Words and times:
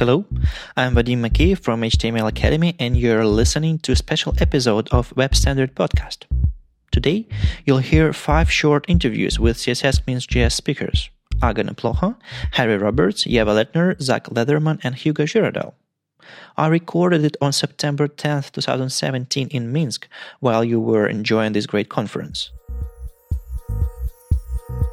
Hello, 0.00 0.24
I'm 0.78 0.94
Vadim 0.94 1.18
Makeev 1.18 1.58
from 1.58 1.82
HTML 1.82 2.26
Academy, 2.26 2.74
and 2.78 2.96
you're 2.96 3.26
listening 3.26 3.78
to 3.80 3.92
a 3.92 3.96
special 3.96 4.34
episode 4.38 4.88
of 4.88 5.14
Web 5.14 5.34
Standard 5.34 5.74
Podcast. 5.74 6.24
Today, 6.90 7.28
you'll 7.66 7.84
hear 7.84 8.14
five 8.14 8.50
short 8.50 8.86
interviews 8.88 9.38
with 9.38 9.58
CSS-Minsk-JS 9.58 10.52
speakers 10.52 11.10
Aga 11.42 11.64
Naplocha, 11.64 12.16
Harry 12.52 12.78
Roberts, 12.78 13.26
Eva 13.26 13.50
Lettner, 13.50 14.00
Zach 14.00 14.24
Leatherman, 14.30 14.80
and 14.82 14.94
Hugo 14.94 15.24
Giraudel. 15.24 15.74
I 16.56 16.68
recorded 16.68 17.22
it 17.22 17.36
on 17.42 17.52
September 17.52 18.08
10th, 18.08 18.52
2017 18.52 19.48
in 19.48 19.70
Minsk 19.70 20.08
while 20.38 20.64
you 20.64 20.80
were 20.80 21.06
enjoying 21.08 21.52
this 21.52 21.66
great 21.66 21.90
conference. 21.90 22.50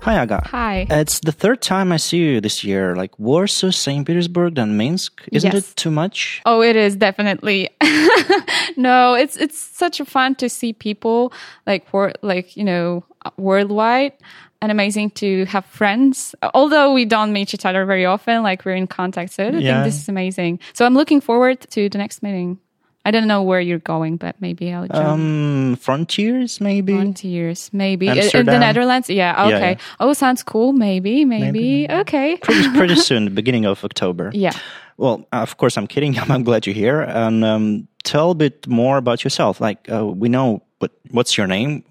Hi, 0.04 0.18
Aga. 0.20 0.42
Hi. 0.52 0.88
It's 0.90 1.20
the 1.20 1.34
third 1.34 1.62
time 1.62 1.92
I 1.92 1.98
see 1.98 2.18
you 2.18 2.40
this 2.42 2.64
year. 2.64 2.96
Like 2.96 3.18
Warsaw, 3.20 3.72
St. 3.72 4.06
Petersburg, 4.08 4.56
then 4.56 4.78
Minsk. 4.78 5.22
Isn't 5.34 5.54
Yes. 5.54 5.72
it 5.72 5.76
too 5.76 5.92
much? 5.92 6.42
Oh, 6.46 6.62
it 6.62 6.76
is 6.78 6.96
definitely. 6.96 7.70
no, 8.78 9.16
it's 9.16 9.36
it's 9.36 9.60
such 9.60 10.00
a 10.00 10.06
fun 10.06 10.36
to 10.36 10.48
see 10.50 10.72
people 10.72 11.34
like 11.66 11.92
wor- 11.92 12.14
like 12.22 12.56
you 12.56 12.64
know 12.64 13.04
worldwide 13.38 14.14
and 14.62 14.72
amazing 14.72 15.10
to 15.12 15.44
have 15.46 15.66
friends. 15.66 16.34
Although 16.54 16.94
we 16.94 17.04
don't 17.04 17.34
meet 17.34 17.54
each 17.54 17.66
other 17.66 17.86
very 17.86 18.06
often, 18.06 18.44
like 18.44 18.64
we're 18.66 18.76
in 18.78 18.88
contact. 18.88 19.34
So 19.34 19.44
I 19.44 19.50
Yeah. 19.50 19.84
think 19.84 19.86
this 19.92 20.00
is 20.02 20.08
amazing. 20.10 20.60
So 20.74 20.86
I'm 20.86 20.94
looking 20.96 21.20
forward 21.22 21.60
to 21.72 21.90
the 21.90 21.98
next 21.98 22.24
meeting. 22.24 22.60
I 23.08 23.12
don't 23.12 23.28
know 23.28 23.42
where 23.42 23.62
you're 23.62 23.80
going, 23.94 24.18
but 24.18 24.36
maybe 24.42 24.74
I'll 24.74 24.88
join. 24.88 25.06
Um, 25.06 25.76
frontiers, 25.80 26.60
maybe. 26.60 26.94
Frontiers, 26.94 27.70
maybe 27.72 28.08
in- 28.08 28.18
in 28.40 28.46
the 28.46 28.60
Netherlands. 28.60 29.10
Yeah, 29.10 29.48
Yeah, 29.48 29.56
okay. 29.56 29.72
yeah. 29.72 30.02
Oh, 30.04 30.14
sounds 30.14 30.44
cool. 30.44 30.74
Maybe, 30.74 31.24
maybe. 31.26 31.88
Okay. 31.90 32.36
pretty, 32.44 32.70
pretty 32.80 32.96
soon, 32.96 33.26
the 33.26 33.32
beginning 33.32 33.66
of 33.66 33.84
October. 33.84 34.32
yeah. 34.34 34.52
Well, 35.00 35.26
of 35.32 35.56
course, 35.58 35.78
I'm 35.78 35.88
kidding. 35.88 36.18
I'm 36.34 36.44
glad 36.44 36.66
you're 36.66 36.74
here. 36.86 37.02
And 37.02 37.46
um, 37.46 37.88
tell 38.04 38.32
a 38.32 38.36
bit 38.36 38.68
more 38.68 38.98
about 38.98 39.24
yourself. 39.24 39.62
Like, 39.62 39.88
uh, 39.94 40.04
we 40.06 40.28
know, 40.28 40.64
but 40.80 40.92
what's 41.12 41.38
your 41.38 41.48
name? 41.48 41.84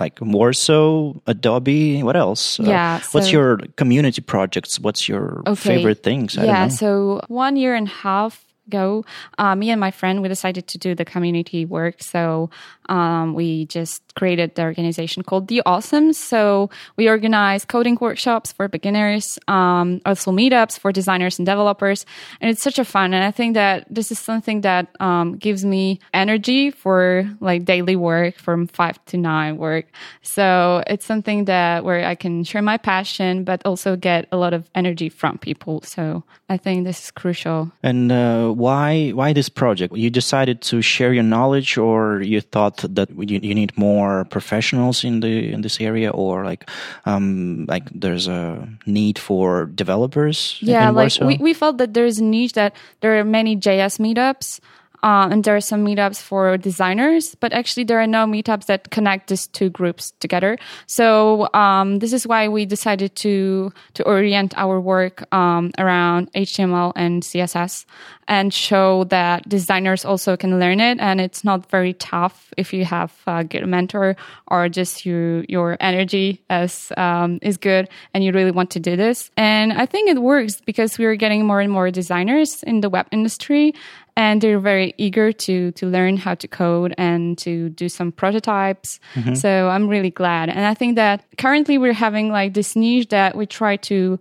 Like 0.00 0.18
Warsaw, 0.20 1.14
Adobe, 1.26 2.02
what 2.02 2.16
else? 2.16 2.60
Uh, 2.60 2.64
Yeah, 2.64 3.00
what's 3.12 3.32
your 3.32 3.58
community 3.76 4.22
projects? 4.22 4.78
What's 4.80 5.08
your 5.08 5.42
Okay. 5.46 5.54
favorite 5.78 6.02
things? 6.02 6.36
I 6.38 6.44
yeah, 6.44 6.60
don't 6.60 6.68
know. 6.70 6.74
so 6.74 7.20
one 7.28 7.56
year 7.56 7.74
and 7.74 7.86
a 7.88 7.90
half 8.02 8.44
ago, 8.68 9.04
uh, 9.38 9.54
me 9.54 9.70
and 9.70 9.80
my 9.80 9.90
friend 9.90 10.22
we 10.22 10.28
decided 10.28 10.66
to 10.68 10.78
do 10.78 10.94
the 10.94 11.04
community 11.04 11.64
work. 11.64 12.02
So 12.02 12.50
um, 12.88 13.34
we 13.34 13.66
just 13.66 14.02
created 14.14 14.54
the 14.54 14.62
organization 14.62 15.22
called 15.22 15.48
The 15.48 15.62
Awwwesomes. 15.64 16.16
So 16.16 16.70
we 16.96 17.08
organize 17.08 17.64
coding 17.64 17.98
workshops 18.00 18.52
for 18.52 18.68
beginners, 18.68 19.38
um, 19.48 20.00
also 20.04 20.32
meetups 20.32 20.78
for 20.78 20.92
designers 20.92 21.38
and 21.38 21.46
developers, 21.46 22.04
and 22.40 22.50
it's 22.50 22.62
such 22.62 22.78
a 22.78 22.84
fun. 22.84 23.14
And 23.14 23.24
I 23.24 23.30
think 23.30 23.54
that 23.54 23.86
this 23.88 24.10
is 24.10 24.18
something 24.18 24.62
that 24.62 24.88
um, 25.00 25.36
gives 25.36 25.64
me 25.64 26.00
energy 26.12 26.70
for 26.70 27.30
like 27.40 27.64
daily 27.64 27.96
work 27.96 28.38
from 28.38 28.66
five 28.66 29.02
to 29.06 29.16
nine 29.16 29.56
work. 29.56 29.86
So 30.22 30.82
it's 30.86 31.04
something 31.04 31.44
that 31.44 31.84
where 31.84 32.04
I 32.04 32.14
can 32.14 32.44
share 32.44 32.62
my 32.62 32.76
passion, 32.76 33.44
but 33.44 33.62
also 33.64 33.96
get 33.96 34.26
a 34.32 34.36
lot 34.36 34.54
of 34.54 34.68
energy 34.74 35.08
from 35.08 35.38
people. 35.38 35.82
So 35.82 36.24
I 36.48 36.56
think 36.56 36.84
this 36.84 37.04
is 37.04 37.10
crucial. 37.10 37.70
And 37.82 38.10
uh, 38.10 38.50
why 38.50 39.10
why 39.10 39.32
this 39.32 39.48
project? 39.48 39.96
You 39.96 40.10
decided 40.10 40.62
to 40.62 40.80
share 40.82 41.12
your 41.12 41.22
knowledge, 41.22 41.76
or 41.76 42.22
you 42.22 42.40
thought 42.40 42.77
that 42.82 43.10
you, 43.10 43.40
you 43.42 43.54
need 43.54 43.76
more 43.76 44.24
professionals 44.26 45.04
in 45.04 45.20
the 45.20 45.52
in 45.52 45.62
this 45.62 45.80
area, 45.80 46.10
or 46.10 46.44
like 46.44 46.68
um, 47.06 47.66
like 47.68 47.88
there's 47.90 48.28
a 48.28 48.68
need 48.86 49.18
for 49.18 49.66
developers? 49.66 50.58
Yeah, 50.60 50.88
in 50.88 50.94
like 50.94 51.12
Warsaw? 51.12 51.26
we, 51.26 51.38
we 51.38 51.54
felt 51.54 51.78
that 51.78 51.94
there's 51.94 52.18
a 52.18 52.24
niche 52.24 52.52
that 52.52 52.74
there 53.00 53.18
are 53.18 53.24
many 53.24 53.56
JS 53.56 53.98
meetups. 53.98 54.60
Uh, 55.02 55.28
and 55.30 55.44
there 55.44 55.54
are 55.54 55.60
some 55.60 55.84
meetups 55.84 56.20
for 56.20 56.56
designers, 56.56 57.34
but 57.36 57.52
actually 57.52 57.84
there 57.84 58.00
are 58.00 58.06
no 58.06 58.26
meetups 58.26 58.66
that 58.66 58.90
connect 58.90 59.28
these 59.28 59.46
two 59.46 59.70
groups 59.70 60.12
together. 60.20 60.58
So 60.86 61.48
um, 61.54 62.00
this 62.00 62.12
is 62.12 62.26
why 62.26 62.48
we 62.48 62.66
decided 62.66 63.14
to 63.16 63.72
to 63.94 64.02
orient 64.04 64.56
our 64.56 64.80
work 64.80 65.32
um, 65.32 65.70
around 65.78 66.32
HTML 66.32 66.92
and 66.96 67.22
CSS 67.22 67.84
and 68.26 68.52
show 68.52 69.04
that 69.04 69.48
designers 69.48 70.04
also 70.04 70.36
can 70.36 70.60
learn 70.60 70.80
it, 70.80 70.98
and 71.00 71.20
it's 71.20 71.44
not 71.44 71.70
very 71.70 71.94
tough 71.94 72.52
if 72.56 72.72
you 72.72 72.84
have 72.84 73.12
a 73.26 73.44
good 73.44 73.66
mentor 73.66 74.16
or 74.48 74.68
just 74.68 75.06
you 75.06 75.44
your 75.48 75.76
energy 75.80 76.42
as 76.50 76.92
um, 76.96 77.38
is 77.42 77.56
good 77.56 77.88
and 78.12 78.24
you 78.24 78.32
really 78.32 78.50
want 78.50 78.70
to 78.70 78.80
do 78.80 78.96
this. 78.96 79.30
And 79.36 79.72
I 79.72 79.86
think 79.86 80.10
it 80.10 80.20
works 80.20 80.60
because 80.60 80.98
we're 80.98 81.16
getting 81.16 81.46
more 81.46 81.60
and 81.60 81.72
more 81.72 81.90
designers 81.90 82.62
in 82.62 82.80
the 82.80 82.90
web 82.90 83.06
industry 83.10 83.74
and 84.18 84.42
they're 84.42 84.58
very 84.58 84.92
eager 84.98 85.32
to 85.32 85.70
to 85.72 85.86
learn 85.86 86.16
how 86.16 86.34
to 86.34 86.48
code 86.48 86.92
and 86.98 87.38
to 87.38 87.70
do 87.70 87.88
some 87.88 88.10
prototypes. 88.10 88.98
Mm-hmm. 89.14 89.34
So 89.34 89.68
i'm 89.68 89.88
really 89.88 90.10
glad. 90.10 90.50
And 90.50 90.66
i 90.66 90.74
think 90.74 90.96
that 90.96 91.24
currently 91.38 91.78
we're 91.78 92.00
having 92.06 92.30
like 92.30 92.52
this 92.52 92.76
niche 92.76 93.08
that 93.08 93.36
we 93.36 93.46
try 93.46 93.76
to 93.76 94.18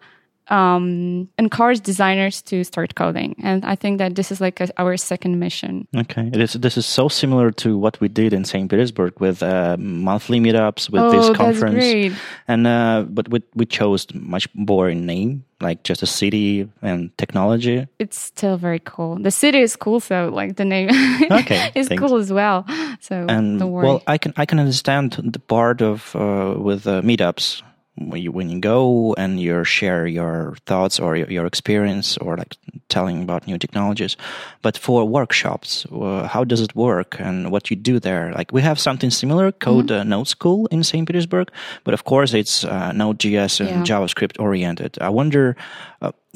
um, 0.49 1.27
encourage 1.37 1.81
designers 1.81 2.41
to 2.43 2.63
start 2.63 2.95
coding. 2.95 3.35
And 3.43 3.65
i 3.65 3.75
think 3.75 3.97
that 3.99 4.15
this 4.15 4.31
is 4.31 4.39
like 4.41 4.59
a, 4.61 4.67
our 4.77 4.97
second 4.97 5.39
mission. 5.39 5.87
Okay, 5.95 6.29
it 6.33 6.39
is, 6.39 6.53
this 6.53 6.77
is 6.77 6.85
so 6.85 7.07
similar 7.09 7.51
to 7.51 7.77
what 7.77 7.99
we 8.01 8.07
did 8.07 8.33
in 8.33 8.45
St. 8.45 8.69
Petersburg 8.69 9.19
with 9.19 9.43
uh, 9.43 9.75
monthly 9.79 10.39
meetups 10.39 10.89
with 10.89 11.01
oh 11.01 11.11
this 11.11 11.27
that's 11.27 11.37
conference, 11.37 11.75
great. 11.75 12.13
And 12.47 12.67
uh, 12.67 13.05
but 13.09 13.29
we, 13.29 13.41
we 13.55 13.65
chose 13.65 14.07
much 14.13 14.47
boring 14.53 15.05
name 15.05 15.43
like 15.59 15.81
just 15.83 16.03
a 16.03 16.05
city 16.05 16.69
and 16.83 17.09
technology. 17.17 17.87
it's 17.99 18.19
still 18.19 18.57
very 18.57 18.79
cool. 18.85 19.17
The 19.21 19.31
city 19.31 19.59
is 19.59 19.75
cool 19.75 19.99
so 19.99 20.29
like 20.33 20.55
the 20.55 20.65
name 20.65 20.89
Okay, 21.31 21.71
is 21.75 21.87
thanks. 21.87 21.99
cool 22.01 22.17
as 22.17 22.31
well. 22.31 22.65
So 23.01 23.25
And 23.27 23.59
well, 23.71 24.01
I 24.07 24.17
can 24.17 24.33
I 24.37 24.45
can 24.45 24.59
understand 24.59 25.13
the 25.33 25.39
part 25.39 25.81
of 25.81 26.15
uh, 26.15 26.55
with 26.57 26.85
uh, 26.87 27.01
meetups 27.01 27.63
when 27.97 28.21
you 28.21 28.31
when 28.31 28.49
you 28.49 28.59
go 28.59 29.13
and 29.17 29.39
you 29.39 29.63
share 29.63 30.07
your 30.07 30.55
thoughts 30.65 30.99
or 30.99 31.15
your, 31.15 31.29
your 31.31 31.45
experience 31.45 32.17
or 32.17 32.37
like 32.37 32.55
telling 32.89 33.23
about 33.23 33.47
new 33.47 33.57
technologies. 33.57 34.15
But 34.61 34.77
for 34.77 35.03
workshops, 35.05 35.85
uh, 35.91 36.27
how 36.27 36.43
does 36.45 36.61
it 36.61 36.75
work 36.75 37.19
and 37.19 37.51
what 37.51 37.69
you 37.69 37.75
do 37.75 37.99
there? 37.99 38.31
Like 38.33 38.51
we 38.53 38.61
have 38.61 38.79
something 38.79 39.09
similar, 39.11 39.51
Code 39.51 39.87
Mm-hmm. 39.87 40.11
uh, 40.11 40.17
Node 40.17 40.27
School 40.27 40.67
in 40.71 40.83
St. 40.83 41.07
Petersburg, 41.07 41.49
but 41.83 41.93
of 41.93 42.03
course 42.03 42.33
it's 42.33 42.63
uh, 42.63 42.91
Node.js 42.93 43.59
and 43.59 43.69
Yeah. 43.69 43.83
JavaScript 43.97 44.39
oriented. 44.39 44.97
I 45.01 45.09
wonder. 45.09 45.55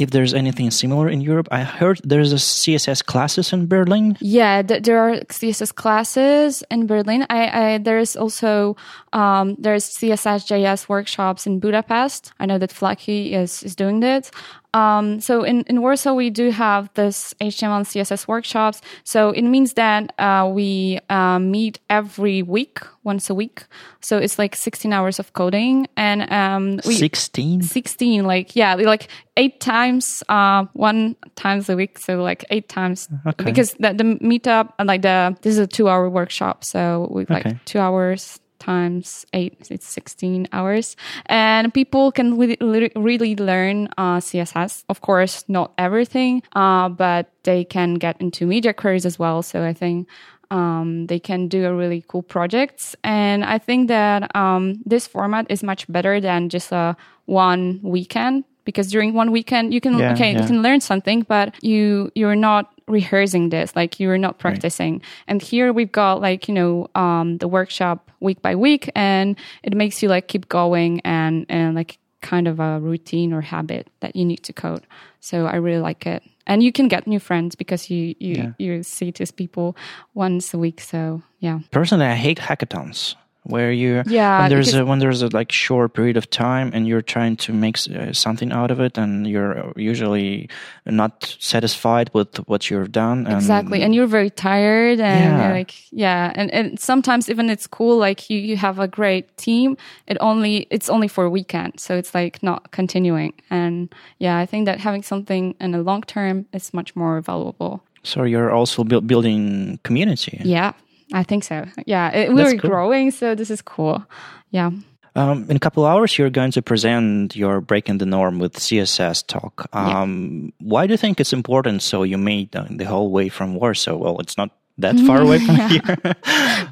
If 0.01 0.09
there's 0.09 0.33
anything 0.33 0.71
similar 0.71 1.07
in 1.09 1.21
Europe, 1.21 1.47
I 1.51 1.61
heard 1.63 2.01
there's 2.03 2.33
a 2.33 2.37
CSS 2.37 3.05
classes 3.05 3.53
in 3.53 3.67
Berlin. 3.67 4.17
Yeah, 4.19 4.61
th- 4.61 4.83
there 4.83 4.99
are 4.99 5.21
CSS 5.29 5.73
classes 5.75 6.63
in 6.71 6.87
Berlin. 6.87 7.25
I, 7.29 7.75
I 7.75 7.77
there's 7.77 8.15
also 8.15 8.75
um, 9.13 9.55
there's 9.59 9.85
CSS 9.85 10.47
JS 10.47 10.89
workshops 10.89 11.45
in 11.45 11.59
Budapest. 11.59 12.33
I 12.39 12.45
know 12.45 12.57
that 12.57 12.71
Flaky 12.71 13.33
is 13.33 13.63
is 13.63 13.75
doing 13.75 13.99
that. 14.01 14.31
Um, 14.73 15.19
so 15.19 15.43
in, 15.43 15.61
in 15.63 15.81
Warsaw, 15.81 16.13
we 16.13 16.29
do 16.29 16.49
have 16.51 16.89
this 16.93 17.33
HTML 17.41 17.77
and 17.77 17.85
CSS 17.85 18.27
workshops. 18.27 18.81
So 19.03 19.31
it 19.31 19.41
means 19.43 19.73
that 19.73 20.13
uh, 20.17 20.49
we 20.53 20.99
uh, 21.09 21.39
meet 21.39 21.79
every 21.89 22.41
week, 22.41 22.79
once 23.03 23.29
a 23.29 23.35
week. 23.35 23.63
So 23.99 24.17
it's 24.17 24.39
like 24.39 24.55
16 24.55 24.93
hours 24.93 25.19
of 25.19 25.33
coding, 25.33 25.87
and 25.97 26.31
um, 26.31 26.79
we 26.85 26.95
16? 26.95 27.63
16 27.63 28.23
like 28.25 28.55
yeah 28.55 28.75
like 28.75 29.07
eight 29.37 29.59
times 29.61 30.23
uh 30.27 30.65
one 30.73 31.15
times 31.35 31.69
a 31.69 31.75
week 31.75 31.97
so 31.97 32.21
like 32.21 32.43
eight 32.49 32.67
times 32.67 33.07
Okay. 33.25 33.45
because 33.45 33.73
the, 33.79 33.93
the 33.93 34.03
meetup 34.03 34.73
like 34.83 35.01
the 35.03 35.35
this 35.41 35.53
is 35.53 35.59
a 35.59 35.67
two 35.67 35.87
hour 35.87 36.09
workshop 36.09 36.63
so 36.65 37.07
we 37.11 37.25
like 37.29 37.45
Okay. 37.45 37.57
two 37.63 37.79
hours 37.79 38.40
times 38.61 39.25
eight 39.33 39.57
it's 39.73 39.89
16 39.89 40.47
hours. 40.53 40.95
And 41.25 41.73
people 41.73 42.11
can 42.13 42.37
really, 42.37 42.57
really- 42.95 43.35
learn 43.35 43.87
uh, 43.97 44.19
css 44.21 44.83
of 44.93 45.01
course 45.01 45.43
not 45.47 45.71
everything 45.77 46.43
uh, 46.53 46.87
but 46.89 47.23
they 47.43 47.63
can 47.65 47.95
get 47.95 48.15
into 48.21 48.45
media 48.45 48.73
queries 48.73 49.05
as 49.05 49.17
well. 49.17 49.41
So 49.41 49.63
i 49.65 49.73
think 49.73 50.07
um, 50.51 51.07
they 51.07 51.19
can 51.19 51.47
do 51.47 51.65
a 51.65 51.73
really 51.73 52.03
cool 52.07 52.21
projects. 52.35 52.95
And 53.03 53.43
i 53.43 53.57
think 53.57 53.87
that 53.87 54.19
um, 54.35 54.63
this 54.85 55.07
format 55.07 55.45
is 55.49 55.63
much 55.63 55.87
better 55.87 56.19
than 56.21 56.49
just 56.49 56.71
a 56.71 56.95
one 57.25 57.79
weekend 57.83 58.43
because 58.65 58.91
during 58.91 59.13
one 59.13 59.31
weekend 59.31 59.73
you 59.73 59.81
can 59.81 59.97
Yeah, 59.97 60.11
okay 60.13 60.31
yeah. 60.33 60.41
you 60.41 60.47
can 60.47 60.61
learn 60.61 60.81
something 60.81 61.25
but 61.27 61.47
you 61.63 62.11
you're 62.19 62.35
not 62.49 62.63
rehearsing 62.91 63.49
this 63.49 63.75
like 63.75 63.99
you're 63.99 64.17
not 64.17 64.37
practicing. 64.37 65.01
And 65.27 65.41
here 65.41 65.73
we've 65.73 65.91
got 65.91 66.21
like 66.21 66.47
you 66.47 66.53
know 66.53 66.87
um, 66.95 67.37
the 67.37 67.47
workshop 67.47 68.11
week 68.19 68.41
by 68.41 68.55
week 68.55 68.91
and 68.95 69.35
it 69.63 69.75
makes 69.75 70.03
you 70.03 70.09
like 70.09 70.27
keep 70.27 70.47
going 70.49 71.01
and 71.05 71.45
and 71.49 71.75
like 71.75 71.97
kind 72.21 72.47
of 72.47 72.59
a 72.59 72.79
routine 72.79 73.33
or 73.33 73.41
habit 73.41 73.87
that 74.01 74.15
you 74.15 74.25
need 74.25 74.43
to 74.43 74.53
code. 74.53 74.85
So 75.21 75.45
i 75.47 75.55
really 75.55 75.81
like 75.81 76.05
it. 76.05 76.21
And 76.47 76.61
you 76.63 76.71
can 76.71 76.87
get 76.87 77.07
new 77.07 77.19
friends 77.19 77.55
because 77.55 77.89
you 77.89 78.15
you 78.19 78.35
Yeah. 78.35 78.51
you 78.59 78.83
see 78.83 79.11
these 79.11 79.31
people 79.31 79.75
once 80.13 80.53
a 80.53 80.57
week 80.59 80.81
so 80.81 81.21
yeah. 81.39 81.59
Personally, 81.71 82.05
I 82.05 82.15
hate 82.15 82.37
hackathons. 82.39 83.15
Where 83.43 83.71
you 83.71 84.03
Yeah, 84.05 84.41
when 84.41 84.49
there's 84.49 84.73
a 84.73 84.85
when 84.85 84.99
there's 84.99 85.21
a 85.23 85.29
like 85.33 85.51
short 85.51 85.93
period 85.93 86.15
of 86.17 86.29
time 86.29 86.71
and 86.73 86.87
you're 86.87 87.01
trying 87.01 87.37
to 87.37 87.53
make 87.53 87.77
uh, 87.89 88.13
something 88.13 88.51
out 88.51 88.69
of 88.71 88.79
it 88.79 88.97
and 88.97 89.25
you're 89.25 89.73
usually 89.75 90.47
not 90.85 91.35
satisfied 91.39 92.11
with 92.13 92.37
what 92.47 92.69
you've 92.69 92.91
done 92.91 93.25
and 93.25 93.35
exactly 93.35 93.81
and 93.81 93.95
you're 93.95 94.05
very 94.07 94.29
tired 94.29 94.99
and 94.99 95.39
Yeah. 95.39 95.51
like 95.51 95.73
yeah 95.91 96.31
and, 96.35 96.51
and 96.53 96.79
sometimes 96.79 97.29
even 97.29 97.49
it's 97.49 97.65
cool 97.67 97.97
like 97.97 98.29
you, 98.29 98.37
you 98.37 98.57
have 98.57 98.77
a 98.79 98.87
great 98.87 99.35
team 99.37 99.75
it 100.07 100.17
only 100.19 100.67
it's 100.69 100.89
only 100.89 101.07
for 101.07 101.23
a 101.23 101.29
weekend 101.29 101.79
so 101.79 101.95
it's 101.97 102.13
like 102.13 102.43
not 102.43 102.71
continuing 102.71 103.33
and 103.49 103.93
yeah 104.19 104.37
i 104.37 104.45
think 104.45 104.65
that 104.65 104.79
having 104.79 105.01
something 105.03 105.55
in 105.59 105.71
the 105.71 105.81
long 105.81 106.01
term 106.03 106.45
is 106.53 106.73
much 106.73 106.95
more 106.95 107.21
valuable. 107.21 107.83
So 108.03 108.23
you're 108.23 108.51
also 108.51 108.83
build, 108.83 109.05
building 109.07 109.79
community. 109.83 110.41
Yeah 110.43 110.73
i 111.13 111.23
think 111.23 111.43
so. 111.43 111.65
Yeah 111.85 112.11
it, 112.15 112.29
we 112.29 112.35
That's 112.35 112.53
were 112.53 112.59
cool. 112.59 112.69
growing 112.69 113.11
so 113.11 113.35
this 113.35 113.49
is 113.49 113.61
cool. 113.61 114.05
Yeah. 114.51 114.71
Um, 115.13 115.45
in 115.49 115.57
a 115.57 115.59
couple 115.59 115.85
hours, 115.85 116.17
you're 116.17 116.29
going 116.29 116.51
to 116.51 116.61
present 116.61 117.35
your 117.35 117.59
breaking 117.59 117.97
the 117.97 118.05
norm 118.05 118.39
with 118.39 118.53
CSS 118.53 119.27
talk. 119.27 119.67
Um, 119.73 120.53
Why 120.59 120.87
do 120.87 120.93
you 120.93 120.97
think 120.97 121.19
it's 121.19 121.33
important? 121.33 121.81
So 121.81 122.03
you 122.03 122.17
made 122.17 122.51
the, 122.51 122.85
whole 122.85 123.11
way 123.11 123.27
from 123.27 123.55
Warsaw. 123.55 123.97
Well, 123.97 124.19
it's 124.19 124.37
not 124.37 124.51
that 124.77 124.97
far 125.01 125.21
away 125.21 125.39
from 125.45 125.55
here, 125.55 125.81
but, 126.03 126.21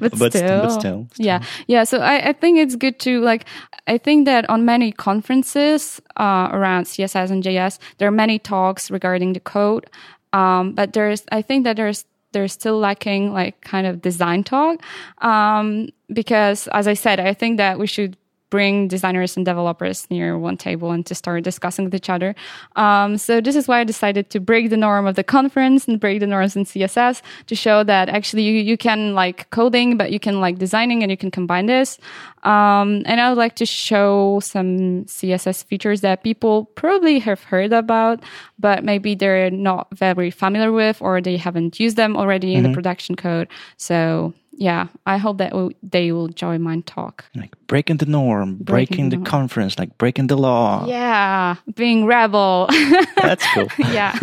but, 0.00 0.32
st- 0.32 0.32
still, 0.32 0.62
but 0.62 0.70
still, 0.70 1.06
yeah. 1.16 1.42
yeah 1.66 1.84
so 1.84 1.98
I, 1.98 2.30
I 2.30 2.32
think 2.32 2.58
it's 2.58 2.74
good 2.74 2.98
to 3.00 3.20
like 3.20 3.44
i 3.86 3.98
think 3.98 4.24
that 4.24 4.48
on 4.48 4.64
many 4.64 4.90
conferences 4.90 6.00
uh, 6.16 6.48
around 6.50 6.84
css 6.84 7.30
and 7.30 7.42
js 7.44 7.78
there 7.98 8.08
are 8.08 8.12
many 8.12 8.38
talks 8.38 8.90
regarding 8.90 9.34
the 9.34 9.40
code. 9.40 9.88
Um, 10.32 10.72
but 10.72 10.92
there's 10.92 11.24
i 11.30 11.42
think 11.42 11.64
that 11.64 11.76
there's 11.76 12.04
there's 12.32 12.52
still 12.52 12.78
lacking 12.78 13.32
like 13.32 13.60
kind 13.60 13.86
of 13.86 14.00
design 14.02 14.44
talk. 14.44 14.80
Um, 15.18 15.88
because 16.12 16.66
as 16.68 16.86
i 16.88 16.94
said 16.94 17.20
i 17.20 17.32
think 17.32 17.56
that 17.56 17.78
we 17.78 17.86
should 17.86 18.16
bring 18.50 18.88
designers 18.88 19.36
and 19.36 19.46
developers 19.46 20.06
near 20.10 20.36
one 20.36 20.56
table 20.56 20.90
and 20.90 21.06
to 21.06 21.14
start 21.14 21.44
discussing 21.44 21.84
with 21.84 21.94
each 21.94 22.10
other. 22.10 22.34
Um, 22.76 23.16
so 23.16 23.40
this 23.40 23.56
is 23.56 23.68
why 23.68 23.80
I 23.80 23.84
decided 23.84 24.30
to 24.30 24.40
break 24.40 24.70
the 24.70 24.76
norm 24.76 25.06
of 25.06 25.14
the 25.14 25.24
conference 25.24 25.86
and 25.88 25.98
break 25.98 26.20
the 26.20 26.26
norms 26.26 26.56
in 26.56 26.64
CSS 26.64 27.22
to 27.46 27.54
show 27.54 27.84
that 27.84 28.08
actually 28.08 28.42
you, 28.42 28.60
you 28.60 28.76
can 28.76 29.14
like 29.14 29.48
coding, 29.50 29.96
but 29.96 30.10
you 30.12 30.20
can 30.20 30.40
like 30.40 30.58
designing 30.58 31.02
and 31.02 31.10
you 31.10 31.16
can 31.16 31.30
combine 31.30 31.66
this. 31.66 31.98
Um, 32.42 33.02
and 33.06 33.20
I 33.20 33.28
would 33.28 33.38
like 33.38 33.56
to 33.56 33.66
show 33.66 34.40
some 34.40 35.04
CSS 35.04 35.64
features 35.64 36.00
that 36.00 36.24
people 36.24 36.64
probably 36.74 37.18
have 37.20 37.42
heard 37.44 37.72
about, 37.72 38.22
but 38.58 38.82
maybe 38.82 39.14
they're 39.14 39.50
not 39.50 39.88
very 39.94 40.30
familiar 40.30 40.72
with 40.72 41.00
or 41.00 41.20
they 41.20 41.36
haven't 41.36 41.78
used 41.78 41.96
them 41.96 42.16
already 42.16 42.54
in 42.54 42.62
the 42.62 42.72
production 42.72 43.14
code. 43.14 43.48
So 43.76 44.32
yeah, 44.52 44.88
I 45.06 45.16
hope 45.16 45.38
that 45.38 45.52
will, 45.54 45.70
they 45.82 46.12
will 46.12 46.28
join 46.28 46.62
my 46.62 46.80
talk. 46.80 47.24
like 47.34 47.54
breaking 47.66 47.98
the 47.98 48.06
norm, 48.06 48.56
breaking, 48.56 49.10
the 49.10 49.16
the 49.16 49.24
conference, 49.24 49.78
like 49.78 49.96
breaking 49.96 50.26
the 50.26 50.36
law. 50.36 50.86
Yeah, 50.86 51.56
being 51.74 52.04
rebel. 52.04 52.68
That's 53.16 53.46
cool. 53.54 53.68
yeah, 53.78 54.16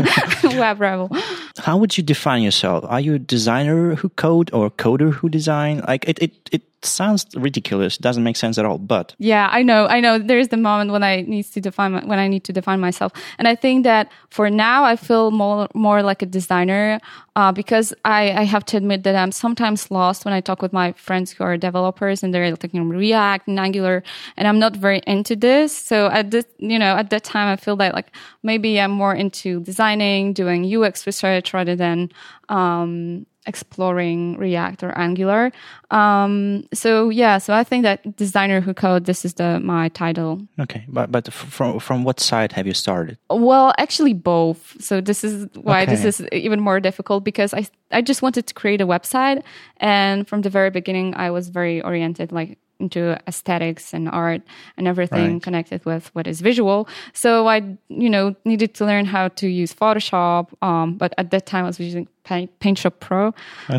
web 0.43 0.79
rebel. 0.79 1.09
How 1.57 1.77
would 1.77 1.97
you 1.97 2.03
define 2.03 2.43
yourself? 2.43 2.83
Are 2.87 2.99
you 2.99 3.15
a 3.15 3.19
designer 3.19 3.95
who 3.95 4.09
code 4.09 4.53
or 4.53 4.69
coder 4.69 5.11
who 5.11 5.29
design? 5.29 5.83
Like 5.87 6.07
it, 6.07 6.19
it, 6.21 6.49
it 6.51 6.61
sounds 6.83 7.25
ridiculous. 7.35 7.97
Doesn't 7.97 8.23
make 8.23 8.35
sense 8.35 8.57
at 8.57 8.65
all. 8.65 8.77
But 8.77 9.15
Yeah, 9.17 9.49
I 9.51 9.63
know. 9.63 9.87
I 9.87 9.99
know. 9.99 10.19
There's 10.19 10.49
the 10.49 10.57
moment 10.57 10.91
when 10.91 11.03
I 11.03 11.21
need 11.21 11.43
to 11.43 11.61
define 11.61 11.93
my, 11.93 12.05
when 12.05 12.19
I 12.19 12.27
need 12.27 12.43
to 12.45 12.53
define 12.53 12.79
myself, 12.79 13.11
and 13.37 13.47
I 13.47 13.55
think 13.55 13.83
that 13.83 14.11
for 14.29 14.49
now 14.49 14.83
I 14.83 14.95
feel 14.95 15.31
more 15.31 15.67
more 15.73 16.03
like 16.03 16.21
a 16.21 16.25
designer 16.25 16.99
uh, 17.35 17.51
because 17.51 17.93
I 18.05 18.31
I 18.31 18.43
have 18.43 18.65
to 18.65 18.77
admit 18.77 19.03
that 19.03 19.15
I'm 19.15 19.31
sometimes 19.31 19.89
lost 19.91 20.25
when 20.25 20.33
I 20.33 20.41
talk 20.41 20.61
with 20.61 20.73
my 20.73 20.93
friends 20.93 21.31
who 21.31 21.43
are 21.43 21.57
developers 21.57 22.23
and 22.23 22.33
they're 22.33 22.55
talking 22.55 22.89
React 22.89 23.47
and 23.47 23.59
Angular, 23.59 24.03
and 24.37 24.47
I'm 24.47 24.59
not 24.59 24.75
very 24.75 25.01
into 25.07 25.35
this. 25.35 25.75
So 25.75 26.07
at 26.07 26.31
this, 26.31 26.45
you 26.57 26.79
know, 26.79 26.95
at 26.95 27.09
that 27.09 27.23
time 27.23 27.47
I 27.47 27.55
feel 27.55 27.75
that 27.77 27.93
like 27.93 28.11
maybe 28.43 28.79
I'm 28.79 28.91
more 28.91 29.15
into 29.15 29.61
designing, 29.61 30.33
doing 30.33 30.65
UX 30.65 31.05
research 31.07 31.53
rather 31.53 31.75
than 31.75 32.11
um, 32.49 33.25
exploring 33.47 34.37
React 34.37 34.83
or 34.83 34.97
Angular. 34.97 35.51
Um, 35.89 36.67
so 36.73 37.09
yeah, 37.09 37.37
so 37.37 37.53
I 37.53 37.63
think 37.63 37.83
that 37.83 38.15
designer 38.17 38.61
who 38.61 38.73
code 38.73 39.05
this 39.05 39.25
is 39.25 39.35
the 39.35 39.59
my 39.59 39.89
title. 39.89 40.41
okay, 40.59 40.85
but 40.87 41.11
but 41.11 41.31
from 41.33 41.79
from 41.79 42.03
what 42.03 42.19
side 42.19 42.51
have 42.51 42.67
you 42.67 42.73
started? 42.73 43.17
Well, 43.29 43.73
actually 43.77 44.13
both. 44.13 44.75
So 44.79 45.01
this 45.01 45.23
is 45.23 45.47
why 45.55 45.85
this 45.85 46.03
is 46.03 46.21
even 46.31 46.59
more 46.59 46.79
difficult 46.79 47.23
because 47.23 47.53
I 47.53 47.67
I 47.91 48.01
just 48.01 48.21
wanted 48.21 48.47
to 48.47 48.53
create 48.53 48.81
a 48.81 48.87
website 48.87 49.43
and 49.77 50.27
from 50.27 50.41
the 50.41 50.49
very 50.49 50.69
beginning 50.69 51.15
I 51.15 51.31
was 51.31 51.49
very 51.49 51.81
oriented 51.81 52.31
like 52.31 52.57
into 52.79 53.17
aesthetics 53.27 53.93
and 53.93 54.07
art 54.09 54.41
and 54.77 54.87
everything 54.87 55.33
Right. 55.33 55.41
connected 55.41 55.83
with 55.85 56.13
what 56.13 56.27
is 56.27 56.41
visual. 56.41 56.87
So 57.13 57.47
I, 57.47 57.77
you 57.89 58.09
know, 58.09 58.35
needed 58.45 58.73
to 58.75 58.85
learn 58.85 59.05
how 59.05 59.29
to 59.29 59.47
use 59.47 59.73
Photoshop. 59.73 60.49
Um, 60.61 60.95
but 60.97 61.13
at 61.17 61.31
that 61.31 61.45
time 61.45 61.63
I 61.65 61.67
was 61.67 61.79
using 61.79 62.07
Paint, 62.23 62.51
PaintShop 62.59 62.99
Pro. 62.99 63.33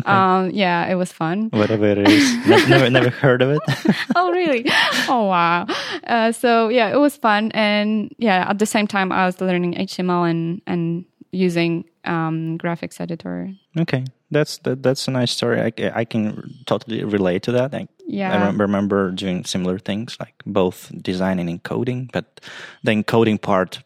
Um, 0.05 0.49
yeah, 0.51 0.85
it 0.87 0.95
was 0.95 1.11
fun. 1.11 1.49
Whatever 1.51 1.85
it 1.85 1.99
is, 1.99 2.35
never, 2.47 2.69
never 2.69 2.89
never 2.89 3.09
heard 3.09 3.41
of 3.41 3.51
it. 3.51 3.61
oh 4.15 4.31
really 4.31 4.65
oh 5.07 5.25
wow 5.25 5.65
uh, 6.07 6.31
so 6.31 6.69
yeah 6.69 6.89
it 6.89 6.97
was 6.97 7.15
fun 7.15 7.51
and 7.53 8.13
yeah 8.17 8.45
at 8.49 8.57
the 8.59 8.65
same 8.65 8.87
time 8.87 9.11
i 9.11 9.25
was 9.25 9.39
learning 9.39 9.73
html 9.75 10.29
and 10.29 10.61
and 10.65 11.05
using 11.31 11.85
um, 12.05 12.57
graphics 12.57 12.99
editor 12.99 13.53
Okay, 13.77 14.03
that's 14.31 14.57
that, 14.65 14.81
that's 14.81 15.07
a 15.07 15.11
nice 15.11 15.31
story. 15.31 15.61
I, 15.61 15.71
I 16.01 16.03
can 16.05 16.55
totally 16.65 17.03
relate 17.03 17.43
to 17.43 17.51
that. 17.53 17.73
I, 17.75 17.87
Yeah. 18.11 18.47
I 18.49 18.51
remember 18.51 19.11
doing 19.11 19.45
similar 19.45 19.79
things, 19.79 20.17
like 20.19 20.33
both 20.45 20.91
designing 21.01 21.49
and 21.49 21.61
coding, 21.63 22.09
but 22.13 22.41
the 22.83 22.91
encoding 22.91 23.39
part, 23.39 23.83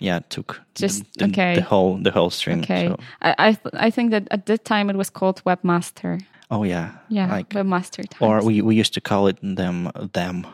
yeah, 0.00 0.20
took 0.28 0.60
Just- 0.74 1.04
the, 1.18 1.26
the, 1.26 1.30
okay. 1.32 1.54
the 1.56 1.62
whole 1.62 1.98
the 2.02 2.10
whole 2.10 2.30
stream. 2.30 2.60
okay 2.60 2.86
So, 2.88 2.96
I, 3.22 3.34
I 3.48 3.52
th- 3.52 3.74
i 3.86 3.90
think 3.90 4.10
that 4.10 4.22
at 4.30 4.44
that 4.46 4.64
time 4.64 4.90
it 4.90 4.96
was 4.96 5.10
called 5.10 5.42
webmaster 5.44 6.20
oh 6.50 6.64
yeah, 6.64 6.88
yeah 7.08 7.36
like 7.36 7.48
webmaster 7.54 8.02
times. 8.08 8.20
or 8.20 8.44
we 8.46 8.62
we 8.62 8.80
used 8.80 8.94
to 8.94 9.00
call 9.00 9.26
it 9.28 9.36
them 9.56 9.90
them 10.12 10.46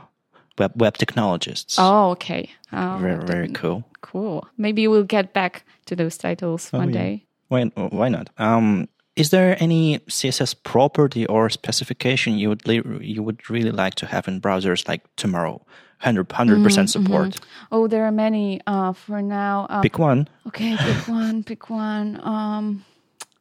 web 0.59 0.73
web 0.83 0.97
technologists. 0.97 1.77
oh 1.79 2.11
okay 2.13 2.49
oh, 2.73 2.99
very 3.01 3.25
very 3.27 3.49
cool. 3.53 3.83
cool 4.01 4.45
maybe 4.57 4.89
we'll 4.89 5.07
get 5.09 5.33
back 5.33 5.65
to 5.87 5.97
those 5.97 6.17
titles 6.19 6.73
one 6.73 6.89
Oh, 6.89 6.93
yeah. 6.93 7.03
day 7.03 7.27
Why 7.49 7.65
why 7.99 8.09
not? 8.11 8.31
Um, 8.39 8.87
is 9.17 9.31
there 9.31 9.57
any 9.61 9.99
CSS 10.01 10.55
property 10.63 11.27
or 11.27 11.51
specification 11.51 12.39
you 12.39 12.49
would 12.49 12.63
you 13.01 13.23
would 13.23 13.49
really 13.51 13.71
like 13.71 13.95
to 13.97 14.07
have 14.07 14.29
in 14.29 14.41
browsers 14.41 14.89
like 14.89 15.03
tomorrow? 15.17 15.65
100 16.03 16.65
percent 16.65 16.91
support. 16.91 17.39
oh 17.71 17.87
there 17.87 18.05
are 18.05 18.11
many 18.11 18.61
uh, 18.67 18.93
for 18.93 19.23
now 19.23 19.67
um, 19.71 19.83
Pick 19.83 19.99
one. 19.99 20.29
Okay, 20.49 20.77
pick 20.77 21.09
one, 21.09 21.45
pick 21.45 21.71
one. 21.71 22.21
Um, 22.25 22.85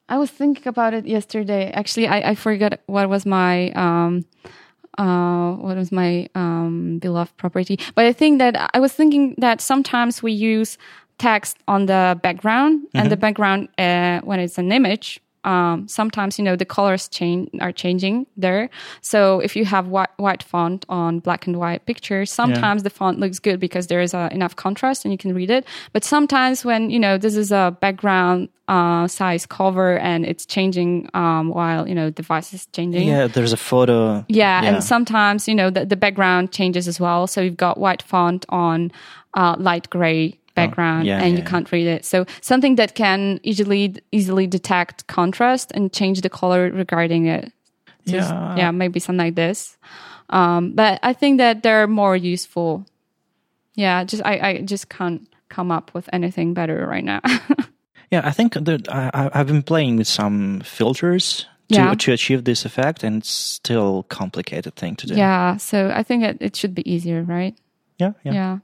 I 0.08 0.18
was 0.18 0.30
thinking 0.30 0.68
about 0.68 0.94
it 0.94 1.08
yesterday. 1.08 1.72
Actually, 1.72 2.08
I, 2.08 2.32
I 2.32 2.36
forgot 2.36 2.80
what 2.86 3.10
was 3.10 3.26
my 3.26 3.72
um, 3.72 4.26
uh, 4.98 5.54
what 5.54 5.76
was 5.76 5.92
my 5.92 6.28
um, 6.36 7.00
beloved 7.00 7.36
property. 7.38 7.80
But 7.96 8.06
I 8.06 8.14
think 8.14 8.40
that 8.40 8.70
I 8.76 8.80
was 8.80 8.94
thinking 8.94 9.34
that 9.40 9.62
sometimes 9.62 10.22
we 10.22 10.32
use 10.32 10.78
text 11.18 11.58
on 11.68 11.86
the 11.86 12.20
background, 12.22 12.88
and 12.94 13.12
the 13.12 13.18
background 13.18 13.70
uh, 13.78 14.20
when 14.22 14.40
it's 14.40 14.58
an 14.58 14.72
image. 14.72 15.20
Um, 15.44 15.88
sometimes 15.88 16.38
you 16.38 16.46
know 16.46 16.56
the 16.56 16.66
colors 16.66 17.08
change 17.08 17.50
are 17.60 17.72
changing 17.72 18.28
there. 18.38 18.70
So 19.02 19.40
if 19.40 19.56
you 19.56 19.66
have 19.66 19.88
white, 19.88 20.10
white 20.18 20.44
font 20.44 20.86
on 20.90 21.20
black 21.20 21.48
and 21.48 21.58
white 21.58 21.86
pictures, 21.86 22.32
sometimes 22.32 22.84
the 22.84 22.90
font 22.90 23.20
looks 23.20 23.40
good 23.40 23.60
because 23.60 23.88
there 23.88 24.02
is 24.02 24.14
uh, 24.14 24.30
enough 24.32 24.56
contrast 24.56 25.06
and 25.06 25.12
you 25.12 25.18
can 25.18 25.34
read 25.34 25.50
it. 25.50 25.66
But 25.94 26.04
sometimes 26.04 26.64
when 26.64 26.90
you 26.90 27.00
know 27.00 27.18
this 27.18 27.36
is 27.36 27.52
a 27.52 27.76
background 27.82 28.50
uh, 28.68 29.08
size 29.08 29.46
cover 29.46 29.98
and 30.00 30.26
it's 30.26 30.46
changing 30.46 31.10
um, 31.14 31.50
while 31.50 31.88
you 31.88 31.96
know 31.96 32.06
the 32.06 32.12
device 32.12 32.54
is 32.54 32.68
changing. 32.68 33.08
Yeah, 33.08 33.28
there's 33.28 33.52
a 33.54 33.58
photo. 33.58 34.24
Yeah, 34.30 34.64
and 34.64 34.84
sometimes 34.84 35.48
you 35.48 35.56
know 35.56 35.70
the, 35.70 35.86
the 35.86 35.98
background 35.98 36.52
changes 36.52 36.88
as 36.88 37.00
well. 37.00 37.28
So 37.28 37.42
you've 37.42 37.58
got 37.58 37.78
white 37.78 38.02
font 38.02 38.46
on 38.50 38.92
uh, 39.34 39.56
light 39.58 39.90
gray 39.90 40.38
background, 40.56 41.06
yeah, 41.08 41.22
and 41.24 41.34
yeah, 41.34 41.40
you 41.40 41.44
can't 41.46 41.72
read 41.72 41.88
it. 41.88 42.06
So 42.06 42.26
something 42.42 42.76
that 42.76 42.96
can 42.96 43.40
easily 43.44 43.96
easily 44.12 44.48
detect 44.48 45.08
contrast 45.08 45.72
and 45.74 45.92
change 45.94 46.22
the 46.22 46.30
color 46.30 46.70
regarding 46.72 47.26
it. 47.28 47.52
Just- 48.08 48.30
Yeah. 48.30 48.56
yeah, 48.58 48.72
maybe 48.72 49.00
something 49.00 49.26
like 49.26 49.36
this. 49.36 49.78
Um, 50.30 50.72
but 50.76 51.00
I 51.04 51.14
think 51.14 51.38
that 51.40 51.62
they're 51.64 51.88
more 51.88 52.16
useful. 52.16 52.86
Yeah, 53.76 54.04
just 54.04 54.24
I, 54.26 54.40
I 54.50 54.62
just 54.62 54.90
can't 54.90 55.28
come 55.50 55.72
up 55.72 55.92
with 55.94 56.10
anything 56.14 56.54
better 56.54 56.86
right 56.88 57.04
now. 57.04 57.22
Yeah, 58.14 58.28
I 58.28 58.32
think 58.32 58.54
that 58.56 58.90
I, 58.92 59.10
I- 59.14 59.30
I've 59.40 59.48
been 59.48 59.64
playing 59.64 59.96
with 59.98 60.08
some 60.08 60.60
filters 60.66 61.46
to 61.70 61.76
Yeah. 61.76 61.94
to 61.96 62.12
achieve 62.12 62.44
this 62.44 62.66
effect, 62.66 63.04
and 63.06 63.22
it's 63.22 63.30
still 63.30 64.04
complicated 64.10 64.76
thing 64.76 64.98
to 64.98 65.08
do. 65.08 65.14
yeah, 65.16 65.56
so 65.58 65.90
I 65.96 66.04
think 66.04 66.24
it, 66.26 66.38
it 66.42 66.56
should 66.58 66.76
be 66.76 66.82
easier, 66.84 67.24
right? 67.24 67.56
yeah, 68.00 68.12
yeah. 68.26 68.34
yeah 68.34 68.58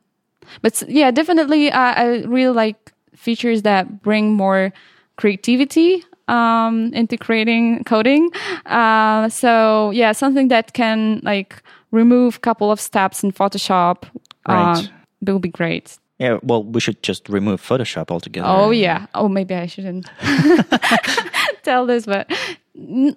but 0.62 0.84
yeah 0.88 1.12
definitely 1.12 1.72
uh, 1.72 1.94
i 1.94 2.24
really 2.24 2.54
like 2.54 2.94
features 3.16 3.63
that 3.63 4.01
bring 4.01 4.34
more 4.34 4.72
creativity 5.18 6.04
um, 6.27 6.94
into 6.94 7.18
creating 7.18 7.84
coding. 7.84 8.30
Uh, 8.66 9.30
so 9.30 9.92
yeah, 9.92 10.12
something 10.12 10.50
that 10.50 10.74
can 10.74 11.22
like 11.24 11.62
remove 11.92 12.38
a 12.38 12.39
couple 12.39 12.72
of 12.72 12.80
steps 12.80 13.24
in 13.24 13.32
Photoshop. 13.32 14.04
Right. 14.48 14.77
Uh, 14.77 14.84
that 15.22 15.34
would 15.34 15.42
be 15.42 15.50
great. 15.50 15.98
Yeah, 16.20 16.39
well, 16.42 16.63
we 16.63 16.80
should 16.80 17.04
just 17.04 17.30
remove 17.30 17.62
Photoshop 17.62 18.10
altogether. 18.10 18.48
Oh 18.48 18.72
yeah. 18.72 19.06
Oh, 19.13 19.30
maybe 19.30 19.54
I 19.54 19.68
shouldn't 19.68 20.10
tell 21.63 21.86
this, 21.86 22.06
but 22.06 22.32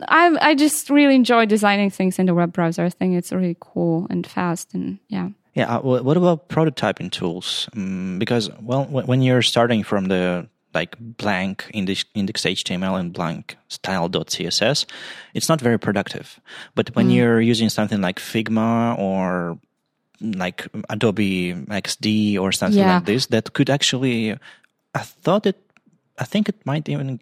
I 0.08 0.36
I 0.40 0.54
just 0.54 0.90
really 0.90 1.14
enjoy 1.14 1.46
designing 1.46 1.90
things 1.90 2.18
in 2.18 2.26
the 2.26 2.34
web 2.34 2.52
browser. 2.52 2.84
I 2.84 2.90
think 2.90 3.16
it's 3.16 3.32
really 3.32 3.56
cool 3.60 4.06
and 4.10 4.26
fast, 4.26 4.74
and 4.74 4.98
yeah. 5.08 5.30
Yeah. 5.54 5.76
Uh, 5.76 5.80
what 5.80 6.16
about 6.16 6.48
prototyping 6.48 7.10
tools? 7.10 7.68
Um, 7.74 8.18
because 8.18 8.50
well, 8.60 8.84
when 8.84 9.22
you're 9.22 9.42
starting 9.42 9.82
from 9.82 10.06
the 10.06 10.48
like 10.72 10.96
blank 10.98 11.68
index, 11.74 12.04
index 12.14 12.42
HTML 12.42 12.98
and 12.98 13.12
blank 13.12 13.56
style.css, 13.68 14.86
it's 15.34 15.48
not 15.48 15.60
very 15.60 15.78
productive. 15.78 16.40
But 16.74 16.94
when 16.94 17.08
mm. 17.08 17.14
you're 17.14 17.40
using 17.40 17.68
something 17.68 18.00
like 18.00 18.20
Figma 18.20 18.96
or 18.98 19.58
like 20.20 20.68
Adobe 20.88 21.54
XD 21.54 22.38
or 22.38 22.52
something 22.52 22.78
yeah. 22.78 22.96
like 22.96 23.06
this, 23.06 23.26
that 23.26 23.52
could 23.52 23.70
actually, 23.70 24.36
I 24.94 25.00
thought 25.00 25.46
it 25.46 25.56
I 26.20 26.24
think 26.24 26.50
it 26.50 26.66
might 26.66 26.86
even 26.86 27.18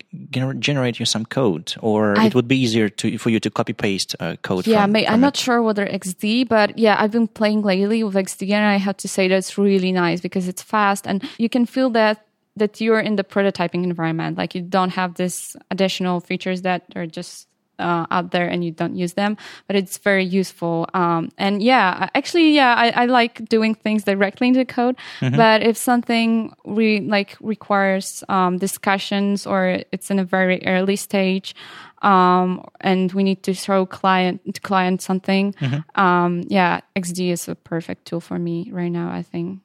generate 0.58 0.98
you 0.98 1.06
some 1.06 1.24
code, 1.24 1.74
or 1.80 2.18
I, 2.18 2.26
it 2.26 2.34
would 2.34 2.48
be 2.48 2.58
easier 2.58 2.88
to 2.88 3.16
for 3.16 3.30
you 3.30 3.38
to 3.38 3.48
copy 3.48 3.72
paste 3.72 4.16
uh, 4.18 4.34
code. 4.42 4.66
Yeah, 4.66 4.82
from, 4.84 4.94
from 4.94 5.04
I'm 5.06 5.20
it. 5.20 5.26
not 5.28 5.36
sure 5.36 5.62
whether 5.62 5.86
XD, 5.86 6.48
but 6.48 6.76
yeah, 6.76 6.96
I've 6.98 7.12
been 7.12 7.28
playing 7.28 7.62
lately 7.62 8.02
with 8.02 8.16
XD, 8.16 8.50
and 8.50 8.66
I 8.66 8.76
have 8.76 8.96
to 8.98 9.08
say 9.08 9.28
that's 9.28 9.56
really 9.56 9.92
nice 9.92 10.20
because 10.20 10.48
it's 10.48 10.62
fast, 10.62 11.06
and 11.06 11.22
you 11.38 11.48
can 11.48 11.64
feel 11.64 11.90
that 11.90 12.26
that 12.56 12.80
you're 12.80 12.98
in 12.98 13.14
the 13.14 13.24
prototyping 13.24 13.84
environment. 13.84 14.36
Like 14.36 14.56
you 14.56 14.62
don't 14.62 14.90
have 14.90 15.14
this 15.14 15.56
additional 15.70 16.18
features 16.18 16.62
that 16.62 16.82
are 16.96 17.06
just 17.06 17.46
uh, 17.78 18.06
out 18.10 18.30
there 18.30 18.48
and 18.48 18.64
you 18.64 18.70
don't 18.70 18.96
use 18.96 19.14
them, 19.14 19.36
but 19.66 19.76
it's 19.76 19.98
very 19.98 20.24
useful. 20.24 20.88
Um, 20.94 21.30
and 21.38 21.62
yeah, 21.62 22.08
actually, 22.14 22.54
yeah, 22.54 22.74
I, 22.74 23.02
I, 23.02 23.06
like 23.06 23.48
doing 23.48 23.74
things 23.74 24.04
directly 24.04 24.48
into 24.48 24.64
code. 24.64 24.96
Mm-hmm. 25.20 25.36
But 25.36 25.62
if 25.62 25.76
something 25.76 26.52
re- 26.64 27.00
like 27.00 27.36
requires 27.40 28.24
um, 28.28 28.58
discussions 28.58 29.46
or 29.46 29.82
it's 29.92 30.10
in 30.10 30.18
a 30.18 30.24
very 30.24 30.64
early 30.66 30.96
stage, 30.96 31.54
um, 32.02 32.64
and 32.80 33.12
we 33.12 33.24
need 33.24 33.42
to 33.44 33.54
show 33.54 33.86
client 33.86 34.54
to 34.54 34.60
client 34.60 35.02
something, 35.02 35.52
mm-hmm. 35.54 36.00
Um, 36.00 36.44
yeah, 36.48 36.80
XD 36.96 37.32
is 37.32 37.48
a 37.48 37.54
perfect 37.54 38.04
tool 38.06 38.20
for 38.20 38.38
me 38.38 38.70
right 38.72 38.90
now. 38.90 39.10
I 39.10 39.22
think. 39.22 39.60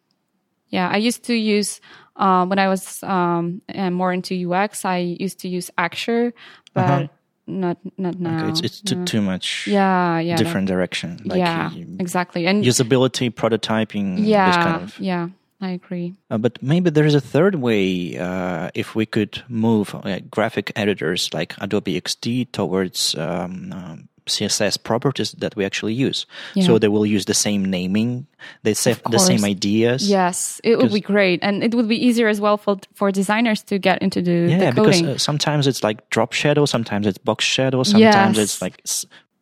Yeah, 0.70 0.89
I 0.89 0.98
used 0.98 1.24
to 1.25 1.36
use 1.36 1.79
uh, 2.15 2.48
when 2.48 2.58
I 2.58 2.67
was 2.67 3.03
um, 3.03 3.62
more 3.91 4.12
into 4.12 4.34
UX. 4.51 4.86
I 4.86 4.98
used 4.98 5.39
to 5.41 5.48
use 5.48 5.70
Axure, 5.77 6.34
but 6.74 6.89
uh-huh 6.89 7.08
not 7.48 7.78
not 7.98 8.20
now. 8.20 8.40
Okay, 8.40 8.50
it's 8.50 8.62
it's 8.62 8.82
too, 8.82 9.04
too 9.06 9.22
much. 9.22 9.68
Yeah, 9.68 10.20
yeah. 10.20 10.38
Different 10.38 10.68
direction. 10.68 11.22
Like 11.26 11.40
yeah, 11.40 11.72
exactly. 12.00 12.48
And 12.48 12.64
usability, 12.64 13.30
prototyping. 13.32 14.16
Yeah, 14.20 14.52
kind 14.64 14.84
of. 14.84 15.00
yeah. 15.00 15.30
I 15.62 15.70
agree. 15.72 16.14
Uh, 16.30 16.38
but 16.38 16.62
maybe 16.62 16.90
there 16.90 17.06
is 17.06 17.16
a 17.16 17.22
third 17.22 17.56
way 17.56 18.18
uh, 18.18 18.70
if 18.76 18.96
we 18.96 19.06
could 19.06 19.44
move 19.48 19.96
uh, 19.96 20.20
graphic 20.30 20.74
editors 20.76 21.34
like 21.34 21.56
Adobe 21.62 22.00
XD 22.02 22.52
towards 22.52 23.16
um, 23.16 23.72
um, 23.72 24.10
CSS 24.25 24.82
properties 24.82 25.32
that 25.34 25.56
we 25.56 25.65
actually 25.65 25.94
use. 25.94 26.25
Yeah. 26.53 26.65
So 26.65 26.80
they 26.80 26.88
will 26.88 27.06
use 27.06 27.25
the 27.25 27.34
same 27.34 27.65
naming, 27.65 28.27
they 28.63 28.74
say 28.74 28.96
the 29.10 29.20
same 29.20 29.44
ideas. 29.44 30.10
Yes, 30.10 30.62
it 30.63 30.77
would 30.77 30.94
be 30.94 31.01
great, 31.01 31.39
and 31.42 31.63
it 31.63 31.75
would 31.75 31.88
be 31.88 32.06
easier 32.06 32.27
as 32.27 32.39
well 32.39 32.58
for 32.58 32.77
for 32.94 33.12
designers 33.12 33.63
to 33.63 33.80
get 33.80 34.01
into 34.01 34.22
the 34.22 34.48
yeah. 34.50 34.72
The 34.72 34.82
because 34.82 35.01
uh, 35.03 35.18
sometimes 35.18 35.68
it's 35.68 35.84
like 35.84 36.10
drop 36.10 36.34
shadow, 36.34 36.65
sometimes 36.65 37.08
it's 37.08 37.18
box 37.18 37.46
shadow, 37.46 37.84
sometimes 37.84 38.38
yes. 38.38 38.44
it's 38.44 38.62
like. 38.62 38.84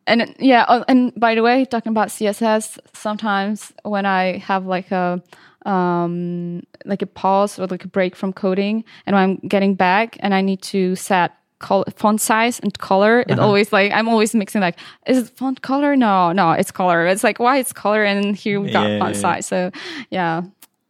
And 0.08 0.36
yeah, 0.40 0.66
oh, 0.68 0.84
and 0.88 1.14
by 1.16 1.36
the 1.36 1.44
way, 1.44 1.64
talking 1.66 1.92
about 1.92 2.08
CSS, 2.10 2.80
sometimes 2.94 3.72
when 3.84 4.06
I 4.06 4.40
have 4.40 4.66
like 4.66 4.92
a 4.92 5.22
um 5.66 6.64
like 6.86 7.04
a 7.04 7.06
pause 7.06 7.60
or 7.60 7.68
like 7.68 7.86
a 7.86 7.88
break 7.88 8.16
from 8.16 8.34
coding, 8.34 8.84
and 9.06 9.16
I'm 9.16 9.36
getting 9.38 9.76
back, 9.76 10.18
and 10.20 10.34
I 10.34 10.42
need 10.42 10.62
to 10.74 10.96
set 10.96 11.38
col- 11.62 11.86
font 11.96 12.20
size 12.20 12.60
and 12.60 12.78
color. 12.78 13.22
It 13.22 13.32
uh-huh. 13.32 13.46
always 13.46 13.72
like 13.72 13.92
I'm 13.94 14.10
always 14.10 14.36
mixing 14.36 14.62
like 14.62 14.78
is 15.06 15.18
it 15.18 15.30
font 15.38 15.62
color? 15.62 15.96
No, 15.96 16.34
no, 16.34 16.52
it's 16.52 16.72
color. 16.72 17.08
It's 17.08 17.24
like 17.24 17.40
why 17.40 17.58
it's 17.58 17.72
color 17.72 18.04
and 18.04 18.36
here 18.36 18.60
we 18.60 18.72
got 18.72 18.90
yeah, 18.90 19.00
font 19.00 19.16
yeah, 19.16 19.22
size. 19.22 19.46
So 19.46 19.72
yeah, 20.10 20.42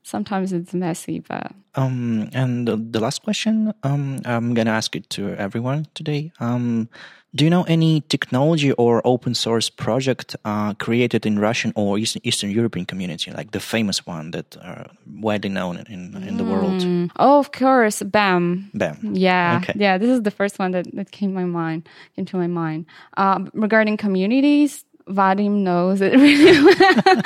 sometimes 0.03 0.53
it's 0.53 0.73
messy, 0.73 1.19
but 1.19 1.51
um. 1.75 2.29
And 2.33 2.67
the, 2.67 2.77
the 2.77 2.99
last 2.99 3.21
question 3.23 3.73
um 3.83 4.19
I'm 4.25 4.53
gonna 4.53 4.71
ask 4.71 4.95
it 4.95 5.09
to 5.11 5.35
everyone 5.35 5.85
today 5.93 6.31
um 6.39 6.89
do 7.33 7.45
you 7.45 7.50
know 7.50 7.63
any 7.63 8.01
technology 8.01 8.73
or 8.73 9.01
open 9.05 9.33
source 9.33 9.69
project 9.69 10.35
uh, 10.43 10.73
created 10.73 11.25
in 11.25 11.39
Russian 11.39 11.71
or 11.75 11.97
Eastern, 11.97 12.21
Eastern, 12.25 12.51
European 12.51 12.85
community, 12.85 13.31
like 13.31 13.51
the 13.51 13.59
famous 13.59 14.05
one 14.05 14.31
that 14.31 14.57
are 14.57 14.88
widely 15.07 15.50
known 15.50 15.77
in, 15.89 16.21
in 16.27 16.35
the 16.35 16.43
world? 16.43 16.81
Mm. 16.81 17.09
Oh, 17.15 17.39
of 17.39 17.53
course, 17.53 18.03
BEM. 18.03 18.69
BEM. 18.73 19.13
Yeah, 19.13 19.61
okay. 19.63 19.73
yeah. 19.77 19.97
This 19.97 20.09
is 20.09 20.23
the 20.23 20.31
first 20.31 20.59
one 20.59 20.71
that, 20.71 20.93
that 20.93 21.11
came 21.11 21.33
my 21.33 21.45
mind, 21.45 21.88
came 22.17 22.25
to 22.25 22.38
my 22.38 22.47
mind. 22.47 22.85
Uh, 23.15 23.45
regarding 23.53 23.95
communities, 23.95 24.83
Vadim 25.12 25.63
knows 25.63 26.01
it 26.01 26.13
really 26.20 26.63
well. 26.63 27.22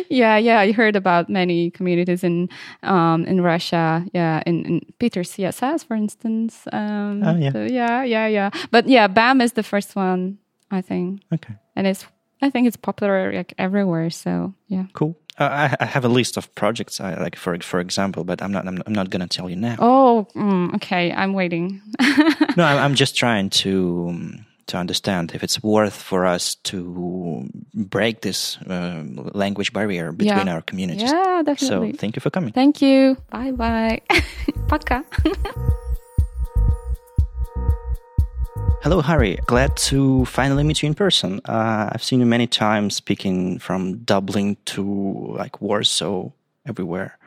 yeah, 0.08 0.36
yeah. 0.36 0.60
I 0.60 0.72
heard 0.72 0.96
about 0.96 1.28
many 1.28 1.70
communities 1.70 2.24
in 2.24 2.48
um, 2.82 3.24
in 3.26 3.40
Russia. 3.40 4.04
Yeah, 4.12 4.42
in, 4.46 4.64
in 4.64 4.80
Piter 4.98 5.22
CSS, 5.22 5.86
for 5.86 5.94
instance. 5.94 6.66
Um, 6.72 7.22
oh 7.22 7.36
yeah. 7.36 7.52
So 7.52 7.64
yeah, 7.64 8.04
yeah, 8.04 8.26
yeah. 8.26 8.50
But 8.70 8.88
yeah, 8.88 9.06
BEM 9.06 9.40
is 9.40 9.52
the 9.52 9.62
first 9.62 9.96
one, 9.96 10.38
I 10.70 10.80
think. 10.80 11.22
Okay. 11.32 11.54
And 11.76 11.86
it's 11.86 12.06
I 12.42 12.50
think 12.50 12.66
it's 12.66 12.76
popular 12.76 13.32
like 13.32 13.54
everywhere. 13.58 14.10
So 14.10 14.54
yeah. 14.68 14.86
Cool. 14.92 15.16
Uh, 15.36 15.48
I, 15.50 15.76
I, 15.80 15.86
have 15.86 16.04
a 16.04 16.08
list 16.08 16.36
of 16.36 16.54
projects, 16.54 17.00
I, 17.00 17.14
like 17.14 17.34
for 17.34 17.58
for 17.58 17.80
example, 17.80 18.22
but 18.22 18.40
I'm 18.40 18.52
not 18.52 18.68
I'm, 18.68 18.80
I'm 18.86 18.92
not 18.92 19.10
gonna 19.10 19.26
tell 19.26 19.50
you 19.50 19.56
now. 19.56 19.76
Oh, 19.80 20.28
mm, 20.36 20.72
okay. 20.76 21.10
I'm 21.12 21.32
waiting. 21.32 21.82
no, 22.56 22.62
I'm, 22.62 22.78
I'm, 22.78 22.94
just 22.94 23.16
trying 23.16 23.50
to 23.64 24.06
um, 24.10 24.46
to 24.67 24.77
understand 24.77 25.31
if 25.33 25.43
it's 25.43 25.61
worth 25.63 25.95
for 25.95 26.25
us 26.25 26.55
to 26.63 27.49
break 27.73 28.21
this 28.21 28.57
uh, 28.69 29.03
language 29.33 29.73
barrier 29.73 30.11
between 30.11 30.47
yeah. 30.47 30.53
our 30.53 30.61
communities. 30.61 31.11
Yeah, 31.11 31.41
definitely. 31.43 31.93
So 31.93 31.97
thank 31.97 32.15
you 32.15 32.19
for 32.21 32.29
coming. 32.29 32.53
Thank 32.53 32.81
you. 32.81 33.17
Bye 33.31 33.51
bye. 33.51 34.01
Пока. 34.67 35.03
Hello, 38.81 39.01
Harry. 39.01 39.39
Glad 39.45 39.75
to 39.91 40.23
finally 40.25 40.63
meet 40.63 40.81
you 40.81 40.87
in 40.87 40.93
person. 40.93 41.41
Uh, 41.43 41.89
I've 41.91 42.03
seen 42.03 42.21
you 42.21 42.25
many 42.25 42.47
times 42.47 42.95
speaking 42.95 43.59
from 43.59 43.97
Dublin 44.05 44.55
to 44.65 45.35
like 45.35 45.59
Warsaw, 45.59 46.29
everywhere. 46.65 47.17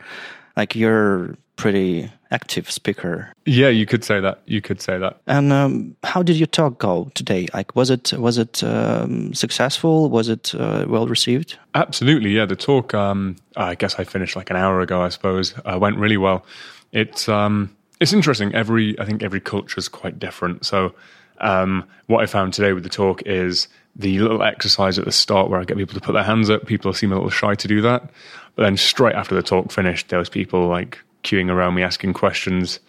Like 0.57 0.75
you're 0.75 1.37
pretty 1.58 2.10
active 2.32 2.70
speaker. 2.72 3.34
Yeah, 3.46 3.70
you 3.70 3.86
could 3.86 4.04
say 4.04 4.20
that. 4.22 4.42
You 4.46 4.62
could 4.62 4.82
say 4.82 4.98
that. 4.98 5.20
And 5.28 5.52
um, 5.52 5.96
how 6.04 6.24
did 6.24 6.38
your 6.38 6.48
talk 6.48 6.78
go 6.80 7.12
today? 7.14 7.48
Like, 7.54 7.76
was 7.76 7.90
it 7.90 8.14
was 8.14 8.38
it 8.38 8.64
um, 8.64 9.34
successful? 9.34 10.10
Was 10.10 10.30
it 10.30 10.56
uh, 10.56 10.86
well 10.88 11.08
received? 11.08 11.58
Absolutely. 11.76 12.32
Yeah, 12.32 12.46
the 12.46 12.56
talk. 12.56 12.94
Um, 12.94 13.36
I 13.58 13.76
guess 13.76 13.96
I 13.96 14.06
finished 14.06 14.36
like 14.36 14.50
an 14.50 14.56
hour 14.56 14.80
ago. 14.80 15.02
I 15.02 15.10
suppose 15.10 15.54
uh, 15.66 15.78
went 15.80 15.98
really 15.98 16.18
well. 16.18 16.46
It's 16.94 17.28
um, 17.28 17.76
it's 18.00 18.14
interesting. 18.14 18.54
Every 18.56 18.98
I 19.00 19.06
think 19.06 19.24
every 19.24 19.42
culture 19.42 19.80
is 19.80 19.90
quite 19.90 20.20
different. 20.20 20.66
So 20.66 20.94
um, 21.40 21.84
what 22.06 22.24
I 22.24 22.26
found 22.26 22.54
today 22.54 22.74
with 22.74 22.84
the 22.84 22.90
talk 22.90 23.22
is 23.26 23.68
the 23.96 24.20
little 24.20 24.44
exercise 24.44 25.00
at 25.00 25.06
the 25.06 25.12
start 25.12 25.50
where 25.50 25.60
I 25.60 25.64
get 25.64 25.78
people 25.78 25.96
to 25.96 26.02
put 26.02 26.14
their 26.14 26.24
hands 26.24 26.50
up. 26.50 26.66
People 26.66 26.94
seem 26.94 27.12
a 27.12 27.16
little 27.16 27.32
shy 27.32 27.56
to 27.56 27.68
do 27.68 27.82
that. 27.82 28.10
But 28.56 28.64
then 28.64 28.78
straight 28.78 29.16
after 29.16 29.36
the 29.36 29.44
talk 29.44 29.72
finished, 29.72 30.10
there 30.10 30.20
was 30.20 30.30
people 30.30 30.68
like 30.68 31.00
queuing 31.28 31.52
around 31.52 31.76
me 31.76 31.84
asking 31.84 32.14
questions. 32.14 32.80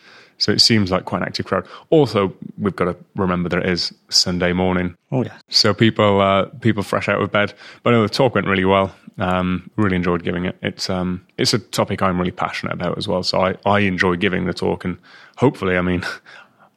So 0.41 0.53
it 0.53 0.61
seems 0.61 0.93
like 0.93 1.05
quite 1.05 1.23
an 1.23 1.29
active 1.29 1.47
crowd. 1.47 1.67
Also, 1.91 2.33
we've 2.59 2.77
got 2.77 2.85
to 2.85 2.97
remember 3.17 3.49
that 3.49 3.59
it 3.65 3.69
is 3.69 3.93
Sunday 4.09 4.53
morning. 4.53 4.95
Oh 5.11 5.25
yeah. 5.25 5.37
So 5.49 5.75
people 5.75 6.21
uh, 6.21 6.45
people 6.61 6.85
fresh 6.85 7.09
out 7.09 7.21
of 7.21 7.33
bed. 7.33 7.55
But 7.83 7.91
no, 7.91 8.03
the 8.03 8.09
talk 8.09 8.35
went 8.37 8.47
really 8.47 8.65
well. 8.65 8.95
Um, 9.19 9.69
really 9.75 9.97
enjoyed 9.97 10.23
giving 10.23 10.45
it. 10.45 10.57
It's 10.63 10.89
um, 10.89 11.27
it's 11.39 11.53
a 11.55 11.59
topic 11.59 12.03
I'm 12.03 12.19
really 12.19 12.31
passionate 12.31 12.75
about 12.75 12.97
as 12.97 13.09
well. 13.09 13.25
So 13.25 13.41
I, 13.41 13.57
I 13.67 13.81
enjoy 13.81 14.15
giving 14.15 14.47
the 14.47 14.55
talk, 14.55 14.85
and 14.85 14.97
hopefully, 15.37 15.77
I 15.77 15.81
mean, 15.81 16.05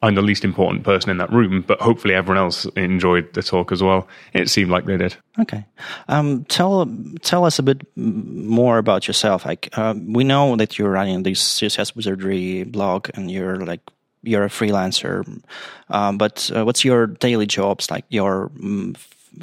I'm 0.02 0.16
the 0.16 0.22
least 0.22 0.44
important 0.44 0.82
person 0.82 1.10
in 1.10 1.18
that 1.18 1.32
room, 1.32 1.64
but 1.66 1.80
hopefully 1.80 2.14
everyone 2.14 2.42
else 2.42 2.64
enjoyed 2.76 3.32
the 3.34 3.42
talk 3.42 3.70
as 3.70 3.82
well. 3.82 4.08
It 4.32 4.50
seemed 4.50 4.70
like 4.70 4.84
they 4.84 4.96
did. 4.96 5.16
Okay, 5.38 5.64
um, 6.08 6.44
tell 6.46 6.90
tell 7.22 7.44
us 7.44 7.58
a 7.58 7.62
bit 7.62 7.86
more 7.96 8.78
about 8.78 9.06
yourself. 9.06 9.46
Like 9.46 9.68
uh, 9.78 9.94
we 9.96 10.24
know 10.24 10.56
that 10.56 10.76
you're 10.76 10.90
running 10.90 11.22
this 11.22 11.40
CSS 11.60 11.94
Wizardry 11.94 12.64
blog, 12.64 13.10
and 13.14 13.30
you're 13.30 13.64
like 13.64 13.80
you're 14.22 14.44
a 14.44 14.48
freelancer. 14.48 15.40
Um, 15.88 16.18
but 16.18 16.50
uh, 16.54 16.64
what's 16.64 16.84
your 16.84 17.06
daily 17.06 17.46
jobs? 17.46 17.90
Like 17.90 18.04
your 18.08 18.50
mm, 18.50 18.96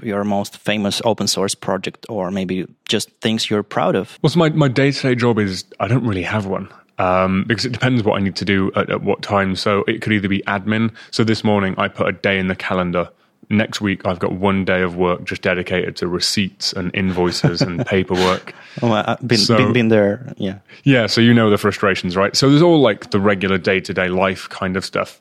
your 0.04 0.24
most 0.24 0.58
famous 0.58 1.02
open 1.06 1.28
source 1.28 1.56
project, 1.56 2.06
or 2.10 2.32
maybe 2.32 2.68
just 2.88 3.10
things 3.22 3.50
you're 3.50 3.64
proud 3.64 3.96
of? 3.96 4.20
Well, 4.22 4.30
so 4.30 4.40
my 4.40 4.50
my 4.50 4.68
day 4.68 4.92
to 4.92 5.02
day 5.02 5.16
job 5.16 5.40
is 5.40 5.64
I 5.80 5.88
don't 5.88 6.06
really 6.06 6.24
have 6.24 6.46
one. 6.46 6.70
Um, 7.00 7.46
because 7.48 7.66
it 7.66 7.72
depends 7.72 8.04
what 8.04 8.20
I 8.20 8.24
need 8.24 8.36
to 8.36 8.46
do 8.46 8.72
at, 8.76 8.90
at 8.90 9.02
what 9.02 9.22
time. 9.22 9.56
So 9.56 9.86
it 9.88 10.02
could 10.02 10.12
either 10.12 10.28
be 10.28 10.42
admin. 10.42 10.94
So 11.12 11.24
this 11.24 11.44
morning 11.44 11.74
I 11.78 11.88
put 11.88 12.08
a 12.08 12.12
day 12.12 12.38
in 12.38 12.48
the 12.48 12.56
calendar 12.56 13.10
next 13.50 13.82
week 13.82 14.06
I've 14.06 14.20
got 14.20 14.34
one 14.34 14.64
day 14.64 14.82
of 14.82 14.96
work 14.96 15.24
just 15.24 15.42
dedicated 15.42 15.96
to 15.98 16.08
receipts 16.08 16.72
and 16.74 16.94
invoices 16.94 17.62
and 17.62 17.86
paperwork. 17.86 18.54
Oh, 18.82 18.92
I've 18.92 19.28
been, 19.28 19.38
so, 19.38 19.58
been, 19.58 19.74
been 19.74 19.88
there. 19.90 20.34
Yeah. 20.38 20.60
Yeah. 20.84 21.08
So 21.08 21.22
you 21.22 21.34
know 21.34 21.50
the 21.50 21.58
frustrations, 21.58 22.16
right? 22.16 22.36
So 22.36 22.50
there's 22.50 22.62
all 22.62 22.80
like 22.80 23.12
the 23.12 23.20
regular 23.20 23.58
day 23.58 23.80
to 23.82 23.94
day 23.94 24.08
life 24.10 24.48
kind 24.50 24.78
of 24.78 24.86
stuff. 24.86 25.20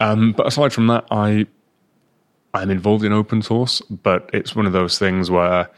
Um, 0.00 0.32
but 0.32 0.46
aside 0.46 0.72
from 0.72 0.88
that, 0.88 1.06
I 1.10 1.46
I'm 2.54 2.70
involved 2.70 3.04
in 3.04 3.12
open 3.12 3.40
source, 3.40 3.80
but 3.82 4.28
it's 4.34 4.54
one 4.54 4.66
of 4.66 4.72
those 4.72 4.98
things 4.98 5.30
where 5.30 5.70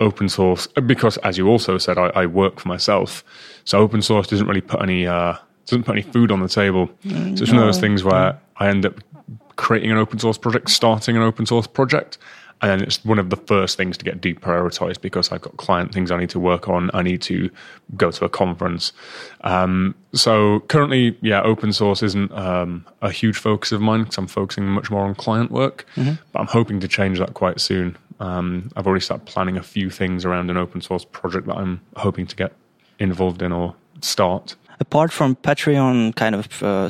open 0.00 0.28
source 0.28 0.66
because 0.66 1.16
as 1.18 1.38
you 1.38 1.48
also 1.48 1.78
said, 1.78 1.98
I, 1.98 2.06
I 2.08 2.26
work 2.26 2.60
for 2.60 2.68
myself. 2.68 3.24
So 3.64 3.78
open 3.78 4.02
source 4.02 4.26
doesn't 4.26 4.46
really 4.46 4.60
put 4.60 4.82
any 4.82 5.06
uh, 5.06 5.36
doesn't 5.66 5.84
put 5.84 5.92
any 5.92 6.02
food 6.02 6.30
on 6.30 6.40
the 6.40 6.48
table. 6.48 6.90
So 7.36 7.42
it's 7.42 7.52
one 7.52 7.60
of 7.60 7.66
those 7.66 7.80
things 7.80 8.04
where 8.04 8.38
I 8.56 8.68
end 8.68 8.86
up 8.86 9.00
creating 9.56 9.90
an 9.90 9.98
open 9.98 10.18
source 10.18 10.38
project, 10.38 10.70
starting 10.70 11.16
an 11.16 11.22
open 11.22 11.46
source 11.46 11.66
project. 11.66 12.18
And 12.62 12.70
then 12.70 12.82
it's 12.82 13.04
one 13.04 13.18
of 13.18 13.30
the 13.30 13.36
first 13.36 13.76
things 13.76 13.98
to 13.98 14.04
get 14.04 14.20
deprioritized 14.20 15.00
because 15.00 15.30
I've 15.30 15.42
got 15.42 15.56
client 15.58 15.92
things 15.92 16.10
I 16.10 16.18
need 16.18 16.30
to 16.30 16.40
work 16.40 16.68
on. 16.68 16.90
I 16.94 17.02
need 17.02 17.20
to 17.22 17.50
go 17.96 18.10
to 18.10 18.24
a 18.24 18.28
conference. 18.28 18.92
Um, 19.42 19.94
so 20.14 20.60
currently, 20.60 21.18
yeah, 21.20 21.42
open 21.42 21.72
source 21.72 22.02
isn't 22.02 22.32
um, 22.32 22.86
a 23.02 23.10
huge 23.10 23.36
focus 23.36 23.72
of 23.72 23.82
mine 23.82 24.04
because 24.04 24.16
I'm 24.16 24.28
focusing 24.28 24.66
much 24.66 24.90
more 24.90 25.04
on 25.04 25.14
client 25.14 25.50
work. 25.50 25.84
Mm-hmm. 25.96 26.14
But 26.32 26.40
I'm 26.40 26.46
hoping 26.46 26.80
to 26.80 26.88
change 26.88 27.18
that 27.18 27.34
quite 27.34 27.60
soon. 27.60 27.98
Um, 28.20 28.70
I've 28.76 28.86
already 28.86 29.02
started 29.02 29.26
planning 29.26 29.56
a 29.56 29.62
few 29.62 29.90
things 29.90 30.24
around 30.24 30.50
an 30.50 30.56
open 30.56 30.80
source 30.80 31.04
project 31.04 31.46
that 31.46 31.56
I'm 31.56 31.80
hoping 31.96 32.26
to 32.26 32.36
get 32.36 32.52
involved 32.98 33.42
in 33.42 33.52
or 33.52 33.74
start 34.00 34.56
apart 34.80 35.12
from 35.12 35.36
Patreon 35.36 36.14
kind 36.14 36.34
of 36.34 36.62
uh, 36.62 36.88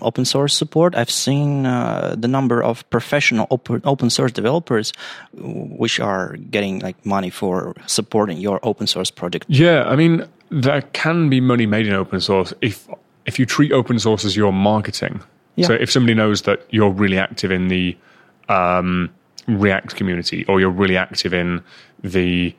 open 0.00 0.24
source 0.24 0.54
support, 0.54 0.94
I've 0.94 1.10
seen 1.10 1.66
uh, 1.66 2.14
the 2.18 2.28
number 2.28 2.62
of 2.62 2.88
professional 2.90 3.46
open, 3.50 3.80
open 3.84 4.10
source 4.10 4.32
developers 4.32 4.92
which 5.34 6.00
are 6.00 6.36
getting 6.50 6.80
like 6.80 7.04
money 7.04 7.30
for 7.30 7.74
supporting 7.86 8.38
your 8.38 8.60
open 8.62 8.86
source 8.86 9.10
project. 9.10 9.46
Yeah, 9.48 9.84
I 9.84 9.96
mean 9.96 10.26
there 10.50 10.82
can 10.92 11.28
be 11.28 11.40
money 11.40 11.66
made 11.66 11.86
in 11.86 11.92
open 11.92 12.20
source 12.20 12.54
if 12.60 12.88
if 13.26 13.38
you 13.38 13.46
treat 13.46 13.72
open 13.72 13.98
source 13.98 14.24
as 14.24 14.36
your 14.36 14.52
marketing. 14.52 15.20
Yeah. 15.56 15.66
So 15.66 15.72
if 15.74 15.90
somebody 15.90 16.14
knows 16.14 16.42
that 16.42 16.66
you're 16.70 16.90
really 16.90 17.18
active 17.18 17.50
in 17.50 17.68
the 17.68 17.96
um, 18.48 19.10
React 19.46 19.96
community 19.96 20.44
or 20.46 20.60
you're 20.60 20.70
really 20.70 20.96
active 20.96 21.32
in 21.32 21.62
the 22.02 22.54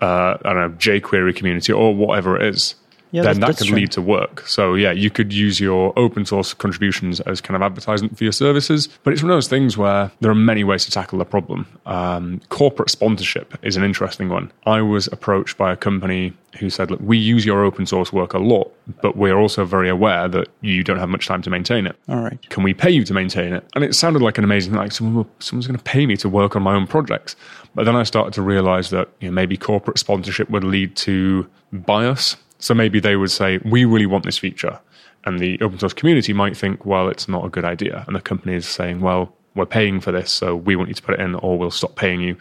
uh, 0.00 0.38
I 0.44 0.52
don't 0.52 0.56
know 0.56 0.76
jQuery 0.78 1.34
community 1.34 1.72
or 1.72 1.94
whatever 1.94 2.36
it 2.36 2.54
is, 2.54 2.76
yeah, 3.10 3.22
then 3.22 3.40
that 3.40 3.56
could 3.56 3.68
true. 3.68 3.76
lead 3.76 3.92
to 3.92 4.02
work. 4.02 4.46
So 4.46 4.74
yeah, 4.74 4.92
you 4.92 5.10
could 5.10 5.32
use 5.32 5.60
your 5.60 5.92
open 5.98 6.26
source 6.26 6.54
contributions 6.54 7.20
as 7.20 7.40
kind 7.40 7.56
of 7.56 7.62
advertisement 7.62 8.16
for 8.18 8.24
your 8.24 8.32
services. 8.32 8.88
But 9.02 9.12
it's 9.12 9.22
one 9.22 9.30
of 9.30 9.36
those 9.36 9.48
things 9.48 9.76
where 9.76 10.10
there 10.20 10.30
are 10.30 10.36
many 10.36 10.64
ways 10.64 10.84
to 10.84 10.90
tackle 10.90 11.18
the 11.18 11.24
problem. 11.24 11.66
Um, 11.86 12.40
corporate 12.48 12.90
sponsorship 12.90 13.58
is 13.62 13.76
an 13.76 13.84
interesting 13.84 14.28
one. 14.28 14.52
I 14.66 14.82
was 14.82 15.06
approached 15.08 15.56
by 15.56 15.72
a 15.72 15.76
company 15.76 16.32
who 16.58 16.70
said, 16.70 16.90
"Look, 16.90 17.00
we 17.02 17.16
use 17.16 17.46
your 17.46 17.64
open 17.64 17.86
source 17.86 18.12
work 18.12 18.34
a 18.34 18.38
lot, 18.38 18.70
but 19.02 19.16
we're 19.16 19.38
also 19.38 19.64
very 19.64 19.88
aware 19.88 20.28
that 20.28 20.48
you 20.60 20.82
don't 20.82 20.98
have 20.98 21.08
much 21.08 21.26
time 21.26 21.42
to 21.42 21.50
maintain 21.50 21.86
it. 21.86 21.96
All 22.08 22.20
right, 22.20 22.38
can 22.50 22.62
we 22.62 22.74
pay 22.74 22.90
you 22.90 23.04
to 23.04 23.14
maintain 23.14 23.52
it?" 23.52 23.64
And 23.74 23.84
it 23.84 23.94
sounded 23.94 24.22
like 24.22 24.38
an 24.38 24.44
amazing 24.44 24.74
like 24.74 24.92
someone 24.92 25.26
someone's 25.38 25.66
going 25.66 25.78
to 25.78 25.84
pay 25.84 26.06
me 26.06 26.16
to 26.18 26.28
work 26.28 26.56
on 26.56 26.62
my 26.62 26.74
own 26.74 26.86
projects. 26.86 27.36
But 27.74 27.84
then 27.84 27.96
I 27.96 28.02
started 28.02 28.32
to 28.34 28.42
realize 28.42 28.90
that 28.90 29.08
you 29.20 29.28
know, 29.28 29.34
maybe 29.34 29.56
corporate 29.56 29.98
sponsorship 29.98 30.50
would 30.50 30.64
lead 30.64 30.96
to 30.96 31.46
bias 31.72 32.36
so 32.58 32.74
maybe 32.74 33.00
they 33.00 33.16
would 33.16 33.30
say, 33.30 33.58
we 33.64 33.84
really 33.84 34.06
want 34.06 34.24
this 34.24 34.38
feature. 34.38 34.78
And 35.24 35.38
the 35.38 35.60
open 35.60 35.78
source 35.78 35.92
community 35.92 36.32
might 36.32 36.56
think, 36.56 36.86
well, 36.86 37.08
it's 37.08 37.28
not 37.28 37.44
a 37.44 37.48
good 37.48 37.64
idea. 37.64 38.04
And 38.06 38.16
the 38.16 38.20
company 38.20 38.54
is 38.54 38.66
saying, 38.66 39.00
well, 39.00 39.34
we're 39.54 39.66
paying 39.66 40.00
for 40.00 40.12
this, 40.12 40.30
so 40.30 40.54
we 40.54 40.76
want 40.76 40.88
you 40.88 40.94
to 40.94 41.02
put 41.02 41.14
it 41.14 41.20
in, 41.20 41.34
or 41.36 41.58
we'll 41.58 41.70
stop 41.70 41.96
paying 41.96 42.20
you. 42.20 42.36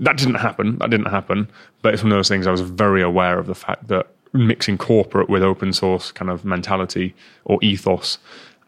That 0.00 0.16
didn't 0.16 0.36
happen. 0.36 0.78
That 0.78 0.90
didn't 0.90 1.06
happen. 1.06 1.48
But 1.82 1.94
it's 1.94 2.02
one 2.02 2.12
of 2.12 2.18
those 2.18 2.28
things 2.28 2.46
I 2.46 2.50
was 2.50 2.60
very 2.60 3.02
aware 3.02 3.38
of 3.38 3.46
the 3.46 3.54
fact 3.54 3.88
that 3.88 4.06
mixing 4.32 4.78
corporate 4.78 5.28
with 5.28 5.42
open 5.42 5.72
source 5.72 6.10
kind 6.12 6.30
of 6.30 6.44
mentality 6.44 7.14
or 7.44 7.58
ethos, 7.62 8.18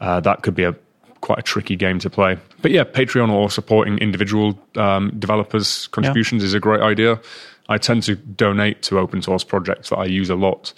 uh, 0.00 0.21
that 0.21 0.43
could 0.43 0.55
be 0.55 0.64
a 0.64 0.75
quite 1.21 1.38
a 1.38 1.43
tricky 1.43 1.75
game 1.76 1.99
to 1.99 2.11
play. 2.11 2.38
But 2.62 2.71
yeah, 2.71 2.85
Patreon 2.85 3.31
or 3.31 3.51
supporting 3.51 3.99
individual 3.99 4.59
um, 4.77 5.12
developers' 5.18 5.88
contributions 5.88 6.42
yeah. 6.42 6.46
is 6.46 6.55
a 6.55 6.61
great 6.61 6.83
idea. 6.83 7.20
I 7.68 7.79
tend 7.79 8.05
to 8.05 8.16
donate 8.16 8.83
to 8.83 8.98
open 8.98 9.22
source 9.22 9.44
projects 9.44 9.90
that 9.90 9.96
I 9.96 10.05
use 10.05 10.31
a 10.31 10.37
lot, 10.37 10.72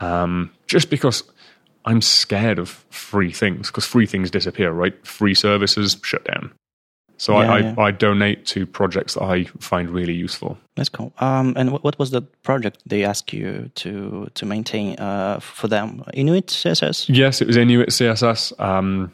um, 0.00 0.50
just 0.66 0.90
because 0.90 1.22
I'm 1.84 2.00
scared 2.00 2.58
of 2.58 2.70
free 2.90 3.32
things 3.32 3.68
because 3.68 3.84
free 3.86 4.06
things 4.06 4.30
disappear, 4.30 4.72
right? 4.72 4.94
Free 5.06 5.34
services 5.34 5.96
shut 6.02 6.24
down. 6.24 6.52
So 7.16 7.40
yeah, 7.40 7.52
I, 7.52 7.58
yeah. 7.58 7.74
I, 7.78 7.82
I, 7.84 7.90
donate 7.92 8.44
to 8.46 8.66
projects 8.66 9.14
that 9.14 9.22
I 9.22 9.44
find 9.60 9.88
really 9.88 10.12
useful. 10.12 10.58
That's 10.74 10.88
cool. 10.88 11.12
Um, 11.18 11.54
and 11.56 11.70
what, 11.70 11.84
what 11.84 11.98
was 11.98 12.10
the 12.10 12.22
project 12.22 12.82
they 12.86 13.04
asked 13.04 13.32
you 13.32 13.70
to 13.76 14.28
to 14.34 14.46
maintain 14.46 14.98
uh, 14.98 15.38
for 15.40 15.68
them? 15.68 16.02
Inuit 16.12 16.48
CSS. 16.48 17.06
Yes, 17.08 17.40
it 17.40 17.46
was 17.46 17.56
Inuit 17.56 17.90
CSS, 17.90 18.58
um, 18.60 19.12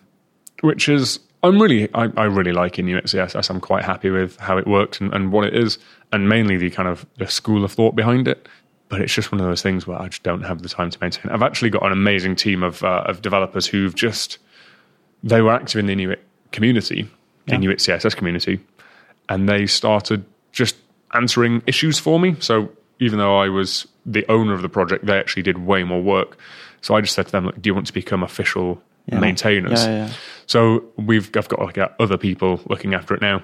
which 0.62 0.88
is 0.88 1.20
I'm 1.42 1.60
really 1.60 1.92
I, 1.94 2.08
I, 2.16 2.24
really 2.24 2.52
like 2.52 2.78
Inuit 2.78 3.04
CSS. 3.04 3.50
I'm 3.50 3.60
quite 3.60 3.84
happy 3.84 4.10
with 4.10 4.38
how 4.38 4.56
it 4.56 4.66
works 4.66 5.00
and, 5.00 5.12
and 5.12 5.30
what 5.30 5.44
it 5.44 5.54
is 5.54 5.78
and 6.12 6.28
mainly 6.28 6.56
the 6.56 6.70
kind 6.70 6.88
of 6.88 7.06
the 7.18 7.26
school 7.26 7.64
of 7.64 7.72
thought 7.72 7.94
behind 7.94 8.28
it. 8.28 8.48
But 8.88 9.00
it's 9.00 9.14
just 9.14 9.30
one 9.30 9.40
of 9.40 9.46
those 9.46 9.62
things 9.62 9.86
where 9.86 10.00
I 10.00 10.08
just 10.08 10.24
don't 10.24 10.42
have 10.42 10.62
the 10.62 10.68
time 10.68 10.90
to 10.90 10.98
maintain. 11.00 11.30
I've 11.30 11.42
actually 11.42 11.70
got 11.70 11.84
an 11.84 11.92
amazing 11.92 12.34
team 12.34 12.62
of 12.62 12.82
uh, 12.82 13.04
of 13.06 13.22
developers 13.22 13.66
who've 13.66 13.94
just 13.94 14.38
they 15.22 15.42
were 15.42 15.52
active 15.52 15.78
in 15.78 15.86
the 15.86 15.92
Inuit 15.92 16.22
community, 16.50 17.08
yeah. 17.46 17.54
Inuit 17.54 17.78
CSS 17.78 18.16
community, 18.16 18.58
and 19.28 19.48
they 19.48 19.66
started 19.66 20.24
just 20.50 20.76
answering 21.14 21.62
issues 21.66 21.98
for 21.98 22.18
me. 22.18 22.36
So 22.40 22.70
even 22.98 23.18
though 23.18 23.38
I 23.38 23.48
was 23.48 23.86
the 24.04 24.26
owner 24.28 24.54
of 24.54 24.62
the 24.62 24.68
project, 24.68 25.06
they 25.06 25.18
actually 25.18 25.42
did 25.42 25.58
way 25.58 25.84
more 25.84 26.02
work. 26.02 26.36
So 26.80 26.94
I 26.94 27.00
just 27.00 27.14
said 27.14 27.26
to 27.26 27.32
them, 27.32 27.46
like, 27.46 27.62
"Do 27.62 27.68
you 27.68 27.74
want 27.74 27.86
to 27.86 27.92
become 27.92 28.24
official 28.24 28.82
yeah. 29.06 29.20
maintainers?" 29.20 29.84
Yeah. 29.86 30.10
So 30.46 30.84
we've 30.96 31.30
I've 31.36 31.48
got 31.48 31.60
like 31.60 31.78
other 32.00 32.16
people 32.16 32.60
looking 32.66 32.94
after 32.94 33.14
it 33.14 33.20
now. 33.20 33.42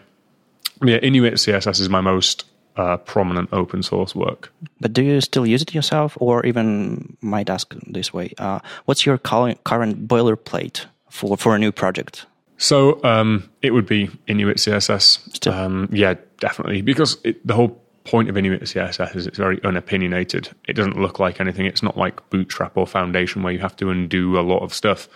Yeah, 0.82 0.96
Inuit 0.96 1.34
CSS 1.34 1.80
is 1.80 1.88
my 1.88 2.00
most 2.00 2.44
uh, 2.76 2.96
prominent 2.98 3.48
open 3.52 3.82
source 3.82 4.14
work. 4.14 4.52
But 4.80 4.92
do 4.92 5.02
you 5.02 5.20
still 5.20 5.46
use 5.46 5.62
it 5.62 5.74
yourself, 5.74 6.16
or 6.20 6.44
even 6.44 7.16
might 7.20 7.50
ask 7.50 7.74
this 7.86 8.12
way? 8.12 8.32
Uh, 8.38 8.60
what's 8.84 9.06
your 9.06 9.18
current 9.18 9.64
boilerplate 9.64 10.86
for 11.10 11.36
for 11.36 11.54
a 11.54 11.58
new 11.58 11.72
project? 11.72 12.26
So 12.58 13.02
um, 13.04 13.50
it 13.62 13.72
would 13.72 13.86
be 13.86 14.10
Inuit 14.26 14.56
CSS. 14.56 15.46
Um, 15.46 15.88
yeah, 15.92 16.14
definitely, 16.40 16.82
because 16.82 17.18
it, 17.22 17.46
the 17.46 17.54
whole 17.54 17.80
point 18.04 18.28
of 18.28 18.36
Inuit 18.36 18.62
CSS 18.62 19.16
is 19.16 19.26
it's 19.26 19.36
very 19.36 19.58
unopinionated. 19.58 20.50
It 20.66 20.74
doesn't 20.74 20.98
look 20.98 21.18
like 21.18 21.40
anything. 21.40 21.66
It's 21.66 21.82
not 21.82 21.98
like 21.98 22.28
Bootstrap 22.30 22.76
or 22.76 22.86
Foundation 22.86 23.42
where 23.42 23.52
you 23.52 23.58
have 23.58 23.76
to 23.76 23.90
undo 23.90 24.38
a 24.38 24.42
lot 24.42 24.62
of 24.62 24.72
stuff. 24.72 25.08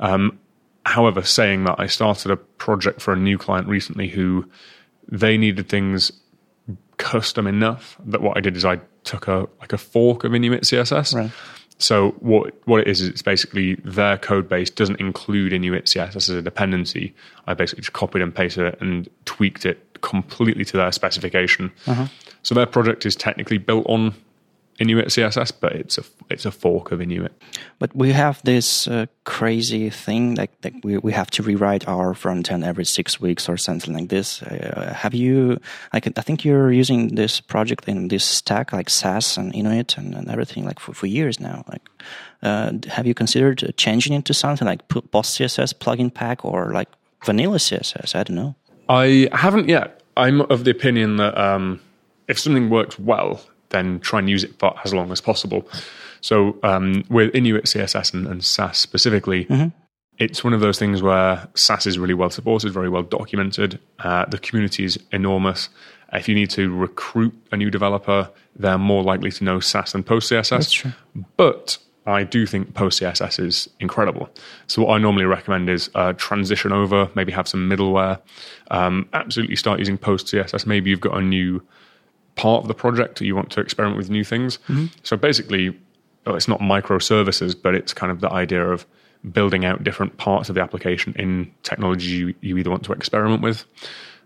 Um, 0.00 0.38
however, 0.84 1.22
saying 1.22 1.64
that, 1.64 1.76
I 1.78 1.86
started 1.86 2.30
a 2.30 2.36
project 2.36 3.00
for 3.00 3.12
a 3.12 3.16
new 3.16 3.38
client 3.38 3.68
recently 3.68 4.08
who 4.08 4.48
they 5.08 5.38
needed 5.38 5.68
things 5.68 6.12
custom 7.02 7.48
enough 7.48 7.96
that 8.06 8.22
what 8.22 8.36
I 8.36 8.40
did 8.40 8.56
is 8.56 8.64
I 8.64 8.80
took 9.02 9.26
a 9.26 9.48
like 9.60 9.72
a 9.72 9.78
fork 9.78 10.22
of 10.24 10.34
Inuit 10.34 10.62
CSS. 10.62 11.14
Right. 11.14 11.30
So 11.78 12.12
what 12.20 12.54
what 12.64 12.82
it 12.82 12.86
is 12.86 13.00
is 13.00 13.08
it's 13.08 13.22
basically 13.22 13.74
their 13.84 14.16
code 14.16 14.48
base 14.48 14.70
doesn't 14.70 15.00
include 15.00 15.52
Inuit 15.52 15.86
CSS 15.86 16.16
as 16.16 16.28
a 16.28 16.42
dependency. 16.42 17.12
I 17.48 17.54
basically 17.54 17.82
just 17.82 17.92
copied 17.92 18.22
and 18.22 18.32
pasted 18.32 18.66
it 18.66 18.80
and 18.80 19.10
tweaked 19.24 19.66
it 19.66 20.00
completely 20.00 20.64
to 20.64 20.76
their 20.76 20.92
specification. 20.92 21.72
Uh-huh. 21.88 22.06
So 22.44 22.54
their 22.54 22.66
project 22.66 23.04
is 23.04 23.16
technically 23.16 23.58
built 23.58 23.84
on 23.88 24.14
Inuit 24.78 25.08
CSS, 25.08 25.52
but 25.60 25.72
it's 25.72 25.98
a 25.98 26.04
it's 26.30 26.46
a 26.46 26.50
fork 26.50 26.92
of 26.92 27.00
Inuit. 27.00 27.32
But 27.78 27.94
we 27.94 28.12
have 28.12 28.40
this 28.42 28.88
uh, 28.88 29.06
crazy 29.24 29.90
thing 29.90 30.34
like, 30.34 30.50
like 30.64 30.74
we 30.82 30.98
we 30.98 31.12
have 31.12 31.30
to 31.32 31.42
rewrite 31.42 31.86
our 31.86 32.14
front 32.14 32.50
end 32.50 32.64
every 32.64 32.84
six 32.84 33.20
weeks 33.20 33.48
or 33.48 33.56
something 33.56 33.94
like 33.94 34.08
this. 34.08 34.42
Uh, 34.42 34.94
have 34.96 35.14
you? 35.14 35.60
Like 35.92 36.06
I 36.18 36.22
think 36.22 36.44
you're 36.44 36.72
using 36.72 37.14
this 37.14 37.40
project 37.40 37.86
in 37.86 38.08
this 38.08 38.24
stack 38.24 38.72
like 38.72 38.88
Sass 38.88 39.36
and 39.36 39.54
Inuit 39.54 39.98
and, 39.98 40.14
and 40.14 40.30
everything 40.30 40.64
like 40.64 40.80
for, 40.80 40.94
for 40.94 41.06
years 41.06 41.38
now. 41.38 41.64
Like, 41.68 41.88
uh, 42.42 42.72
have 42.88 43.06
you 43.06 43.14
considered 43.14 43.74
changing 43.76 44.14
it 44.14 44.24
to 44.24 44.34
something 44.34 44.66
like 44.66 44.88
PostCSS 44.88 45.74
plugin 45.74 46.12
pack 46.12 46.44
or 46.44 46.72
like 46.72 46.88
vanilla 47.24 47.58
CSS? 47.58 48.14
I 48.14 48.22
don't 48.22 48.36
know. 48.36 48.54
I 48.88 49.28
haven't 49.32 49.68
yet. 49.68 50.02
I'm 50.16 50.42
of 50.42 50.64
the 50.64 50.70
opinion 50.70 51.16
that 51.16 51.36
um, 51.38 51.80
if 52.28 52.38
something 52.38 52.68
works 52.68 52.98
well, 52.98 53.40
then 53.72 54.00
try 54.00 54.20
and 54.20 54.30
use 54.30 54.44
it 54.44 54.58
for 54.58 54.74
as 54.84 54.94
long 54.94 55.10
as 55.10 55.20
possible. 55.20 55.68
So 56.20 56.58
um, 56.62 57.04
with 57.10 57.34
Inuit 57.34 57.64
CSS 57.64 58.14
and, 58.14 58.26
and 58.26 58.44
Sass 58.44 58.78
specifically, 58.78 59.44
mm-hmm. 59.46 59.68
it's 60.18 60.44
one 60.44 60.52
of 60.52 60.60
those 60.60 60.78
things 60.78 61.02
where 61.02 61.48
Sass 61.54 61.86
is 61.86 61.98
really 61.98 62.14
well 62.14 62.30
supported, 62.30 62.72
very 62.72 62.88
well 62.88 63.02
documented. 63.02 63.80
Uh, 63.98 64.24
the 64.26 64.38
community 64.38 64.84
is 64.84 64.98
enormous. 65.10 65.68
If 66.12 66.28
you 66.28 66.34
need 66.34 66.50
to 66.50 66.74
recruit 66.74 67.34
a 67.50 67.56
new 67.56 67.70
developer, 67.70 68.30
they're 68.54 68.78
more 68.78 69.02
likely 69.02 69.32
to 69.32 69.44
know 69.44 69.60
Sass 69.60 69.92
than 69.92 70.04
PostCSS. 70.04 70.92
But 71.36 71.78
I 72.06 72.24
do 72.24 72.46
think 72.46 72.72
PostCSS 72.74 73.44
is 73.44 73.68
incredible. 73.80 74.28
So 74.66 74.82
what 74.82 74.94
I 74.94 74.98
normally 74.98 75.24
recommend 75.24 75.70
is 75.70 75.88
uh, 75.94 76.12
transition 76.14 76.72
over, 76.72 77.10
maybe 77.14 77.32
have 77.32 77.48
some 77.48 77.68
middleware, 77.68 78.20
um, 78.70 79.08
absolutely 79.12 79.56
start 79.56 79.78
using 79.78 79.98
PostCSS. 79.98 80.66
Maybe 80.66 80.90
you've 80.90 81.00
got 81.00 81.16
a 81.16 81.22
new 81.22 81.62
part 82.36 82.62
of 82.62 82.68
the 82.68 82.74
project 82.74 83.20
or 83.20 83.24
you 83.24 83.36
want 83.36 83.50
to 83.50 83.60
experiment 83.60 83.96
with 83.98 84.10
new 84.10 84.24
things. 84.24 84.58
Mm-hmm. 84.68 84.86
So 85.02 85.16
basically, 85.16 85.76
well, 86.26 86.36
it's 86.36 86.48
not 86.48 86.60
microservices, 86.60 87.54
but 87.60 87.74
it's 87.74 87.92
kind 87.92 88.12
of 88.12 88.20
the 88.20 88.30
idea 88.30 88.66
of 88.66 88.86
building 89.30 89.64
out 89.64 89.84
different 89.84 90.16
parts 90.16 90.48
of 90.48 90.54
the 90.54 90.60
application 90.60 91.14
in 91.16 91.52
technology 91.62 92.08
you, 92.08 92.34
you 92.40 92.58
either 92.58 92.70
want 92.70 92.84
to 92.84 92.92
experiment 92.92 93.42
with. 93.42 93.64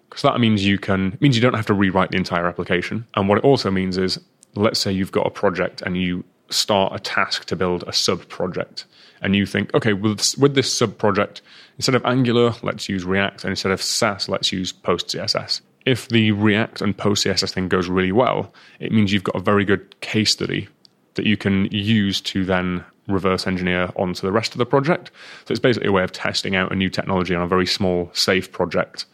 Because 0.09 0.23
that 0.23 0.38
means 0.40 0.64
you 0.64 0.79
can 0.79 1.19
means 1.21 1.37
you 1.37 1.42
don't 1.42 1.55
have 1.55 1.66
to 1.66 1.75
rewrite 1.75 2.11
the 2.11 2.16
entire 2.16 2.47
application. 2.47 3.07
And 3.14 3.29
what 3.29 3.38
it 3.38 3.45
also 3.45 3.71
means 3.71 3.99
is, 3.99 4.19
let's 4.55 4.79
say 4.79 4.92
you've 4.92 5.12
got 5.12 5.27
a 5.27 5.31
project 5.31 5.83
and 5.83 5.97
you 5.97 6.25
start 6.49 6.95
a 6.95 7.01
task 7.01 7.47
to 7.47 7.57
build 7.57 7.83
a 7.88 7.92
sub 7.92 8.29
project, 8.29 8.85
and 9.21 9.35
you 9.35 9.47
think, 9.47 9.75
okay, 9.75 9.92
with 9.92 10.38
with 10.38 10.55
this 10.55 10.75
sub 10.75 10.97
project, 10.97 11.42
instead 11.77 11.97
of 11.97 12.05
Angular, 12.05 12.55
let's 12.62 12.88
use 12.88 13.05
React, 13.05 13.45
and 13.45 13.51
instead 13.51 13.73
of 13.73 13.83
Sass, 13.83 14.29
let's 14.29 14.53
use 14.53 14.73
PostCSS. 14.73 15.61
If 15.87 16.09
the 16.09 16.33
React 16.33 16.83
and 16.83 16.96
PostCSS 16.96 17.53
thing 17.53 17.68
goes 17.68 17.88
really 17.88 18.12
well, 18.12 18.53
it 18.81 18.92
means 18.92 19.12
you've 19.12 19.25
got 19.25 19.37
a 19.37 19.40
very 19.40 19.64
good 19.64 19.99
case 20.01 20.33
study 20.33 20.68
that 21.14 21.27
you 21.27 21.37
can 21.37 21.66
use 21.70 22.20
to 22.20 22.44
then 22.44 22.85
reverse 23.09 23.46
engineer 23.46 23.90
onto 23.96 24.22
the 24.22 24.33
rest 24.33 24.53
of 24.53 24.59
the 24.59 24.66
project. 24.66 25.11
So 25.44 25.53
it's 25.53 25.61
basically 25.61 25.88
a 25.88 25.92
way 25.92 26.03
of 26.03 26.12
testing 26.12 26.57
out 26.57 26.72
a 26.72 26.75
new 26.75 26.90
technology 26.90 27.35
on 27.35 27.42
a 27.42 27.46
very 27.46 27.66
small, 27.66 28.11
safe 28.12 28.51
project 28.51 29.07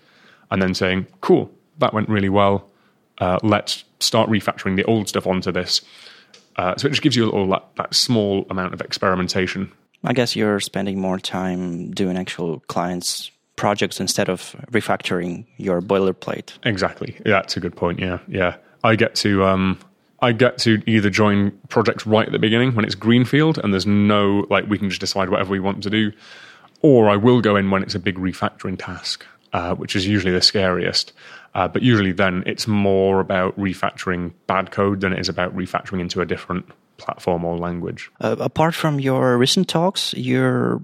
and 0.50 0.60
then 0.60 0.74
saying, 0.74 1.06
cool, 1.20 1.50
that 1.78 1.92
went 1.92 2.08
really 2.08 2.30
well. 2.30 2.70
Uh, 3.18 3.38
let's 3.42 3.84
start 4.00 4.30
refactoring 4.30 4.76
the 4.76 4.84
old 4.84 5.08
stuff 5.08 5.26
onto 5.26 5.52
this. 5.52 5.82
Uh, 6.56 6.76
so 6.76 6.86
it 6.86 6.90
just 6.90 7.02
gives 7.02 7.16
you 7.16 7.24
a 7.24 7.26
little 7.26 7.48
that, 7.48 7.64
that 7.76 7.94
small 7.94 8.46
amount 8.50 8.74
of 8.74 8.80
experimentation. 8.80 9.70
I 10.04 10.12
guess 10.12 10.34
you're 10.34 10.60
spending 10.60 11.00
more 11.00 11.18
time 11.18 11.90
doing 11.92 12.16
actual 12.16 12.60
clients 12.60 13.30
projects 13.62 14.00
instead 14.00 14.28
of 14.28 14.56
refactoring 14.72 15.46
your 15.56 15.80
boilerplate. 15.80 16.50
Exactly. 16.64 17.14
Yeah, 17.24 17.34
that's 17.34 17.56
a 17.56 17.60
good 17.60 17.76
point. 17.76 18.00
Yeah, 18.00 18.18
yeah. 18.26 18.56
I 18.82 18.96
get 18.96 19.14
to 19.16 19.44
um, 19.44 19.78
I 20.20 20.32
get 20.32 20.58
to 20.58 20.82
either 20.84 21.10
join 21.10 21.52
projects 21.68 22.04
right 22.04 22.26
at 22.26 22.32
the 22.32 22.40
beginning 22.40 22.74
when 22.74 22.84
it's 22.84 22.96
greenfield 22.96 23.58
and 23.58 23.72
there's 23.72 23.86
no 23.86 24.48
like 24.50 24.68
we 24.68 24.78
can 24.78 24.88
just 24.88 25.00
decide 25.00 25.30
whatever 25.30 25.52
we 25.52 25.60
want 25.60 25.80
to 25.84 25.90
do, 25.90 26.10
or 26.80 27.08
I 27.08 27.14
will 27.14 27.40
go 27.40 27.54
in 27.54 27.70
when 27.70 27.84
it's 27.84 27.94
a 27.94 28.00
big 28.00 28.16
refactoring 28.16 28.76
task, 28.76 29.24
uh, 29.52 29.76
which 29.76 29.94
is 29.94 30.08
usually 30.08 30.32
the 30.32 30.42
scariest. 30.42 31.12
Uh, 31.54 31.68
but 31.68 31.82
usually 31.82 32.10
then 32.10 32.42
it's 32.46 32.66
more 32.66 33.20
about 33.20 33.56
refactoring 33.56 34.32
bad 34.48 34.72
code 34.72 35.02
than 35.02 35.12
it 35.12 35.20
is 35.20 35.28
about 35.28 35.54
refactoring 35.56 36.00
into 36.00 36.20
a 36.20 36.26
different 36.26 36.66
platform 36.96 37.44
or 37.44 37.58
language. 37.58 38.10
Uh, 38.20 38.36
apart 38.38 38.74
from 38.74 39.00
your 39.00 39.38
recent 39.38 39.68
talks, 39.68 40.14
you're 40.16 40.80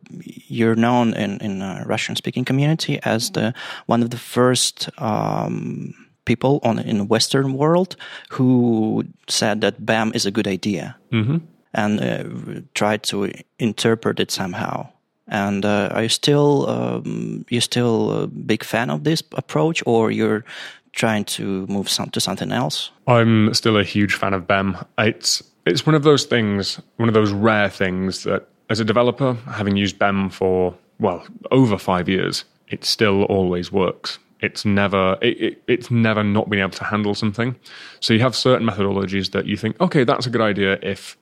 you're 0.48 0.76
known 0.76 1.14
in 1.14 1.38
in 1.40 1.62
a 1.62 1.84
Russian 1.86 2.16
speaking 2.16 2.44
community 2.44 2.98
as 3.04 3.30
the 3.30 3.54
one 3.86 4.02
of 4.02 4.10
the 4.10 4.18
first. 4.18 4.90
Um, 5.00 5.94
people 6.28 6.60
on 6.62 6.78
in 6.78 6.98
the 6.98 7.04
Western 7.04 7.54
world 7.54 7.96
who 8.28 9.02
said 9.28 9.62
that 9.62 9.84
BEM 9.84 10.12
is 10.14 10.26
a 10.26 10.30
good 10.30 10.46
idea 10.46 10.94
mm-hmm. 11.10 11.38
and 11.72 12.00
uh, 12.00 12.60
tried 12.74 13.02
to 13.02 13.32
interpret 13.58 14.20
it 14.20 14.30
somehow. 14.30 14.86
And 15.26 15.64
uh, 15.64 15.88
are 15.92 16.02
you 16.02 16.08
still 16.08 16.68
um, 16.68 17.44
you 17.48 17.60
still 17.60 18.22
a 18.22 18.26
big 18.26 18.64
fan 18.64 18.90
of 18.90 19.04
this 19.04 19.22
approach, 19.32 19.82
or 19.86 20.10
you're 20.10 20.44
trying 20.92 21.24
to 21.24 21.66
move 21.66 21.88
some, 21.88 22.10
to 22.10 22.20
something 22.20 22.52
else? 22.52 22.90
I'm 23.06 23.52
still 23.54 23.76
a 23.76 23.84
huge 23.84 24.14
fan 24.14 24.34
of 24.34 24.46
BEM. 24.46 24.76
It's 24.98 25.42
it's 25.68 25.86
one 25.86 25.94
of 25.94 26.02
those 26.02 26.24
things, 26.24 26.80
one 26.96 27.08
of 27.08 27.14
those 27.14 27.32
rare 27.32 27.68
things 27.68 28.24
that, 28.24 28.48
as 28.70 28.80
a 28.80 28.84
developer, 28.84 29.34
having 29.46 29.76
used 29.76 29.98
BEM 29.98 30.30
for 30.30 30.74
well 30.98 31.26
over 31.50 31.78
five 31.78 32.08
years, 32.08 32.44
it 32.68 32.84
still 32.84 33.24
always 33.24 33.72
works. 33.72 34.18
It's 34.40 34.64
never 34.64 35.18
it, 35.20 35.40
it, 35.40 35.62
it's 35.66 35.90
never 35.90 36.22
not 36.22 36.48
been 36.48 36.60
able 36.60 36.70
to 36.70 36.84
handle 36.84 37.14
something. 37.14 37.56
So 38.00 38.14
you 38.14 38.20
have 38.20 38.36
certain 38.36 38.66
methodologies 38.66 39.32
that 39.32 39.46
you 39.46 39.56
think, 39.56 39.80
okay, 39.80 40.04
that's 40.04 40.26
a 40.26 40.30
good 40.30 40.40
idea 40.40 40.78
if 40.82 41.16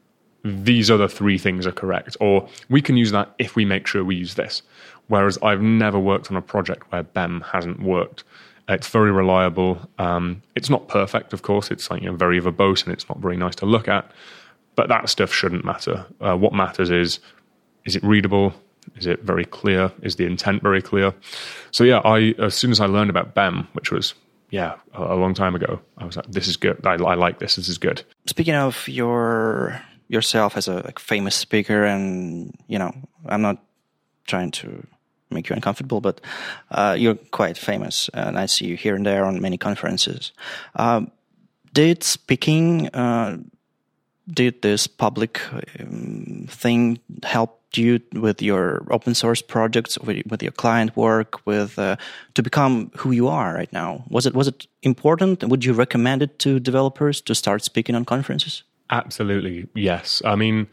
these 0.44 0.90
other 0.90 1.08
three 1.08 1.38
things 1.38 1.66
are 1.66 1.72
correct, 1.72 2.16
or 2.20 2.48
we 2.68 2.82
can 2.82 2.96
use 2.96 3.10
that 3.12 3.34
if 3.38 3.56
we 3.56 3.64
make 3.64 3.86
sure 3.86 4.04
we 4.04 4.16
use 4.16 4.34
this. 4.34 4.62
Whereas 5.08 5.38
I've 5.42 5.62
never 5.62 5.98
worked 5.98 6.30
on 6.30 6.36
a 6.36 6.42
project 6.42 6.90
where 6.92 7.02
BEM 7.02 7.42
hasn't 7.52 7.80
worked. 7.80 8.24
It's 8.68 8.88
very 8.88 9.12
reliable. 9.12 9.78
Um, 9.98 10.42
it's 10.56 10.68
not 10.68 10.88
perfect, 10.88 11.32
of 11.32 11.42
course. 11.42 11.70
It's 11.70 11.90
like 11.90 12.02
you 12.02 12.10
know, 12.10 12.16
very 12.16 12.40
verbose 12.40 12.84
and 12.84 12.92
it's 12.92 13.08
not 13.08 13.18
very 13.18 13.36
nice 13.36 13.54
to 13.56 13.66
look 13.66 13.88
at. 13.88 14.10
But 14.74 14.88
that 14.88 15.08
stuff 15.08 15.32
shouldn't 15.32 15.64
matter. 15.64 16.06
Uh, 16.20 16.36
what 16.36 16.52
matters 16.52 16.90
is 16.90 17.20
is 17.84 17.96
it 17.96 18.02
readable? 18.02 18.52
Is 18.96 19.06
it 19.06 19.22
very 19.22 19.44
clear? 19.44 19.92
Is 20.02 20.16
the 20.16 20.26
intent 20.26 20.62
very 20.62 20.82
clear? 20.82 21.14
So 21.70 21.84
yeah, 21.84 21.98
I 22.04 22.34
as 22.38 22.54
soon 22.54 22.70
as 22.70 22.80
I 22.80 22.86
learned 22.86 23.10
about 23.10 23.34
BEM, 23.34 23.68
which 23.72 23.90
was 23.90 24.14
yeah 24.50 24.74
a, 24.94 25.14
a 25.14 25.16
long 25.16 25.34
time 25.34 25.54
ago, 25.54 25.80
I 25.98 26.04
was 26.04 26.16
like, 26.16 26.26
this 26.30 26.48
is 26.48 26.56
good. 26.56 26.84
I, 26.84 26.94
I 26.94 27.14
like 27.14 27.38
this. 27.38 27.56
This 27.56 27.68
is 27.68 27.78
good. 27.78 28.02
Speaking 28.26 28.54
of 28.54 28.86
your 28.88 29.80
yourself 30.08 30.56
as 30.56 30.68
a 30.68 30.74
like, 30.82 30.98
famous 30.98 31.34
speaker, 31.34 31.84
and 31.84 32.54
you 32.66 32.78
know, 32.78 32.92
I'm 33.26 33.42
not 33.42 33.62
trying 34.26 34.50
to 34.50 34.86
make 35.30 35.48
you 35.48 35.54
uncomfortable, 35.54 36.00
but 36.00 36.20
uh, 36.70 36.96
you're 36.98 37.18
quite 37.30 37.58
famous, 37.58 38.08
and 38.14 38.38
I 38.38 38.46
see 38.46 38.66
you 38.66 38.76
here 38.76 38.94
and 38.94 39.04
there 39.04 39.24
on 39.24 39.40
many 39.40 39.58
conferences. 39.58 40.32
Um, 40.76 41.10
did 41.72 42.02
speaking, 42.02 42.88
uh, 42.88 43.38
did 44.28 44.62
this 44.62 44.86
public 44.86 45.40
um, 45.80 46.46
thing 46.48 46.98
help 47.22 47.62
you 47.74 48.00
with 48.12 48.40
your 48.40 48.86
open 48.90 49.14
source 49.14 49.42
projects, 49.42 49.98
with, 49.98 50.26
with 50.26 50.42
your 50.42 50.52
client 50.52 50.96
work, 50.96 51.46
with 51.46 51.78
uh, 51.78 51.96
to 52.34 52.42
become 52.42 52.90
who 52.96 53.10
you 53.10 53.28
are 53.28 53.54
right 53.54 53.72
now? 53.72 54.04
Was 54.08 54.26
it 54.26 54.34
was 54.34 54.48
it 54.48 54.66
important? 54.82 55.44
Would 55.44 55.64
you 55.64 55.74
recommend 55.74 56.22
it 56.22 56.38
to 56.40 56.60
developers 56.60 57.20
to 57.22 57.34
start 57.34 57.64
speaking 57.64 57.94
on 57.94 58.04
conferences? 58.04 58.62
Absolutely, 58.88 59.66
yes. 59.74 60.22
I 60.24 60.36
mean, 60.36 60.68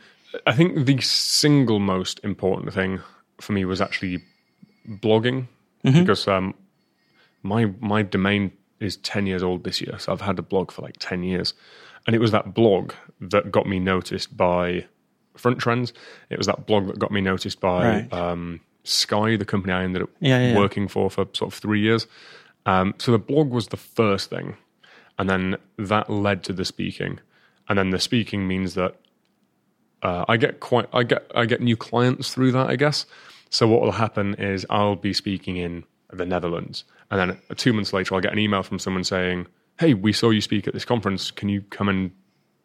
I 0.46 0.54
think 0.54 0.86
the 0.86 1.02
single 1.02 1.80
most 1.80 2.20
important 2.24 2.74
thing 2.74 3.02
for 3.42 3.54
me 3.54 3.66
was 3.66 3.82
actually 3.82 4.24
blogging 4.88 5.48
mm-hmm. 5.84 6.00
because 6.00 6.28
um, 6.28 6.54
my 7.42 7.66
my 7.80 8.02
domain 8.02 8.52
is 8.80 8.98
ten 8.98 9.26
years 9.26 9.44
old 9.44 9.64
this 9.64 9.82
year, 9.82 9.98
so 10.00 10.12
I've 10.12 10.22
had 10.22 10.40
a 10.40 10.42
blog 10.42 10.72
for 10.72 10.82
like 10.82 10.96
ten 11.00 11.24
years, 11.24 11.54
and 12.08 12.16
it 12.16 12.20
was 12.20 12.32
that 12.32 12.54
blog 12.54 12.94
that 13.22 13.52
got 13.52 13.68
me 13.68 13.80
noticed 13.80 14.36
by 14.36 14.86
Front 15.36 15.60
Trends. 15.60 15.94
It 16.30 16.38
was 16.38 16.48
that 16.48 16.66
blog 16.66 16.88
that 16.88 17.00
got 17.00 17.12
me 17.12 17.22
noticed 17.22 17.60
by 17.60 17.88
right. 17.88 18.14
um, 18.14 18.60
Sky, 18.84 19.36
the 19.36 19.46
company 19.46 19.74
I 19.74 19.84
ended 19.84 20.04
up 20.04 20.10
yeah, 20.20 20.50
yeah, 20.50 20.58
working 20.58 20.88
for 20.88 21.10
for 21.10 21.28
sort 21.34 21.54
of 21.54 21.60
three 21.60 21.82
years. 21.82 22.08
Um, 22.66 22.94
so 22.98 23.12
the 23.12 23.20
blog 23.20 23.52
was 23.52 23.68
the 23.68 23.78
first 23.78 24.30
thing, 24.30 24.58
and 25.18 25.30
then 25.30 25.58
that 25.78 26.10
led 26.10 26.44
to 26.44 26.54
the 26.54 26.66
speaking, 26.66 27.20
and 27.70 27.78
then 27.78 27.90
the 27.92 28.00
speaking 28.00 28.48
means 28.48 28.76
that 28.76 28.96
uh, 30.02 30.26
I 30.28 30.38
get 30.38 30.60
quite 30.60 30.88
I 30.94 31.04
get 31.04 31.30
I 31.34 31.46
get 31.46 31.62
new 31.62 31.78
clients 31.78 32.34
through 32.34 32.52
that, 32.54 32.70
I 32.70 32.76
guess. 32.76 33.06
So 33.54 33.68
what 33.68 33.82
will 33.82 33.92
happen 33.92 34.34
is 34.34 34.66
I'll 34.72 34.96
be 34.96 35.14
speaking 35.14 35.58
in 35.58 35.84
the 36.12 36.26
Netherlands, 36.26 36.86
and 37.12 37.20
then 37.20 37.56
two 37.56 37.72
months 37.72 37.94
later 37.94 38.16
I'll 38.16 38.22
get 38.22 38.34
an 38.34 38.40
email 38.40 38.64
from 38.64 38.80
someone 38.80 39.04
saying, 39.04 39.46
"Hey, 39.80 39.94
we 39.94 40.12
saw 40.12 40.32
you 40.32 40.42
speak 40.42 40.68
at 40.68 40.74
this 40.74 40.86
conference. 40.86 41.30
Can 41.30 41.50
you 41.50 41.62
come 41.70 41.88
and 41.88 42.12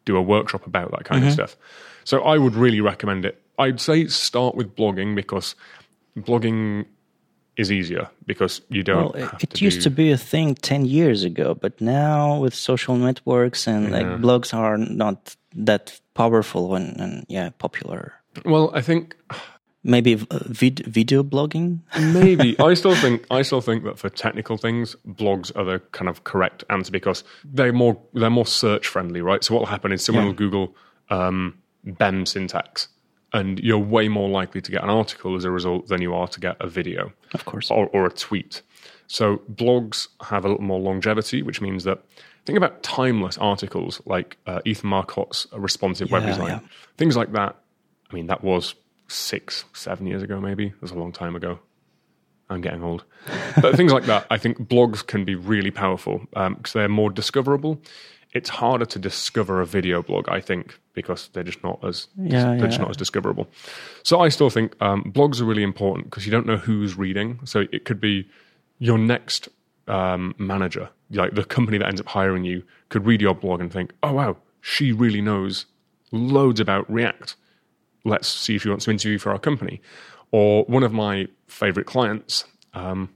do 0.05 0.17
a 0.17 0.21
workshop 0.21 0.65
about 0.65 0.89
that 0.91 1.05
kind 1.05 1.21
mm-hmm. 1.21 1.27
of 1.27 1.33
stuff?" 1.33 1.57
So 2.05 2.23
I 2.23 2.39
would 2.39 2.55
really 2.55 2.81
recommend 2.81 3.23
it. 3.23 3.39
I'd 3.59 3.79
say 3.79 4.07
start 4.07 4.55
with 4.55 4.75
blogging 4.75 5.15
because 5.15 5.53
blogging 6.17 6.87
is 7.55 7.71
easier 7.71 8.09
because 8.25 8.61
you 8.69 8.81
don't. 8.81 9.13
Well, 9.13 9.29
it, 9.39 9.51
to 9.51 9.63
used 9.63 9.79
do... 9.79 9.83
to 9.83 9.89
be 9.91 10.11
a 10.11 10.17
thing 10.17 10.55
ten 10.55 10.85
years 10.85 11.23
ago, 11.23 11.53
but 11.53 11.79
now 11.79 12.39
with 12.39 12.55
social 12.55 12.95
networks 12.95 13.67
and 13.67 13.91
yeah. 13.91 13.97
like 13.97 14.07
blogs 14.21 14.55
are 14.55 14.77
not 14.77 15.35
that 15.53 16.01
powerful 16.15 16.73
and, 16.73 16.99
and 16.99 17.25
yeah 17.29 17.51
popular. 17.59 18.13
Well, 18.43 18.71
I 18.73 18.81
think 18.81 19.15
maybe 19.83 20.15
vid- 20.15 20.85
video 20.85 21.23
blogging. 21.23 21.79
maybe 22.13 22.59
I 22.59 22.73
still 22.73 22.95
think 22.95 23.25
I 23.31 23.41
still 23.41 23.61
think 23.61 23.83
that 23.83 23.99
for 23.99 24.09
technical 24.09 24.57
things, 24.57 24.95
blogs 25.07 25.55
are 25.55 25.63
the 25.63 25.79
kind 25.91 26.09
of 26.09 26.23
correct 26.23 26.63
answer 26.69 26.91
because 26.91 27.23
they're 27.43 27.73
more 27.73 27.99
they're 28.13 28.29
more 28.29 28.45
search 28.45 28.87
friendly, 28.87 29.21
right? 29.21 29.43
So 29.43 29.53
what 29.53 29.61
will 29.61 29.67
happen 29.67 29.91
is 29.91 30.03
someone 30.03 30.25
yeah. 30.25 30.29
will 30.29 30.35
Google. 30.35 30.75
Um, 31.09 31.59
BEM 31.83 32.25
syntax, 32.25 32.89
and 33.33 33.59
you're 33.59 33.77
way 33.77 34.07
more 34.07 34.29
likely 34.29 34.61
to 34.61 34.71
get 34.71 34.83
an 34.83 34.89
article 34.89 35.35
as 35.35 35.45
a 35.45 35.51
result 35.51 35.87
than 35.87 36.01
you 36.01 36.13
are 36.13 36.27
to 36.27 36.39
get 36.39 36.57
a 36.59 36.67
video, 36.67 37.11
of 37.33 37.45
course, 37.45 37.71
or, 37.71 37.87
or 37.87 38.05
a 38.05 38.11
tweet. 38.11 38.61
So 39.07 39.37
blogs 39.51 40.07
have 40.21 40.45
a 40.45 40.49
little 40.49 40.63
more 40.63 40.79
longevity, 40.79 41.41
which 41.41 41.61
means 41.61 41.83
that 41.83 42.03
think 42.45 42.57
about 42.57 42.83
timeless 42.83 43.37
articles 43.37 44.01
like 44.05 44.37
uh, 44.45 44.59
Ethan 44.65 44.89
Marcotte's 44.89 45.47
responsive 45.53 46.09
yeah, 46.09 46.13
web 46.13 46.25
design, 46.25 46.47
yeah. 46.47 46.59
things 46.97 47.15
like 47.15 47.31
that. 47.33 47.55
I 48.11 48.13
mean, 48.13 48.27
that 48.27 48.43
was 48.43 48.75
six, 49.09 49.65
seven 49.73 50.07
years 50.07 50.23
ago, 50.23 50.39
maybe. 50.39 50.67
It 50.67 50.81
was 50.81 50.91
a 50.91 50.95
long 50.95 51.11
time 51.11 51.35
ago. 51.35 51.59
I'm 52.49 52.61
getting 52.61 52.83
old. 52.83 53.03
But 53.61 53.75
things 53.75 53.91
like 53.91 54.05
that, 54.05 54.25
I 54.29 54.37
think 54.37 54.57
blogs 54.57 55.05
can 55.05 55.25
be 55.25 55.35
really 55.35 55.71
powerful 55.71 56.19
because 56.29 56.75
um, 56.75 56.79
they're 56.79 56.89
more 56.89 57.09
discoverable 57.09 57.79
it's 58.33 58.49
harder 58.49 58.85
to 58.85 58.99
discover 58.99 59.59
a 59.61 59.65
video 59.65 60.03
blog, 60.03 60.29
I 60.29 60.39
think, 60.39 60.79
because 60.93 61.29
they're 61.29 61.43
just 61.43 61.63
not 61.63 61.83
as 61.83 62.07
Yeah, 62.15 62.55
they're 62.55 62.67
just 62.67 62.79
not 62.79 62.89
as 62.89 62.97
discoverable. 62.97 63.47
So 64.03 64.19
I 64.19 64.29
still 64.29 64.49
think 64.49 64.79
um, 64.81 65.03
blogs 65.03 65.41
are 65.41 65.45
really 65.45 65.63
important 65.63 66.05
because 66.09 66.25
you 66.25 66.31
don't 66.31 66.45
know 66.45 66.57
who's 66.57 66.97
reading. 66.97 67.39
So 67.45 67.65
it 67.71 67.85
could 67.85 67.99
be 67.99 68.29
your 68.77 68.97
next 68.97 69.49
um, 69.87 70.35
manager, 70.37 70.89
like 71.11 71.33
the 71.33 71.43
company 71.43 71.79
that 71.79 71.87
ends 71.87 71.99
up 71.99 72.07
hiring 72.07 72.43
you, 72.43 72.63
could 72.89 73.05
read 73.05 73.21
your 73.21 73.33
blog 73.33 73.61
and 73.61 73.73
think, 73.73 73.93
"Oh 74.03 74.13
wow, 74.13 74.37
she 74.61 74.91
really 74.91 75.21
knows 75.21 75.65
loads 76.11 76.59
about 76.59 76.91
React. 76.91 77.35
Let's 78.05 78.27
see 78.27 78.55
if 78.55 78.63
she 78.63 78.69
wants 78.69 78.85
to 78.85 78.91
interview 78.91 79.17
for 79.17 79.31
our 79.31 79.39
company." 79.39 79.81
Or 80.31 80.63
one 80.65 80.83
of 80.83 80.93
my 80.93 81.27
favorite 81.47 81.87
clients, 81.87 82.45
um, 82.73 83.09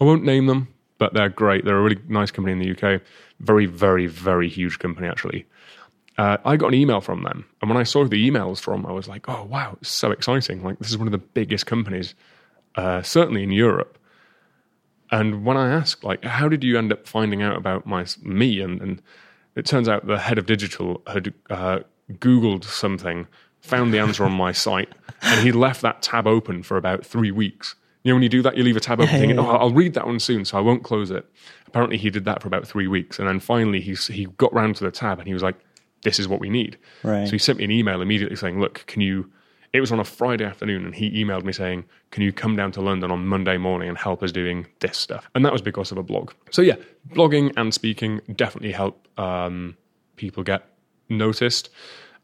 I 0.00 0.04
won't 0.04 0.24
name 0.24 0.46
them, 0.46 0.68
but 0.98 1.14
they're 1.14 1.28
great. 1.28 1.64
They're 1.64 1.78
a 1.78 1.82
really 1.82 2.00
nice 2.08 2.30
company 2.30 2.52
in 2.52 2.58
the 2.58 2.70
UK. 2.70 3.00
Very, 3.40 3.66
very, 3.66 4.06
very 4.06 4.48
huge 4.48 4.78
company, 4.78 5.06
actually. 5.06 5.46
Uh, 6.16 6.36
I 6.44 6.56
got 6.56 6.68
an 6.68 6.74
email 6.74 7.00
from 7.00 7.22
them. 7.22 7.44
And 7.62 7.70
when 7.70 7.76
I 7.76 7.84
saw 7.84 8.04
the 8.04 8.28
emails 8.28 8.58
from, 8.58 8.84
I 8.84 8.90
was 8.90 9.06
like, 9.06 9.28
oh, 9.28 9.44
wow, 9.44 9.76
it's 9.80 9.90
so 9.90 10.10
exciting. 10.10 10.64
Like, 10.64 10.80
this 10.80 10.90
is 10.90 10.98
one 10.98 11.06
of 11.06 11.12
the 11.12 11.18
biggest 11.18 11.66
companies, 11.66 12.16
uh, 12.74 13.02
certainly 13.02 13.44
in 13.44 13.52
Europe. 13.52 13.98
And 15.12 15.44
when 15.44 15.56
I 15.56 15.70
asked, 15.70 16.02
like, 16.02 16.24
how 16.24 16.48
did 16.48 16.64
you 16.64 16.76
end 16.76 16.92
up 16.92 17.06
finding 17.06 17.40
out 17.40 17.56
about 17.56 17.86
my 17.86 18.04
me? 18.20 18.60
And, 18.60 18.80
and 18.80 19.02
it 19.54 19.64
turns 19.64 19.88
out 19.88 20.06
the 20.06 20.18
head 20.18 20.38
of 20.38 20.46
digital 20.46 21.02
had 21.06 21.32
uh, 21.48 21.80
Googled 22.14 22.64
something, 22.64 23.28
found 23.60 23.92
the 23.92 23.98
answer 23.98 24.24
on 24.24 24.32
my 24.32 24.52
site, 24.52 24.92
and 25.22 25.40
he 25.40 25.52
left 25.52 25.82
that 25.82 26.02
tab 26.02 26.26
open 26.26 26.62
for 26.62 26.76
about 26.76 27.04
three 27.04 27.30
weeks. 27.30 27.74
You 28.04 28.12
know, 28.12 28.16
when 28.16 28.22
you 28.22 28.28
do 28.28 28.42
that, 28.42 28.56
you 28.56 28.64
leave 28.64 28.76
a 28.76 28.80
tab 28.80 29.00
open 29.00 29.12
Yeah, 29.12 29.20
thinking, 29.20 29.36
yeah, 29.36 29.46
oh, 29.46 29.56
I'll 29.56 29.72
read 29.72 29.94
that 29.94 30.06
one 30.06 30.20
soon, 30.20 30.44
so 30.44 30.56
I 30.56 30.60
won't 30.60 30.84
close 30.84 31.10
it. 31.10 31.26
Apparently, 31.66 31.98
he 31.98 32.10
did 32.10 32.24
that 32.24 32.40
for 32.40 32.48
about 32.48 32.66
three 32.66 32.86
weeks. 32.86 33.18
And 33.18 33.28
then 33.28 33.40
finally, 33.40 33.80
he, 33.80 33.94
he 33.94 34.26
got 34.38 34.52
round 34.54 34.76
to 34.76 34.84
the 34.84 34.90
tab 34.90 35.18
and 35.18 35.26
he 35.26 35.34
was 35.34 35.42
like, 35.42 35.56
this 36.02 36.18
is 36.18 36.28
what 36.28 36.40
we 36.40 36.48
need. 36.48 36.78
Right. 37.02 37.26
So 37.26 37.32
he 37.32 37.38
sent 37.38 37.58
me 37.58 37.64
an 37.64 37.70
email 37.70 38.00
immediately 38.00 38.36
saying, 38.36 38.60
look, 38.60 38.84
can 38.86 39.02
you, 39.02 39.30
it 39.72 39.80
was 39.80 39.92
on 39.92 40.00
a 40.00 40.04
Friday 40.04 40.44
afternoon 40.44 40.86
and 40.86 40.94
he 40.94 41.22
emailed 41.22 41.44
me 41.44 41.52
saying, 41.52 41.84
can 42.10 42.22
you 42.22 42.32
come 42.32 42.56
down 42.56 42.72
to 42.72 42.80
London 42.80 43.10
on 43.10 43.26
Monday 43.26 43.58
morning 43.58 43.88
and 43.88 43.98
help 43.98 44.22
us 44.22 44.32
doing 44.32 44.66
this 44.80 44.96
stuff? 44.96 45.28
And 45.34 45.44
that 45.44 45.52
was 45.52 45.60
because 45.60 45.92
of 45.92 45.98
a 45.98 46.02
blog. 46.02 46.32
So 46.50 46.62
yeah, 46.62 46.76
blogging 47.10 47.52
and 47.56 47.74
speaking 47.74 48.20
definitely 48.34 48.72
help 48.72 49.06
um, 49.18 49.76
people 50.16 50.44
get 50.44 50.64
noticed. 51.10 51.68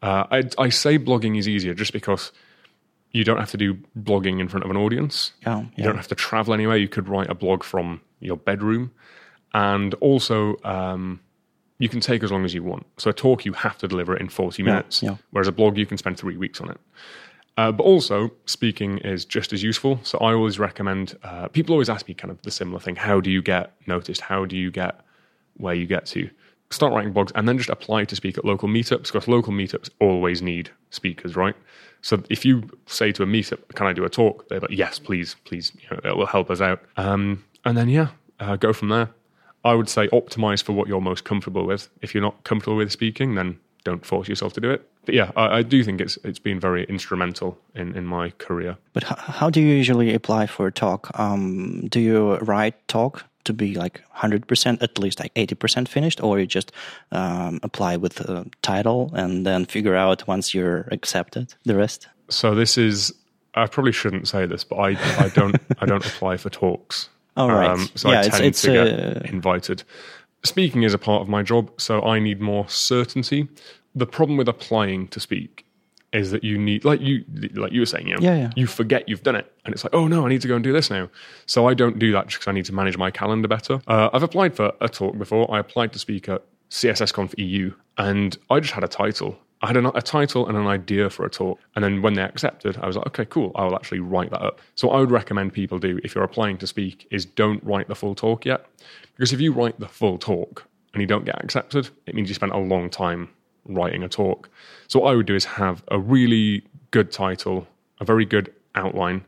Uh, 0.05 0.27
I, 0.31 0.65
I 0.65 0.69
say 0.69 0.99
blogging 0.99 1.39
is 1.39 1.49
easier 1.49 1.73
just 1.73 1.95
because 1.95 2.31
you 3.13 3.25
don't 3.25 3.39
have 3.39 3.51
to 3.53 3.57
do 3.57 3.75
blogging 3.99 4.39
in 4.39 4.49
front 4.49 4.65
of 4.65 4.71
an 4.71 4.77
audience. 4.77 5.33
Yeah, 5.47 5.65
You 5.77 5.85
don't 5.85 5.97
have 5.97 6.09
to 6.09 6.15
travel 6.15 6.53
anywhere. 6.53 6.77
You 6.77 6.89
could 6.89 7.09
write 7.09 7.31
a 7.31 7.35
blog 7.35 7.65
from 7.65 8.03
your 8.21 8.37
bedroom. 8.37 8.91
And 9.55 9.95
also, 9.95 10.57
um, 10.63 11.21
you 11.79 11.89
can 11.89 12.01
take 12.01 12.23
as 12.23 12.31
long 12.31 12.45
as 12.45 12.53
you 12.53 12.63
want. 12.63 12.85
So 12.99 13.11
a 13.11 13.13
talk, 13.15 13.47
you 13.47 13.55
have 13.55 13.79
to 13.79 13.89
deliver 13.89 14.15
it 14.15 14.21
in 14.21 14.29
40 14.29 14.63
minutes. 14.63 15.03
yeah. 15.03 15.17
Whereas 15.31 15.49
a 15.49 15.53
blog, 15.53 15.79
you 15.79 15.87
can 15.87 15.97
spend 15.97 16.19
three 16.19 16.37
weeks 16.37 16.61
on 16.61 16.71
it. 16.71 16.81
Uh, 17.57 17.73
but 17.73 17.85
also, 17.85 18.31
speaking 18.47 18.99
is 18.99 19.25
just 19.25 19.53
as 19.55 19.63
useful. 19.63 20.01
So 20.03 20.19
I 20.19 20.35
always 20.35 20.59
recommend, 20.59 21.17
uh, 21.23 21.49
people 21.49 21.73
always 21.73 21.89
ask 21.89 22.07
me 22.09 22.15
kind 22.15 22.31
of 22.31 22.43
the 22.43 22.51
similar 22.51 22.81
thing 22.81 22.97
how 22.97 23.21
do 23.21 23.31
you 23.31 23.41
get 23.41 23.73
noticed? 23.87 24.21
How 24.21 24.45
do 24.45 24.57
you 24.57 24.71
get 24.71 25.01
where 25.57 25.75
you 25.75 25.87
get 25.87 26.05
to? 26.07 26.29
Start 26.75 26.93
writing 26.93 27.15
blogs 27.15 27.31
and 27.37 27.49
then 27.49 27.57
just 27.57 27.71
apply 27.71 28.05
to 28.05 28.17
speak 28.17 28.37
at 28.37 28.45
local 28.45 28.69
meetups 28.69 29.05
because 29.13 29.29
local 29.29 29.53
meetups 29.53 29.91
always 30.01 30.43
need 30.43 30.71
speakers, 30.91 31.37
right? 31.37 31.55
So 32.03 32.23
if 32.29 32.45
you 32.45 32.69
say 32.87 33.13
to 33.13 33.23
a 33.23 33.27
meetup, 33.27 33.61
"Can 33.77 33.87
I 33.87 33.93
do 33.93 34.05
a 34.05 34.09
talk?" 34.11 34.49
They're 34.49 34.59
like, 34.59 34.71
"Yes, 34.73 34.99
please, 34.99 35.37
please. 35.45 35.73
You 35.81 35.89
know, 35.91 36.11
it 36.11 36.17
will 36.17 36.27
help 36.27 36.51
us 36.51 36.61
out." 36.61 36.83
Um, 36.97 37.45
and 37.65 37.77
then 37.77 37.89
yeah, 37.89 38.09
uh, 38.41 38.57
go 38.57 38.73
from 38.73 38.89
there. 38.89 39.11
I 39.65 39.75
would 39.75 39.89
say 39.89 40.09
optimize 40.09 40.63
for 40.65 40.73
what 40.73 40.89
you're 40.89 41.01
most 41.01 41.25
comfortable 41.25 41.65
with. 41.65 41.89
If 42.03 42.13
you're 42.13 42.23
not 42.23 42.43
comfortable 42.45 42.77
with 42.77 42.91
speaking, 42.91 43.37
then 43.37 43.59
don't 43.85 44.05
force 44.05 44.29
yourself 44.29 44.53
to 44.55 44.61
do 44.61 44.71
it. 44.71 44.87
But 45.07 45.15
yeah, 45.15 45.31
I, 45.37 45.59
I 45.59 45.63
do 45.63 45.85
think 45.85 46.01
it's 46.01 46.19
it's 46.25 46.41
been 46.41 46.59
very 46.59 46.85
instrumental 46.85 47.57
in, 47.75 47.95
in 47.97 48.05
my 48.05 48.31
career. 48.39 48.77
But 48.93 49.05
h- 49.05 49.19
how 49.19 49.49
do 49.49 49.61
you 49.61 49.69
usually 49.69 50.13
apply 50.13 50.47
for 50.47 50.67
a 50.67 50.73
talk? 50.73 51.17
Um, 51.19 51.87
do 51.89 52.01
you 52.01 52.37
write 52.39 52.75
talk 52.89 53.25
to 53.45 53.53
be 53.53 53.75
like 53.75 54.03
100%, 54.17 54.83
at 54.83 54.99
least 54.99 55.21
like 55.21 55.33
80% 55.35 55.89
finished, 55.89 56.23
or 56.23 56.39
you 56.39 56.47
just 56.47 56.73
um, 57.13 57.61
apply 57.63 57.97
with 57.97 58.21
a 58.21 58.47
title 58.63 59.11
and 59.15 59.47
then 59.47 59.65
figure 59.67 59.95
out 59.95 60.27
once 60.27 60.55
you're 60.55 60.89
accepted 60.91 61.55
the 61.65 61.77
rest? 61.77 62.09
So 62.29 62.55
this 62.55 62.77
is 62.79 63.13
I 63.55 63.67
probably 63.67 63.93
shouldn't 63.93 64.27
say 64.29 64.47
this, 64.47 64.65
but 64.65 64.77
I 64.77 64.91
I 65.25 65.29
don't 65.29 65.57
I 65.79 65.87
don't 65.87 66.05
apply 66.05 66.37
for 66.39 66.51
talks. 66.51 67.09
All 67.37 67.51
right. 67.51 67.79
so 67.95 68.11
Yeah, 68.11 68.17
I 68.17 68.21
it's- 68.21 68.37
tend 68.37 68.47
it's, 68.47 68.63
to 68.63 68.73
get 68.73 68.87
uh, 68.87 69.21
invited. 69.25 69.83
Speaking 70.45 70.83
is 70.83 70.93
a 70.93 70.99
part 70.99 71.23
of 71.23 71.29
my 71.29 71.43
job, 71.43 71.71
so 71.79 72.03
I 72.03 72.19
need 72.19 72.41
more 72.41 72.69
certainty. 72.69 73.49
The 73.95 74.07
problem 74.07 74.37
with 74.37 74.49
applying 74.49 75.09
to 75.09 75.21
speak 75.21 75.64
is 76.15 76.31
that 76.31 76.43
you 76.45 76.57
need, 76.57 76.85
like 76.85 77.01
you, 77.01 77.25
like 77.55 77.73
you 77.73 77.81
were 77.81 77.87
saying, 77.87 78.07
you 78.07 78.15
know, 78.15 78.21
Yeah, 78.23 78.37
yeah. 78.37 78.51
you 78.57 78.67
forget 78.67 79.09
you've 79.09 79.23
done 79.23 79.37
it, 79.37 79.53
and 79.65 79.75
it's 79.75 79.85
like, 79.85 79.95
oh 79.95 80.07
no, 80.07 80.25
I 80.25 80.29
need 80.29 80.41
to 80.43 80.49
go 80.49 80.55
and 80.55 80.65
do 80.65 80.73
this 80.73 80.89
now. 80.91 81.11
So 81.47 81.67
I 81.69 81.75
don't 81.75 81.99
do 81.99 82.13
that 82.13 82.29
just 82.29 82.39
because 82.39 82.49
I 82.49 82.53
need 82.53 82.65
to 82.67 82.75
manage 82.75 82.97
my 82.97 83.11
calendar 83.11 83.49
better. 83.49 83.81
Uh, 83.87 84.09
I've 84.13 84.23
applied 84.23 84.55
for 84.55 84.73
a 84.81 84.89
talk 84.89 85.19
before. 85.19 85.53
I 85.53 85.59
applied 85.59 85.93
to 85.93 85.99
speak 85.99 86.29
at 86.29 86.43
CSS 86.71 87.13
Conf 87.13 87.35
EU, 87.39 87.73
and 87.99 88.39
I 88.49 88.61
just 88.61 88.73
had 88.73 88.85
a 88.85 88.89
title. 88.89 89.39
I 89.63 89.69
had 89.69 89.77
a 89.77 90.03
title 90.03 90.47
and 90.47 90.59
an 90.59 90.67
idea 90.67 91.09
for 91.09 91.25
a 91.25 91.31
talk, 91.31 91.59
and 91.75 91.83
then 91.83 92.03
when 92.03 92.15
they 92.15 92.23
accepted, 92.23 92.77
I 92.79 92.87
was 92.87 92.97
like, 92.97 93.07
okay, 93.07 93.25
cool. 93.25 93.51
I 93.55 93.65
will 93.65 93.75
actually 93.77 94.01
write 94.01 94.31
that 94.31 94.43
up. 94.43 94.61
So 94.75 94.89
what 94.89 94.97
I 94.97 95.01
would 95.01 95.11
recommend 95.11 95.53
people 95.55 95.79
do 95.79 95.99
if 96.05 96.15
you're 96.15 96.25
applying 96.25 96.59
to 96.59 96.67
speak 96.67 97.07
is 97.11 97.25
don't 97.25 97.65
write 97.65 97.89
the 97.89 97.95
full 97.95 98.15
talk 98.15 98.45
yet, 98.45 98.67
because 99.17 99.33
if 99.33 99.41
you 99.41 99.53
write 99.53 99.81
the 99.81 99.89
full 99.89 100.19
talk 100.19 100.65
and 100.93 101.01
you 101.01 101.07
don't 101.07 101.25
get 101.25 101.43
accepted, 101.43 101.89
it 102.07 102.15
means 102.15 102.29
you 102.29 102.35
spent 102.35 102.53
a 102.53 102.59
long 102.59 102.91
time 102.91 103.31
writing 103.67 104.03
a 104.03 104.09
talk. 104.09 104.49
So 104.89 105.01
what 105.01 105.13
I 105.13 105.17
would 105.17 105.27
do 105.27 105.35
is 105.35 105.45
have 105.45 105.83
a 105.89 105.99
really 105.99 106.63
good 106.91 107.11
title, 107.11 107.67
a 108.01 108.05
very 108.05 108.25
good 108.25 108.53
outline, 108.75 109.25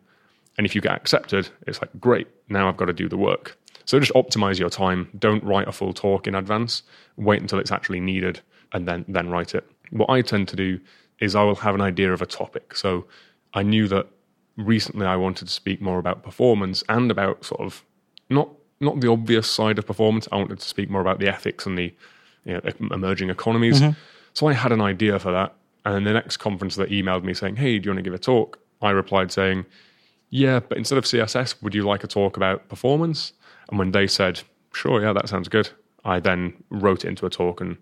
and 0.56 0.66
if 0.66 0.74
you 0.74 0.80
get 0.80 0.92
accepted, 0.92 1.48
it's 1.66 1.80
like 1.80 1.90
great. 2.00 2.28
Now 2.48 2.68
I've 2.68 2.76
got 2.76 2.86
to 2.86 2.92
do 2.92 3.08
the 3.08 3.16
work. 3.16 3.58
So 3.84 4.00
just 4.00 4.12
optimize 4.14 4.58
your 4.58 4.70
time. 4.70 5.08
Don't 5.18 5.44
write 5.44 5.68
a 5.68 5.72
full 5.72 5.92
talk 5.92 6.26
in 6.26 6.34
advance. 6.34 6.82
Wait 7.16 7.40
until 7.40 7.58
it's 7.58 7.70
actually 7.70 8.00
needed, 8.00 8.40
and 8.72 8.86
then 8.88 9.04
then 9.08 9.30
write 9.30 9.54
it. 9.54 9.64
What 9.90 10.10
I 10.10 10.22
tend 10.22 10.48
to 10.48 10.56
do 10.56 10.80
is 11.20 11.34
I 11.34 11.42
will 11.44 11.54
have 11.56 11.74
an 11.74 11.80
idea 11.80 12.12
of 12.12 12.20
a 12.20 12.26
topic. 12.26 12.76
So 12.76 13.06
I 13.54 13.62
knew 13.62 13.88
that 13.88 14.06
recently 14.56 15.06
I 15.06 15.16
wanted 15.16 15.46
to 15.46 15.54
speak 15.54 15.80
more 15.80 15.98
about 15.98 16.22
performance 16.22 16.82
and 16.88 17.10
about 17.10 17.44
sort 17.44 17.60
of 17.60 17.84
not 18.28 18.48
not 18.80 19.00
the 19.00 19.10
obvious 19.10 19.48
side 19.48 19.78
of 19.78 19.86
performance. 19.86 20.28
I 20.30 20.36
wanted 20.36 20.60
to 20.60 20.68
speak 20.68 20.90
more 20.90 21.00
about 21.00 21.18
the 21.18 21.28
ethics 21.28 21.64
and 21.64 21.78
the 21.78 21.94
you 22.44 22.54
know, 22.54 22.60
emerging 22.90 23.30
economies. 23.30 23.80
Mm-hmm. 23.80 23.98
So 24.36 24.48
I 24.48 24.52
had 24.52 24.70
an 24.70 24.82
idea 24.82 25.18
for 25.18 25.32
that. 25.32 25.54
And 25.86 26.06
the 26.06 26.12
next 26.12 26.36
conference 26.36 26.76
they 26.76 26.84
emailed 26.88 27.24
me 27.24 27.32
saying, 27.32 27.56
"Hey, 27.56 27.78
do 27.78 27.86
you 27.86 27.90
want 27.92 28.00
to 28.00 28.02
give 28.02 28.12
a 28.12 28.18
talk?" 28.18 28.58
I 28.82 28.90
replied 28.90 29.32
saying, 29.32 29.64
"Yeah, 30.28 30.60
but 30.60 30.76
instead 30.76 30.98
of 30.98 31.06
CSS, 31.06 31.62
would 31.62 31.74
you 31.74 31.84
like 31.84 32.04
a 32.04 32.06
talk 32.06 32.36
about 32.36 32.68
performance?" 32.68 33.32
And 33.70 33.78
when 33.78 33.92
they 33.92 34.06
said, 34.06 34.42
"Sure, 34.74 35.00
yeah, 35.00 35.14
that 35.14 35.30
sounds 35.30 35.48
good," 35.48 35.70
I 36.04 36.20
then 36.20 36.52
wrote 36.68 37.02
it 37.02 37.08
into 37.08 37.24
a 37.24 37.30
talk 37.30 37.62
and 37.62 37.78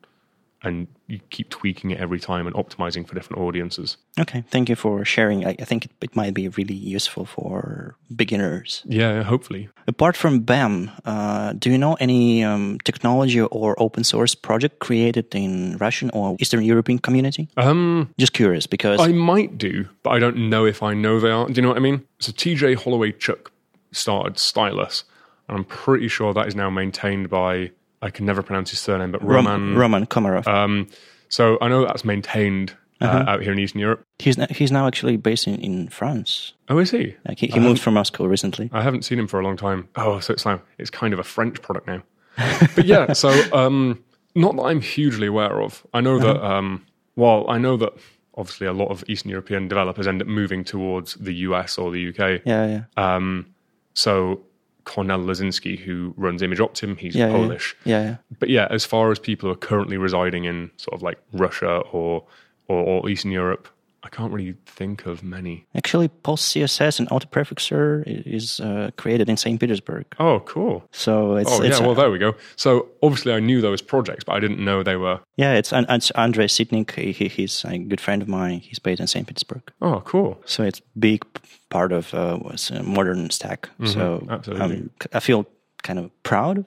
and 0.65 0.87
you 1.07 1.21
keep 1.31 1.51
tweaking 1.51 1.91
it 1.91 2.01
every 2.01 2.19
time 2.19 2.47
and 2.47 2.57
optimizing 2.57 3.07
for 3.07 3.15
different 3.15 3.43
audiences. 3.43 3.99
Okay, 4.19 4.43
thank 4.51 4.69
you 4.69 4.77
for 4.77 5.05
sharing. 5.05 5.47
I, 5.47 5.55
I 5.61 5.65
think 5.65 5.85
it, 5.85 5.91
it 6.01 6.17
might 6.17 6.33
be 6.33 6.49
really 6.49 6.75
useful 6.75 7.27
for 7.27 7.97
beginners. 8.15 8.83
Yeah, 8.87 9.23
hopefully. 9.23 9.69
Apart 9.87 10.17
from 10.17 10.41
BEM, 10.41 10.91
uh, 11.05 11.53
do 11.53 11.71
you 11.71 11.79
know 11.79 11.95
any 12.01 12.43
um, 12.43 12.79
technology 12.85 13.41
or 13.41 13.75
open 13.79 14.05
source 14.05 14.35
project 14.35 14.79
created 14.79 15.35
in 15.35 15.77
Russian 15.77 16.11
or 16.11 16.37
Eastern 16.41 16.63
European 16.63 16.99
community? 16.99 17.49
Um, 17.57 18.11
Just 18.19 18.33
curious 18.33 18.67
because 18.67 19.01
I 19.01 19.09
might 19.09 19.59
do, 19.59 19.87
but 20.03 20.11
I 20.11 20.19
don't 20.19 20.49
know 20.49 20.65
if 20.65 20.83
I 20.83 20.95
know 20.95 21.21
they 21.21 21.31
are. 21.31 21.47
Do 21.47 21.55
you 21.55 21.63
know 21.63 21.69
what 21.69 21.77
I 21.77 21.81
mean? 21.81 22.07
So 22.19 22.33
TJ 22.33 22.77
Holowaychuk 22.77 23.49
started 23.93 24.39
Stylus, 24.39 25.05
and 25.49 25.59
I'm 25.59 25.65
pretty 25.65 26.09
sure 26.09 26.33
that 26.33 26.49
is 26.49 26.55
now 26.55 26.71
maintained 26.71 27.29
by 27.29 27.71
I 28.05 28.11
can 28.11 28.27
never 28.27 28.43
pronounce 28.43 28.71
his 28.71 28.81
surname, 28.81 29.11
but 29.13 29.23
Rom- 29.23 29.47
Roman. 29.47 29.75
Roman 29.77 30.07
Komarov. 30.07 30.47
Um, 30.47 30.87
so 31.29 31.59
I 31.61 31.69
know 31.69 31.85
that's 31.87 32.05
maintained 32.05 32.75
uh, 33.01 33.07
Uh-huh. 33.07 33.25
out 33.31 33.43
here 33.43 33.53
in 33.53 33.59
Eastern 33.59 33.81
Europe. 33.81 34.05
he's 34.21 34.39
n- 34.39 34.47
he's 34.51 34.71
now 34.71 34.87
actually 34.87 35.17
based 35.17 35.47
in, 35.49 35.57
in 35.61 35.89
France. 35.89 36.53
Oh, 36.69 36.79
is 36.79 36.91
he? 36.93 37.17
Like 37.27 37.39
he, 37.41 37.49
he 37.49 37.59
moved 37.59 37.81
from 37.83 37.95
Moscow 37.95 38.25
recently. 38.27 38.71
I 38.73 38.83
haven't 38.83 39.05
seen 39.05 39.19
him 39.19 39.27
for 39.27 39.41
a 39.41 39.45
long 39.45 39.57
time. 39.57 39.89
Oh, 39.97 40.21
so 40.21 40.33
it's 40.33 40.45
now 40.47 40.61
it's 40.79 40.91
kind 40.91 41.13
of 41.13 41.19
a 41.19 41.25
French 41.25 41.61
product 41.63 41.87
now. 41.89 42.03
but 42.77 42.85
yeah, 42.85 43.13
so 43.13 43.31
um, 43.53 44.03
not 44.35 44.55
that 44.57 44.63
I'm 44.63 44.81
hugely 44.81 45.27
aware 45.27 45.61
of. 45.63 45.85
I 45.93 46.01
know 46.01 46.19
that 46.21 46.39
um, 46.45 46.85
well, 47.17 47.45
I 47.49 47.59
know 47.59 47.77
that 47.79 47.93
obviously 48.37 48.67
a 48.67 48.73
lot 48.73 48.89
of 48.91 49.05
Eastern 49.09 49.31
European 49.31 49.69
developers 49.69 50.07
end 50.07 50.21
up 50.23 50.29
moving 50.29 50.65
towards 50.65 51.15
the 51.15 51.35
US 51.49 51.79
or 51.79 51.91
the 51.91 52.09
UK. 52.11 52.43
Yeah, 52.45 52.67
yeah, 52.67 52.83
Um, 52.97 53.55
so 53.95 54.41
Kornel 54.85 55.25
Lesiński, 55.25 55.79
who 55.79 56.15
runs 56.17 56.43
ImageOptim, 56.43 56.99
he's 56.99 57.15
yeah, 57.15 57.27
yeah. 57.27 57.33
Polish. 57.33 57.77
Yeah, 57.85 58.03
yeah. 58.03 58.17
But 58.39 58.49
yeah, 58.51 58.69
as 58.71 58.85
far 58.85 59.11
as 59.11 59.19
people 59.19 59.49
who 59.49 59.53
are 59.53 59.59
currently 59.59 59.97
residing 59.97 60.45
in 60.45 60.71
sort 60.77 60.95
of 60.95 61.03
like 61.03 61.19
Russia 61.33 61.79
or 61.93 62.25
or, 62.69 62.83
or 62.83 63.09
Eastern 63.11 63.31
Europe, 63.31 63.69
I 64.05 64.09
can't 64.11 64.33
really 64.33 64.55
think 64.67 65.07
of 65.07 65.23
many. 65.25 65.67
Actually, 65.75 66.09
PostCSS 66.09 66.99
and 67.01 67.09
autoprefixer 67.09 68.03
is 68.07 68.61
uh, 68.61 68.91
created 68.97 69.29
in 69.29 69.37
St. 69.37 69.59
Petersburg. 69.59 70.05
Oh, 70.21 70.41
cool. 70.41 70.85
So 70.93 71.37
it's, 71.37 71.51
Oh, 71.51 71.63
it's 71.63 71.81
yeah, 71.81 71.87
well, 71.87 71.95
there 71.95 72.11
we 72.11 72.19
go. 72.19 72.35
So 72.57 72.89
obviously 73.03 73.33
I 73.33 73.41
knew 73.41 73.61
those 73.61 73.83
projects, 73.83 74.25
but 74.25 74.35
I 74.37 74.41
didn't 74.41 74.63
know 74.65 74.83
they 74.83 74.97
were. 74.97 75.21
yeah, 75.37 75.55
it's, 75.55 75.73
it's 75.73 76.11
Andrei 76.13 76.47
Sitnik. 76.47 76.91
He, 76.93 77.13
he, 77.13 77.29
he's 77.29 77.65
a 77.65 77.79
good 77.79 78.01
friend 78.01 78.23
of 78.23 78.29
mine. 78.29 78.61
He's 78.61 78.79
based 78.79 79.01
in 79.01 79.07
St. 79.07 79.27
Petersburg. 79.27 79.63
Oh, 79.81 80.01
cool. 80.05 80.41
So 80.45 80.63
it's 80.63 80.81
big 80.99 81.25
part 81.71 81.91
of 81.93 82.13
uh, 82.15 82.39
modern 82.85 83.31
stack. 83.31 83.69
so 83.85 84.19
Mm-hmm. 84.19 84.31
absolutely. 84.31 84.65
um, 84.77 84.91
I 85.13 85.21
feel 85.21 85.47
kind 85.83 85.99
of 85.99 86.11
proud, 86.23 86.65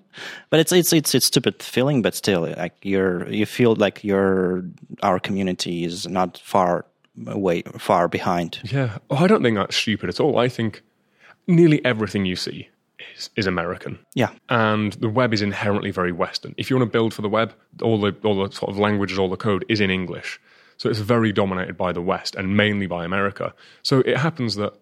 but 0.52 0.60
it's 0.60 0.71
it's 0.71 0.93
it's 0.93 1.15
it's 1.15 1.26
stupid 1.26 1.63
feeling, 1.63 2.04
but 2.04 2.13
still, 2.13 2.41
like 2.58 2.76
you're 2.84 3.28
you 3.30 3.45
feel 3.47 3.73
like 3.76 4.04
your 4.04 4.63
our 5.02 5.19
community 5.19 5.84
is 5.86 6.06
not 6.08 6.38
far 6.38 6.86
away, 7.25 7.63
far 7.77 8.08
behind. 8.08 8.60
Yeah. 8.63 8.97
Oh, 9.10 9.17
I 9.17 9.27
don't 9.27 9.41
think 9.41 9.58
that's 9.58 9.75
stupid 9.75 10.10
at 10.10 10.19
all. 10.19 10.38
I 10.38 10.49
think 10.49 10.82
nearly 11.47 11.84
everything 11.84 12.25
you 12.25 12.36
see 12.36 12.69
is, 13.15 13.30
is 13.36 13.47
American. 13.47 13.99
Yeah, 14.13 14.30
and 14.49 14.93
the 14.93 15.10
web 15.10 15.34
is 15.34 15.41
inherently 15.41 15.91
very 15.91 16.12
Western. 16.12 16.53
If 16.58 16.69
you 16.69 16.77
want 16.77 16.91
to 16.91 16.91
build 16.91 17.13
for 17.13 17.21
the 17.21 17.30
web, 17.30 17.53
all 17.82 17.99
the 17.99 18.15
all 18.23 18.43
the 18.43 18.53
sort 18.53 18.69
of 18.71 18.77
languages, 18.77 19.17
all 19.17 19.30
the 19.30 19.38
code 19.38 19.65
is 19.69 19.80
in 19.80 19.89
English. 19.89 20.39
So 20.77 20.89
it's 20.89 20.99
very 20.99 21.32
dominated 21.32 21.75
by 21.75 21.91
the 21.91 22.01
West 22.01 22.36
and 22.36 22.56
mainly 22.56 22.86
by 22.86 23.03
America. 23.03 23.53
So 23.82 24.01
it 24.01 24.17
happens 24.17 24.56
that 24.56 24.73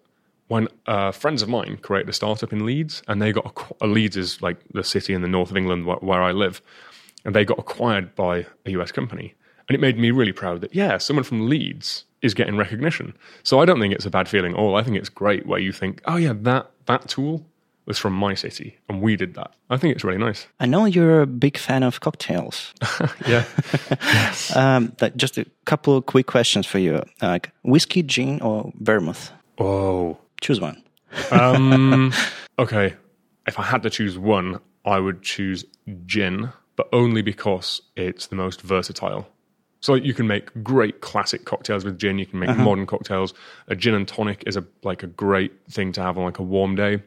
when 0.48 0.68
uh, 0.86 1.10
friends 1.10 1.42
of 1.42 1.48
mine 1.48 1.78
created 1.78 2.08
a 2.08 2.12
startup 2.12 2.52
in 2.52 2.66
Leeds, 2.66 3.02
and 3.08 3.20
they 3.20 3.32
got 3.32 3.44
acqu- 3.44 3.76
uh, 3.80 3.86
Leeds 3.86 4.16
is 4.16 4.42
like 4.42 4.58
the 4.72 4.84
city 4.84 5.14
in 5.14 5.22
the 5.22 5.28
north 5.28 5.50
of 5.50 5.56
England 5.56 5.86
where, 5.86 5.96
where 5.96 6.22
I 6.22 6.32
live, 6.32 6.60
and 7.24 7.34
they 7.34 7.44
got 7.44 7.58
acquired 7.58 8.14
by 8.14 8.46
a 8.64 8.70
US 8.72 8.92
company, 8.92 9.34
and 9.68 9.74
it 9.74 9.80
made 9.80 9.98
me 9.98 10.10
really 10.10 10.32
proud 10.32 10.60
that 10.60 10.74
yeah, 10.74 10.98
someone 10.98 11.24
from 11.24 11.48
Leeds 11.48 12.04
is 12.22 12.34
getting 12.34 12.56
recognition. 12.56 13.16
So 13.42 13.60
I 13.60 13.64
don't 13.64 13.80
think 13.80 13.94
it's 13.94 14.06
a 14.06 14.10
bad 14.10 14.28
feeling 14.28 14.52
at 14.52 14.58
all. 14.58 14.76
I 14.76 14.82
think 14.82 14.96
it's 14.96 15.08
great 15.08 15.46
where 15.46 15.58
you 15.58 15.72
think, 15.72 16.02
oh 16.06 16.16
yeah, 16.16 16.32
that 16.42 16.70
that 16.86 17.08
tool 17.08 17.46
was 17.86 17.98
from 17.98 18.14
my 18.14 18.34
city, 18.34 18.76
and 18.88 19.00
we 19.00 19.14
did 19.14 19.34
that. 19.34 19.52
I 19.70 19.76
think 19.76 19.94
it's 19.94 20.02
really 20.02 20.18
nice. 20.18 20.48
I 20.58 20.66
know 20.66 20.86
you're 20.86 21.22
a 21.22 21.26
big 21.26 21.56
fan 21.56 21.82
of 21.82 22.00
cocktails. 22.00 22.74
Yeah. 23.26 23.44
um, 24.54 24.92
that, 24.98 25.16
just 25.16 25.38
a 25.38 25.46
couple 25.64 25.96
of 25.96 26.06
quick 26.06 26.26
questions 26.26 26.66
for 26.66 26.78
you: 26.78 27.02
like 27.22 27.50
whiskey, 27.62 28.02
gin, 28.02 28.40
or 28.40 28.72
vermouth? 28.80 29.30
oh. 29.58 30.18
Choose 30.40 30.60
one. 30.60 30.82
Um, 31.30 32.12
okay. 32.58 32.94
If 33.46 33.58
I 33.58 33.62
had 33.62 33.82
to 33.84 33.90
choose 33.90 34.18
one, 34.18 34.60
I 34.84 34.98
would 35.00 35.22
choose 35.22 35.64
gin, 36.04 36.52
but 36.76 36.88
only 36.92 37.22
because 37.22 37.80
it's 37.96 38.26
the 38.26 38.36
most 38.36 38.60
versatile. 38.60 39.26
So 39.86 39.94
you 39.94 40.14
can 40.14 40.26
make 40.26 40.50
great 40.64 41.00
classic 41.00 41.44
cocktails 41.44 41.84
with 41.84 41.96
gin. 41.96 42.18
You 42.18 42.26
can 42.26 42.40
make 42.40 42.56
modern 42.56 42.86
cocktails. 42.86 43.32
A 43.68 43.76
gin 43.76 43.94
and 43.94 44.08
tonic 44.08 44.42
is 44.44 44.56
a 44.56 44.64
like 44.82 45.04
a 45.04 45.06
great 45.06 45.52
thing 45.70 45.92
to 45.92 46.02
have 46.02 46.18
on 46.18 46.24
like 46.24 46.40
a 46.40 46.42
warm 46.42 46.74
day. 46.74 47.04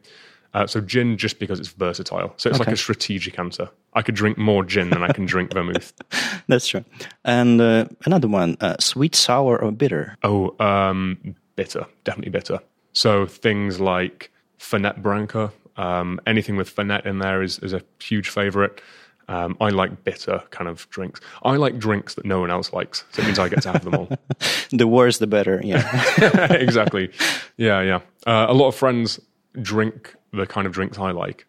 Uh, 0.54 0.66
so 0.66 0.80
gin, 0.80 1.18
just 1.18 1.40
because 1.40 1.60
it's 1.60 1.68
versatile. 1.68 2.34
So 2.38 2.50
it's 2.50 2.58
like 2.58 2.70
a 2.70 2.78
strategic 2.78 3.38
answer. 3.38 3.70
I 3.96 4.02
could 4.02 4.16
drink 4.16 4.38
more 4.38 4.64
gin 4.64 4.92
than 4.92 5.04
I 5.04 5.12
can 5.12 5.26
drink 5.26 5.52
vermouth. 5.52 5.92
That's 6.48 6.70
true. 6.70 6.86
And 7.26 7.60
uh, 7.60 7.88
another 8.06 8.30
one: 8.30 8.56
uh, 8.62 8.78
sweet, 8.80 9.14
sour, 9.14 9.62
or 9.62 9.74
bitter? 9.74 10.16
Oh, 10.24 10.56
um, 10.66 11.36
bitter, 11.58 11.86
definitely 12.06 12.32
bitter. 12.32 12.62
So 12.94 13.26
things 13.26 13.82
like 13.82 14.32
Fernet 14.58 15.02
Branca, 15.02 15.52
um, 15.76 16.22
anything 16.26 16.56
with 16.56 16.74
Fernet 16.74 17.06
in 17.06 17.20
there 17.20 17.44
is, 17.44 17.60
is 17.60 17.74
a 17.74 17.82
huge 18.02 18.30
favorite. 18.30 18.82
Um, 19.30 19.56
I 19.62 19.70
like 19.70 20.04
bitter 20.04 20.42
kind 20.50 20.68
of 20.68 20.90
drinks. 20.90 21.22
I 21.44 21.56
like 21.56 21.78
drinks 21.78 22.16
that 22.16 22.26
no 22.26 22.40
one 22.40 22.50
else 22.52 22.74
likes. 22.74 23.06
So 23.12 23.22
it 23.22 23.26
means 23.26 23.38
I 23.40 23.48
get 23.48 23.62
to 23.62 23.72
have 23.72 23.84
them 23.84 23.94
all. 23.96 24.10
The 24.72 24.88
worse, 24.88 25.18
the 25.20 25.28
better. 25.28 25.62
Yeah. 25.64 25.84
exactly. 26.54 27.12
Yeah, 27.58 27.82
yeah. 27.82 28.00
Uh, 28.26 28.46
a 28.50 28.54
lot 28.54 28.68
of 28.68 28.76
friends 28.76 29.20
drink 29.62 30.16
the 30.34 30.46
kind 30.46 30.66
of 30.68 30.74
drinks 30.74 30.98
I 31.00 31.12
like. 31.12 31.46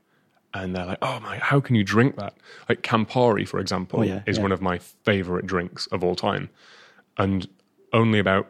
And 0.53 0.75
they're 0.77 0.85
like, 0.87 0.99
oh 1.03 1.21
my, 1.21 1.39
how 1.39 1.61
can 1.61 1.75
you 1.77 1.85
drink 1.85 2.17
that? 2.17 2.35
Like 2.69 2.83
Campari, 2.83 3.47
for 3.47 3.61
example, 3.61 4.01
Oh, 4.01 4.03
yeah, 4.03 4.23
is 4.27 4.37
yeah. 4.37 4.43
one 4.43 4.53
of 4.53 4.61
my 4.61 4.79
favorite 4.79 5.47
drinks 5.47 5.87
of 5.89 6.03
all 6.05 6.15
time. 6.17 6.49
And 7.19 7.47
only 7.93 8.19
about 8.19 8.47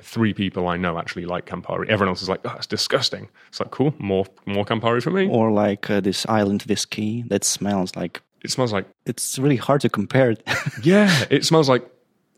three 0.00 0.32
people 0.34 0.68
I 0.68 0.76
know 0.76 0.98
actually 0.98 1.24
like 1.24 1.46
Campari. 1.46 1.88
Everyone 1.88 2.08
else 2.10 2.22
is 2.22 2.28
like, 2.28 2.40
oh, 2.44 2.50
that's 2.50 2.66
disgusting. 2.66 3.28
It's 3.48 3.58
like, 3.60 3.70
cool, 3.70 3.94
more 3.98 4.26
more 4.46 4.64
Campari 4.64 5.02
for 5.02 5.10
me. 5.10 5.28
or 5.28 5.50
like 5.50 5.90
uh, 5.90 6.00
this 6.00 6.24
island 6.26 6.62
whiskey 6.62 7.22
that 7.28 7.42
smells 7.44 7.96
like 7.96 8.20
It 8.44 8.50
smells 8.50 8.72
like, 8.72 8.86
it's 9.06 9.38
really 9.38 9.56
hard 9.56 9.80
to 9.80 9.88
compare 9.88 10.30
it. 10.30 10.42
yeah, 10.82 11.24
it 11.30 11.44
smells 11.44 11.68
like 11.68 11.84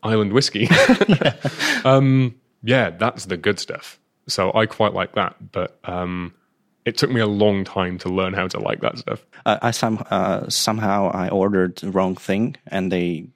island 0.03 0.33
whiskey. 0.33 0.69
um, 1.85 2.35
yeah, 2.63 2.89
that's 2.89 3.25
the 3.25 3.37
good 3.37 3.59
stuff. 3.59 3.99
So 4.27 4.51
I 4.55 4.65
quite 4.65 4.93
like 4.93 5.15
that. 5.15 5.51
But 5.51 5.77
um, 5.83 6.33
it 6.85 6.97
took 6.97 7.11
me 7.11 7.19
a 7.19 7.27
long 7.27 7.63
time 7.63 7.97
to 7.99 8.09
learn 8.09 8.33
how 8.33 8.47
to 8.47 8.59
like 8.59 8.81
that 8.81 8.97
stuff. 8.97 9.25
I, 9.45 9.59
I 9.61 9.71
some 9.71 10.03
uh, 10.09 10.49
somehow 10.49 11.11
I 11.13 11.29
ordered 11.29 11.75
the 11.77 11.91
wrong 11.91 12.15
thing 12.15 12.55
and 12.67 12.91
they 12.91 13.27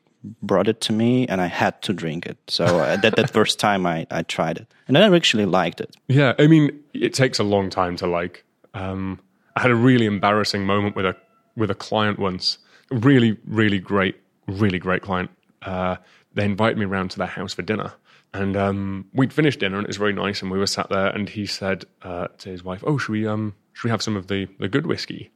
brought 0.42 0.68
it 0.68 0.82
to 0.82 0.94
me 0.94 1.28
and 1.28 1.42
I 1.42 1.48
had 1.48 1.82
to 1.84 1.94
drink 1.94 2.26
it. 2.26 2.38
So 2.48 2.66
uh, 2.66 2.96
that 2.98 3.16
that 3.16 3.30
first 3.32 3.60
time 3.60 3.86
I, 3.86 4.08
I 4.12 4.24
tried 4.24 4.58
it 4.58 4.68
and 4.88 4.98
I 4.98 5.14
actually 5.14 5.46
liked 5.46 5.82
it. 5.82 5.96
Yeah, 6.08 6.34
I 6.40 6.48
mean, 6.48 6.80
it 6.94 7.14
takes 7.14 7.40
a 7.40 7.44
long 7.44 7.70
time 7.70 7.96
to 7.98 8.08
like. 8.08 8.46
Um, 8.74 9.20
I 9.56 9.62
had 9.62 9.72
a 9.72 9.76
really 9.76 10.06
embarrassing 10.06 10.66
moment 10.66 10.96
with 10.96 11.06
a 11.06 11.16
with 11.56 11.72
a 11.72 11.76
client 11.76 12.20
once. 12.20 12.58
Really, 12.90 13.38
really 13.46 13.80
great, 13.80 14.16
really 14.48 14.80
great 14.80 15.02
client. 15.02 15.30
Uh, 15.62 15.98
they 16.34 16.46
invited 16.46 16.78
me 16.78 16.86
around 16.86 17.12
to 17.12 17.18
their 17.18 17.28
house 17.28 17.54
for 17.54 17.62
dinner, 17.62 17.94
and 18.34 18.56
um, 18.58 19.08
we'd 19.14 19.34
finished 19.34 19.60
dinner, 19.60 19.78
and 19.78 19.86
it 19.86 19.90
was 19.90 19.98
very 19.98 20.14
nice. 20.14 20.42
And 20.42 20.52
we 20.52 20.60
were 20.60 20.68
sat 20.68 20.90
there, 20.90 21.08
and 21.08 21.30
he 21.30 21.46
said 21.46 21.86
uh, 22.02 22.28
to 22.40 22.50
his 22.50 22.64
wife, 22.64 22.84
"Oh, 22.86 22.98
should 22.98 23.12
we 23.12 23.28
um, 23.28 23.56
should 23.74 23.86
we 23.86 23.92
have 23.92 24.02
some 24.02 24.16
of 24.16 24.28
the 24.28 24.48
the 24.60 24.68
good 24.68 24.88
whiskey?" 24.88 25.32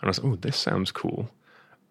And 0.00 0.08
I 0.08 0.08
was 0.08 0.22
like, 0.22 0.32
"Oh, 0.32 0.36
this 0.36 0.56
sounds 0.56 0.92
cool." 0.92 1.30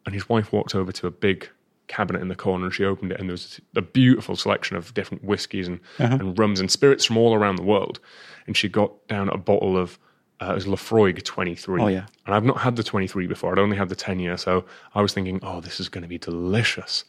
And 0.05 0.13
his 0.13 0.29
wife 0.29 0.51
walked 0.51 0.75
over 0.75 0.91
to 0.93 1.07
a 1.07 1.11
big 1.11 1.49
cabinet 1.89 2.21
in 2.21 2.29
the 2.29 2.35
corner 2.35 2.65
and 2.65 2.73
she 2.73 2.85
opened 2.85 3.11
it 3.11 3.19
and 3.19 3.27
there 3.27 3.33
was 3.33 3.59
a 3.75 3.81
beautiful 3.81 4.35
selection 4.35 4.77
of 4.77 4.93
different 4.93 5.23
whiskies 5.23 5.67
and, 5.67 5.79
and 5.97 6.37
rums 6.37 6.59
and 6.59 6.71
spirits 6.71 7.03
from 7.03 7.17
all 7.17 7.33
around 7.33 7.57
the 7.57 7.63
world. 7.63 7.99
And 8.47 8.55
she 8.55 8.69
got 8.69 9.07
down 9.07 9.27
a 9.29 9.37
bottle 9.37 9.75
of 9.75 9.99
uh, 10.41 10.51
it 10.51 10.55
was 10.55 10.65
Laphroaig 10.65 11.23
23. 11.23 11.81
Oh, 11.81 11.87
yeah. 11.87 12.05
And 12.25 12.35
I've 12.35 12.43
not 12.43 12.59
had 12.59 12.75
the 12.75 12.83
23 12.83 13.27
before. 13.27 13.51
I'd 13.51 13.59
only 13.59 13.77
had 13.77 13.89
the 13.89 13.95
10 13.95 14.19
year. 14.19 14.37
So 14.37 14.65
I 14.95 15.01
was 15.01 15.13
thinking, 15.13 15.39
oh, 15.43 15.61
this 15.61 15.79
is 15.79 15.89
going 15.89 16.01
to 16.03 16.07
be 16.07 16.17
delicious. 16.17 17.05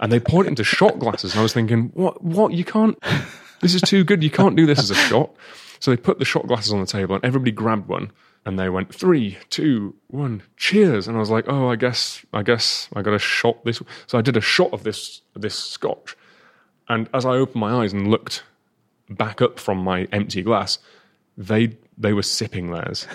And 0.00 0.12
they 0.12 0.20
poured 0.20 0.46
it 0.46 0.50
into 0.50 0.64
shot 0.64 0.98
glasses. 0.98 1.32
And 1.32 1.40
I 1.40 1.42
was 1.42 1.52
thinking, 1.52 1.90
what? 1.94 2.22
What? 2.22 2.52
You 2.52 2.64
can't. 2.64 2.98
This 3.60 3.74
is 3.74 3.82
too 3.82 4.04
good. 4.04 4.22
You 4.22 4.30
can't 4.30 4.54
do 4.54 4.66
this 4.66 4.78
as 4.78 4.92
a 4.92 4.94
shot. 4.94 5.34
So 5.80 5.90
they 5.90 5.96
put 5.96 6.20
the 6.20 6.24
shot 6.24 6.46
glasses 6.46 6.72
on 6.72 6.78
the 6.78 6.86
table 6.86 7.16
and 7.16 7.24
everybody 7.24 7.50
grabbed 7.50 7.88
one 7.88 8.12
and 8.48 8.58
they 8.58 8.68
went 8.68 8.94
three, 8.94 9.36
two, 9.50 9.94
one, 10.06 10.42
cheers. 10.56 11.06
And 11.06 11.16
I 11.16 11.20
was 11.20 11.28
like, 11.28 11.44
oh, 11.48 11.68
I 11.68 11.76
guess, 11.76 12.24
I 12.32 12.42
guess 12.42 12.88
I 12.94 13.02
got 13.02 13.14
a 13.14 13.18
shot 13.18 13.64
this. 13.64 13.82
So 14.06 14.18
I 14.18 14.22
did 14.22 14.36
a 14.36 14.40
shot 14.40 14.72
of 14.72 14.84
this 14.84 15.20
this 15.36 15.54
scotch, 15.54 16.16
and 16.88 17.08
as 17.12 17.26
I 17.26 17.32
opened 17.32 17.60
my 17.60 17.82
eyes 17.82 17.92
and 17.92 18.08
looked 18.08 18.44
back 19.10 19.42
up 19.42 19.58
from 19.58 19.78
my 19.78 20.08
empty 20.12 20.42
glass, 20.42 20.78
they 21.36 21.76
they 21.98 22.12
were 22.12 22.22
sipping 22.22 22.70
theirs, 22.70 23.06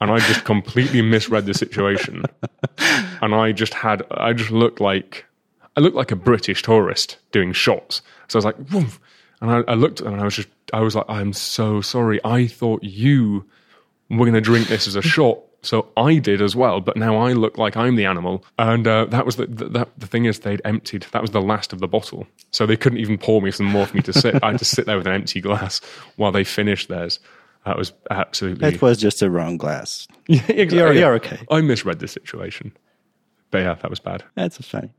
and 0.00 0.10
I 0.10 0.18
just 0.18 0.44
completely 0.44 1.02
misread 1.02 1.46
the 1.46 1.54
situation, 1.54 2.24
and 3.20 3.34
I 3.34 3.52
just 3.52 3.74
had 3.74 4.02
I 4.10 4.32
just 4.32 4.50
looked 4.50 4.80
like 4.80 5.26
I 5.76 5.80
looked 5.80 5.96
like 5.96 6.10
a 6.10 6.16
British 6.16 6.62
tourist 6.62 7.18
doing 7.32 7.52
shots. 7.52 8.02
So 8.28 8.36
I 8.36 8.38
was 8.38 8.44
like, 8.44 8.72
Woof. 8.72 9.00
and 9.40 9.50
I, 9.50 9.72
I 9.72 9.74
looked 9.74 10.00
and 10.00 10.20
I 10.20 10.24
was 10.24 10.36
just 10.36 10.48
I 10.72 10.80
was 10.80 10.94
like, 10.94 11.06
I'm 11.08 11.32
so 11.32 11.80
sorry. 11.80 12.20
I 12.24 12.46
thought 12.46 12.82
you 12.82 13.44
we're 14.10 14.18
going 14.18 14.34
to 14.34 14.40
drink 14.40 14.68
this 14.68 14.86
as 14.86 14.96
a 14.96 15.02
shot. 15.02 15.38
So 15.62 15.88
I 15.96 16.18
did 16.18 16.42
as 16.42 16.54
well, 16.54 16.82
but 16.82 16.96
now 16.96 17.16
I 17.16 17.32
look 17.32 17.56
like 17.56 17.74
I'm 17.74 17.96
the 17.96 18.04
animal. 18.04 18.44
And 18.58 18.86
uh, 18.86 19.06
that 19.06 19.24
was 19.24 19.36
the, 19.36 19.46
the, 19.46 19.64
that, 19.70 19.88
the 19.96 20.06
thing 20.06 20.26
is 20.26 20.40
they'd 20.40 20.60
emptied. 20.62 21.06
That 21.12 21.22
was 21.22 21.30
the 21.30 21.40
last 21.40 21.72
of 21.72 21.78
the 21.80 21.88
bottle. 21.88 22.26
So 22.50 22.66
they 22.66 22.76
couldn't 22.76 22.98
even 22.98 23.16
pour 23.16 23.40
me 23.40 23.50
some 23.50 23.66
more 23.66 23.86
for 23.86 23.96
me 23.96 24.02
to 24.02 24.12
sit. 24.12 24.42
I 24.42 24.50
had 24.50 24.58
to 24.58 24.64
sit 24.66 24.84
there 24.84 24.98
with 24.98 25.06
an 25.06 25.14
empty 25.14 25.40
glass 25.40 25.80
while 26.16 26.32
they 26.32 26.44
finished 26.44 26.88
theirs. 26.88 27.18
That 27.64 27.78
was 27.78 27.92
absolutely. 28.10 28.68
It 28.68 28.82
was 28.82 28.98
just 28.98 29.22
a 29.22 29.30
wrong 29.30 29.56
glass. 29.56 30.06
Yeah, 30.28 30.40
exactly. 30.48 30.78
You're- 30.78 30.98
you're 30.98 31.14
okay. 31.14 31.38
I 31.50 31.60
misread 31.60 31.98
the 31.98 32.08
situation. 32.08 32.72
But 33.50 33.58
yeah, 33.58 33.74
that 33.74 33.88
was 33.90 34.00
bad. 34.00 34.24
That's 34.34 34.56
funny. 34.66 34.90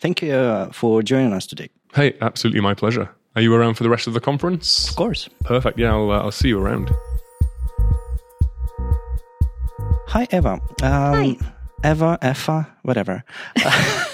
Thank 0.00 0.22
you 0.22 0.32
uh, 0.34 0.72
for 0.72 1.02
joining 1.02 1.32
us 1.32 1.46
today. 1.46 1.68
Hey, 1.94 2.16
absolutely 2.20 2.60
my 2.60 2.74
pleasure. 2.74 3.08
Are 3.36 3.42
you 3.42 3.54
around 3.54 3.74
for 3.74 3.84
the 3.84 3.90
rest 3.90 4.06
of 4.08 4.14
the 4.14 4.20
conference? 4.20 4.88
Of 4.90 4.96
course. 4.96 5.28
Perfect. 5.44 5.78
Yeah, 5.78 5.92
I'll, 5.92 6.10
uh, 6.10 6.18
I'll 6.22 6.32
see 6.32 6.48
you 6.48 6.58
around. 6.60 6.90
Hi, 10.08 10.26
Eva. 10.32 10.60
Um, 10.82 11.36
Eva, 11.84 12.18
Eva, 12.22 12.68
whatever. 12.82 13.22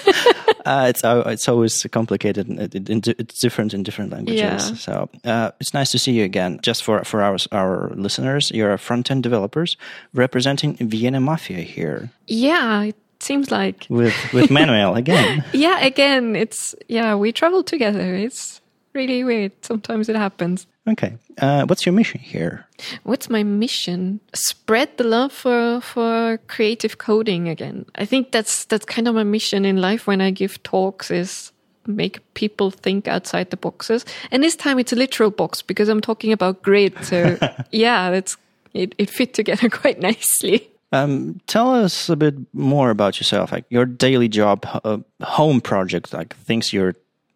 uh, 0.67 0.85
it's 0.89 1.03
uh, 1.03 1.23
it's 1.33 1.47
always 1.49 1.85
complicated. 1.91 2.47
and 2.47 2.59
It, 2.59 2.89
it, 2.89 3.07
it's 3.19 3.39
different 3.39 3.73
in 3.73 3.83
different 3.83 4.11
languages. 4.11 4.69
Yeah. 4.69 4.75
So 4.75 5.09
uh, 5.23 5.51
it's 5.59 5.73
nice 5.73 5.91
to 5.91 5.97
see 5.99 6.11
you 6.11 6.23
again. 6.25 6.59
Just 6.61 6.83
for 6.83 7.03
for 7.03 7.21
our 7.21 7.37
our 7.51 7.91
listeners, 7.95 8.51
you're 8.51 8.73
a 8.73 8.77
front 8.77 9.09
end 9.11 9.23
developers 9.23 9.77
representing 10.13 10.75
Vienna 10.89 11.19
Mafia 11.19 11.61
here 11.63 12.09
Yeah, 12.27 12.83
it 12.89 12.95
seems 13.19 13.49
like. 13.51 13.87
with 13.89 14.15
with 14.33 14.49
Manuel 14.51 14.95
again. 14.95 15.43
Yeah, 15.53 15.79
again, 15.85 16.35
it's 16.35 16.75
yeah, 16.89 17.15
we 17.15 17.31
travel 17.31 17.63
together. 17.63 18.15
It's 18.25 18.61
really 18.93 19.23
weird. 19.23 19.51
Sometimes 19.63 20.09
it 20.09 20.15
happens. 20.15 20.67
Okay. 20.87 21.17
Uh, 21.39 21.65
what's 21.65 21.85
your 21.85 21.93
mission 21.93 22.19
here? 22.19 22.65
What's 23.03 23.29
my 23.29 23.43
mission? 23.43 24.19
Spread 24.33 24.97
the 24.97 25.03
love 25.03 25.31
for 25.31 25.81
for 25.81 26.39
creative 26.47 26.97
coding 26.97 27.49
again. 27.49 27.85
I 27.95 28.05
think 28.05 28.31
that's 28.31 28.65
that's 28.65 28.85
kind 28.85 29.07
of 29.07 29.15
my 29.15 29.23
mission 29.23 29.65
in 29.65 29.81
life 29.81 30.07
when 30.07 30.21
I 30.21 30.31
give 30.31 30.61
talks 30.63 31.11
is 31.11 31.51
make 31.85 32.19
people 32.33 32.71
think 32.71 33.07
outside 33.07 33.49
the 33.49 33.57
boxes. 33.57 34.05
And 34.31 34.43
this 34.43 34.55
time 34.55 34.79
it's 34.79 34.93
a 34.93 34.95
literal 34.95 35.31
box 35.31 35.61
because 35.61 35.89
I'm 35.89 36.01
talking 36.01 36.31
about 36.31 36.61
grid. 36.61 36.93
So 37.03 37.37
yeah, 37.71 38.09
it's 38.11 38.37
it, 38.73 38.95
it 38.97 39.09
fit 39.09 39.33
together 39.33 39.69
quite 39.81 39.99
nicely. 39.99 40.69
Um, 40.93 41.41
tell 41.47 41.75
us 41.75 42.07
a 42.07 42.15
bit 42.15 42.35
more 42.53 42.91
about 42.91 43.19
yourself, 43.19 43.51
like 43.51 43.65
your 43.69 43.85
daily 43.85 44.29
job, 44.29 44.65
uh, 44.85 44.99
home 45.21 45.59
project, 45.59 46.13
like 46.13 46.33
things 46.37 46.71
you're 46.71 46.95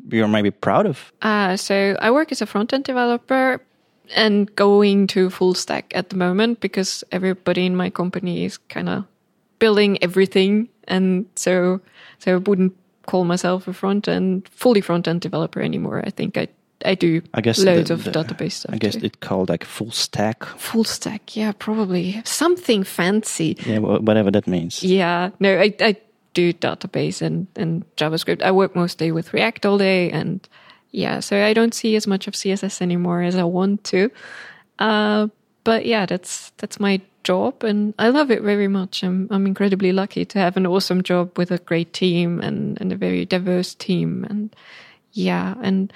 you're 0.09 0.27
maybe 0.27 0.51
proud 0.51 0.85
of. 0.85 1.11
Uh, 1.21 1.55
so 1.57 1.95
I 1.99 2.11
work 2.11 2.31
as 2.31 2.41
a 2.41 2.45
front 2.45 2.73
end 2.73 2.83
developer 2.85 3.61
and 4.15 4.53
going 4.55 5.07
to 5.07 5.29
full 5.29 5.53
stack 5.53 5.91
at 5.95 6.09
the 6.09 6.17
moment 6.17 6.59
because 6.59 7.03
everybody 7.11 7.65
in 7.65 7.75
my 7.75 7.89
company 7.89 8.43
is 8.45 8.57
kind 8.57 8.89
of 8.89 9.05
building 9.59 9.97
everything, 10.03 10.67
and 10.87 11.25
so 11.35 11.79
so 12.19 12.33
I 12.33 12.37
wouldn't 12.37 12.73
call 13.05 13.23
myself 13.25 13.67
a 13.67 13.73
front 13.73 14.07
end 14.07 14.47
fully 14.49 14.81
front 14.81 15.07
end 15.07 15.21
developer 15.21 15.61
anymore. 15.61 16.03
I 16.05 16.09
think 16.09 16.37
I 16.37 16.47
I 16.83 16.95
do 16.95 17.21
I 17.33 17.41
guess 17.41 17.59
loads 17.63 17.87
the- 17.89 17.93
of 17.93 18.03
the- 18.03 18.11
database 18.11 18.51
stuff. 18.53 18.73
I 18.73 18.77
guess 18.77 18.95
too. 18.95 19.05
it's 19.05 19.17
called 19.19 19.49
like 19.49 19.63
full 19.63 19.91
stack. 19.91 20.43
full 20.57 20.83
stack, 20.83 21.35
yeah, 21.37 21.51
probably 21.57 22.21
something 22.25 22.83
fancy. 22.83 23.55
Yeah, 23.65 23.79
whatever 23.79 24.31
that 24.31 24.47
means. 24.47 24.83
Yeah, 24.83 25.29
no, 25.39 25.57
I, 25.59 25.73
I 25.79 25.95
do 26.33 26.53
database 26.53 27.21
and, 27.21 27.47
and 27.55 27.85
JavaScript. 27.95 28.41
I 28.41 28.51
work 28.51 28.75
mostly 28.75 29.11
with 29.11 29.33
React 29.33 29.65
all 29.65 29.77
day, 29.77 30.09
and 30.11 30.47
yeah, 30.91 31.19
so 31.19 31.43
I 31.43 31.53
don't 31.53 31.73
see 31.73 31.95
as 31.95 32.07
much 32.07 32.27
of 32.27 32.33
CSS 32.33 32.81
anymore 32.81 33.21
as 33.21 33.35
I 33.35 33.43
want 33.43 33.83
to. 33.85 34.11
Uh, 34.79 35.27
but 35.63 35.85
yeah, 35.85 36.05
that's 36.05 36.51
that's 36.57 36.79
my 36.79 37.01
job, 37.23 37.63
and 37.63 37.93
I 37.99 38.09
love 38.09 38.31
it 38.31 38.41
very 38.41 38.67
much. 38.67 39.03
I'm 39.03 39.27
I'm 39.31 39.45
incredibly 39.45 39.91
lucky 39.91 40.25
to 40.25 40.39
have 40.39 40.57
an 40.57 40.65
awesome 40.65 41.03
job 41.03 41.37
with 41.37 41.51
a 41.51 41.59
great 41.59 41.93
team 41.93 42.39
and, 42.41 42.79
and 42.81 42.91
a 42.91 42.97
very 42.97 43.25
diverse 43.25 43.73
team, 43.75 44.25
and 44.29 44.55
yeah, 45.13 45.55
and 45.61 45.93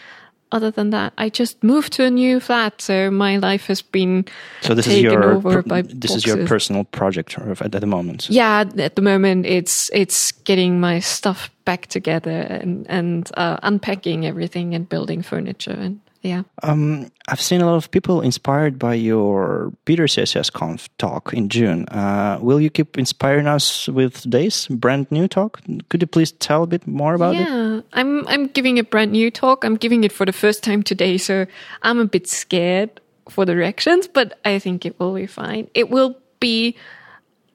other 0.55 0.71
than 0.71 0.89
that, 0.91 1.11
I 1.17 1.29
just 1.29 1.63
moved 1.63 1.91
to 1.93 2.03
a 2.05 2.09
new 2.09 2.39
flat, 2.39 2.81
so 2.81 3.11
my 3.11 3.37
life 3.37 3.67
has 3.67 3.81
been 3.81 4.25
So 4.61 4.73
this 4.73 4.87
is 4.87 4.93
taken 4.93 5.11
your 5.11 5.33
over 5.35 5.61
per- 5.61 5.69
by 5.69 5.81
this 5.83 6.15
is 6.15 6.25
your 6.25 6.47
personal 6.47 6.83
project 6.85 7.37
at, 7.37 7.61
at 7.75 7.81
the 7.81 7.87
moment. 7.87 8.29
yeah 8.29 8.63
at 8.77 8.95
the 8.95 9.01
moment 9.01 9.45
it's 9.45 9.89
it's 9.93 10.31
getting 10.45 10.79
my 10.79 10.99
stuff 11.01 11.49
back 11.65 11.87
together 11.87 12.39
and 12.61 12.85
and 12.89 13.29
uh, 13.37 13.57
unpacking 13.63 14.25
everything 14.25 14.75
and 14.75 14.87
building 14.89 15.21
furniture 15.23 15.77
and 15.85 15.99
yeah 16.26 16.43
Um, 16.63 17.11
I've 17.30 17.41
seen 17.41 17.61
a 17.61 17.65
lot 17.65 17.78
of 17.78 17.89
people 17.89 18.21
inspired 18.21 18.78
by 18.78 18.93
your 18.95 19.71
Piter 19.86 20.07
CSS 20.07 20.51
Conf 20.51 20.89
talk 20.97 21.34
in 21.34 21.49
June. 21.49 21.86
Uh, 21.89 22.38
will 22.41 22.59
you 22.61 22.69
keep 22.69 22.97
inspiring 22.97 23.47
us 23.47 23.88
with 23.88 24.21
today's 24.21 24.67
brand 24.67 25.07
new 25.11 25.28
talk? 25.28 25.61
Could 25.89 26.01
you 26.01 26.07
please 26.07 26.32
tell 26.34 26.63
a 26.63 26.67
bit 26.67 26.86
more 26.88 27.13
about 27.13 27.36
it? 27.36 27.45
yeah 27.45 27.82
i'm 27.93 28.26
i'm 28.28 28.47
giving 28.47 28.80
a 28.80 28.84
brand 28.84 29.11
new 29.11 29.30
talk 29.30 29.63
i'm 29.65 29.76
giving 29.76 30.03
it 30.03 30.11
for 30.11 30.26
the 30.26 30.34
first 30.34 30.63
time 30.63 30.82
today 30.82 31.17
so 31.17 31.45
i'm 31.84 31.99
a 31.99 32.05
bit 32.05 32.28
scared 32.28 32.89
for 33.30 33.45
the 33.45 33.55
reactions 33.55 34.07
but 34.07 34.39
i 34.45 34.57
think 34.59 34.86
it 34.86 34.97
will 34.99 35.13
be 35.13 35.28
fine 35.28 35.67
it 35.73 35.89
will 35.89 36.15
be 36.39 36.76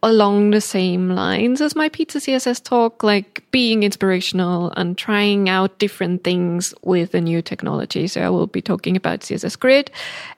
along 0.02 0.50
the 0.50 0.60
same 0.60 1.10
lines 1.10 1.60
as 1.60 1.76
my 1.76 1.88
Piter 1.88 2.18
CSS 2.18 2.62
talk 2.62 3.02
like 3.02 3.42
being 3.50 3.82
inspirational 3.82 4.72
and 4.76 4.96
trying 4.96 5.48
out 5.48 5.78
different 5.78 6.24
things 6.24 6.72
with 6.82 7.12
the 7.12 7.20
new 7.20 7.42
technology. 7.42 8.06
So 8.06 8.22
i 8.22 8.30
will 8.30 8.46
be 8.46 8.62
talking 8.62 8.96
about 8.96 9.20
css 9.20 9.58
grid 9.58 9.90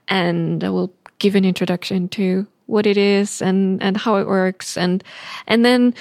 and 0.08 0.64
i 0.64 0.68
will 0.68 0.92
give 1.18 1.36
an 1.36 1.44
introduction 1.44 2.08
to 2.08 2.46
what 2.66 2.86
it 2.86 2.96
is 2.96 3.40
and 3.42 3.82
and 3.82 3.96
how 3.96 4.16
it 4.16 4.26
works. 4.26 4.76
And 4.76 5.04
and 5.46 5.64
then 5.64 5.94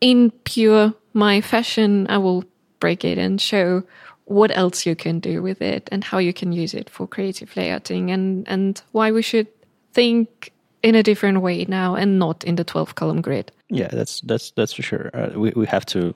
in 0.00 0.30
pure 0.44 0.94
my 1.12 1.40
fashion, 1.40 2.06
I 2.08 2.18
will 2.18 2.44
break 2.80 3.04
it 3.04 3.18
and 3.18 3.40
show 3.40 3.82
what 4.24 4.56
else 4.56 4.86
you 4.86 4.94
can 4.94 5.20
do 5.20 5.42
with 5.42 5.60
it 5.60 5.88
and 5.90 6.04
how 6.04 6.18
you 6.18 6.32
can 6.32 6.52
use 6.52 6.74
it 6.74 6.90
for 6.90 7.06
creative 7.06 7.50
layouting 7.54 8.12
and, 8.12 8.46
and 8.46 8.80
why 8.92 9.10
we 9.10 9.22
should 9.22 9.48
think 9.94 10.52
in 10.82 10.94
a 10.94 11.02
different 11.02 11.40
way 11.40 11.64
now 11.68 11.94
and 11.94 12.18
not 12.18 12.44
in 12.44 12.56
the 12.56 12.64
12 12.64 12.94
column 12.94 13.20
grid. 13.20 13.50
Yeah, 13.68 13.88
that's 13.88 14.20
that's 14.22 14.52
that's 14.52 14.72
for 14.72 14.82
sure. 14.82 15.10
Uh, 15.14 15.38
we 15.38 15.50
we 15.56 15.66
have 15.66 15.84
to 15.86 16.14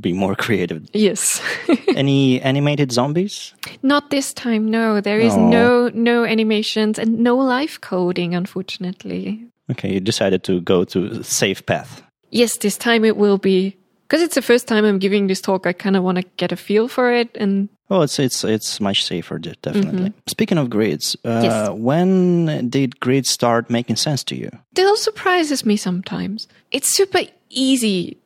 be 0.00 0.12
more 0.12 0.34
creative. 0.44 0.88
Yes. 0.92 1.40
Any 1.96 2.40
animated 2.42 2.92
zombies? 2.92 3.54
not 3.82 4.10
this 4.10 4.32
time. 4.34 4.70
No, 4.70 5.00
there 5.00 5.20
is 5.20 5.34
Aw. 5.34 5.50
no, 5.50 5.88
no 5.94 6.24
animations 6.24 6.98
and 6.98 7.18
no 7.18 7.36
live 7.36 7.80
coding, 7.80 8.34
unfortunately. 8.34 9.46
Okay, 9.70 9.92
you 9.92 10.00
decided 10.00 10.42
to 10.44 10.60
go 10.60 10.84
to 10.84 11.22
safe 11.22 11.64
path. 11.66 12.02
Yes, 12.30 12.56
this 12.58 12.76
time 12.76 13.04
it 13.04 13.16
will 13.16 13.38
be 13.38 13.76
because 14.02 14.22
it's 14.22 14.34
the 14.34 14.42
first 14.42 14.66
time 14.66 14.84
I'm 14.84 14.98
giving 14.98 15.26
this 15.28 15.40
talk. 15.40 15.66
I 15.66 15.72
kind 15.72 15.96
of 15.96 16.02
want 16.02 16.16
to 16.18 16.24
get 16.36 16.52
a 16.52 16.56
feel 16.56 16.88
for 16.88 17.12
it 17.12 17.28
and 17.36 17.68
Oh, 17.90 18.02
it's 18.02 18.18
it's 18.18 18.44
it's 18.44 18.80
much 18.80 19.04
safer, 19.04 19.38
de- 19.38 19.54
definitely. 19.62 20.12
Speaking 20.26 20.58
of 20.58 20.68
grids, 20.68 21.16
uh, 21.24 21.28
Mm-hmm. 21.28 21.44
Yes. 21.44 21.70
when 21.70 22.68
did 22.70 23.00
grids 23.00 23.30
start 23.30 23.70
making 23.70 23.96
sense 23.96 24.22
to 24.24 24.34
you? 24.36 24.50
still 24.72 24.96
surprises 24.96 25.64
me 25.64 25.76
sometimes. 25.76 26.46
It's 26.70 26.94
super 26.94 27.20
easy 27.50 28.16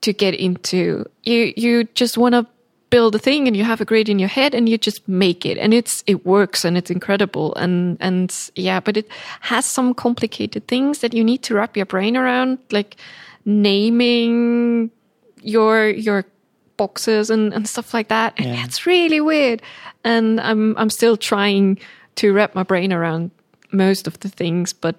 to 0.00 0.12
get 0.12 0.34
into. 0.34 1.04
You 1.22 1.52
you 1.56 1.84
just 1.94 2.18
want 2.18 2.34
to 2.34 2.46
build 2.90 3.14
a 3.14 3.18
thing 3.18 3.46
and 3.48 3.56
you 3.56 3.64
have 3.64 3.80
a 3.80 3.84
grid 3.86 4.08
in 4.08 4.18
your 4.18 4.28
head 4.28 4.54
and 4.54 4.68
you 4.68 4.76
just 4.76 5.08
make 5.08 5.46
it 5.46 5.56
and 5.56 5.72
it's 5.72 6.02
it 6.06 6.26
works 6.26 6.64
and 6.64 6.76
it's 6.76 6.90
incredible 6.90 7.54
and 7.54 7.96
and 8.00 8.34
yeah, 8.56 8.80
but 8.80 8.96
it 8.96 9.06
has 9.40 9.64
some 9.64 9.94
complicated 9.94 10.66
things 10.66 10.98
that 10.98 11.14
you 11.14 11.24
need 11.24 11.42
to 11.42 11.54
wrap 11.54 11.76
your 11.76 11.86
brain 11.86 12.16
around 12.16 12.58
like 12.72 12.96
naming 13.46 14.90
your 15.42 15.88
your 15.88 16.24
boxes 16.76 17.30
and, 17.30 17.52
and 17.52 17.68
stuff 17.68 17.94
like 17.94 18.08
that. 18.08 18.34
And 18.36 18.46
Yeah. 18.46 18.64
it's 18.64 18.86
really 18.86 19.20
weird. 19.20 19.62
And 20.04 20.40
I'm 20.40 20.76
I'm 20.78 20.90
still 20.90 21.16
trying 21.16 21.78
to 22.16 22.32
wrap 22.32 22.54
my 22.54 22.62
brain 22.62 22.92
around 22.92 23.30
most 23.72 24.06
of 24.06 24.18
the 24.20 24.28
things, 24.28 24.72
but 24.72 24.96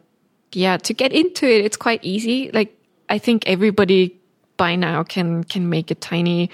yeah, 0.51 0.77
to 0.77 0.93
get 0.93 1.11
into 1.13 1.45
it, 1.45 1.65
it's 1.65 1.77
quite 1.77 2.03
easy. 2.03 2.49
Like 2.53 2.75
I 3.09 3.17
think 3.19 3.43
everybody 3.47 4.19
by 4.57 4.75
now 4.75 5.03
can 5.03 5.43
can 5.43 5.69
make 5.69 5.91
a 5.91 5.95
tiny 5.95 6.49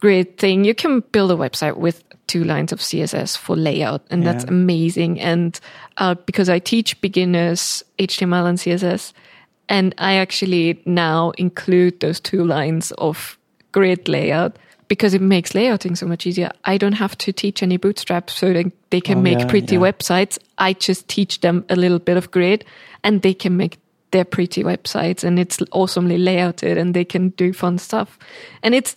grid 0.00 0.38
thing. 0.38 0.64
You 0.64 0.74
can 0.74 1.00
build 1.12 1.30
a 1.30 1.36
website 1.36 1.76
with 1.76 2.04
two 2.26 2.44
lines 2.44 2.72
of 2.72 2.80
CSS 2.80 3.36
for 3.36 3.56
layout, 3.56 4.02
and 4.10 4.24
that's 4.24 4.44
amazing. 4.44 5.20
And 5.20 5.58
uh, 5.98 6.14
because 6.26 6.48
I 6.48 6.58
teach 6.60 7.00
beginners 7.00 7.82
HTML 7.98 8.46
and 8.48 8.58
CSS, 8.58 9.12
and 9.68 9.94
I 9.98 10.14
actually 10.14 10.80
now 10.86 11.32
include 11.36 12.00
those 12.00 12.20
two 12.20 12.44
lines 12.44 12.92
of 12.92 13.38
grid 13.72 14.08
layout 14.08 14.56
because 14.88 15.14
it 15.14 15.22
makes 15.22 15.52
layouting 15.52 15.96
so 15.96 16.06
much 16.06 16.26
easier. 16.26 16.50
I 16.64 16.76
don't 16.78 16.92
have 16.94 17.16
to 17.18 17.32
teach 17.32 17.62
any 17.62 17.78
Bootstrap 17.78 18.28
so 18.30 18.52
that 18.52 18.70
they 18.90 19.00
can 19.00 19.18
Oh, 19.18 19.22
make 19.22 19.40
yeah, 19.40 19.46
pretty 19.46 19.76
yeah. 19.76 19.80
websites. 19.80 20.38
I 20.58 20.74
just 20.74 21.08
teach 21.08 21.40
them 21.40 21.64
a 21.70 21.76
little 21.76 21.98
bit 21.98 22.16
of 22.16 22.30
grid, 22.30 22.64
and 23.02 23.22
they 23.22 23.32
can 23.34 23.56
make 23.56 23.78
their 24.10 24.24
pretty 24.26 24.62
websites, 24.62 25.24
and 25.24 25.38
it's 25.38 25.58
awesomely 25.72 26.18
layouted, 26.18 26.76
and 26.76 26.92
they 26.94 27.04
can 27.04 27.30
do 27.30 27.52
fun 27.54 27.78
stuff. 27.78 28.18
And 28.62 28.74
it's 28.74 28.94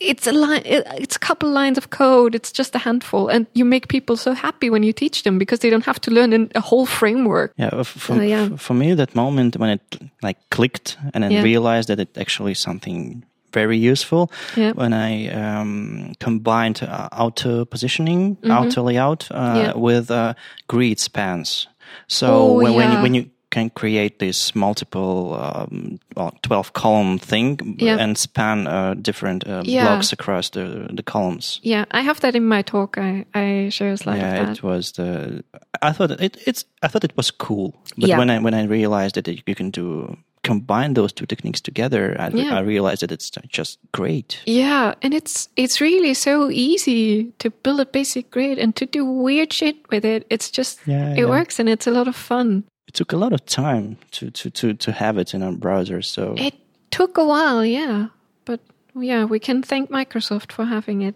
it's 0.00 0.28
a 0.28 0.32
line, 0.32 0.62
it's 0.64 1.16
a 1.16 1.18
couple 1.18 1.50
lines 1.50 1.76
of 1.78 1.90
code. 1.90 2.34
It's 2.34 2.52
just 2.52 2.74
a 2.74 2.78
handful, 2.78 3.28
and 3.28 3.46
you 3.54 3.64
make 3.64 3.88
people 3.88 4.16
so 4.16 4.32
happy 4.34 4.70
when 4.70 4.82
you 4.84 4.92
teach 4.92 5.22
them 5.22 5.38
because 5.38 5.58
they 5.60 5.70
don't 5.70 5.86
have 5.86 6.00
to 6.02 6.10
learn 6.12 6.50
a 6.54 6.60
whole 6.60 6.86
framework. 6.86 7.52
Yeah, 7.56 7.82
for, 7.82 8.14
Oh, 8.16 8.20
yeah. 8.20 8.48
for 8.56 8.74
me, 8.74 8.94
that 8.94 9.14
moment 9.14 9.56
when 9.56 9.70
it 9.70 9.80
like 10.22 10.36
clicked 10.50 10.98
and 11.14 11.24
I 11.24 11.28
Yeah. 11.30 11.42
realized 11.42 11.88
that 11.88 11.98
it 11.98 12.16
actually 12.18 12.54
something 12.54 13.24
very 13.52 13.76
useful 13.90 14.30
Yeah. 14.56 14.72
when 14.74 14.92
I 14.92 15.28
um, 15.28 16.12
combined 16.20 16.82
uh, 16.82 17.08
auto 17.12 17.64
positioning, 17.64 18.36
auto 18.44 18.82
layout 18.82 19.28
uh, 19.30 19.34
Mm-hmm. 19.38 19.56
Yeah. 19.56 19.72
with 19.76 20.10
uh, 20.10 20.34
grid 20.66 20.98
spans. 21.00 21.66
So 22.06 22.26
Oh, 22.26 22.52
when, 22.62 22.74
when, 22.74 22.92
you, 22.92 22.98
when 23.02 23.14
you 23.14 23.30
can 23.50 23.70
create 23.70 24.18
this 24.18 24.54
multiple 24.54 25.34
um, 25.40 25.98
well, 26.16 26.32
12 26.42 26.72
column 26.74 27.18
thing 27.18 27.76
Yeah. 27.80 27.96
and 27.98 28.18
span 28.18 28.66
uh, 28.66 28.94
different 29.00 29.46
uh, 29.48 29.62
Yeah. 29.64 29.84
blocks 29.84 30.12
across 30.12 30.50
the, 30.50 30.88
the 30.96 31.02
columns. 31.02 31.60
Yeah, 31.62 31.84
I 31.90 32.02
have 32.02 32.20
that 32.20 32.34
in 32.34 32.46
my 32.46 32.62
talk. 32.62 32.98
I, 32.98 33.24
I 33.34 33.70
share 33.70 33.92
a 33.92 33.96
slide 33.96 34.18
yeah, 34.18 34.50
it 34.50 34.62
was 34.62 34.92
the. 34.92 35.42
I 35.80 35.92
thought 35.92 36.10
it, 36.20 36.36
it's. 36.46 36.64
I 36.82 36.88
thought 36.88 37.04
it 37.04 37.16
was 37.16 37.30
cool, 37.30 37.72
but 37.96 38.08
Yeah. 38.10 38.18
when 38.18 38.30
I 38.30 38.38
when 38.38 38.54
I 38.54 38.64
realized 38.64 39.14
that 39.14 39.28
you 39.28 39.54
can 39.54 39.70
do 39.70 40.16
combine 40.48 40.94
those 40.94 41.12
two 41.14 41.26
techniques 41.26 41.60
together, 41.62 42.16
I, 42.18 42.28
Yeah. 42.34 42.58
I 42.58 42.62
realized 42.66 43.00
that 43.02 43.12
it's 43.12 43.30
just 43.58 43.78
great. 43.92 44.38
Yeah, 44.46 44.94
and 45.02 45.14
it's 45.14 45.48
it's 45.56 45.80
really 45.80 46.14
so 46.14 46.50
easy 46.50 47.32
to 47.38 47.50
build 47.62 47.80
a 47.80 47.84
basic 47.92 48.30
grid 48.30 48.58
and 48.58 48.72
to 48.74 48.86
do 48.86 49.04
weird 49.24 49.52
shit 49.52 49.76
with 49.90 50.04
it. 50.04 50.24
It's 50.30 50.50
just 50.58 50.78
Yeah, 50.86 51.12
it 51.12 51.18
yeah. 51.18 51.28
works 51.30 51.60
and 51.60 51.68
it's 51.68 51.86
a 51.86 51.90
lot 51.90 52.08
of 52.08 52.16
fun. 52.16 52.62
It 52.88 52.94
took 52.94 53.12
a 53.12 53.16
lot 53.16 53.32
of 53.32 53.40
time 53.44 53.96
to 54.10 54.30
to 54.30 54.50
to 54.50 54.74
to 54.74 54.90
have 54.92 55.20
it 55.20 55.34
in 55.34 55.42
our 55.42 55.56
browser. 55.58 56.02
So 56.02 56.22
It 56.36 56.54
took 56.90 57.18
a 57.18 57.24
while, 57.24 57.64
yeah, 57.66 58.08
but 58.44 58.60
yeah, 58.94 59.28
we 59.30 59.38
can 59.38 59.62
thank 59.62 59.90
Microsoft 59.90 60.52
for 60.52 60.64
having 60.66 61.02
it. 61.08 61.14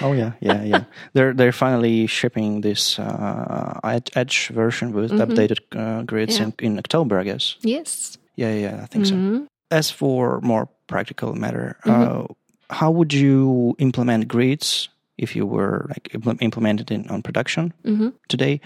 Oh 0.00 0.12
yeah, 0.14 0.32
yeah, 0.40 0.64
yeah. 0.64 0.84
they're 1.14 1.34
they're 1.34 1.52
finally 1.52 2.06
shipping 2.08 2.62
this 2.62 2.98
uh, 2.98 3.80
Ed- 3.84 4.10
Edge 4.14 4.50
version 4.54 4.92
with 4.92 5.10
updated 5.12 5.60
uh, 5.74 6.02
grids 6.04 6.34
Mm-hmm. 6.38 6.50
Yeah. 6.62 6.66
in, 6.68 6.72
in 6.72 6.78
October, 6.78 7.20
I 7.20 7.24
guess. 7.24 7.56
Yes. 7.64 8.18
Yeah, 8.36 8.52
yeah, 8.54 8.80
I 8.82 8.86
think 8.86 9.06
Mm-hmm. 9.06 9.36
so. 9.38 9.46
As 9.70 9.90
for 9.90 10.40
more 10.42 10.68
practical 10.86 11.34
matter, 11.34 11.76
uh, 11.84 12.24
how 12.68 12.90
would 12.90 13.12
you 13.12 13.74
implement 13.78 14.28
grids 14.28 14.88
if 15.16 15.34
you 15.36 15.46
were 15.46 15.86
like 15.88 16.08
impl- 16.12 16.36
implemented 16.42 16.90
in 16.90 17.08
on 17.08 17.22
production 17.22 17.72
Mm-hmm. 17.84 18.08
today? 18.28 18.60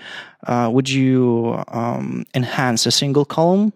Uh, 0.46 0.68
would 0.72 0.88
you 0.88 1.62
um, 1.68 2.24
enhance 2.34 2.86
a 2.86 2.90
single 2.90 3.24
column 3.24 3.72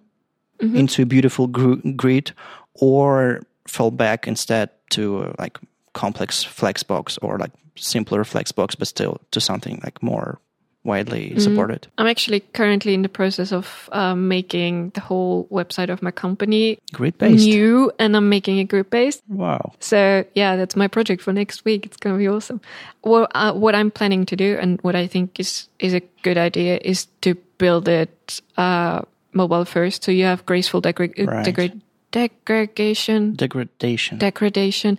Mm-hmm. 0.61 0.77
into 0.77 1.03
a 1.03 1.07
beautiful 1.07 1.47
gr- 1.47 1.81
grid, 1.97 2.33
or 2.75 3.41
fall 3.67 3.91
back 3.91 4.27
instead 4.29 4.69
to 4.91 5.25
uh, 5.25 5.33
like 5.39 5.59
complex 5.95 6.45
flexbox 6.45 7.17
or 7.23 7.39
like 7.39 7.53
simpler 7.77 8.25
flexbox, 8.25 8.77
but 8.79 8.87
still 8.87 9.17
to 9.31 9.41
something 9.41 9.81
like 9.83 10.03
more 10.03 10.39
widely 10.85 11.31
Mm-hmm. 11.31 11.41
supported? 11.41 11.87
I'm 11.99 12.07
actually 12.07 12.41
currently 12.41 12.95
in 12.95 13.03
the 13.03 13.09
process 13.09 13.53
of 13.53 13.89
um, 13.93 14.29
making 14.29 14.91
the 14.95 15.01
whole 15.01 15.47
website 15.51 15.91
of 15.91 16.03
my 16.03 16.11
company 16.11 16.79
Grid 16.93 17.19
based. 17.19 17.45
new, 17.47 17.93
and 17.99 18.17
I'm 18.17 18.29
making 18.29 18.59
it 18.59 18.65
grid 18.65 18.89
based. 18.91 19.23
Wow. 19.29 19.73
So 19.81 20.25
yeah, 20.35 20.57
that's 20.57 20.77
my 20.77 20.89
project 20.89 21.23
for 21.23 21.33
next 21.33 21.65
week. 21.65 21.85
It's 21.87 21.97
gonna 21.99 22.19
be 22.19 22.29
awesome. 22.29 22.61
What 23.03 23.31
uh, 23.35 23.53
what 23.53 23.75
I'm 23.75 23.91
planning 23.91 24.25
to 24.27 24.37
do, 24.37 24.57
and 24.61 24.81
what 24.83 24.95
I 24.97 25.07
think 25.07 25.39
is 25.39 25.69
is 25.79 25.93
a 25.95 26.01
good 26.23 26.39
idea, 26.39 26.79
is 26.83 27.07
to 27.21 27.35
build 27.59 27.89
it 27.89 28.41
uh, 28.57 29.03
mobile 29.33 29.65
first. 29.65 30.03
So 30.05 30.11
you 30.13 30.25
have 30.25 30.45
graceful 30.47 30.81
degra- 30.83 31.13
uh, 31.19 31.31
Right. 31.31 31.47
degra- 31.47 31.81
degradation, 32.11 33.35
Degradation. 33.35 34.19
degradation, 34.19 34.99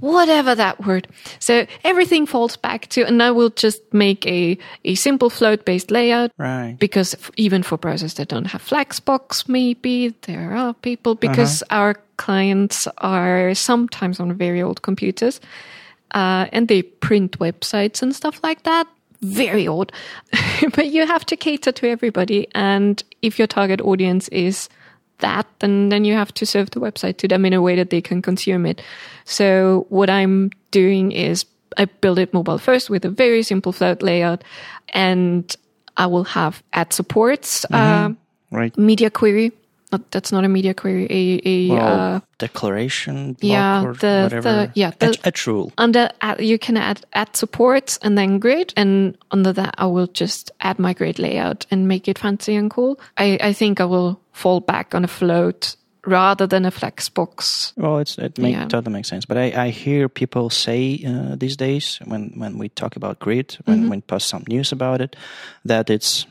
whatever 0.00 0.54
that 0.54 0.84
word. 0.86 1.08
So 1.38 1.66
everything 1.84 2.26
falls 2.26 2.56
back 2.56 2.88
to, 2.88 3.04
and 3.06 3.22
I 3.22 3.30
will 3.30 3.50
just 3.50 3.80
make 3.92 4.26
a, 4.26 4.58
a 4.84 4.94
simple 4.94 5.30
float 5.30 5.64
based 5.64 5.90
layout 5.90 6.30
right. 6.38 6.76
because 6.78 7.14
f- 7.14 7.30
even 7.36 7.62
for 7.62 7.78
browsers 7.78 8.14
that 8.16 8.28
don't 8.28 8.46
have 8.46 8.62
Flexbox, 8.62 9.48
maybe 9.48 10.14
there 10.22 10.54
are 10.54 10.74
people 10.74 11.14
because 11.14 11.62
our 11.70 11.94
clients 12.16 12.86
are 12.98 13.54
sometimes 13.54 14.20
on 14.20 14.32
very 14.34 14.62
old 14.62 14.82
computers 14.82 15.40
uh, 16.12 16.46
and 16.52 16.68
they 16.68 16.82
print 16.82 17.38
websites 17.38 18.02
and 18.02 18.14
stuff 18.14 18.40
like 18.42 18.62
that. 18.64 18.86
Very 19.22 19.66
old, 19.66 19.92
but 20.74 20.86
you 20.88 21.06
have 21.06 21.24
to 21.26 21.36
cater 21.36 21.72
to 21.72 21.88
everybody. 21.88 22.48
And 22.54 23.02
if 23.22 23.38
your 23.38 23.48
target 23.48 23.80
audience 23.80 24.28
is 24.28 24.68
that, 25.18 25.46
then 25.60 25.88
then 25.88 26.04
you 26.04 26.14
have 26.14 26.32
to 26.34 26.46
serve 26.46 26.70
the 26.70 26.80
website 26.80 27.16
to 27.18 27.28
them 27.28 27.44
in 27.44 27.52
a 27.52 27.60
way 27.62 27.76
that 27.76 27.90
they 27.90 28.00
can 28.00 28.22
consume 28.22 28.66
it. 28.66 28.82
So 29.24 29.86
what 29.88 30.10
I'm 30.10 30.50
doing 30.70 31.12
is 31.12 31.44
I 31.78 31.86
build 31.86 32.18
it 32.18 32.32
mobile 32.32 32.58
first 32.58 32.90
with 32.90 33.04
a 33.04 33.10
very 33.10 33.42
simple 33.42 33.72
float 33.72 34.02
layout, 34.02 34.44
and 34.94 35.54
I 35.96 36.06
will 36.06 36.24
have 36.24 36.62
ad 36.72 36.92
supports, 36.92 37.64
uh, 37.72 38.10
Right. 38.50 38.76
media 38.78 39.10
query. 39.10 39.52
Not, 39.92 40.10
that's 40.10 40.32
not 40.32 40.44
a 40.44 40.48
media 40.48 40.74
query. 40.74 41.06
A, 41.10 41.40
a 41.44 41.68
Well, 41.70 42.00
uh, 42.16 42.20
declaration. 42.38 43.32
block 43.34 43.42
yeah, 43.42 43.84
or 43.84 43.94
the- 43.94 44.22
whatever. 44.24 44.42
the- 44.42 44.70
yeah, 44.74 44.90
the- 44.98 45.16
edge 45.24 45.46
rule. 45.46 45.72
under 45.78 46.10
ad, 46.20 46.40
you 46.40 46.58
can 46.58 46.76
add 46.76 47.04
add 47.12 47.36
supports 47.36 47.98
and 48.02 48.16
then 48.18 48.38
grid, 48.38 48.72
and 48.76 49.16
under 49.30 49.52
that 49.52 49.74
I 49.78 49.86
will 49.86 50.08
just 50.08 50.50
add 50.60 50.78
my 50.78 50.92
grid 50.92 51.18
layout 51.18 51.66
and 51.70 51.86
make 51.86 52.08
it 52.08 52.18
fancy 52.18 52.56
and 52.56 52.68
cool. 52.70 52.98
I, 53.16 53.38
I 53.40 53.52
think 53.52 53.80
I 53.80 53.84
will 53.84 54.18
fall 54.36 54.60
back 54.60 54.94
on 54.94 55.04
a 55.04 55.08
float 55.08 55.76
rather 56.04 56.46
than 56.46 56.64
a 56.66 56.70
flexbox. 56.70 57.72
Well, 57.76 57.98
it's 58.00 58.18
it 58.18 58.38
make, 58.38 58.52
Yeah. 58.54 58.68
totally 58.68 58.92
makes 58.92 59.08
sense. 59.08 59.26
But 59.26 59.36
I, 59.38 59.66
I 59.66 59.70
hear 59.70 60.08
people 60.08 60.50
say 60.50 61.02
uh, 61.06 61.36
these 61.38 61.56
days 61.56 61.98
when, 62.06 62.32
when 62.38 62.58
we 62.58 62.68
talk 62.68 62.96
about 62.96 63.18
grid, 63.18 63.56
when 63.64 63.78
Mm-hmm. 63.78 63.90
when 63.90 64.02
post 64.02 64.28
some 64.28 64.44
news 64.48 64.72
about 64.72 65.00
it, 65.00 65.16
that 65.68 65.90
it's 65.90 66.26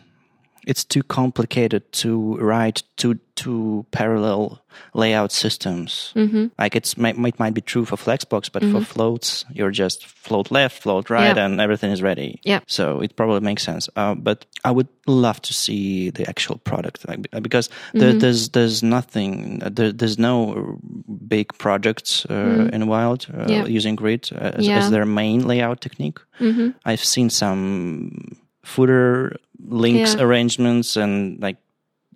it's 0.66 0.84
too 0.84 1.04
complicated 1.04 1.92
to 2.02 2.36
write 2.38 2.84
two 2.98 3.20
two 3.36 3.86
parallel 3.92 4.62
layout 4.94 5.32
systems. 5.32 6.14
Mm-hmm. 6.16 6.48
Like 6.58 6.76
it's 6.76 6.98
might, 6.98 7.18
might 7.18 7.38
might 7.40 7.54
be 7.54 7.62
true 7.62 7.84
for 7.86 7.98
Flexbox, 7.98 8.50
but 8.52 8.64
for 8.64 8.82
floats, 8.82 9.44
you're 9.52 9.72
just 9.72 10.06
float 10.06 10.52
left, 10.52 10.82
float 10.82 11.10
right, 11.10 11.28
Mm-hmm. 11.30 11.38
Yeah. 11.38 11.46
and 11.46 11.62
everything 11.62 11.92
is 11.92 12.02
ready. 12.02 12.40
Yeah. 12.44 12.60
So 12.68 13.02
it 13.02 13.16
probably 13.16 13.42
makes 13.42 13.64
sense. 13.64 13.90
Uh, 13.96 14.16
but 14.16 14.46
I 14.64 14.72
would 14.72 14.88
love 15.08 15.42
to 15.42 15.54
see 15.54 16.12
the 16.12 16.28
actual 16.30 16.58
product 16.58 17.06
like, 17.08 17.28
uh, 17.34 17.42
because 17.42 17.70
Mm-hmm. 17.94 18.20
there's 18.20 18.50
there's 18.50 18.82
nothing 18.84 19.62
uh, 19.64 19.70
there, 19.70 19.92
there's 19.92 20.18
no 20.18 20.80
big 21.28 21.48
projects 21.58 22.26
uh, 22.30 22.70
in 22.74 22.88
Wild 22.88 23.28
uh, 23.30 23.38
Mm-hmm. 23.38 23.52
Yeah. 23.52 23.66
using 23.66 23.96
Grid 23.98 24.30
uh, 24.32 24.52
as, 24.58 24.66
Yeah. 24.68 24.78
as 24.80 24.90
their 24.92 25.06
main 25.06 25.46
layout 25.48 25.82
technique. 25.82 26.20
Mm-hmm. 26.40 26.70
I've 26.86 27.04
seen 27.04 27.30
some 27.30 28.38
footer 28.66 29.36
links 29.70 30.16
Yeah. 30.16 30.24
arrangements 30.26 30.98
and 30.98 31.40
like 31.42 31.58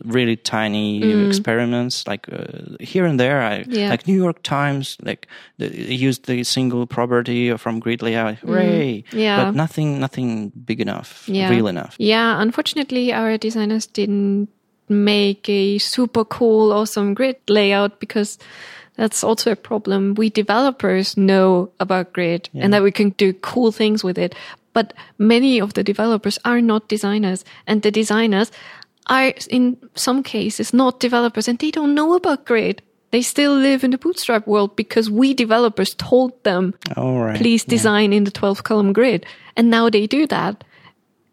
really 0.06 0.38
tiny 0.38 1.04
experiments 1.28 2.08
like 2.08 2.28
uh, 2.32 2.76
here 2.80 3.06
and 3.06 3.20
there 3.20 3.41
i 3.41 3.64
Mm. 3.64 3.76
Yeah. 3.78 3.89
like 3.91 4.08
new 4.08 4.16
york 4.16 4.41
times 4.43 4.95
like 5.04 5.28
the, 5.58 5.68
used 6.08 6.26
the 6.26 6.43
single 6.43 6.88
property 6.88 7.52
from 7.58 7.80
grid 7.80 8.02
layout 8.02 8.36
hooray 8.39 9.04
Mm. 9.12 9.20
Yeah. 9.20 9.43
but 9.45 9.56
nothing 9.56 10.00
nothing 10.00 10.52
big 10.66 10.80
enough 10.80 11.28
Yeah. 11.28 11.50
real 11.52 11.68
enough 11.68 11.95
Yeah, 12.00 12.41
unfortunately, 12.41 13.12
our 13.14 13.38
designers 13.38 13.88
didn't 13.88 14.47
make 14.88 15.50
a 15.50 15.78
super 15.80 16.24
cool, 16.26 16.72
awesome 16.72 17.14
grid 17.14 17.36
layout 17.47 18.00
because 18.00 18.39
that's 18.95 19.24
also 19.24 19.52
a 19.52 19.56
problem. 19.56 20.14
We 20.16 20.30
developers 20.30 21.16
know 21.16 21.70
about 21.80 22.14
grid 22.14 22.50
and 22.56 22.74
that 22.74 22.84
we 22.84 22.91
can 22.91 23.14
do 23.18 23.34
cool 23.41 23.72
things 23.72 24.04
with 24.04 24.18
it. 24.18 24.34
But 24.80 24.93
many 25.17 25.59
of 25.59 25.73
the 25.73 25.84
developers 25.84 26.39
are 26.45 26.61
not 26.61 26.88
designers 26.88 27.43
and 27.67 27.82
the 27.82 27.91
designers 27.91 28.49
are 29.07 29.34
in 29.49 29.75
some 29.95 30.23
cases 30.23 30.73
not 30.73 31.01
developers 31.01 31.49
and 31.49 31.59
they 31.59 31.71
don't 31.71 31.93
know 31.93 32.13
about 32.13 32.45
grid. 32.45 32.82
They 33.11 33.21
still 33.21 33.55
live 33.55 33.84
in 33.84 33.91
the 33.91 33.97
bootstrap 33.97 34.47
world 34.47 34.77
because 34.77 35.09
we 35.09 35.34
developers 35.34 35.95
told 35.97 36.32
them 36.43 36.73
all 36.95 37.19
right 37.19 37.38
please 37.38 37.65
design 37.65 38.13
in 38.13 38.23
the 38.23 38.32
12 38.32 38.63
column 38.63 38.93
grid. 38.93 39.25
And 39.57 39.69
now 39.69 39.89
they 39.89 40.07
do 40.07 40.25
that. 40.27 40.63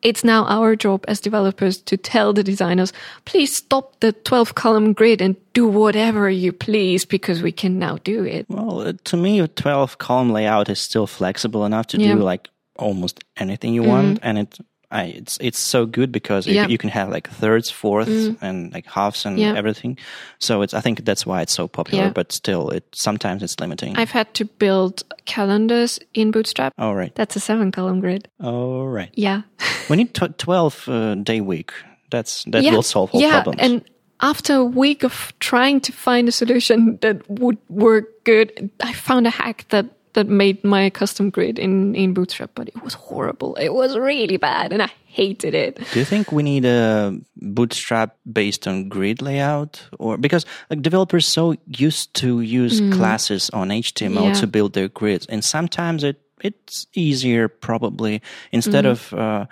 It's 0.03 0.25
now 0.25 0.45
our 0.47 0.75
job 0.75 1.05
as 1.07 1.21
developers 1.21 1.79
to 1.83 1.97
tell 1.97 2.33
the 2.33 2.43
designers, 2.43 2.93
please 3.27 3.57
stop 3.57 4.01
the 4.01 4.13
12 4.13 4.55
column 4.55 4.93
grid 4.93 5.23
and 5.23 5.37
do 5.53 5.69
whatever 5.69 6.29
you 6.29 6.53
please 6.53 7.05
because 7.07 7.43
we 7.43 7.53
can 7.53 7.79
now 7.79 7.99
do 8.03 8.25
it. 8.25 8.47
well 8.49 8.81
uh, 8.81 8.93
to 9.05 9.17
me 9.17 9.39
a 9.39 9.47
12 9.47 9.99
column 9.99 10.33
layout 10.33 10.69
is 10.69 10.81
still 10.81 11.07
flexible 11.07 11.65
enough 11.65 11.87
to 11.89 11.99
Yeah. 11.99 12.15
Do 12.15 12.23
like 12.23 12.49
almost 12.79 13.25
anything 13.37 13.75
you 13.75 13.83
want 13.83 14.19
and 14.23 14.39
it 14.39 14.59
I, 14.89 15.07
it's 15.07 15.37
it's 15.41 15.59
so 15.59 15.85
good 15.85 16.13
because 16.13 16.47
Yeah. 16.47 16.63
Mm. 16.65 16.69
you, 16.69 16.73
you 16.73 16.79
can 16.79 16.91
have 16.91 17.09
like 17.09 17.29
thirds, 17.29 17.71
fourths, 17.71 18.37
and 18.41 18.73
like 18.73 18.87
halves 18.87 19.27
and 19.27 19.37
Yeah. 19.37 19.55
everything. 19.59 19.99
So 20.39 20.63
it's 20.63 20.75
I 20.75 20.81
think 20.81 21.05
that's 21.05 21.27
why 21.27 21.43
it's 21.43 21.53
so 21.53 21.67
popular. 21.67 22.05
Yeah. 22.05 22.13
But 22.13 22.31
still, 22.31 22.71
it 22.71 22.85
sometimes 22.95 23.43
it's 23.43 23.59
limiting. 23.59 23.97
I've 23.97 24.13
had 24.13 24.33
to 24.35 24.45
build 24.45 25.03
calendars 25.25 25.99
in 26.15 26.31
Bootstrap. 26.31 26.73
All 26.79 26.95
right, 26.95 27.13
That's 27.17 27.35
a 27.37 27.41
seven 27.41 27.73
column 27.73 28.01
grid. 28.01 28.29
all 28.41 28.87
right. 28.87 29.11
Yeah. 29.15 29.43
We 29.91 29.97
need 29.97 30.15
t- 30.15 30.29
twelve 30.39 30.89
uh, 30.89 31.17
day 31.17 31.41
week. 31.41 31.73
That's 32.11 32.45
that 32.53 32.63
will 32.63 32.83
solve 32.83 33.11
all 33.13 33.21
yeah. 33.21 33.43
problems. 33.43 33.61
And 33.61 33.83
after 34.21 34.55
a 34.55 34.65
week 34.65 35.03
of 35.05 35.33
trying 35.41 35.81
to 35.81 35.93
find 35.93 36.29
a 36.29 36.33
solution 36.33 36.99
that 37.03 37.29
would 37.29 37.59
work 37.69 38.05
good, 38.25 38.71
I 38.81 38.93
found 38.93 39.27
a 39.27 39.31
hack 39.31 39.65
that 39.71 39.87
that 40.17 40.27
made 40.29 40.65
my 40.65 40.91
custom 40.91 41.31
grid 41.31 41.59
in 41.59 41.95
in 41.95 42.13
Bootstrap, 42.15 42.51
but 42.55 42.67
it 42.69 42.83
was 42.83 42.95
horrible. 42.95 43.55
It 43.61 43.71
was 43.73 43.97
really 43.97 44.37
bad, 44.39 44.73
and 44.73 44.83
I 44.83 44.91
hated 45.07 45.55
it. 45.55 45.79
Do 45.93 45.99
you 46.01 46.05
think 46.05 46.33
we 46.33 46.43
need 46.43 46.65
a 46.65 47.15
bootstrap 47.37 48.17
based 48.27 48.67
on 48.69 48.89
grid 48.89 49.23
layout, 49.23 49.81
or 49.99 50.19
because 50.19 50.45
like 50.71 50.83
developers 50.83 51.27
so 51.29 51.55
used 51.87 52.13
to 52.21 52.41
use 52.41 52.81
classes 52.97 53.51
on 53.53 53.69
HTML 53.71 54.23
Mm. 54.23 54.35
Yeah. 54.35 54.41
to 54.41 54.47
build 54.47 54.73
their 54.73 54.89
grids, 54.89 55.27
and 55.31 55.45
sometimes 55.45 56.03
it 56.03 56.17
it's 56.45 56.87
easier 56.95 57.49
probably 57.49 58.21
instead 58.53 58.85
Mm. 58.85 58.91
of 58.93 59.13
uh, 59.15 59.47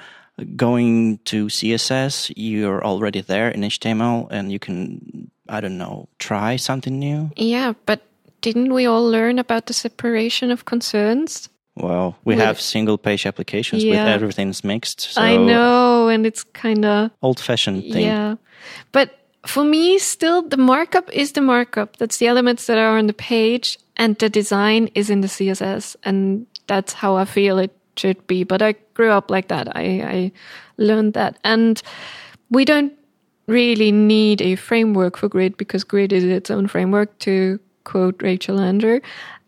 going 0.57 1.19
to 1.25 1.47
CSS, 1.49 2.31
you're 2.37 2.85
already 2.85 3.21
there 3.23 3.49
in 3.49 3.63
HTML, 3.65 4.29
and 4.31 4.51
you 4.53 4.59
can 4.59 5.31
I 5.49 5.61
don't 5.61 5.79
know 5.79 6.09
try 6.19 6.57
something 6.57 6.99
new. 6.99 7.31
Yeah, 7.37 7.73
but 7.87 8.01
didn't 8.45 8.73
we 8.75 8.85
all 8.87 9.11
learn 9.11 9.39
about 9.39 9.65
the 9.67 9.73
separation 9.73 10.51
of 10.51 10.65
concerns? 10.65 11.49
Well, 11.77 12.15
we 12.25 12.35
With- 12.35 12.45
have 12.45 12.61
single 12.61 12.99
page 12.99 13.27
applications 13.27 13.83
with 13.85 13.95
Yeah. 13.95 14.15
everything's 14.17 14.63
mixed. 14.63 15.01
So 15.15 15.21
I 15.21 15.37
know, 15.37 16.09
and 16.09 16.27
it's 16.27 16.45
kind 16.53 16.85
of 16.85 17.11
old 17.23 17.41
fashioned 17.41 17.83
thing. 17.93 18.05
Yeah. 18.07 18.37
But 18.93 19.09
for 19.47 19.65
me, 19.65 19.99
still, 19.99 20.43
the 20.43 20.57
markup 20.59 21.11
is 21.13 21.33
the 21.33 21.41
markup. 21.41 21.97
That's 21.97 22.19
the 22.19 22.27
elements 22.27 22.67
that 22.67 22.79
are 22.79 22.99
on 22.99 23.07
the 23.07 23.15
page, 23.15 23.79
and 23.97 24.17
the 24.19 24.29
design 24.29 24.89
is 24.95 25.09
in 25.11 25.21
the 25.23 25.29
CSS. 25.29 25.97
And 26.05 26.47
that's 26.67 26.93
how 26.93 27.17
I 27.17 27.25
feel 27.25 27.59
it 27.59 27.73
should 27.97 28.27
be. 28.27 28.45
But 28.45 28.61
I 28.63 28.75
grew 28.95 29.11
up 29.11 29.31
like 29.31 29.49
that. 29.49 29.67
I, 29.77 29.85
I 30.17 30.33
learned 30.77 31.15
that. 31.15 31.39
And 31.45 31.83
we 32.51 32.65
don't 32.65 32.93
really 33.47 33.91
need 33.93 34.41
a 34.43 34.55
framework 34.57 35.17
for 35.17 35.29
Grid 35.29 35.57
because 35.57 35.85
Grid 35.85 36.13
is 36.13 36.25
its 36.25 36.51
own 36.51 36.69
framework, 36.69 37.19
to 37.21 37.59
quote 37.85 38.23
Rachel 38.23 38.61
Andrew. 38.61 39.01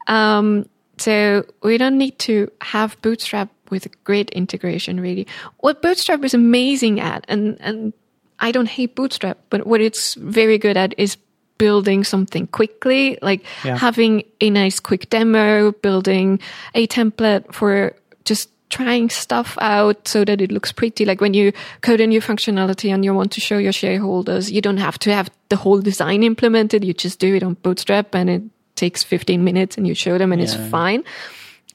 Um, 0.07 0.66
So 0.99 1.45
we 1.62 1.76
don't 1.76 1.99
need 1.99 2.18
to 2.20 2.51
have 2.62 2.97
Bootstrap 3.03 3.51
with 3.70 3.87
great 4.05 4.30
integration, 4.30 4.99
really. 4.99 5.26
What 5.61 5.82
Bootstrap 5.82 6.24
is 6.24 6.32
amazing 6.32 7.01
at, 7.01 7.24
and, 7.28 7.59
and 7.61 7.93
I 8.41 8.51
don't 8.51 8.68
hate 8.68 8.95
Bootstrap, 8.95 9.37
but 9.51 9.66
what 9.66 9.82
it's 9.82 10.14
very 10.14 10.57
good 10.57 10.76
at 10.76 10.95
is 10.97 11.18
building 11.59 12.05
something 12.05 12.47
quickly, 12.47 13.18
like 13.20 13.45
Yeah. 13.64 13.76
having 13.76 14.22
a 14.41 14.49
nice 14.49 14.80
quick 14.80 15.11
demo, 15.11 15.72
building 15.82 16.41
a 16.74 16.87
template 16.87 17.53
for 17.53 17.93
just 18.24 18.49
trying 18.69 19.11
stuff 19.11 19.57
out 19.61 20.09
so 20.09 20.25
that 20.25 20.41
it 20.41 20.51
looks 20.51 20.73
pretty. 20.73 21.05
Like 21.05 21.21
when 21.21 21.35
you 21.35 21.53
code 21.83 22.01
a 22.01 22.07
new 22.07 22.21
functionality 22.21 22.93
and 22.93 23.05
you 23.05 23.14
want 23.14 23.33
to 23.33 23.41
show 23.41 23.59
your 23.59 23.73
shareholders, 23.73 24.51
you 24.51 24.61
don't 24.61 24.79
have 24.79 24.99
to 25.01 25.12
have 25.12 25.31
the 25.49 25.57
whole 25.57 25.81
design 25.81 26.23
implemented. 26.23 26.85
You 26.85 26.93
just 26.93 27.19
do 27.19 27.35
it 27.35 27.43
on 27.43 27.55
Bootstrap 27.55 28.14
and 28.14 28.31
it 28.31 28.43
takes 28.75 29.03
15 29.03 29.43
minutes 29.43 29.77
and 29.77 29.87
you 29.87 29.95
show 29.95 30.19
them 30.19 30.33
and 30.33 30.43
it's 30.43 30.55
fine. 30.55 31.05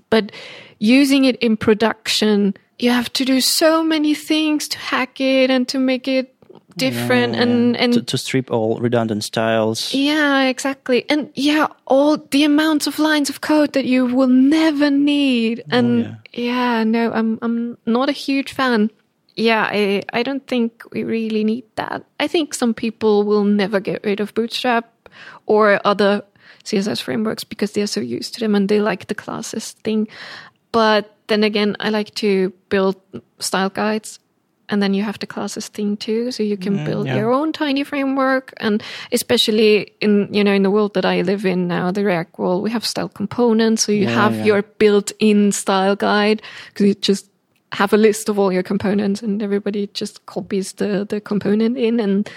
But 0.10 0.32
using 0.80 1.26
it 1.26 1.38
in 1.38 1.58
production, 1.58 2.56
you 2.80 2.92
have 2.92 3.12
to 3.14 3.26
do 3.26 3.42
so 3.42 3.84
many 3.84 4.14
things 4.14 4.68
to 4.70 4.78
hack 4.78 5.22
it 5.22 5.50
and 5.50 5.68
to 5.70 5.80
make 5.80 6.08
it 6.08 6.31
different 6.78 7.36
and, 7.36 7.78
and 7.78 7.94
to, 7.94 8.02
to 8.02 8.18
strip 8.18 8.52
all 8.52 8.80
redundant 8.80 9.24
styles. 9.24 9.94
yeah, 9.94 10.44
exactly. 10.44 11.06
And 11.10 11.32
yeah, 11.36 11.68
all 11.86 12.18
the 12.18 12.44
amounts 12.44 12.88
of 12.88 13.00
lines 13.00 13.30
of 13.30 13.42
code 13.42 13.74
that 13.74 13.86
you 13.86 14.06
will 14.06 14.28
never 14.28 14.90
need. 14.90 15.62
Oh, 15.72 15.78
and 15.78 16.18
yeah. 16.34 16.84
no, 16.84 17.12
I'm 17.12 17.40
I'm 17.42 17.78
not 17.86 18.10
a 18.10 18.14
huge 18.14 18.54
fan. 18.54 18.90
Yeah, 19.36 19.68
I 19.70 20.04
I 20.14 20.24
don't 20.24 20.46
think 20.48 20.84
we 20.92 21.04
really 21.04 21.44
need 21.44 21.66
that. 21.76 22.04
I 22.20 22.28
think 22.28 22.54
some 22.54 22.74
people 22.74 23.24
will 23.24 23.44
never 23.44 23.80
get 23.80 24.04
rid 24.04 24.20
of 24.20 24.34
Bootstrap 24.34 24.90
or 25.46 25.80
other 25.86 26.24
CSS 26.64 27.02
frameworks 27.02 27.44
because 27.44 27.72
they're 27.72 27.88
so 27.88 28.02
used 28.02 28.34
to 28.36 28.40
them 28.40 28.56
and 28.56 28.70
they 28.70 28.82
like 28.82 29.08
the 29.08 29.16
classes 29.16 29.72
thing. 29.84 30.08
But 30.72 31.16
then 31.28 31.44
again, 31.44 31.76
I 31.80 31.90
like 31.90 32.14
to 32.16 32.54
build 32.70 32.96
style 33.40 33.70
guides 33.70 34.20
and 34.72 34.82
then 34.82 34.94
you 34.96 35.04
have 35.04 35.20
the 35.20 35.28
classes 35.28 35.68
thing 35.70 35.98
too 35.98 36.32
so 36.32 36.42
you 36.42 36.58
can 36.58 36.84
build 36.86 37.06
yeah. 37.06 37.18
your 37.18 37.32
own 37.32 37.52
tiny 37.54 37.84
framework 37.84 38.54
and 38.58 38.82
especially 39.12 39.92
in 40.02 40.28
you 40.34 40.44
know 40.44 40.54
in 40.54 40.64
the 40.64 40.72
world 40.72 40.94
that 40.96 41.06
i 41.06 41.22
live 41.22 41.46
in 41.46 41.68
now 41.68 41.92
the 41.92 42.04
react 42.04 42.40
world 42.40 42.64
we 42.64 42.72
have 42.72 42.86
style 42.86 43.10
components 43.10 43.84
so 43.84 43.92
you 43.92 44.06
Yeah, 44.08 44.24
have 44.24 44.36
yeah. 44.38 44.46
your 44.46 44.62
built-in 44.80 45.52
style 45.52 45.96
guide 45.96 46.42
because 46.70 46.88
you 46.88 46.96
just 46.96 47.28
have 47.74 47.94
a 47.94 47.98
list 47.98 48.30
of 48.30 48.40
all 48.40 48.52
your 48.52 48.64
components 48.64 49.22
and 49.22 49.42
everybody 49.44 49.88
just 49.94 50.26
copies 50.26 50.74
the 50.74 51.06
the 51.08 51.22
component 51.22 51.78
in 51.78 52.00
and 52.00 52.30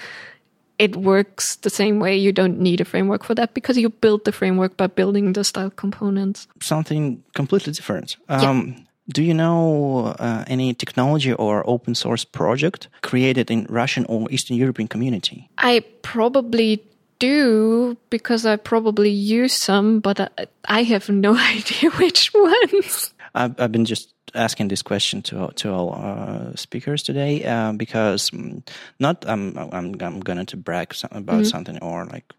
it 0.78 0.96
works 0.96 1.56
the 1.62 1.70
same 1.70 2.00
way 2.00 2.16
you 2.16 2.32
don't 2.32 2.58
need 2.58 2.80
a 2.80 2.84
framework 2.84 3.24
for 3.24 3.34
that 3.34 3.54
because 3.54 3.78
you 3.78 3.88
build 3.90 4.24
the 4.24 4.32
framework 4.32 4.76
by 4.76 4.86
building 4.88 5.32
the 5.34 5.44
style 5.44 5.70
components 5.70 6.48
Something 6.60 7.22
completely 7.34 7.72
different. 7.72 8.16
Um, 8.28 8.74
Do 9.08 9.22
you 9.22 9.34
know 9.34 10.14
uh, 10.18 10.44
any 10.46 10.72
technology 10.72 11.32
or 11.32 11.62
open 11.68 11.94
source 11.94 12.24
project 12.24 12.88
created 13.02 13.50
in 13.50 13.66
Russian 13.68 14.06
or 14.08 14.30
Eastern 14.30 14.56
European 14.56 14.88
community? 14.88 15.50
I 15.58 15.84
probably 16.02 16.82
do 17.18 17.96
because 18.10 18.46
I 18.46 18.56
probably 18.56 19.10
use 19.10 19.52
some, 19.52 20.00
but 20.00 20.20
I, 20.20 20.46
I 20.68 20.82
have 20.84 21.08
no 21.08 21.36
idea 21.56 21.90
which 21.90 22.32
ones. 22.34 23.12
I've, 23.34 23.60
I've 23.60 23.72
been 23.72 23.84
just 23.84 24.14
asking 24.34 24.68
this 24.68 24.82
question 24.82 25.22
to 25.22 25.52
to 25.54 25.72
all 25.72 25.94
uh, 25.94 26.56
speakers 26.56 27.02
today 27.02 27.44
uh, 27.44 27.72
because 27.72 28.30
mm, 28.30 28.66
not 28.98 29.24
I'm 29.28 29.56
I'm 29.58 29.94
I'm 30.00 30.20
going 30.20 30.46
to 30.46 30.56
brag 30.56 30.94
about 31.10 31.46
something 31.46 31.78
or 31.78 32.06
like 32.06 32.32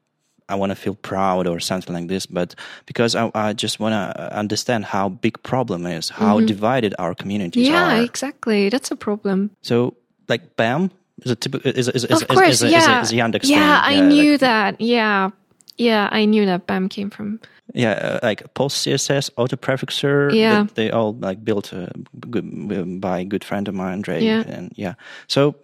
I 0.47 0.55
want 0.55 0.69
to 0.71 0.75
feel 0.75 0.95
proud 0.95 1.47
or 1.47 1.59
something 1.59 1.95
like 1.95 2.07
this, 2.07 2.25
but 2.27 2.55
because 2.85 3.15
I, 3.15 3.31
I 3.33 3.53
just 3.53 3.79
want 3.79 3.93
to 3.93 4.37
understand 4.37 4.85
how 4.85 5.09
big 5.09 5.41
problem 5.43 5.85
is, 5.85 6.09
how 6.09 6.39
divided 6.39 6.93
our 6.99 7.15
communities 7.15 7.67
Yeah, 7.67 7.97
are. 7.99 8.03
exactly. 8.03 8.69
That's 8.69 8.91
a 8.91 8.95
problem. 8.95 9.49
So 9.61 9.95
like 10.27 10.55
BEM 10.55 10.91
is 11.23 11.31
a 11.31 11.35
typical 11.35 11.71
is 11.71 11.87
is 11.87 12.05
is, 12.05 12.21
Of 12.21 12.27
course, 12.27 12.61
is, 12.61 12.71
yeah. 12.71 13.01
is, 13.01 13.11
a, 13.11 13.15
is 13.15 13.19
Yandex 13.19 13.49
yeah. 13.49 13.79
I 13.83 13.99
knew 14.01 14.31
like- 14.31 14.39
that. 14.41 14.81
Yeah, 14.81 15.31
yeah, 15.77 16.09
I 16.11 16.25
knew 16.25 16.45
that 16.45 16.67
BEM 16.67 16.89
came 16.89 17.09
from. 17.09 17.39
Yeah, 17.73 17.91
uh, 17.93 18.19
like 18.21 18.53
PostCSS, 18.53 19.31
auto 19.37 19.55
prefixer. 19.57 20.29
Yeah. 20.31 20.67
they, 20.75 20.85
they 20.85 20.91
all 20.91 21.13
like 21.15 21.43
built 21.43 21.73
uh, 21.73 21.87
good, 22.29 23.01
by 23.01 23.19
a 23.21 23.25
good 23.25 23.43
friend 23.43 23.67
of 23.67 23.73
mine, 23.73 23.93
Andre. 23.93 24.21
Yeah. 24.21 24.43
and 24.47 24.71
yeah. 24.75 24.93
So 25.27 25.55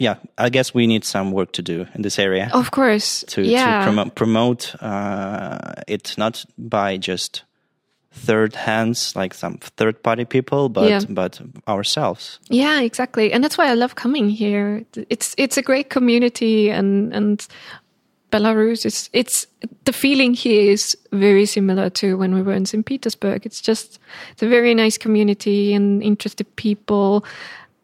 yeah, 0.00 0.16
I 0.38 0.48
guess 0.48 0.74
we 0.74 0.86
need 0.86 1.04
some 1.04 1.30
work 1.32 1.52
to 1.52 1.62
do 1.62 1.86
in 1.94 2.02
this 2.02 2.18
area 2.18 2.48
Of 2.52 2.70
course. 2.70 3.24
to 3.28 3.42
yeah. 3.42 3.78
to 3.80 3.84
promote 3.84 4.14
promote 4.14 4.74
uh, 4.82 5.58
it 5.86 6.14
not 6.18 6.44
by 6.56 6.96
just 6.98 7.44
third 8.12 8.56
hands 8.56 9.14
like 9.16 9.34
some 9.34 9.58
third 9.76 10.02
party 10.02 10.24
people, 10.24 10.68
but 10.68 10.88
Yeah. 10.88 11.00
but 11.08 11.40
ourselves. 11.66 12.40
Yeah, 12.48 12.80
exactly. 12.80 13.32
And 13.32 13.44
that's 13.44 13.56
why 13.58 13.70
I 13.70 13.74
love 13.74 13.94
coming 13.94 14.30
here. 14.30 14.84
It's 15.08 15.34
it's 15.36 15.58
a 15.58 15.62
great 15.62 15.90
community 15.90 16.70
and 16.70 17.14
and 17.14 17.46
Belarus 18.30 18.84
is 18.86 19.10
it's 19.12 19.46
the 19.84 19.92
feeling 19.92 20.34
here 20.34 20.72
is 20.72 20.96
very 21.12 21.46
similar 21.46 21.90
to 21.90 22.16
when 22.16 22.34
we 22.34 22.42
were 22.42 22.56
in 22.56 22.64
St. 22.66 22.84
Petersburg. 22.86 23.44
It's 23.46 23.60
just 23.60 23.98
it's 24.32 24.42
a 24.42 24.48
very 24.48 24.74
nice 24.74 24.98
community 24.98 25.74
and 25.74 26.02
interested 26.02 26.46
people. 26.56 27.24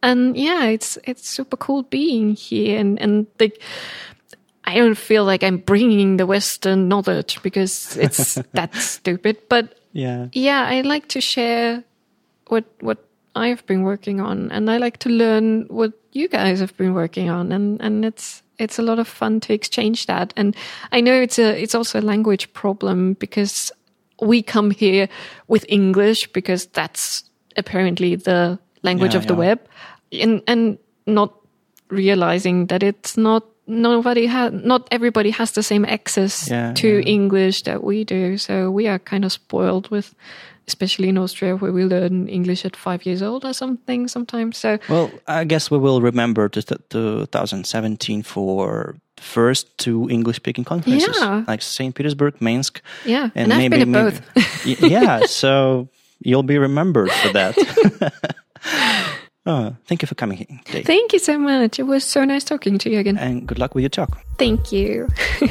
And 0.07 0.37
yeah, 0.37 0.71
it's 0.71 0.99
it's 1.03 1.29
super 1.29 1.57
cool 1.57 1.83
being 1.83 2.37
here 2.37 2.79
and 2.79 2.97
and 3.01 3.27
like 3.41 3.61
I 4.65 4.79
don't 4.79 4.95
feel 4.99 5.25
like 5.25 5.43
I'm 5.43 5.59
bringing 5.59 6.17
the 6.17 6.27
Western 6.27 6.89
knowledge 6.89 7.43
because 7.43 7.97
it's 7.97 8.35
that 8.53 8.75
stupid. 8.75 9.37
But 9.49 9.75
Yeah, 9.93 10.29
yeah, 10.33 10.63
I 10.69 10.83
like 10.83 11.09
to 11.09 11.21
share 11.21 11.83
what 12.49 12.65
what 12.81 12.99
I've 13.35 13.67
been 13.67 13.83
working 13.83 14.21
on, 14.21 14.51
and 14.53 14.71
I 14.71 14.79
like 14.79 14.99
to 14.99 15.09
learn 15.11 15.67
what 15.69 15.93
you 16.13 16.29
guys 16.29 16.61
have 16.61 16.77
been 16.77 16.95
working 16.95 17.29
on, 17.31 17.53
and 17.53 17.81
and 17.83 18.05
it's 18.05 18.43
it's 18.59 18.79
a 18.79 18.83
lot 18.83 18.99
of 18.99 19.09
fun 19.09 19.41
to 19.41 19.53
exchange 19.53 20.07
that. 20.07 20.33
And 20.37 20.55
I 20.93 21.01
know 21.01 21.23
it's 21.23 21.39
a 21.39 21.61
it's 21.63 21.75
also 21.75 21.99
a 21.99 22.07
language 22.07 22.53
problem 22.53 23.15
because 23.19 23.73
we 24.23 24.43
come 24.43 24.71
here 24.71 25.09
with 25.49 25.65
English 25.69 26.33
because 26.33 26.67
that's 26.73 27.25
apparently 27.57 28.17
the 28.17 28.59
language 28.83 29.15
Yeah, 29.15 29.21
of 29.21 29.27
the 29.27 29.35
web, 29.35 29.59
and 30.13 30.43
and 30.47 30.79
not 31.07 31.33
realizing 31.91 32.67
that 32.67 32.83
it's 32.83 33.17
not 33.17 33.45
nobody 33.69 34.27
has 34.27 34.53
not 34.53 34.87
everybody 34.91 35.31
has 35.31 35.53
the 35.53 35.63
same 35.63 35.85
access 35.85 36.49
Yeah, 36.51 36.73
to 36.75 36.87
yeah. 36.89 37.03
English 37.15 37.63
that 37.63 37.83
we 37.83 38.05
do. 38.05 38.37
So 38.39 38.71
we 38.71 38.89
are 38.89 38.99
kind 38.99 39.25
of 39.25 39.33
spoiled 39.33 39.91
with, 39.91 40.15
especially 40.69 41.09
in 41.09 41.19
Austria, 41.19 41.57
where 41.57 41.73
we 41.73 41.85
learn 41.85 42.29
English 42.29 42.65
at 42.65 42.77
five 42.77 43.05
years 43.07 43.23
old 43.23 43.45
or 43.45 43.53
something 43.53 44.09
sometimes. 44.09 44.59
So 44.59 44.79
Well, 44.89 45.11
I 45.27 45.45
guess 45.45 45.71
we 45.71 45.79
will 45.79 46.01
remember 46.01 46.49
the, 46.49 46.63
the 46.91 47.27
2017 47.27 48.23
for 48.23 48.95
the 49.17 49.23
first 49.23 49.67
two 49.79 50.09
English 50.11 50.37
speaking 50.37 50.65
conferences, 50.65 51.17
Yeah. 51.21 51.45
like 51.49 51.63
St. 51.63 51.95
Petersburg, 51.95 52.35
Minsk. 52.41 52.81
yeah, 53.05 53.31
and, 53.35 53.53
I've 53.53 53.71
been 53.71 53.95
at 53.95 54.05
both. 54.05 54.21
Y- 54.67 54.77
yeah, 54.89 55.27
so 55.27 55.89
you'll 56.21 56.43
be 56.47 56.59
remembered 56.59 57.11
for 57.11 57.33
that. 57.33 57.55
oh, 59.47 59.77
thank 59.87 60.03
you 60.03 60.07
for 60.07 60.15
coming 60.15 60.39
here 60.39 60.61
today. 60.65 60.83
Thank 60.83 61.13
you 61.13 61.19
so 61.19 61.39
much. 61.39 61.79
It 61.79 61.85
was 61.85 62.05
so 62.05 62.25
nice 62.25 62.45
talking 62.45 62.79
to 62.79 62.91
you 62.91 62.99
again. 62.99 63.17
and 63.19 63.47
good 63.47 63.59
luck 63.59 63.75
with 63.75 63.83
your 63.83 63.91
talk. 63.91 64.19
Thank 64.39 64.73
you. 64.73 65.09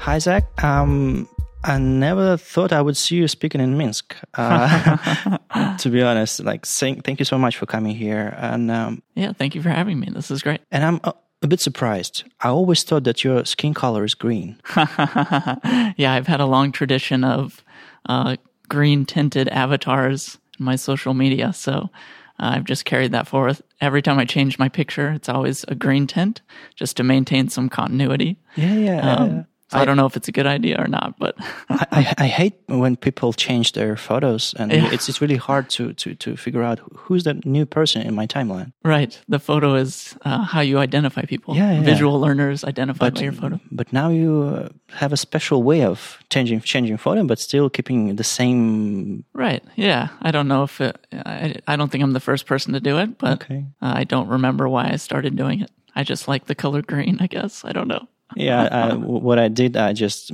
Hi, 0.00 0.18
Zach. 0.20 0.44
Um, 0.62 1.28
I 1.64 1.78
never 1.78 2.36
thought 2.36 2.72
I 2.72 2.80
would 2.80 2.96
see 2.96 3.16
you 3.16 3.26
speaking 3.26 3.60
in 3.60 3.76
Minsk. 3.76 4.14
Uh, 4.34 5.38
to 5.78 5.90
be 5.90 6.00
honest, 6.02 6.40
like, 6.44 6.64
saying, 6.64 7.00
thank 7.02 7.18
you 7.18 7.24
so 7.24 7.38
much 7.38 7.56
for 7.56 7.66
coming 7.66 7.96
here. 7.96 8.34
And 8.38 8.70
um, 8.70 9.02
Yeah, 9.14 9.32
thank 9.32 9.54
you 9.56 9.62
for 9.62 9.70
having 9.70 9.98
me. 9.98 10.08
This 10.12 10.30
is 10.30 10.42
great. 10.42 10.60
and 10.70 10.84
I'm 10.84 11.00
a, 11.02 11.12
a 11.42 11.48
bit 11.48 11.60
surprised. 11.60 12.22
I 12.40 12.48
always 12.50 12.84
thought 12.84 13.02
that 13.04 13.24
your 13.24 13.44
skin 13.44 13.74
color 13.74 14.04
is 14.04 14.14
green. 14.14 14.60
yeah, 14.76 16.12
I've 16.12 16.28
had 16.28 16.40
a 16.40 16.46
long 16.46 16.70
tradition 16.70 17.24
of 17.24 17.64
uh, 18.08 18.36
green 18.68 19.04
tinted 19.04 19.48
avatars 19.48 20.38
in 20.38 20.38
my 20.58 20.76
social 20.76 21.14
media. 21.14 21.52
So 21.52 21.90
uh, 22.38 22.52
I've 22.54 22.64
just 22.64 22.84
carried 22.84 23.12
that 23.12 23.28
forth. 23.28 23.62
Every 23.80 24.02
time 24.02 24.18
I 24.18 24.24
change 24.24 24.58
my 24.58 24.68
picture, 24.68 25.10
it's 25.10 25.28
always 25.28 25.64
a 25.68 25.74
green 25.74 26.06
tint 26.06 26.42
just 26.74 26.96
to 26.98 27.02
maintain 27.02 27.48
some 27.48 27.68
continuity. 27.68 28.38
Yeah, 28.56 28.74
yeah. 28.74 29.14
Um, 29.14 29.46
so 29.68 29.78
I, 29.78 29.84
don't 29.84 29.96
know 29.96 30.06
if 30.06 30.16
it's 30.16 30.28
a 30.28 30.32
good 30.32 30.46
idea 30.46 30.76
or 30.80 30.86
not, 30.88 31.18
but 31.18 31.34
I, 31.68 31.86
I, 31.90 32.14
I 32.24 32.26
hate 32.28 32.54
when 32.68 32.96
people 32.96 33.32
change 33.32 33.72
their 33.72 33.96
photos, 33.96 34.54
and 34.58 34.70
Yeah. 34.72 34.92
it's 34.92 35.08
it's 35.08 35.20
really 35.20 35.36
hard 35.36 35.68
to, 35.70 35.92
to, 35.94 36.14
to 36.14 36.36
figure 36.36 36.62
out 36.62 36.78
who's 36.94 37.24
that 37.24 37.44
new 37.44 37.66
person 37.66 38.02
in 38.02 38.14
my 38.14 38.26
timeline. 38.26 38.72
right. 38.84 39.18
The 39.28 39.38
photo 39.38 39.74
is 39.74 40.16
uh, 40.24 40.42
how 40.44 40.60
you 40.60 40.78
identify 40.78 41.22
people. 41.22 41.56
Yeah, 41.56 41.72
yeah. 41.72 41.82
Visual 41.82 42.20
learners 42.20 42.64
identify 42.64 43.10
by 43.10 43.20
your 43.20 43.32
photo. 43.32 43.58
but 43.72 43.92
now 43.92 44.08
you 44.10 44.42
uh, 44.42 44.68
have 44.96 45.12
a 45.12 45.16
special 45.16 45.62
way 45.62 45.82
of 45.84 46.18
changing 46.30 46.60
changing 46.60 46.96
photo, 46.98 47.24
but 47.24 47.38
still 47.38 47.68
keeping 47.70 48.16
the 48.16 48.24
same. 48.24 49.24
Right. 49.34 49.62
Yeah. 49.76 50.08
I 50.22 50.30
don't 50.30 50.48
know 50.48 50.62
if 50.64 50.80
it, 50.80 50.96
I, 51.12 51.56
I 51.66 51.76
don't 51.76 51.90
think 51.90 52.04
I'm 52.04 52.12
the 52.12 52.20
first 52.20 52.46
person 52.46 52.72
to 52.74 52.80
do 52.80 52.98
it, 52.98 53.18
but 53.18 53.42
Okay. 53.42 53.64
I 53.80 54.04
don't 54.04 54.28
remember 54.28 54.68
why 54.68 54.90
I 54.92 54.96
started 54.96 55.36
doing 55.36 55.60
it. 55.62 55.70
I 55.94 56.04
just 56.04 56.28
like 56.28 56.44
the 56.46 56.54
color 56.54 56.82
green, 56.82 57.18
I 57.20 57.26
guess. 57.26 57.64
I 57.64 57.72
don't 57.72 57.88
know. 57.88 58.06
Yeah, 58.34 58.68
I, 58.70 58.94
what 58.94 59.38
I 59.38 59.48
did, 59.48 59.76
I 59.76 59.92
just 59.92 60.32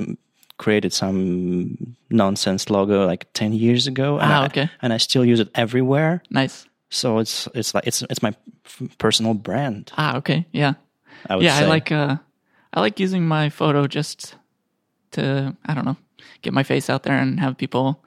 created 0.56 0.92
some 0.92 1.96
nonsense 2.10 2.70
logo 2.70 3.06
like 3.06 3.26
10 3.34 3.52
years 3.52 3.86
ago. 3.86 4.18
and 4.18 4.32
Ah, 4.32 4.42
I- 4.42 4.46
okay. 4.46 4.70
and 4.80 4.92
I 4.92 4.98
still 4.98 5.24
use 5.24 5.40
it 5.40 5.48
everywhere. 5.54 6.22
Nice. 6.30 6.66
So 6.90 7.18
it's 7.18 7.48
it's 7.54 7.74
like 7.74 7.86
it's 7.86 8.02
it's 8.10 8.22
my 8.22 8.34
personal 8.98 9.34
brand. 9.34 9.92
Ah, 9.96 10.16
okay. 10.18 10.46
Yeah. 10.52 10.74
I 11.28 11.36
would 11.36 11.44
yeah, 11.44 11.58
say. 11.58 11.64
I 11.64 11.68
like 11.68 11.90
uh 11.92 12.16
I 12.74 12.80
like 12.80 13.00
using 13.00 13.26
my 13.26 13.50
photo 13.50 13.86
just 13.86 14.36
to 15.12 15.56
I 15.66 15.74
don't 15.74 15.84
know, 15.84 15.96
get 16.42 16.52
my 16.52 16.62
face 16.62 16.90
out 16.90 17.02
there 17.02 17.16
and 17.16 17.40
have 17.40 17.56
people 17.56 18.04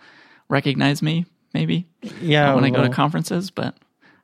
recognize 0.50 1.02
me 1.02 1.26
maybe 1.54 1.88
yeah 2.22 2.54
when 2.54 2.64
I 2.64 2.70
go 2.70 2.84
to 2.84 2.90
conferences, 2.90 3.50
but 3.52 3.76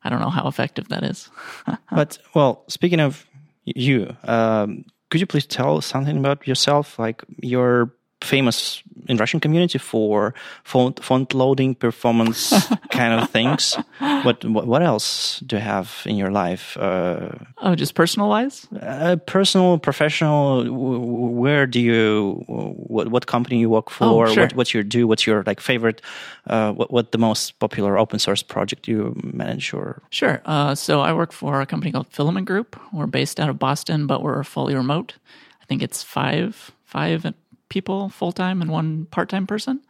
I 0.03 0.09
don't 0.09 0.19
know 0.21 0.29
how 0.29 0.47
effective 0.47 0.87
that 0.89 1.03
is. 1.03 1.29
But 1.91 2.19
well, 2.35 2.63
speaking 2.67 2.99
of 3.01 3.25
you, 3.65 4.15
um, 4.23 4.85
could 5.11 5.19
you 5.19 5.27
please 5.27 5.45
tell 5.45 5.81
something 5.81 6.17
about 6.17 6.47
yourself? 6.47 6.97
Like 6.97 7.23
you're 7.41 7.93
famous 8.21 8.83
in 9.07 9.17
Russian 9.17 9.39
community 9.39 9.77
for 9.79 10.33
font, 10.63 11.03
font 11.03 11.33
loading, 11.33 11.75
performance 11.75 12.53
kind 12.91 13.19
of 13.19 13.29
things. 13.29 13.75
What, 13.99 14.45
what 14.45 14.81
else 14.83 15.39
do 15.39 15.55
you 15.55 15.61
have 15.61 16.03
in 16.05 16.15
your 16.15 16.31
life? 16.31 16.77
Uh, 16.77 17.29
oh, 17.57 17.75
just 17.75 17.95
personal 17.95 18.29
wise? 18.29 18.67
uh, 18.81 19.15
personal, 19.25 19.79
professional. 19.79 20.63
Where 20.65 21.65
do 21.65 21.79
you? 21.79 22.43
What 22.47 23.07
what 23.09 23.25
company 23.25 23.59
you 23.59 23.69
work 23.69 23.89
for? 23.89 24.27
Oh, 24.27 24.33
sure. 24.33 24.43
What 24.43 24.55
what 24.55 24.73
you 24.73 24.83
do? 24.83 25.07
What's 25.07 25.25
your 25.25 25.43
like 25.45 25.59
favorite? 25.59 26.01
Uh, 26.47 26.71
what 26.73 26.91
what 26.91 27.11
the 27.11 27.17
most 27.17 27.57
popular 27.59 27.97
open 27.97 28.19
source 28.19 28.43
project 28.43 28.87
you 28.87 29.15
manage 29.23 29.73
or 29.73 30.01
Sure. 30.09 30.41
Uh, 30.45 30.75
so 30.75 31.01
I 31.01 31.13
work 31.13 31.31
for 31.31 31.61
a 31.61 31.65
company 31.65 31.91
called 31.91 32.07
Filament 32.07 32.45
Group. 32.45 32.79
We're 32.93 33.07
based 33.07 33.39
out 33.39 33.49
of 33.49 33.57
Boston, 33.57 34.07
but 34.07 34.21
we're 34.21 34.43
fully 34.43 34.75
remote. 34.75 35.15
I 35.61 35.65
think 35.65 35.81
it's 35.81 36.03
five 36.03 36.71
five 36.85 37.25
people 37.71 38.09
full 38.09 38.33
time 38.33 38.61
and 38.61 38.69
one 38.69 39.05
part 39.05 39.29
time 39.29 39.47
person. 39.47 39.81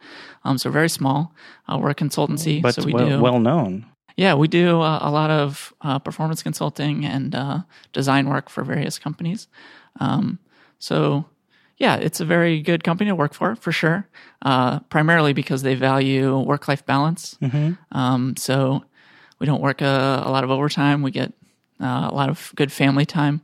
Um, 0.44 0.56
so 0.56 0.70
very 0.70 0.88
small. 0.88 1.34
Uh, 1.68 1.78
we're 1.78 1.90
a 1.90 1.94
consultancy, 1.94 2.62
but 2.62 2.76
so 2.76 2.84
we 2.84 2.94
well, 2.94 3.08
do 3.08 3.20
well 3.20 3.40
known. 3.40 3.84
Yeah, 4.16 4.34
we 4.34 4.48
do 4.48 4.80
uh, 4.80 5.00
a 5.02 5.10
lot 5.10 5.30
of 5.30 5.74
uh, 5.80 5.98
performance 5.98 6.42
consulting 6.42 7.04
and 7.04 7.34
uh, 7.34 7.58
design 7.92 8.28
work 8.28 8.48
for 8.48 8.62
various 8.62 8.98
companies. 8.98 9.48
Um, 10.00 10.38
so, 10.78 11.24
yeah, 11.78 11.96
it's 11.96 12.20
a 12.20 12.24
very 12.24 12.60
good 12.60 12.84
company 12.84 13.10
to 13.10 13.14
work 13.14 13.34
for, 13.34 13.56
for 13.56 13.72
sure. 13.72 14.06
Uh, 14.42 14.80
primarily 14.80 15.32
because 15.32 15.62
they 15.62 15.74
value 15.74 16.38
work 16.38 16.68
life 16.68 16.84
balance. 16.84 17.36
Um, 17.90 18.36
so, 18.36 18.84
we 19.38 19.46
don't 19.46 19.62
work 19.62 19.80
a, 19.80 20.22
a 20.24 20.30
lot 20.30 20.44
of 20.44 20.50
overtime. 20.50 21.02
We 21.02 21.10
get 21.10 21.32
uh, 21.80 22.08
a 22.10 22.14
lot 22.14 22.28
of 22.28 22.52
good 22.54 22.70
family 22.70 23.06
time. 23.06 23.40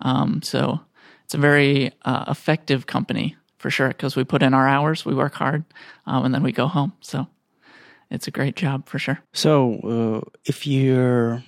Um, 0.00 0.40
so, 0.42 0.80
it's 1.24 1.34
a 1.34 1.38
very 1.38 1.92
uh, 2.04 2.26
effective 2.28 2.86
company 2.86 3.36
for 3.62 3.70
sure 3.70 3.88
because 3.88 4.16
we 4.16 4.24
put 4.24 4.42
in 4.42 4.52
our 4.54 4.68
hours, 4.68 5.06
we 5.06 5.14
work 5.14 5.34
hard, 5.34 5.64
um, 6.06 6.24
and 6.24 6.34
then 6.34 6.42
we 6.42 6.52
go 6.52 6.66
home. 6.66 6.92
So, 7.00 7.26
it's 8.10 8.28
a 8.28 8.30
great 8.30 8.56
job 8.56 8.88
for 8.88 8.98
sure. 8.98 9.18
So, 9.32 9.78
uh, 9.84 10.30
if 10.44 10.66
you're 10.66 11.42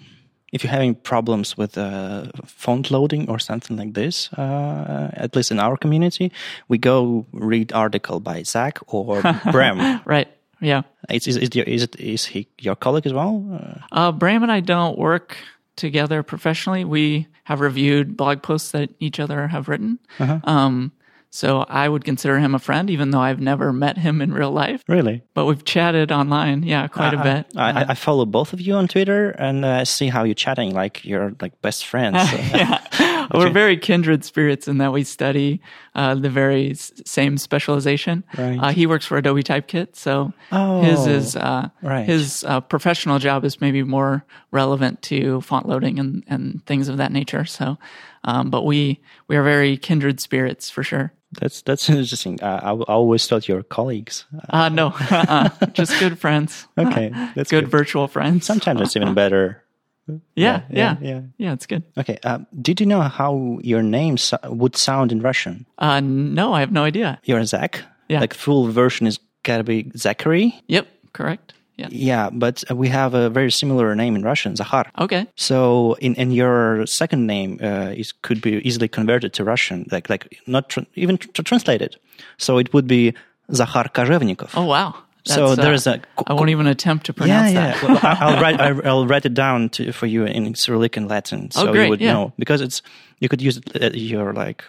if 0.53 0.63
you're 0.63 0.73
having 0.73 0.95
problems 0.95 1.57
with 1.59 1.77
uh, 1.77 2.31
font 2.47 2.91
loading 2.91 3.29
or 3.29 3.41
something 3.41 3.77
like 3.77 3.95
this, 3.95 4.33
uh, 4.39 5.11
at 5.15 5.35
least 5.35 5.51
in 5.51 5.59
our 5.59 5.77
community, 5.77 6.31
we 6.69 6.79
go 6.79 7.27
read 7.33 7.73
article 7.73 8.21
by 8.21 8.45
Zach 8.45 8.79
or 8.87 9.21
Bram. 9.53 10.01
Right. 10.07 10.29
Yeah. 10.61 10.83
Is, 11.11 11.27
is, 11.27 11.37
is, 11.37 11.55
your, 11.55 11.67
is 11.67 11.83
it 11.83 11.97
is 11.99 12.25
he 12.27 12.47
your 12.61 12.77
colleague 12.77 13.07
as 13.07 13.13
well? 13.13 13.45
Uh, 13.53 13.79
Uh, 13.91 14.13
Bram 14.13 14.43
and 14.43 14.53
I 14.53 14.61
don't 14.61 14.97
work 14.97 15.37
together 15.77 16.23
professionally. 16.23 16.85
We 16.85 17.27
have 17.43 17.61
reviewed 17.61 18.17
blog 18.17 18.41
posts 18.43 18.71
that 18.71 18.89
each 19.01 19.19
other 19.21 19.49
have 19.49 19.69
written. 19.69 19.99
Um, 20.45 20.93
so 21.37 21.65
I 21.69 21.89
would 21.89 22.05
consider 22.05 22.39
him 22.39 22.55
a 22.55 22.61
friend, 22.61 22.89
even 22.89 23.11
though 23.11 23.19
I've 23.21 23.41
never 23.41 23.73
met 23.73 23.99
him 23.99 24.23
in 24.23 24.33
real 24.33 24.53
life. 24.53 24.85
really? 24.87 25.23
But 25.35 25.47
we've 25.47 25.65
chatted 25.65 26.13
online, 26.13 26.63
yeah, 26.63 26.87
quite 26.87 27.13
a 27.13 27.23
bit. 27.23 27.47
I, 27.57 27.71
I, 27.83 27.85
I 27.89 27.95
follow 27.95 28.25
both 28.25 28.53
of 28.53 28.61
you 28.61 28.75
on 28.75 28.87
Twitter 28.87 29.31
and 29.31 29.65
uh, 29.65 29.85
see 29.85 30.07
how 30.09 30.23
you're 30.23 30.37
chatting 30.37 30.73
like 30.73 31.05
you're 31.05 31.35
like 31.41 31.61
best 31.61 31.87
friends. 31.87 32.19
Yeah, 32.55 33.27
We're 33.35 33.51
very 33.51 33.77
kindred 33.77 34.25
spirits 34.25 34.69
in 34.69 34.79
that 34.79 34.93
we 34.93 35.03
study 35.03 35.61
uh, 35.97 36.15
the 36.15 36.29
very 36.31 36.71
s- 36.71 36.93
same 37.05 37.37
specialization. 37.39 38.23
Right. 38.39 38.59
Uh, 38.61 38.69
he 38.69 38.87
works 38.87 39.07
for 39.07 39.17
Adobe 39.17 39.43
Typekit, 39.43 39.97
so 39.97 40.33
Oh, 40.53 40.83
his 40.83 41.07
is 41.07 41.35
uh, 41.37 41.69
right. 41.83 42.07
his 42.07 42.45
uh, 42.45 42.61
professional 42.61 43.19
job 43.19 43.45
is 43.45 43.61
maybe 43.61 43.83
more 43.83 44.25
relevant 44.53 45.03
to 45.11 45.41
font 45.41 45.67
loading 45.67 45.99
and, 45.99 46.23
and 46.29 46.65
things 46.67 46.89
of 46.89 46.99
that 46.99 47.11
nature. 47.13 47.45
So, 47.45 47.77
um, 48.25 48.51
but 48.51 48.65
we 48.65 49.01
we 49.27 49.37
are 49.37 49.43
very 49.43 49.77
kindred 49.79 50.21
spirits 50.21 50.71
for 50.71 50.83
sure. 50.85 51.13
That's 51.41 51.63
that's 51.63 51.89
interesting. 51.91 52.43
Uh, 52.43 52.61
I, 52.63 52.71
I 52.71 52.95
always 52.95 53.27
thought 53.27 53.49
you 53.49 53.55
were 53.57 53.63
colleagues. 53.63 54.25
Uh, 54.49 54.69
no, 54.69 54.93
uh, 55.11 55.49
just 55.73 55.99
good 56.01 56.19
friends. 56.19 56.67
Okay, 56.79 57.11
that's 57.35 57.51
good, 57.51 57.65
good. 57.65 57.71
virtual 57.71 58.09
friends. 58.09 58.47
Sometimes 58.47 58.81
it's 58.81 58.97
even 58.97 59.15
better. 59.15 59.63
yeah, 60.07 60.17
yeah, 60.35 60.63
yeah, 60.69 60.97
yeah, 61.01 61.21
yeah. 61.39 61.53
it's 61.53 61.67
good. 61.67 61.83
Okay. 61.97 62.19
Uh, 62.23 62.41
did 62.61 62.81
you 62.81 62.87
know 62.87 63.01
how 63.01 63.59
your 63.63 63.83
name 63.83 64.17
so- 64.19 64.39
would 64.45 64.77
sound 64.77 65.13
in 65.13 65.21
Russian? 65.21 65.67
Uh, 65.79 66.01
no, 66.01 66.53
I 66.53 66.61
have 66.61 66.73
no 66.73 66.85
idea. 66.85 67.19
You're 67.25 67.45
Zach. 67.45 67.83
Yeah. 68.09 68.21
Like 68.21 68.35
full 68.35 68.69
version 68.69 69.07
is 69.07 69.19
gotta 69.45 69.65
be 69.65 69.91
Zachary. 69.97 70.61
Yep, 70.69 70.87
correct. 71.13 71.55
Yeah. 71.77 71.89
Yeah, 71.91 72.31
but 72.33 72.63
we 72.71 72.89
have 72.89 73.15
a 73.15 73.29
very 73.31 73.51
similar 73.51 73.95
name 73.97 74.15
in 74.15 74.23
Russian, 74.23 74.55
Zahar. 74.55 74.85
Okay. 74.99 75.27
So 75.35 75.95
in, 76.01 76.15
in 76.15 76.31
your 76.31 76.87
second 76.87 77.27
name 77.27 77.59
uh, 77.63 77.91
is 78.01 78.13
could 78.23 78.41
be 78.41 78.61
easily 78.69 78.87
converted 78.89 79.33
to 79.35 79.45
Russian, 79.45 79.87
like 79.91 80.09
like 80.09 80.39
not 80.47 80.69
tr- 80.69 80.87
even 80.95 81.19
tr- 81.19 81.43
translated. 81.43 81.97
So 82.39 82.59
it 82.59 82.73
would 82.73 82.87
be 82.87 83.13
Zahar 83.51 83.89
Kozhevnikov. 83.93 84.51
Oh 84.55 84.67
wow. 84.67 84.95
So 85.27 85.49
That's, 85.49 85.59
uh, 85.59 85.63
there's 85.65 85.87
a- 85.89 86.01
I 86.29 86.33
won't 86.35 86.51
even 86.51 86.67
attempt 86.69 87.07
to 87.07 87.13
pronounce 87.13 87.53
yeah. 87.53 87.73
that. 87.73 87.83
Well, 87.83 87.99
I- 88.03 88.19
I'll 88.21 88.41
write 88.43 88.61
I- 88.61 88.89
I'll 88.89 89.07
write 89.07 89.27
it 89.27 89.35
down 89.35 89.69
to, 89.71 89.91
for 89.93 90.07
you 90.07 90.25
in 90.27 90.55
Cyrillic 90.55 90.97
and 90.97 91.09
Latin, 91.09 91.51
so 91.51 91.69
Oh, 91.69 91.73
great, 91.73 91.85
you 91.85 91.91
would 91.91 92.01
yeah. 92.01 92.13
know 92.13 92.33
because 92.39 92.61
it's 92.61 92.83
you 93.19 93.29
could 93.29 93.43
use 93.43 93.57
it, 93.57 93.65
uh, 93.83 93.91
your 93.97 94.33
like 94.33 94.63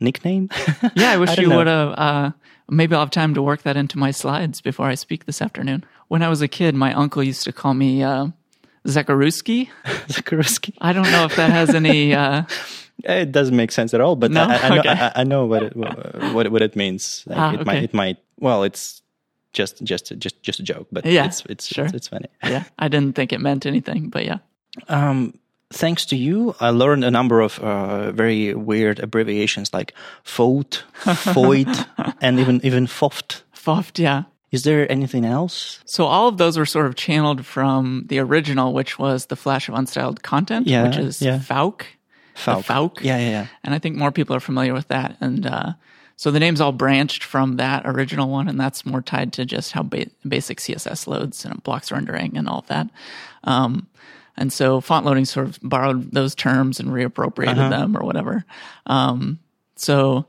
nickname. 0.00 0.48
Yeah, 0.96 1.12
I 1.12 1.16
wish 1.18 1.30
don't 1.36 1.42
you 1.44 1.48
know. 1.50 1.58
would 1.58 1.66
have. 1.68 1.90
Uh, 1.96 2.30
maybe 2.70 2.94
I'll 2.94 3.00
have 3.02 3.10
time 3.10 3.34
to 3.34 3.42
work 3.42 3.62
that 3.62 3.76
into 3.76 3.98
my 3.98 4.10
slides 4.10 4.60
before 4.60 4.86
I 4.86 4.94
speak 4.94 5.26
this 5.26 5.42
afternoon. 5.42 5.84
When 6.08 6.22
I 6.22 6.28
was 6.28 6.40
a 6.42 6.48
kid, 6.48 6.74
my 6.74 6.92
uncle 6.94 7.22
used 7.22 7.44
to 7.44 7.52
call 7.52 7.74
me 7.74 8.02
uh, 8.02 8.28
Zakaruski. 8.86 9.68
Zakaruski. 10.08 10.74
I 10.80 10.92
don't 10.92 11.10
know 11.10 11.24
if 11.24 11.36
that 11.36 11.50
has 11.50 11.74
any. 11.74 12.14
Uh, 12.14 12.42
It 13.02 13.32
doesn't 13.32 13.56
make 13.56 13.72
sense 13.72 13.94
at 13.94 14.00
all, 14.02 14.14
but 14.14 14.30
No? 14.30 14.42
I, 14.42 14.56
I, 14.56 14.68
know, 14.68 14.78
Okay. 14.80 14.88
I, 14.90 15.12
I 15.16 15.24
know 15.24 15.46
what 15.46 15.62
it 15.62 15.74
what 15.74 16.52
what 16.52 16.60
it 16.62 16.76
means. 16.76 17.24
Like 17.26 17.38
Ah, 17.38 17.54
it 17.54 17.64
might 17.66 17.82
it 17.82 17.94
might 17.94 18.18
well, 18.38 18.62
it's 18.62 19.00
just 19.54 19.82
just 19.82 20.12
just 20.18 20.42
just 20.42 20.60
a 20.60 20.62
joke, 20.62 20.86
but 20.92 21.06
Yeah, 21.06 21.24
it's 21.24 21.42
it's, 21.48 21.66
sure. 21.66 21.86
it's 21.86 21.94
it's 21.94 22.08
funny. 22.08 22.28
yeah, 22.44 22.64
I 22.78 22.88
didn't 22.88 23.14
think 23.16 23.32
it 23.32 23.40
meant 23.40 23.64
anything, 23.64 24.10
but 24.10 24.26
yeah. 24.26 24.38
Um, 24.88 25.32
thanks 25.72 26.04
to 26.06 26.16
you, 26.16 26.54
I 26.60 26.70
learned 26.70 27.04
a 27.04 27.10
number 27.10 27.40
of 27.40 27.58
uh, 27.58 28.12
very 28.12 28.54
weird 28.54 28.98
abbreviations 29.00 29.72
like 29.72 29.94
FOUT, 30.24 30.84
FOIT, 31.04 31.86
and 32.20 32.38
even 32.40 32.60
even 32.64 32.86
FOFT. 32.86 33.42
Foft, 33.54 33.98
yeah. 33.98 34.24
Is 34.50 34.64
there 34.64 34.90
anything 34.90 35.24
else? 35.24 35.78
So 35.84 36.06
all 36.06 36.26
of 36.26 36.36
those 36.38 36.58
were 36.58 36.66
sort 36.66 36.86
of 36.86 36.96
channeled 36.96 37.46
from 37.46 38.04
the 38.08 38.18
original, 38.18 38.72
which 38.72 38.98
was 38.98 39.26
the 39.26 39.36
Flash 39.36 39.68
of 39.68 39.74
Unstyled 39.76 40.22
Content, 40.22 40.66
Yeah, 40.66 40.88
which 40.88 40.96
is 40.96 41.22
yeah. 41.22 41.38
Fauk. 41.38 41.84
Fauk. 42.34 42.64
Fauk. 42.64 43.00
Yeah, 43.00 43.18
yeah, 43.18 43.30
yeah. 43.30 43.46
And 43.62 43.74
I 43.74 43.78
think 43.78 43.96
more 43.96 44.10
people 44.10 44.34
are 44.34 44.40
familiar 44.40 44.72
with 44.74 44.88
that. 44.88 45.16
And 45.20 45.46
uh, 45.46 45.74
so 46.16 46.32
the 46.32 46.40
name's 46.40 46.60
all 46.60 46.72
branched 46.72 47.22
from 47.22 47.58
that 47.58 47.82
original 47.86 48.28
one, 48.28 48.48
and 48.48 48.58
that's 48.58 48.84
more 48.84 49.02
tied 49.02 49.32
to 49.34 49.44
just 49.44 49.70
how 49.70 49.82
ba- 49.84 50.10
basic 50.26 50.58
CSS 50.58 51.06
loads 51.06 51.44
and 51.44 51.62
blocks 51.62 51.92
rendering 51.92 52.36
and 52.36 52.48
all 52.48 52.58
of 52.58 52.66
that. 52.66 52.88
Um, 53.44 53.86
and 54.40 54.52
so 54.52 54.80
font 54.80 55.06
loading 55.06 55.24
sort 55.26 55.46
of 55.46 55.58
borrowed 55.62 56.10
those 56.12 56.34
terms 56.34 56.80
and 56.80 56.88
reappropriated 56.88 57.58
Uh-huh. 57.58 57.68
them 57.70 57.96
or 57.96 58.02
whatever. 58.04 58.44
Um, 58.86 59.38
so 59.76 60.26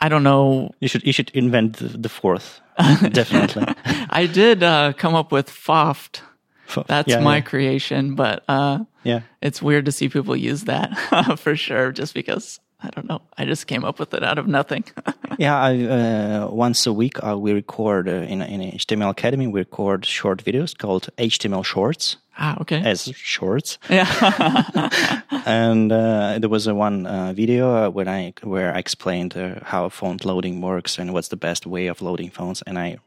I 0.00 0.08
don't 0.08 0.22
know. 0.24 0.72
You 0.80 0.88
should 0.88 1.04
you 1.06 1.12
should 1.12 1.30
invent 1.34 1.76
the, 1.76 1.88
the 1.96 2.08
fourth. 2.08 2.60
Definitely. 3.12 3.66
I 4.10 4.26
did 4.26 4.62
uh, 4.62 4.94
come 4.96 5.14
up 5.14 5.30
with 5.30 5.48
Foft. 5.50 6.22
Foft. 6.66 6.86
That's 6.86 7.08
Yeah, 7.08 7.20
my 7.20 7.36
yeah. 7.36 7.42
creation, 7.42 8.14
but 8.14 8.42
uh, 8.48 8.78
Yeah. 9.04 9.20
it's 9.42 9.60
weird 9.60 9.84
to 9.84 9.92
see 9.92 10.08
people 10.08 10.34
use 10.34 10.64
that 10.64 10.96
for 11.38 11.54
sure, 11.56 11.92
just 11.92 12.14
because 12.14 12.58
I 12.82 12.88
don't 12.90 13.08
know. 13.08 13.20
I 13.36 13.44
just 13.44 13.66
came 13.66 13.84
up 13.84 13.98
with 13.98 14.14
it 14.14 14.22
out 14.22 14.38
of 14.38 14.46
nothing. 14.46 14.84
Yeah, 15.38 15.58
I, 15.58 15.84
uh, 15.84 16.48
once 16.50 16.86
a 16.86 16.92
week 16.92 17.16
uh, 17.24 17.38
we 17.38 17.54
record 17.54 18.08
uh, 18.08 18.12
in 18.12 18.42
in 18.42 18.60
HTML 18.60 19.08
Academy. 19.08 19.46
We 19.46 19.60
record 19.60 20.04
short 20.04 20.44
videos 20.44 20.76
called 20.76 21.08
HTML 21.16 21.64
Shorts 21.64 22.18
ah, 22.40 22.56
okay. 22.60 22.82
as 22.84 23.12
shorts. 23.14 23.78
yeah. 23.88 25.20
and 25.46 25.92
uh, 25.92 26.38
there 26.38 26.48
was 26.48 26.66
a 26.66 26.74
one 26.74 27.06
uh, 27.06 27.32
video 27.32 27.86
uh, 27.86 27.90
when 27.90 28.08
I 28.08 28.32
where 28.42 28.74
I 28.74 28.78
explained 28.78 29.36
uh, 29.36 29.60
how 29.62 29.88
font 29.88 30.24
loading 30.24 30.60
works 30.60 30.98
and 30.98 31.12
what's 31.12 31.28
the 31.28 31.36
best 31.36 31.66
way 31.66 31.86
of 31.86 32.02
loading 32.02 32.30
fonts, 32.30 32.62
and 32.66 32.78
I 32.78 32.98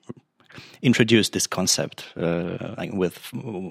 introduced 0.81 1.33
this 1.33 1.47
concept 1.47 2.05
uh, 2.15 2.75
like 2.77 2.93
with 2.93 3.17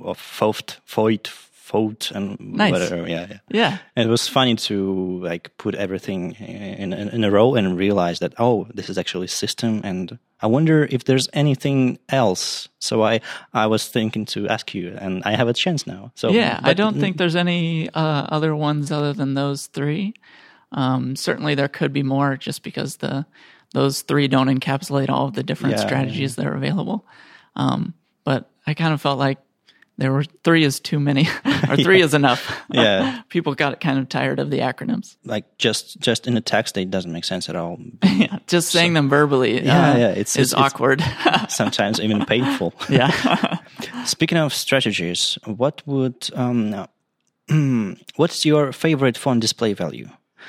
of 0.05 0.19
FOFT, 0.19 0.79
FOIT, 0.85 1.29
FOUT 1.63 2.11
and 2.15 2.37
Nice. 2.41 2.73
whatever. 2.73 3.09
Yeah, 3.09 3.27
yeah. 3.31 3.39
Yeah. 3.49 3.79
And 3.95 4.09
it 4.09 4.11
was 4.11 4.27
funny 4.29 4.57
to 4.57 5.21
like 5.23 5.57
put 5.59 5.75
everything 5.77 6.33
in, 6.33 6.93
in 6.93 7.09
in 7.09 7.25
a 7.25 7.31
row 7.31 7.55
and 7.55 7.79
realize 7.79 8.19
that 8.19 8.35
oh, 8.39 8.67
this 8.75 8.91
is 8.91 8.99
actually 8.99 9.29
system, 9.29 9.81
and 9.85 10.19
I 10.41 10.49
wonder 10.49 10.89
if 10.91 11.05
there's 11.05 11.29
anything 11.33 11.99
else. 12.09 12.69
So 12.81 13.03
I 13.05 13.21
I 13.55 13.67
was 13.69 13.89
thinking 13.89 14.27
to 14.35 14.49
ask 14.49 14.75
you, 14.75 14.97
and 15.01 15.23
I 15.25 15.37
have 15.37 15.49
a 15.49 15.53
chance 15.53 15.87
now. 15.87 16.11
So 16.15 16.31
Yeah, 16.31 16.59
I 16.65 16.75
don't 16.75 16.99
think 16.99 17.17
there's 17.17 17.37
any 17.37 17.89
uh, 17.95 18.27
other 18.37 18.57
ones 18.57 18.91
other 18.91 19.13
than 19.15 19.35
those 19.35 19.69
three. 19.69 20.15
Um, 20.73 21.15
certainly, 21.17 21.55
there 21.55 21.69
could 21.69 21.93
be 21.93 22.03
more, 22.03 22.37
just 22.37 22.63
because 22.63 22.97
the 22.97 23.25
those 23.73 24.03
three 24.03 24.29
don't 24.29 24.49
encapsulate 24.49 25.09
all 25.11 25.27
of 25.29 25.35
the 25.35 25.43
different 25.45 25.77
Yeah, 25.77 25.87
strategies 25.87 26.35
that 26.37 26.47
are 26.47 26.57
available. 26.57 27.07
Um, 27.55 27.95
but 28.25 28.51
I 28.67 28.75
kind 28.75 28.93
of 28.95 29.01
felt 29.01 29.19
like 29.19 29.39
there 29.99 30.11
were 30.13 30.25
three 30.45 30.65
is 30.65 30.81
too 30.81 30.99
many, 30.99 31.29
or 31.69 31.77
three 31.77 32.01
is 32.03 32.15
enough. 32.15 32.51
Yeah. 32.73 33.21
People 33.29 33.55
got 33.55 33.81
kind 33.81 33.99
of 33.99 34.09
tired 34.09 34.39
of 34.39 34.51
the 34.51 34.61
acronyms. 34.61 35.17
like 35.25 35.45
just 35.59 36.01
just 36.01 36.27
in 36.27 36.35
the 36.35 36.41
text, 36.41 36.77
it 36.77 36.91
doesn't 36.91 37.13
make 37.13 37.25
sense 37.25 37.49
at 37.51 37.57
all. 37.57 37.79
yeah, 38.03 38.39
just 38.47 38.71
saying 38.71 38.95
them 38.95 39.09
verbally, 39.11 39.63
Yeah, 39.65 39.93
uh, 39.93 39.97
yeah, 39.99 40.09
it's- 40.11 40.37
is 40.37 40.53
it's- 40.53 40.53
it's- 40.53 40.73
awkward. 40.73 41.03
Sometimes 41.51 42.01
even 42.01 42.25
painful. 42.25 42.73
yeah. 42.89 43.59
Speaking 44.07 44.39
of 44.39 44.53
strategies, 44.55 45.39
what 45.45 45.83
would 45.87 46.31
um, 46.35 46.87
what's 48.17 48.45
your 48.47 48.73
favorite 48.73 49.19
font 49.19 49.41
display 49.41 49.75
value? 49.75 50.09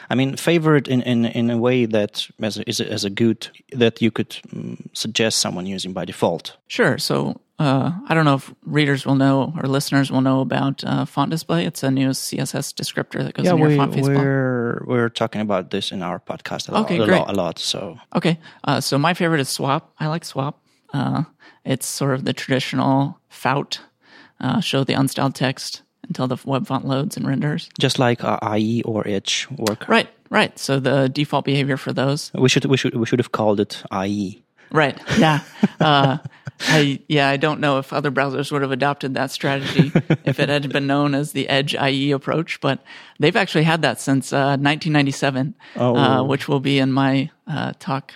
I 0.10 0.16
mean, 0.16 0.38
favorite 0.38 0.88
in, 0.88 1.02
in, 1.02 1.26
in 1.26 1.50
a 1.50 1.58
way 1.58 1.86
that 1.86 2.28
as 2.42 2.58
a, 2.58 2.70
is 2.70 2.80
a, 2.80 2.92
as 2.92 3.04
a 3.06 3.10
good 3.10 3.48
that 3.72 4.02
you 4.02 4.12
could 4.12 4.38
um, 4.54 4.90
suggest 4.94 5.40
someone 5.40 5.66
using 5.66 5.94
by 5.94 6.06
default. 6.06 6.58
Sure. 6.68 6.98
So 6.98 7.40
uh, 7.60 7.92
I 8.08 8.14
don't 8.14 8.26
know 8.26 8.36
if 8.36 8.54
readers 8.66 9.06
will 9.06 9.16
know 9.16 9.54
or 9.62 9.68
listeners 9.70 10.12
will 10.12 10.22
know 10.22 10.42
about 10.42 10.84
uh, 10.84 11.06
font 11.06 11.32
display. 11.32 11.66
It's 11.66 11.84
a 11.84 11.92
new 11.92 12.10
CSS 12.10 12.74
descriptor 12.74 13.24
that 13.24 13.34
goes 13.36 13.48
in 13.48 13.58
your 13.58 13.68
we, 13.70 13.78
font 13.78 13.94
face 13.94 14.06
block. 14.06 14.18
we're 14.18 14.84
we're 14.86 15.10
talking 15.10 15.42
about 15.42 15.70
this 15.70 15.92
in 15.92 16.02
our 16.02 16.20
podcast 16.20 16.70
a 16.70 16.72
lot, 16.74 16.86
Okay, 16.86 17.00
a, 17.00 17.06
great. 17.06 17.20
lot, 17.20 17.30
a 17.30 17.34
lot. 17.34 17.60
So 17.60 17.98
Okay. 18.16 18.40
Uh, 18.64 18.82
so 18.82 18.98
my 18.98 19.14
favorite 19.14 19.40
is 19.40 19.50
Swap. 19.50 19.94
I 20.00 20.08
like 20.08 20.26
Swap. 20.26 20.60
Uh, 20.94 21.24
it's 21.64 21.86
sort 21.86 22.14
of 22.14 22.26
the 22.26 22.34
traditional 22.34 23.20
FOUT, 23.30 23.80
uh, 24.40 24.60
show 24.60 24.84
the 24.84 24.94
unstyled 24.94 25.34
text 25.34 25.82
until 26.08 26.28
the 26.28 26.38
web 26.46 26.68
font 26.68 26.86
loads 26.86 27.18
and 27.18 27.26
renders. 27.28 27.70
just 27.80 27.98
like 28.00 28.24
uh, 28.24 28.38
IE 28.58 28.82
or 28.86 29.08
Edge 29.08 29.48
work, 29.58 29.88
Right. 29.88 30.10
Right. 30.30 30.58
So 30.58 30.80
the 30.80 31.10
default 31.10 31.46
behavior 31.46 31.78
for 31.78 31.94
those. 31.94 32.32
we 32.34 32.50
should 32.50 32.66
we 32.66 32.76
should 32.78 32.96
we 32.96 33.06
should 33.06 33.20
have 33.20 33.32
called 33.32 33.60
it. 33.60 33.84
IE. 34.06 34.44
Right. 34.72 34.98
Yeah. 35.18 35.40
Uh, 35.80 36.18
I 36.70 37.00
yeah, 37.10 37.30
I 37.30 37.38
don't 37.38 37.60
know 37.60 37.78
if 37.80 37.92
other 37.94 38.10
browsers 38.12 38.52
would 38.52 38.62
have 38.62 38.72
adopted 38.72 39.14
that 39.16 39.32
strategy 39.32 39.92
if 40.26 40.40
it 40.40 40.50
had 40.50 40.72
been 40.72 40.88
known 40.88 41.14
as 41.14 41.32
the 41.34 41.50
Edge 41.50 41.74
IE 41.76 42.12
approach, 42.12 42.60
but 42.62 42.80
they've 43.20 43.36
actually 43.36 43.64
had 43.66 43.82
that 43.82 44.00
since 44.00 44.32
uh, 44.34 44.56
1997, 44.58 45.56
Oh. 45.76 45.96
uh, 45.96 46.24
which 46.24 46.48
will 46.48 46.60
be 46.62 46.80
in 46.80 46.92
my 46.92 47.30
uh, 47.48 47.74
talk 47.80 48.14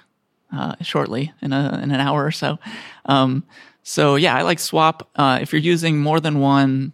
uh, 0.54 0.76
shortly 0.82 1.34
in 1.42 1.52
a 1.52 1.80
in 1.84 1.92
an 1.92 2.00
hour 2.00 2.26
or 2.26 2.32
so. 2.32 2.58
Um, 3.06 3.44
so 3.84 4.16
yeah, 4.16 4.36
I 4.36 4.44
like 4.44 4.60
Swap. 4.60 5.10
Uh, 5.16 5.40
if 5.42 5.52
you're 5.52 5.62
using 5.74 6.00
more 6.00 6.20
than 6.20 6.40
one 6.40 6.94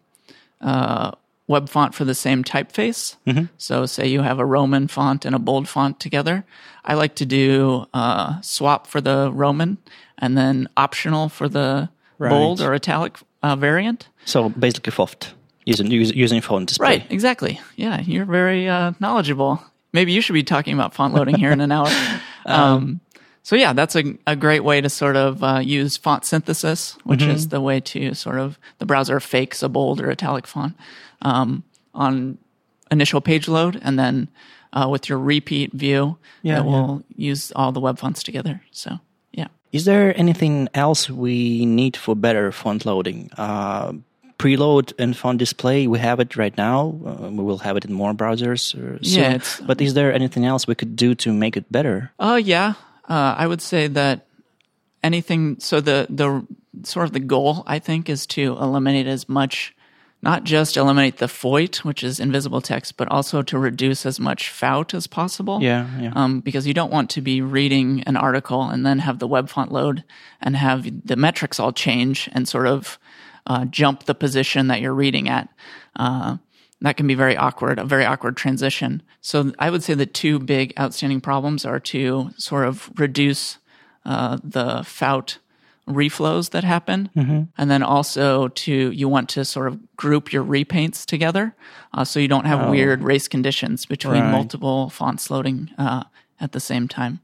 uh, 0.64 1.12
web 1.48 1.70
font 1.70 1.94
for 1.94 2.06
the 2.06 2.16
same 2.16 2.44
typeface. 2.44 3.16
So, 3.58 3.86
say 3.86 4.08
you 4.08 4.22
have 4.22 4.40
a 4.40 4.46
Roman 4.46 4.88
font 4.88 5.26
and 5.26 5.36
a 5.36 5.40
bold 5.40 5.68
font 5.68 6.00
together. 6.00 6.46
I 6.86 6.96
like 6.96 7.16
to 7.16 7.26
do 7.26 7.86
uh, 7.94 8.42
swap 8.42 8.88
for 8.88 9.02
the 9.02 9.30
Roman 9.32 9.78
and 10.18 10.38
then 10.38 10.68
optional 10.78 11.30
for 11.30 11.50
the 11.50 11.90
bold 12.18 12.62
or 12.62 12.74
italic 12.74 13.18
uh, 13.42 13.56
variant. 13.56 14.08
So 14.26 14.50
basically, 14.50 14.92
FOFT 14.92 15.34
using 15.66 15.92
using, 15.92 16.18
using 16.18 16.42
font 16.42 16.70
display. 16.70 16.88
Right, 16.88 17.12
exactly. 17.12 17.60
Yeah, 17.76 18.02
you're 18.02 18.26
very 18.26 18.68
uh, 18.70 18.94
knowledgeable. 19.00 19.62
Maybe 19.92 20.12
you 20.12 20.22
should 20.22 20.34
be 20.34 20.44
talking 20.44 20.74
about 20.74 20.94
font 20.94 21.14
loading 21.14 21.36
here 21.36 21.52
in 21.52 21.62
an 21.62 21.72
hour. 21.72 21.90
Um, 22.46 23.00
so 23.44 23.56
yeah, 23.56 23.74
that's 23.74 23.96
a, 23.96 24.18
a 24.26 24.36
great 24.36 24.64
way 24.64 24.82
to 24.82 24.90
sort 24.90 25.16
of 25.16 25.44
uh, 25.44 25.60
use 25.60 25.98
font 25.98 26.26
synthesis, 26.26 26.98
which 27.04 27.22
is 27.22 27.50
the 27.50 27.60
way 27.62 27.80
to 27.82 28.14
sort 28.16 28.40
of 28.40 28.58
the 28.80 28.86
browser 28.86 29.20
fakes 29.20 29.62
a 29.62 29.70
bold 29.70 30.00
or 30.02 30.10
italic 30.10 30.48
font 30.48 30.76
um, 31.22 31.64
on 31.94 32.38
initial 32.90 33.22
page 33.22 33.48
load, 33.48 33.80
and 33.84 34.00
then 34.00 34.28
uh, 34.72 34.88
with 34.90 35.10
your 35.10 35.20
repeat 35.20 35.72
view, 35.74 36.18
Yeah, 36.42 36.60
it 36.60 36.66
will 36.66 37.04
use 37.16 37.52
all 37.56 37.72
the 37.72 37.80
web 37.82 38.00
fonts 38.00 38.24
together. 38.24 38.62
So 38.72 39.00
yeah. 39.32 39.48
Is 39.72 39.86
there 39.86 40.18
anything 40.18 40.70
else 40.74 41.10
we 41.10 41.66
need 41.66 41.98
for 41.98 42.16
better 42.16 42.52
font 42.52 42.86
loading? 42.86 43.30
Uh, 43.38 43.94
preload 44.40 44.94
and 45.00 45.16
font 45.16 45.38
display, 45.38 45.88
we 45.88 46.00
have 46.00 46.20
it 46.20 46.36
right 46.36 46.58
now. 46.58 47.00
Uh, 47.06 47.30
we 47.30 47.44
will 47.44 47.60
have 47.60 47.78
it 47.78 47.86
in 47.86 47.94
more 47.94 48.14
browsers. 48.14 48.74
uh, 48.76 49.04
soon. 49.04 49.24
Yeah, 49.34 49.40
but 49.66 49.80
is 49.82 49.94
there 49.94 50.14
anything 50.14 50.46
else 50.46 50.68
we 50.68 50.76
could 50.76 50.96
do 50.96 51.16
to 51.16 51.32
make 51.34 51.56
it 51.58 51.72
better? 51.72 52.12
Oh 52.20 52.36
yeah, 52.36 52.74
uh, 53.08 53.36
I 53.38 53.48
would 53.48 53.62
say 53.62 53.88
that 53.88 54.28
anything. 55.04 55.60
So 55.60 55.82
the 55.82 56.08
the 56.10 56.46
sort 56.84 57.06
of 57.06 57.14
the 57.14 57.20
goal 57.20 57.64
I 57.68 57.80
think 57.80 58.10
is 58.10 58.26
to 58.28 58.58
eliminate 58.60 59.08
as 59.08 59.30
much, 59.30 59.76
not 60.22 60.44
just 60.44 60.78
eliminate 60.78 61.18
the 61.18 61.28
foit, 61.28 61.84
which 61.84 62.04
is 62.04 62.20
invisible 62.20 62.62
text, 62.62 62.98
but 62.98 63.08
also 63.10 63.42
to 63.44 63.60
reduce 63.60 64.06
as 64.06 64.20
much 64.20 64.50
FOUT 64.50 64.94
as 64.94 65.06
possible. 65.06 65.62
Yeah, 65.62 65.88
yeah. 66.00 66.14
Um, 66.16 66.40
because 66.40 66.66
you 66.66 66.74
don't 66.74 66.92
want 66.92 67.10
to 67.12 67.22
be 67.22 67.42
reading 67.42 68.04
an 68.04 68.18
article 68.18 68.64
and 68.64 68.86
then 68.86 69.00
have 69.00 69.20
the 69.20 69.28
web 69.28 69.50
font 69.50 69.72
load 69.72 70.04
and 70.42 70.56
have 70.56 71.06
the 71.06 71.16
metrics 71.16 71.60
all 71.60 71.74
change 71.74 72.30
and 72.32 72.48
sort 72.48 72.68
of 72.68 72.98
uh, 73.46 73.66
jump 73.66 74.06
the 74.06 74.16
position 74.16 74.68
that 74.68 74.82
you're 74.82 74.94
reading 74.94 75.30
at. 75.30 75.50
Uh, 75.96 76.38
that 76.84 76.96
can 76.98 77.08
be 77.08 77.16
very 77.16 77.36
awkward, 77.36 77.80
a 77.80 77.86
very 77.86 78.06
awkward 78.06 78.36
transition. 78.38 79.02
So 79.22 79.52
I 79.58 79.70
would 79.72 79.84
say 79.84 79.94
the 79.96 80.06
two 80.06 80.38
big 80.40 80.74
outstanding 80.80 81.22
problems 81.22 81.66
are 81.66 81.80
to 81.80 82.30
sort 82.38 82.68
of 82.68 82.92
reduce 83.00 83.58
uh, 84.06 84.38
the 84.44 84.84
FOUT 84.86 85.40
reflows 85.88 86.52
that 86.52 86.64
happen, 86.64 87.10
and 87.58 87.68
then 87.72 87.84
also 87.84 88.48
to 88.48 88.92
you 88.92 89.10
want 89.10 89.28
to 89.30 89.44
sort 89.44 89.68
of 89.68 89.80
group 89.98 90.32
your 90.32 90.44
repaints 90.44 91.06
together, 91.06 91.56
uh, 91.94 92.06
so 92.06 92.20
you 92.20 92.28
don't 92.30 92.46
have 92.46 92.70
weird 92.70 93.02
race 93.04 93.28
conditions 93.28 93.86
between 93.86 94.22
Right. 94.24 94.32
multiple 94.32 94.90
fonts 94.90 95.30
loading 95.30 95.72
uh, 95.78 96.04
at 96.40 96.52
the 96.54 96.60
same 96.62 96.88
time. 96.88 97.20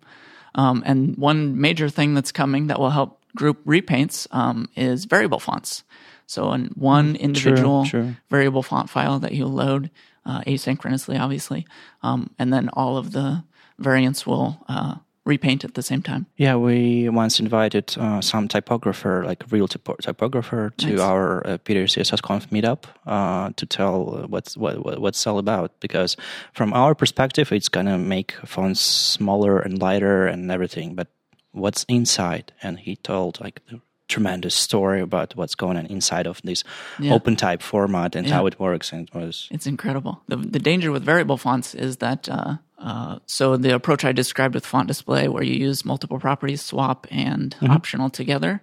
Um, 0.55 0.83
and 0.85 1.15
one 1.17 1.59
major 1.61 1.89
thing 1.89 2.15
that's 2.15 2.31
coming 2.33 2.67
that 2.67 2.79
will 2.79 2.89
help 2.89 3.21
group 3.35 3.63
repaints 3.65 4.27
um, 4.31 4.67
is 4.75 5.05
variable 5.05 5.39
fonts. 5.39 5.83
So, 6.29 6.53
in 6.53 6.65
one 6.75 7.15
individual 7.15 7.85
sure. 7.85 8.15
variable 8.29 8.61
font 8.61 8.87
file 8.87 9.17
that 9.17 9.31
you 9.31 9.47
load 9.47 9.89
uh, 10.27 10.41
asynchronously, 10.41 11.19
obviously, 11.19 11.65
um, 12.03 12.29
and 12.37 12.53
then 12.53 12.69
all 12.73 12.97
of 12.97 13.13
the 13.13 13.43
variants 13.79 14.27
will 14.27 14.63
uh, 14.69 14.97
repaint 15.25 15.63
at 15.63 15.73
the 15.73 15.81
same 15.81 16.03
time. 16.03 16.27
Yeah, 16.37 16.55
we 16.55 17.09
once 17.09 17.39
invited 17.39 17.97
uh, 17.97 18.21
some 18.21 18.47
typographer, 18.47 19.23
like 19.25 19.43
a 19.43 19.47
real 19.47 19.67
typo- 19.67 19.95
typographer, 19.95 20.71
to 20.77 20.89
Nice. 20.89 20.99
our 20.99 21.47
uh, 21.47 21.57
Piter 21.57 21.85
CSS 21.85 22.21
Conf 22.21 22.47
meetup 22.51 22.83
uh, 23.07 23.49
to 23.55 23.65
tell 23.65 24.27
what's 24.27 24.55
what, 24.55 24.85
what 24.85 25.01
what's 25.01 25.25
all 25.25 25.39
about. 25.39 25.79
Because 25.79 26.15
from 26.53 26.73
our 26.73 26.93
perspective, 26.93 27.51
it's 27.51 27.69
gonna 27.69 27.97
make 27.97 28.33
fonts 28.45 28.81
smaller 28.81 29.57
and 29.57 29.81
lighter 29.81 30.27
and 30.27 30.51
everything. 30.51 30.93
But 30.93 31.07
what's 31.53 31.85
inside? 31.87 32.53
And 32.61 32.77
he 32.77 32.97
told 32.97 33.41
like 33.41 33.61
tremendous 34.09 34.55
story 34.55 34.99
about 35.01 35.35
what's 35.37 35.55
going 35.55 35.77
on 35.77 35.85
inside 35.85 36.27
of 36.27 36.41
this 36.43 36.63
Yeah. 36.99 37.13
open 37.13 37.35
type 37.35 37.61
format 37.61 38.15
and 38.15 38.27
Yeah. 38.27 38.35
how 38.35 38.47
it 38.47 38.59
works. 38.59 38.91
And 38.91 39.07
it 39.07 39.15
was 39.15 39.47
It's 39.51 39.67
incredible. 39.67 40.21
The, 40.27 40.35
the 40.37 40.59
danger 40.59 40.91
with 40.91 41.03
variable 41.05 41.37
fonts 41.37 41.73
is 41.75 41.97
that, 41.97 42.27
uh, 42.27 42.57
uh, 42.79 43.19
so 43.25 43.55
the 43.57 43.73
approach 43.73 44.03
I 44.03 44.11
described 44.11 44.55
with 44.55 44.65
font 44.65 44.87
display, 44.87 45.27
where 45.27 45.43
you 45.43 45.53
use 45.67 45.85
multiple 45.85 46.19
properties, 46.19 46.61
swap 46.61 47.07
and 47.11 47.55
optional 47.61 48.09
together, 48.09 48.61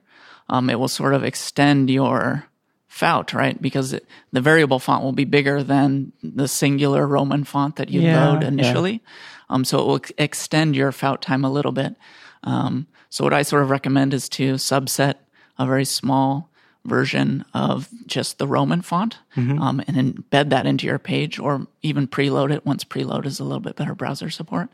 um, 0.48 0.68
it 0.70 0.78
will 0.78 0.88
sort 0.88 1.14
of 1.14 1.22
extend 1.24 1.90
your 1.90 2.44
FOUT, 2.88 3.32
right? 3.34 3.60
Because 3.60 3.92
it, 3.92 4.06
the 4.32 4.40
variable 4.40 4.78
font 4.78 5.04
will 5.04 5.12
be 5.12 5.24
bigger 5.26 5.62
than 5.62 6.12
the 6.22 6.48
singular 6.48 7.06
Roman 7.06 7.44
font 7.44 7.76
that 7.76 7.88
you 7.90 8.00
Yeah, 8.00 8.16
load 8.32 8.42
initially. 8.42 9.02
Um, 9.50 9.64
so 9.64 9.78
it 9.80 9.86
will 9.86 9.96
ex- 9.96 10.12
extend 10.18 10.74
your 10.74 10.92
FOUT 10.92 11.20
time 11.22 11.44
a 11.44 11.50
little 11.50 11.72
bit. 11.72 11.94
Um, 12.42 12.86
so 13.10 13.22
what 13.24 13.34
I 13.34 13.42
sort 13.42 13.62
of 13.62 13.70
recommend 13.70 14.14
is 14.14 14.28
to 14.30 14.54
subset 14.54 15.14
a 15.58 15.66
very 15.66 15.84
small 15.84 16.50
version 16.84 17.44
of 17.52 17.88
just 18.06 18.38
the 18.38 18.46
Roman 18.46 18.80
font 18.82 19.18
Mm-hmm. 19.36 19.60
um, 19.60 19.82
and 19.88 19.96
embed 19.96 20.50
that 20.50 20.66
into 20.66 20.86
your 20.86 20.98
page 20.98 21.38
or 21.38 21.66
even 21.82 22.06
preload 22.08 22.52
it 22.52 22.64
once 22.64 22.84
preload 22.84 23.26
is 23.26 23.38
a 23.40 23.44
little 23.44 23.60
bit 23.60 23.76
better 23.76 23.94
browser 23.94 24.30
support. 24.30 24.68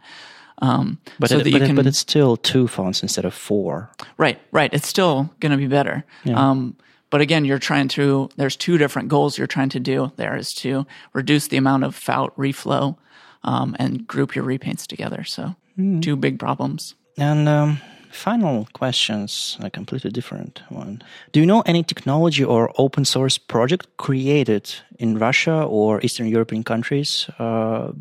Um, 0.59 0.99
but 1.19 1.31
so 1.31 1.39
it, 1.39 1.45
but, 1.45 1.53
you 1.53 1.67
it- 1.69 1.75
but 1.75 1.87
it's 1.87 1.99
still 1.99 2.37
two 2.37 2.69
fonts 2.69 3.03
instead 3.03 3.25
of 3.25 3.35
four. 3.35 3.91
right, 4.19 4.39
right. 4.53 4.73
It's 4.73 4.87
still 4.87 5.31
going 5.41 5.51
to 5.53 5.59
be 5.59 5.67
better. 5.67 6.05
Um, 6.33 6.77
but 7.11 7.21
again, 7.21 7.45
you're 7.45 7.59
trying 7.59 7.89
to, 7.89 8.29
there's 8.37 8.57
two 8.57 8.79
different 8.79 9.09
goals 9.09 9.37
you're 9.37 9.47
trying 9.47 9.71
to 9.71 9.81
do. 9.81 10.13
There 10.17 10.37
is 10.37 10.55
to 10.57 10.87
reduce 11.15 11.49
the 11.49 11.57
amount 11.57 11.85
of 11.85 11.95
FOUT 11.95 12.37
reflow 12.39 12.97
um, 13.43 13.75
and 13.79 14.07
group 14.07 14.37
your 14.37 14.45
repaints 14.45 14.87
together. 14.87 15.25
So 15.25 15.57
Hmm. 15.77 16.01
two 16.01 16.17
big 16.17 16.39
problems. 16.39 16.95
And 17.19 17.49
um, 17.49 17.81
Final 18.13 18.69
questions, 18.75 19.57
a 19.61 19.71
completely 19.71 20.11
different 20.11 20.63
one. 20.69 21.03
Do 21.33 21.41
you 21.41 21.47
know 21.47 21.63
any 21.67 21.83
technology 21.83 22.45
or 22.45 22.71
open 22.77 23.05
source 23.05 23.39
project 23.39 23.87
created 23.97 24.75
in 24.99 25.19
Russia 25.19 25.65
or 25.65 26.01
Eastern 26.03 26.29
European 26.29 26.63
countries? 26.63 27.29
Uh, 27.39 27.93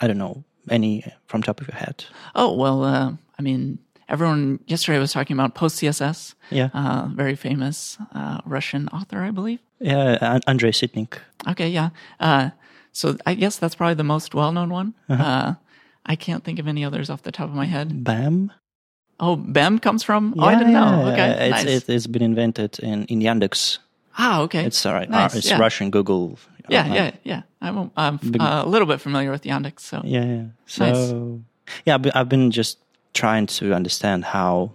I 0.00 0.06
don't 0.06 0.18
know 0.18 0.44
any 0.70 1.04
from 1.26 1.42
top 1.42 1.60
of 1.60 1.68
your 1.68 1.76
head. 1.76 2.04
Oh 2.34 2.54
well, 2.54 2.84
uh, 2.84 3.12
I 3.38 3.42
mean, 3.42 3.78
everyone 4.08 4.60
yesterday 4.66 4.98
was 4.98 5.12
talking 5.12 5.34
about 5.36 5.54
PostCSS. 5.54 6.34
Yeah. 6.50 6.70
uh, 6.72 7.08
very 7.14 7.34
famous 7.36 7.98
uh, 8.14 8.40
Russian 8.46 8.88
author, 8.88 9.22
I 9.22 9.30
believe. 9.32 9.58
Yeah, 9.80 10.38
Andrei 10.46 10.70
Sitnik. 10.72 11.18
Okay, 11.48 11.68
yeah. 11.68 11.90
Uh, 12.20 12.50
so 12.92 13.16
I 13.26 13.34
guess 13.34 13.58
that's 13.58 13.74
probably 13.74 13.94
the 13.94 14.04
most 14.04 14.34
well-known 14.34 14.70
one. 14.70 14.94
Uh-huh. 15.08 15.22
uh 15.22 15.54
I 16.10 16.16
can't 16.16 16.42
think 16.42 16.58
of 16.58 16.66
any 16.66 16.84
others 16.86 17.10
off 17.10 17.22
the 17.22 17.32
top 17.32 17.50
of 17.50 17.54
my 17.54 17.66
head. 17.66 18.02
BEM. 18.02 18.50
Oh, 19.20 19.36
BEM 19.36 19.78
comes 19.80 20.02
from. 20.04 20.34
oh, 20.38 20.44
I 20.44 20.54
didn't 20.54 20.72
know. 20.72 21.10
Okay, 21.12 21.48
it's, 21.48 21.64
nice. 21.64 21.66
it, 21.66 21.88
it's 21.88 22.06
been 22.06 22.22
invented 22.22 22.78
in 22.78 23.04
in 23.06 23.20
Yandex. 23.20 23.78
ah, 24.16 24.42
okay. 24.42 24.64
It's 24.64 24.84
all 24.86 24.94
right. 24.94 25.10
Nice, 25.10 25.34
uh, 25.34 25.38
it's 25.38 25.50
yeah. 25.50 25.58
Russian 25.58 25.90
Google. 25.90 26.38
Yeah, 26.68 26.82
uh, 26.82 26.94
yeah, 26.94 27.10
yeah. 27.24 27.42
I'm, 27.60 27.90
I'm 27.96 28.20
uh, 28.38 28.62
a 28.64 28.68
little 28.68 28.86
bit 28.86 29.00
familiar 29.00 29.30
with 29.30 29.42
Yandex, 29.42 29.80
so 29.80 30.02
Yeah, 30.04 30.24
yeah. 30.24 30.44
So, 30.66 30.84
Nice. 30.84 31.40
yeah, 31.86 32.12
I've 32.14 32.28
been 32.28 32.50
just 32.50 32.78
trying 33.14 33.46
to 33.58 33.72
understand 33.74 34.24
how 34.24 34.72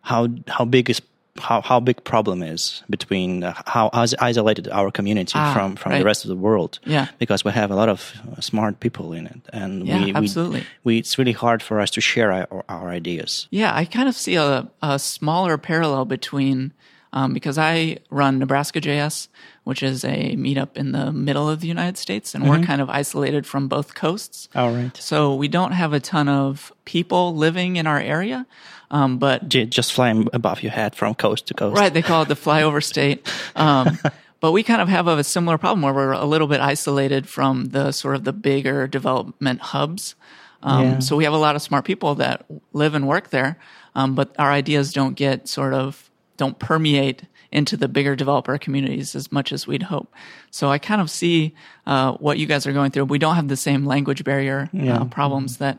how 0.00 0.28
how 0.48 0.64
big 0.64 0.88
is 0.88 1.02
how 1.38 1.60
how 1.60 1.80
big 1.80 2.02
problem 2.04 2.42
is 2.42 2.82
between 2.88 3.42
uh, 3.42 3.52
how 3.66 3.90
is- 4.02 4.14
isolated 4.20 4.68
our 4.68 4.90
community 4.90 5.32
Ah, 5.38 5.52
from 5.52 5.76
from 5.76 5.92
the 5.98 6.04
rest 6.04 6.24
of 6.24 6.28
the 6.28 6.36
world. 6.36 6.78
Yeah. 6.86 7.06
because 7.18 7.44
we 7.44 7.50
have 7.52 7.70
a 7.72 7.74
lot 7.74 7.88
of 7.88 8.14
smart 8.40 8.78
people 8.80 9.12
in 9.12 9.26
it, 9.26 9.40
and 9.52 9.86
Yeah, 9.86 9.98
we, 9.98 10.04
we 10.06 10.14
absolutely. 10.14 10.62
we 10.84 10.98
it's 10.98 11.18
really 11.18 11.32
hard 11.32 11.62
for 11.62 11.80
us 11.80 11.90
to 11.90 12.00
share 12.00 12.30
our, 12.32 12.64
our 12.68 12.88
ideas. 12.96 13.48
Yeah, 13.50 13.74
I 13.74 13.84
kind 13.84 14.08
of 14.08 14.14
see 14.14 14.36
a, 14.36 14.68
a 14.80 14.98
smaller 14.98 15.58
parallel 15.58 16.04
between 16.04 16.72
um, 17.12 17.32
because 17.34 17.58
I 17.58 17.98
run 18.10 18.38
Nebraska 18.38 18.80
JS, 18.80 19.28
which 19.64 19.82
is 19.82 20.04
a 20.04 20.36
meetup 20.36 20.76
in 20.76 20.92
the 20.92 21.10
middle 21.12 21.48
of 21.48 21.60
the 21.60 21.66
United 21.66 21.96
States, 21.98 22.34
and 22.34 22.44
Mm-hmm. 22.44 22.60
we're 22.60 22.66
kind 22.66 22.80
of 22.80 22.88
isolated 22.90 23.46
from 23.46 23.66
both 23.68 23.94
coasts. 23.94 24.48
All 24.54 24.72
right, 24.72 24.96
So 24.96 25.34
we 25.34 25.48
don't 25.48 25.72
have 25.72 25.92
a 25.92 26.00
ton 26.00 26.28
of 26.28 26.72
people 26.84 27.34
living 27.34 27.76
in 27.76 27.86
our 27.86 27.98
area, 28.00 28.46
um, 28.90 29.18
but 29.18 29.48
just 29.48 29.92
flying 29.92 30.28
above 30.32 30.62
your 30.62 30.72
head 30.72 30.94
from 30.94 31.14
coast 31.14 31.46
to 31.48 31.54
coast. 31.54 31.78
Right, 31.78 31.92
they 31.92 32.02
call 32.02 32.22
it 32.22 32.28
the 32.28 32.34
flyover 32.36 32.82
state. 32.82 33.26
Um, 33.56 33.98
but 34.40 34.52
we 34.52 34.62
kind 34.62 34.80
of 34.82 34.88
have 34.88 35.08
a 35.08 35.24
similar 35.24 35.56
problem 35.58 35.82
where 35.82 35.94
we're 35.94 36.12
a 36.12 36.26
little 36.26 36.46
bit 36.46 36.60
isolated 36.60 37.26
from 37.28 37.66
the 37.66 37.90
sort 37.92 38.14
of 38.16 38.24
the 38.24 38.32
bigger 38.32 38.86
development 38.86 39.60
hubs. 39.60 40.14
Um, 40.62 40.82
Yeah. 40.84 40.98
So 41.00 41.16
we 41.16 41.24
have 41.24 41.32
a 41.32 41.38
lot 41.38 41.56
of 41.56 41.62
smart 41.62 41.84
people 41.86 42.14
that 42.16 42.44
live 42.72 42.94
and 42.94 43.08
work 43.08 43.30
there, 43.30 43.58
um, 43.94 44.14
but 44.14 44.34
our 44.38 44.52
ideas 44.52 44.92
don't 44.92 45.14
get 45.14 45.48
sort 45.48 45.72
of 45.74 46.10
don't 46.36 46.58
permeate 46.58 47.22
into 47.54 47.76
the 47.76 47.88
bigger 47.88 48.16
developer 48.16 48.58
communities 48.58 49.14
as 49.14 49.30
much 49.30 49.52
as 49.52 49.66
we'd 49.66 49.84
hope. 49.84 50.12
So 50.50 50.70
I 50.70 50.78
kind 50.78 51.00
of 51.00 51.08
see 51.08 51.54
uh, 51.86 52.12
what 52.14 52.36
you 52.36 52.46
guys 52.46 52.66
are 52.66 52.72
going 52.72 52.90
through. 52.90 53.04
We 53.04 53.18
don't 53.18 53.36
have 53.36 53.48
the 53.48 53.56
same 53.56 53.86
language 53.86 54.24
barrier 54.24 54.68
uh, 54.92 55.04
problems 55.06 55.58
that 55.58 55.78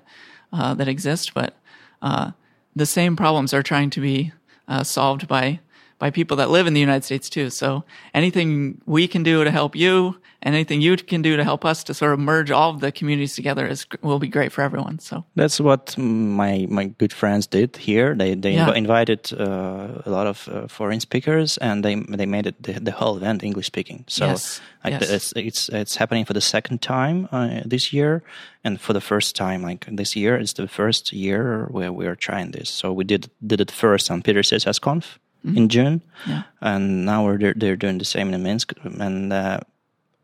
uh, 0.53 0.73
that 0.76 0.88
exist, 0.88 1.34
but 1.34 1.57
uh, 2.01 2.32
the 2.76 2.86
same 2.86 3.15
problems 3.17 3.53
are 3.53 3.61
trying 3.61 3.89
to 3.91 4.01
be 4.01 4.32
uh, 4.69 4.84
solved 4.84 5.28
by 5.28 5.59
by 5.97 6.11
people 6.11 6.37
that 6.37 6.49
live 6.49 6.67
in 6.67 6.73
the 6.73 6.79
United 6.81 7.03
States 7.05 7.29
too. 7.29 7.49
So 7.49 7.83
anything 8.13 8.81
we 8.85 9.07
can 9.07 9.23
do 9.23 9.43
to 9.43 9.51
help 9.51 9.75
you, 9.75 10.17
and 10.41 10.53
anything 10.53 10.81
you 10.81 10.95
can 10.97 11.21
do 11.23 11.35
to 11.37 11.43
help 11.43 11.65
us 11.65 11.83
to 11.85 11.93
sort 11.93 12.13
of 12.13 12.19
merge 12.19 12.51
all 12.51 12.69
of 12.69 12.79
the 12.79 12.91
communities 12.91 13.33
together 13.35 13.65
is 13.67 13.87
will 14.01 14.19
be 14.19 14.27
great 14.27 14.51
for 14.51 14.61
everyone. 14.61 14.99
So 14.99 15.23
That's 15.35 15.59
what 15.59 15.97
my 15.97 16.67
my 16.69 16.85
good 16.99 17.13
friends 17.13 17.47
did 17.47 17.77
here. 17.77 18.15
They 18.15 18.35
they 18.35 18.53
Yeah. 18.53 18.67
inv- 18.69 18.75
invited 18.77 19.33
uh, 19.33 20.01
a 20.05 20.09
lot 20.09 20.27
of 20.27 20.47
uh, 20.47 20.67
foreign 20.67 20.99
speakers, 20.99 21.57
and 21.57 21.83
they 21.83 21.95
they 22.17 22.25
made 22.25 22.45
it 22.47 22.55
the, 22.63 22.73
the 22.73 22.91
whole 22.91 23.17
event 23.17 23.43
English 23.43 23.65
speaking. 23.65 24.03
So 24.07 24.25
Yes, 24.25 24.61
like 24.83 25.01
yes. 25.01 25.09
it's 25.09 25.33
it's 25.35 25.69
it's 25.69 25.95
happening 25.97 26.25
for 26.25 26.33
the 26.33 26.41
second 26.41 26.81
time 26.81 27.27
uh, 27.31 27.61
this 27.69 27.91
year, 27.93 28.21
and 28.63 28.79
for 28.79 28.93
the 28.93 29.01
first 29.01 29.35
time 29.35 29.69
like 29.69 29.85
this 29.97 30.15
year, 30.15 30.35
it's 30.41 30.53
the 30.53 30.67
first 30.67 31.11
year 31.13 31.67
where 31.71 31.91
we 31.91 32.05
are 32.07 32.15
trying 32.17 32.51
this. 32.51 32.69
So 32.69 32.93
we 32.93 33.03
did 33.03 33.29
did 33.47 33.59
it 33.61 33.71
first 33.71 34.11
on 34.11 34.21
Piter 34.21 34.43
CSS 34.43 34.79
Conf 34.79 35.19
in 35.55 35.69
June, 35.69 36.01
Mm-hmm. 36.01 36.31
Yeah. 36.31 36.43
and 36.61 37.05
now 37.05 37.25
we're 37.25 37.37
they're, 37.37 37.53
they're 37.55 37.75
doing 37.75 37.97
the 37.99 38.05
same 38.05 38.33
in 38.33 38.41
Minsk, 38.43 38.73
and 38.83 39.31
uh, 39.33 39.59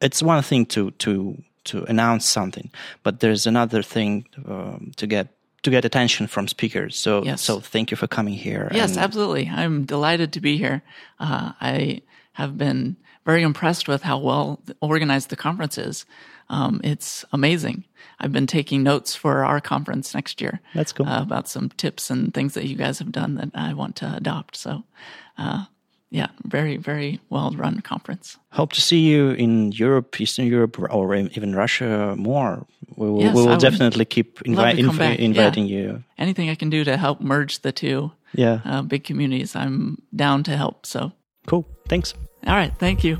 it's 0.01 0.24
one 0.24 0.41
thing 0.43 0.65
to 0.67 0.91
to 0.91 1.36
to 1.63 1.84
announce 1.89 2.26
something, 2.26 2.72
but 3.03 3.19
there's 3.19 3.45
another 3.47 3.84
thing 3.84 4.26
um, 4.47 4.91
to 4.95 5.05
get 5.07 5.28
to 5.63 5.69
get 5.72 5.86
attention 5.86 6.28
from 6.28 6.47
speakers. 6.47 6.97
So 6.97 7.24
Yes. 7.24 7.41
so 7.41 7.59
thank 7.59 7.91
you 7.91 7.97
for 7.97 8.07
coming 8.07 8.34
here. 8.34 8.67
yes, 8.74 8.97
absolutely, 8.97 9.47
I'm 9.47 9.86
delighted 9.86 10.32
to 10.34 10.39
be 10.41 10.57
here. 10.57 10.82
Uh, 11.19 11.51
I 11.61 12.01
have 12.34 12.57
been 12.57 12.95
very 13.26 13.43
impressed 13.43 13.88
with 13.88 14.01
how 14.03 14.17
well 14.17 14.59
organized 14.80 15.30
the 15.30 15.36
conference 15.36 15.78
is. 15.78 16.05
Um, 16.52 16.82
it's 16.84 17.24
amazing. 17.32 17.86
I've 18.20 18.34
been 18.34 18.45
taking 18.47 18.84
notes 18.84 19.16
for 19.16 19.43
our 19.45 19.62
conference 19.62 20.14
next 20.14 20.41
year. 20.41 20.60
That's 20.76 20.91
cool. 20.91 21.08
uh, 21.08 21.22
about 21.22 21.47
some 21.47 21.70
tips 21.70 22.10
and 22.12 22.34
things 22.34 22.54
that 22.54 22.66
you 22.66 22.76
guys 22.76 22.99
have 22.99 23.12
done 23.12 23.36
that 23.36 23.49
I 23.56 23.74
want 23.74 23.95
to 23.97 24.14
adopt. 24.18 24.58
So, 24.58 24.84
uh, 25.38 25.66
yeah, 26.10 26.28
very, 26.43 26.76
very 26.76 27.20
well 27.30 27.52
run 27.52 27.80
conference. 27.82 28.38
Hope 28.52 28.74
to 28.74 28.82
see 28.82 28.99
you 28.99 29.32
in 29.32 29.72
Europe, 29.72 30.20
Eastern 30.20 30.45
Europe, 30.45 30.78
or 30.78 31.16
even 31.16 31.56
Russia 31.56 32.16
more. 32.18 32.68
We 32.97 33.10
will, 33.10 33.22
Yes, 33.22 33.36
we 33.36 33.45
will 33.45 33.58
definitely 33.58 34.06
keep 34.06 34.39
invi- 34.43 34.76
to 34.76 34.84
inv- 34.84 34.97
back, 34.97 35.20
yeah. 35.20 35.26
inviting 35.26 35.68
you. 35.68 36.04
Anything 36.18 36.49
I 36.49 36.56
can 36.56 36.70
do 36.70 36.84
to 36.84 36.97
help 36.97 37.22
merge 37.22 37.62
the 37.62 37.72
two 37.72 38.12
Yeah, 38.34 38.60
uh, 38.66 38.82
big 38.82 39.06
communities, 39.06 39.56
I'm 39.56 39.97
down 40.14 40.43
to 40.43 40.58
help. 40.58 40.86
So, 40.86 41.12
cool. 41.47 41.66
Thanks. 41.88 42.14
all 42.45 42.56
right, 42.56 42.74
thank 42.78 43.04
you. 43.06 43.20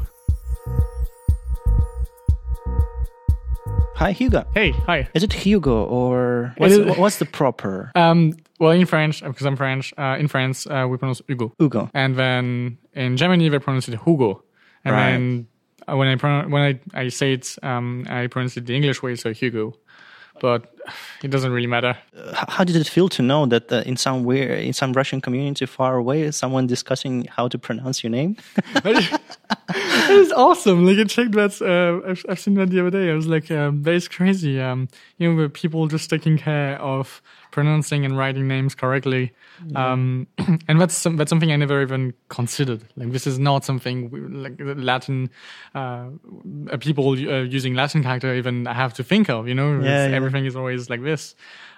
Hi, 4.02 4.14
Hugo. 4.14 4.44
Hey, 4.56 4.72
hi. 4.72 5.08
Is 5.14 5.22
it 5.22 5.32
Hugo 5.32 5.84
or 5.86 6.56
what's, 6.58 6.76
what's 6.98 7.18
the 7.20 7.26
proper 7.28 7.92
Um, 7.96 8.34
well, 8.60 8.72
in 8.72 8.88
French, 8.88 9.22
because 9.24 9.46
I'm 9.46 9.56
French, 9.56 9.94
uh, 9.96 10.16
in 10.20 10.28
France, 10.28 10.66
uh, 10.66 10.88
we 10.90 10.98
pronounce 10.98 11.22
Hugo. 11.28 11.54
Hugo? 11.60 11.88
And 11.94 12.16
then 12.16 12.80
in 12.94 13.16
Germany, 13.16 13.48
they 13.50 13.60
pronounce 13.60 13.88
it 13.88 14.00
Hugo. 14.04 14.44
And 14.86 14.96
Right. 14.96 15.12
then 15.12 15.48
uh, 15.88 15.96
when 15.98 16.08
I 16.08 16.16
pronounce, 16.16 16.52
when 16.52 16.64
I, 16.96 17.00
I 17.00 17.10
say 17.10 17.34
it, 17.34 17.56
um, 17.62 18.08
I 18.10 18.26
pronounce 18.26 18.58
it 18.58 18.66
the 18.66 18.76
English 18.76 19.04
way, 19.04 19.16
so 19.16 19.34
Hugo. 19.34 19.74
But 20.40 20.74
it 21.24 21.30
doesn't 21.30 21.52
really 21.52 21.68
matter. 21.68 21.96
H- 22.16 22.36
How 22.48 22.64
did 22.64 22.78
it 22.78 22.88
feel 22.88 23.08
to 23.10 23.22
know 23.22 23.46
that 23.46 23.72
uh, 23.72 23.84
in 23.86 23.98
some 23.98 24.28
in 24.32 24.74
some 24.74 24.94
Russian 24.94 25.22
community 25.22 25.68
far 25.68 25.96
away, 25.98 26.32
someone 26.32 26.66
discussing 26.66 27.26
how 27.30 27.48
to 27.50 27.60
pronounce 27.60 28.04
your 28.04 28.10
name? 28.10 28.36
It 29.76 30.12
is 30.12 30.32
awesome. 30.32 30.86
Like 30.86 30.98
I 30.98 31.04
checked 31.06 31.32
that. 31.34 31.62
Uh, 31.62 32.10
I've, 32.10 32.26
I've 32.30 32.40
seen 32.40 32.56
that 32.56 32.70
the 32.70 32.80
other 32.82 32.90
day. 32.90 33.12
I 33.12 33.14
was 33.16 33.28
like, 33.28 33.50
um, 33.52 33.84
that 33.84 33.94
is 33.94 34.08
crazy. 34.08 34.60
Um, 34.60 34.88
you 35.18 35.34
know, 35.34 35.42
the 35.42 35.50
people 35.50 35.88
just 35.88 36.10
taking 36.10 36.38
care 36.38 36.80
of 36.82 37.22
pronouncing 37.52 38.06
and 38.06 38.18
writing 38.18 38.48
names 38.48 38.76
correctly. 38.76 39.34
Um, 39.76 40.28
and 40.68 40.80
that's 40.80 40.96
some, 40.98 41.18
that's 41.18 41.30
something 41.30 41.52
I 41.52 41.56
never 41.58 41.82
even 41.82 42.14
considered. 42.30 42.84
Like 42.96 43.12
this 43.12 43.28
is 43.28 43.38
not 43.40 43.66
something 43.66 44.10
we, 44.10 44.20
like 44.22 44.54
Latin 44.60 45.30
uh, 45.76 46.08
uh, 46.72 46.78
people 46.78 47.10
uh, 47.12 47.42
using 47.44 47.74
Latin 47.74 48.04
character 48.04 48.34
even 48.36 48.66
have 48.66 48.94
to 48.96 49.04
think 49.04 49.30
of. 49.30 49.48
You 49.48 49.56
know, 49.56 49.82
Yeah, 49.82 50.08
yeah. 50.08 50.16
everything 50.16 50.46
is 50.46 50.56
always 50.56 50.90
like 50.90 51.04
this. 51.04 51.36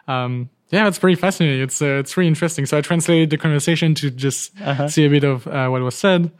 Um, 0.07 0.49
yeah, 0.69 0.87
it's 0.87 0.99
pretty 0.99 1.15
fascinating. 1.19 1.61
It's 1.61 1.81
uh, 1.81 1.99
it's 2.01 2.15
really 2.17 2.27
interesting. 2.27 2.65
So 2.65 2.77
I 2.77 2.81
translated 2.81 3.29
the 3.29 3.37
conversation 3.37 3.93
to 3.95 4.09
just 4.11 4.51
Uh-huh. 4.61 4.87
see 4.89 5.05
a 5.05 5.09
bit 5.09 5.23
of 5.23 5.47
uh, 5.47 5.67
what 5.69 5.81
was 5.81 5.95
said. 5.95 6.31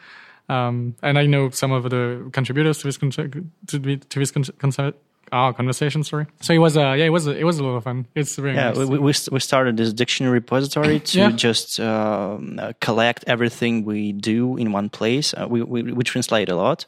Um, 0.49 0.95
and 1.01 1.17
I 1.17 1.25
know 1.25 1.49
some 1.51 1.71
of 1.71 1.89
the 1.89 2.29
contributors 2.33 2.77
to 2.79 2.87
this 2.87 2.97
con- 2.97 3.11
to, 3.11 3.97
to 3.97 4.19
this 4.19 4.31
con- 4.31 4.43
con- 4.59 4.93
ah, 5.31 5.51
conversation. 5.53 6.03
Sorry. 6.03 6.25
So 6.41 6.53
it 6.53 6.57
was 6.59 6.75
uh, 6.75 6.93
yeah, 6.97 7.05
it 7.05 7.11
was 7.11 7.27
it 7.27 7.43
was 7.45 7.59
a 7.59 7.63
lot 7.63 7.75
of 7.77 7.83
fun. 7.85 8.05
It's 8.13 8.35
very 8.35 8.55
Yeah, 8.55 8.71
nice. 8.71 8.77
we, 8.77 8.99
we, 8.99 9.13
we 9.31 9.39
started 9.39 9.77
this 9.77 9.93
dictionary 9.93 10.33
repository 10.33 10.99
to 10.99 11.17
Yeah. 11.17 11.31
just 11.31 11.79
um, 11.79 12.59
uh, 12.59 12.73
collect 12.81 13.23
everything 13.27 13.85
we 13.85 14.11
do 14.11 14.57
in 14.57 14.71
one 14.73 14.89
place. 14.89 15.33
Uh, 15.33 15.47
we, 15.49 15.63
we, 15.63 15.83
we 15.93 16.03
translate 16.03 16.49
a 16.49 16.55
lot, 16.55 16.85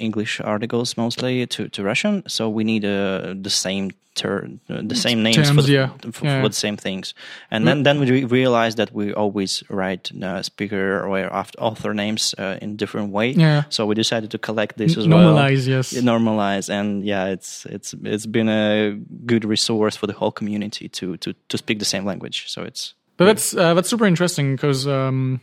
English 0.00 0.40
articles 0.40 0.96
mostly 0.96 1.46
to, 1.46 1.68
to 1.68 1.82
Russian, 1.82 2.22
so 2.28 2.48
we 2.48 2.64
need 2.64 2.84
uh, 2.84 3.34
the 3.42 3.50
same 3.50 3.90
ter- 4.14 4.48
uh, 4.70 4.80
the 4.82 4.94
same 4.96 5.22
names 5.22 5.50
for, 5.50 5.62
the, 5.62 5.72
yeah. 5.72 5.90
for, 6.12 6.24
Yeah. 6.24 6.42
for 6.42 6.48
the 6.48 6.54
same 6.54 6.76
things. 6.76 7.14
And 7.50 7.66
then, 7.66 7.82
then 7.82 8.00
we 8.00 8.24
realized 8.24 8.76
that 8.78 8.92
we 8.92 9.12
always 9.12 9.62
write 9.68 10.10
uh, 10.22 10.42
speaker 10.42 11.00
or 11.06 11.18
author 11.58 11.94
names 11.94 12.34
uh, 12.38 12.58
in 12.62 12.76
different 12.76 13.12
way. 13.12 13.30
Yeah. 13.30 13.64
So 13.68 13.86
we 13.86 13.94
decided 13.94 14.30
to 14.30 14.38
collect 14.38 14.76
this 14.78 14.96
as 14.96 15.06
well 15.06 15.34
Normalize, 15.34 15.66
yes. 15.68 15.92
normalize 15.92 16.70
and 16.70 17.04
yeah 17.04 17.26
it's 17.26 17.66
it's 17.66 17.94
it's 18.04 18.26
been 18.26 18.48
a 18.48 18.96
good 19.26 19.44
resource 19.44 19.96
for 19.96 20.06
the 20.06 20.12
whole 20.14 20.32
community 20.32 20.88
to 20.88 21.16
to 21.18 21.34
to 21.48 21.58
speak 21.58 21.78
the 21.78 21.84
same 21.84 22.04
language 22.06 22.44
so 22.48 22.62
it's 22.62 22.94
But 23.18 23.24
that's 23.26 23.54
uh, 23.54 23.74
that's 23.74 23.88
super 23.90 24.06
interesting 24.06 24.56
because 24.56 24.86
um, 24.86 25.40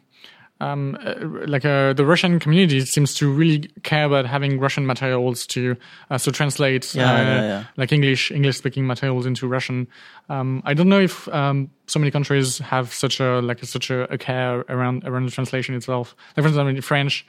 um, 0.59 0.97
uh, 1.03 1.15
like 1.47 1.65
uh, 1.65 1.93
the 1.93 2.05
Russian 2.05 2.39
community 2.39 2.81
seems 2.81 3.13
to 3.15 3.31
really 3.31 3.69
care 3.83 4.05
about 4.05 4.25
having 4.25 4.59
Russian 4.59 4.85
materials 4.85 5.45
to 5.47 5.75
uh, 6.09 6.17
so 6.17 6.31
translate 6.31 6.93
Yeah, 6.95 7.11
uh, 7.11 7.17
yeah, 7.17 7.41
yeah. 7.41 7.63
like 7.75 7.91
English 7.91 8.31
English 8.31 8.57
speaking 8.57 8.87
materials 8.87 9.25
into 9.25 9.47
Russian. 9.47 9.87
Um, 10.29 10.61
I 10.65 10.73
don't 10.73 10.89
know 10.89 11.01
if 11.01 11.27
um, 11.29 11.71
so 11.87 11.99
many 11.99 12.11
countries 12.11 12.59
have 12.59 12.93
such 12.93 13.19
a 13.19 13.41
like 13.41 13.63
such 13.65 13.89
a, 13.89 14.11
a 14.13 14.17
care 14.17 14.63
around 14.69 15.03
around 15.05 15.25
the 15.25 15.31
translation 15.31 15.75
itself. 15.75 16.15
Like 16.37 16.43
for 16.43 16.47
instance, 16.47 16.69
in 16.69 16.81
French, 16.81 17.25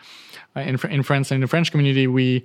uh, 0.54 0.60
in 0.60 0.78
in 0.90 1.02
France 1.02 1.32
in 1.32 1.40
the 1.40 1.48
French 1.48 1.70
community, 1.70 2.06
we 2.06 2.44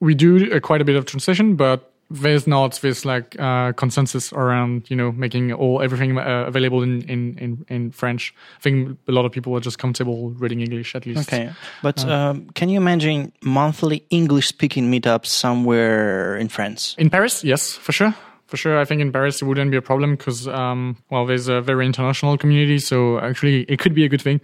we 0.00 0.14
do 0.14 0.52
uh, 0.52 0.60
quite 0.60 0.82
a 0.82 0.84
bit 0.84 0.96
of 0.96 1.06
translation, 1.06 1.56
but 1.56 1.93
there's 2.10 2.46
not 2.46 2.80
this 2.82 3.04
like 3.04 3.38
uh, 3.38 3.72
consensus 3.72 4.32
around 4.32 4.88
you 4.90 4.96
know 4.96 5.12
making 5.12 5.52
all 5.52 5.82
everything 5.82 6.18
uh, 6.18 6.44
available 6.46 6.82
in, 6.82 7.02
in, 7.02 7.38
in, 7.38 7.66
in 7.68 7.90
French. 7.90 8.34
I 8.58 8.62
think 8.62 8.98
a 9.08 9.12
lot 9.12 9.24
of 9.24 9.32
people 9.32 9.56
are 9.56 9.60
just 9.60 9.78
comfortable 9.78 10.30
reading 10.30 10.60
English 10.60 10.94
at 10.94 11.06
least. 11.06 11.28
Okay, 11.28 11.50
but 11.82 12.04
um, 12.04 12.46
can 12.54 12.68
you 12.68 12.76
imagine 12.78 13.32
monthly 13.42 14.04
English-speaking 14.10 14.90
meetups 14.90 15.26
somewhere 15.26 16.36
in 16.36 16.48
France? 16.48 16.94
In 16.98 17.10
Paris, 17.10 17.42
yes, 17.44 17.72
for 17.72 17.92
sure. 17.92 18.14
For 18.46 18.58
sure, 18.58 18.78
I 18.78 18.84
think 18.84 19.00
in 19.00 19.10
Paris 19.10 19.40
it 19.40 19.46
wouldn't 19.46 19.70
be 19.70 19.76
a 19.78 19.82
problem 19.82 20.16
because, 20.16 20.46
um, 20.46 20.96
well, 21.10 21.26
there's 21.26 21.48
a 21.48 21.60
very 21.60 21.86
international 21.86 22.36
community, 22.36 22.78
so 22.78 23.18
actually 23.18 23.62
it 23.62 23.78
could 23.78 23.94
be 23.94 24.04
a 24.04 24.08
good 24.08 24.20
thing. 24.22 24.40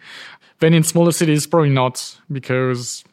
Then 0.59 0.75
in 0.75 0.83
smaller 0.83 1.13
cities, 1.13 1.47
probably 1.47 1.71
not 1.71 2.19
because, 2.33 3.05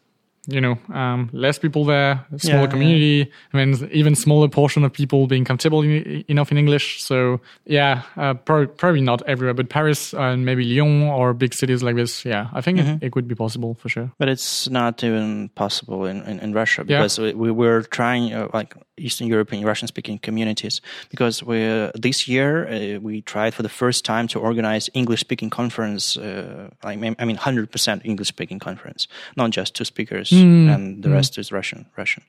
you 0.48 0.62
know, 0.62 0.78
um, 0.94 1.30
less 1.34 1.60
people 1.60 1.84
there, 1.86 2.26
smaller 2.38 2.62
Yeah, 2.64 2.68
community, 2.72 3.32
and 3.54 3.74
then 3.80 3.90
even 3.92 4.16
smaller 4.16 4.48
portion 4.48 4.84
of 4.86 4.94
people 4.94 5.28
being 5.28 5.46
comfortable 5.46 5.82
in, 5.82 6.24
enough 6.28 6.52
in 6.52 6.58
English. 6.58 7.04
So 7.04 7.42
yeah, 7.66 8.04
uh, 8.16 8.34
probably, 8.34 8.68
probably 8.68 9.02
not 9.02 9.22
everywhere, 9.28 9.54
but 9.54 9.70
Paris 9.70 10.14
and 10.14 10.46
maybe 10.46 10.64
Lyon 10.64 11.04
or 11.10 11.34
big 11.34 11.54
cities 11.54 11.84
like 11.84 11.96
this, 11.96 12.24
yeah, 12.26 12.48
I 12.54 12.62
think 12.62 12.78
Mm-hmm. 12.80 12.98
it, 13.04 13.08
it 13.08 13.12
could 13.12 13.28
be 13.28 13.36
possible 13.36 13.74
for 13.76 13.90
sure. 13.90 14.12
But 14.20 14.30
it's 14.30 14.70
not 14.70 15.04
even 15.04 15.50
possible 15.56 16.06
in, 16.06 16.22
in, 16.24 16.40
in 16.40 16.54
Russia 16.54 16.84
Yeah. 16.88 17.00
because 17.00 17.20
we, 17.20 17.34
we 17.34 17.52
were 17.52 17.82
trying 17.82 18.34
uh, 18.34 18.48
like 18.54 18.76
Eastern 19.00 19.28
European 19.28 19.64
Russian 19.66 19.88
speaking 19.88 20.18
communities 20.20 20.82
because 21.10 21.44
we 21.44 21.66
uh, 21.66 21.92
this 21.94 22.28
year 22.28 22.68
uh, 22.68 23.00
we 23.00 23.22
tried 23.22 23.54
for 23.54 23.64
the 23.64 23.70
first 23.70 24.06
time 24.06 24.28
to 24.28 24.40
organize 24.40 24.90
English 24.94 25.20
speaking 25.20 25.50
conference. 25.52 26.18
Uh, 26.18 26.70
I 26.84 26.96
mean, 26.96 27.16
I 27.20 27.26
mean, 27.26 27.36
hundred 27.38 27.72
percent 27.72 28.02
English 28.06 28.28
speaking 28.30 28.60
conference, 28.60 29.08
not 29.36 29.52
just 29.52 29.76
two 29.76 29.86
speakers 29.86 30.30
and 30.44 31.04
the 31.04 31.10
rest 31.10 31.38
is 31.38 31.52
Russian. 31.52 31.86
Russian. 31.98 32.24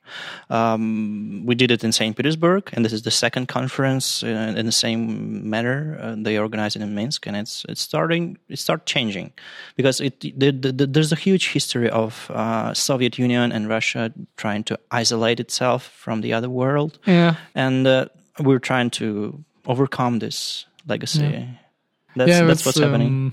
Um, 0.50 1.42
we 1.46 1.54
did 1.54 1.70
it 1.70 1.84
in 1.84 1.92
Saint 1.92 2.16
Petersburg, 2.16 2.70
and 2.72 2.84
this 2.84 2.92
is 2.92 3.02
the 3.02 3.10
second 3.10 3.46
conference 3.48 4.22
uh, 4.22 4.54
in 4.56 4.66
the 4.66 4.72
same 4.72 5.48
manner. 5.50 5.98
Uh, 6.00 6.14
they 6.16 6.38
organized 6.38 6.76
it 6.76 6.82
in 6.82 6.94
Minsk, 6.94 7.26
and 7.26 7.36
it's 7.36 7.64
it's 7.68 7.80
starting 7.80 8.38
it 8.48 8.58
start 8.58 8.86
changing 8.86 9.32
because 9.76 10.00
it 10.00 10.20
the, 10.20 10.50
the, 10.52 10.72
the, 10.72 10.86
there's 10.86 11.12
a 11.12 11.16
huge 11.16 11.48
history 11.52 11.90
of 11.90 12.30
uh, 12.30 12.72
Soviet 12.74 13.18
Union 13.18 13.52
and 13.52 13.68
Russia 13.68 14.12
trying 14.36 14.64
to 14.64 14.78
isolate 14.90 15.40
itself 15.40 15.82
from 16.04 16.20
the 16.22 16.32
other 16.32 16.48
world, 16.50 16.98
Yeah. 17.06 17.34
and 17.54 17.86
uh, 17.86 18.06
we're 18.40 18.60
trying 18.60 18.90
to 18.90 19.42
overcome 19.66 20.18
this 20.18 20.66
legacy. 20.86 21.46
That's 22.16 22.30
yeah, 22.30 22.46
that's 22.46 22.64
what's 22.66 22.78
happening. 22.78 23.32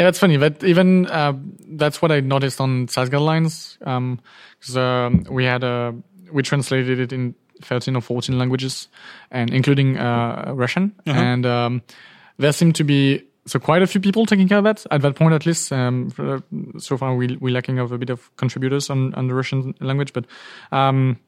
Yeah, 0.00 0.06
that's 0.06 0.18
funny. 0.18 0.38
But 0.38 0.64
even 0.64 1.06
uh, 1.08 1.34
that's 1.76 2.00
what 2.00 2.10
I 2.10 2.20
noticed 2.20 2.58
on 2.58 2.88
Sass 2.88 3.10
guidelines. 3.10 3.76
Um, 3.86 4.18
'cause, 4.58 4.74
um, 4.74 5.26
we 5.30 5.44
had 5.44 5.62
a 5.62 5.94
we 6.32 6.42
translated 6.42 6.98
it 6.98 7.12
in 7.12 7.34
thirteen 7.62 7.96
or 7.96 8.00
fourteen 8.00 8.38
languages, 8.38 8.88
and 9.30 9.52
including 9.52 9.98
uh, 9.98 10.52
Russian. 10.56 10.94
And 11.18 11.44
um, 11.44 11.82
there 12.38 12.52
seemed 12.52 12.76
to 12.76 12.84
be 12.84 13.24
so 13.44 13.58
quite 13.58 13.82
a 13.82 13.86
few 13.86 14.00
people 14.00 14.24
taking 14.24 14.48
care 14.48 14.56
of 14.56 14.64
that 14.64 14.86
at 14.90 15.02
that 15.02 15.16
point, 15.16 15.34
at 15.34 15.44
least. 15.44 15.70
Um, 15.70 16.08
for, 16.08 16.42
so 16.78 16.96
far, 16.96 17.14
we 17.14 17.36
we're 17.36 17.52
lacking 17.52 17.78
of 17.78 17.92
a 17.92 17.98
bit 17.98 18.08
of 18.08 18.34
contributors 18.36 18.88
on, 18.88 19.12
on 19.14 19.26
the 19.26 19.34
Russian 19.34 19.74
language, 19.80 20.14
but 20.14 20.24
um, 20.72 21.18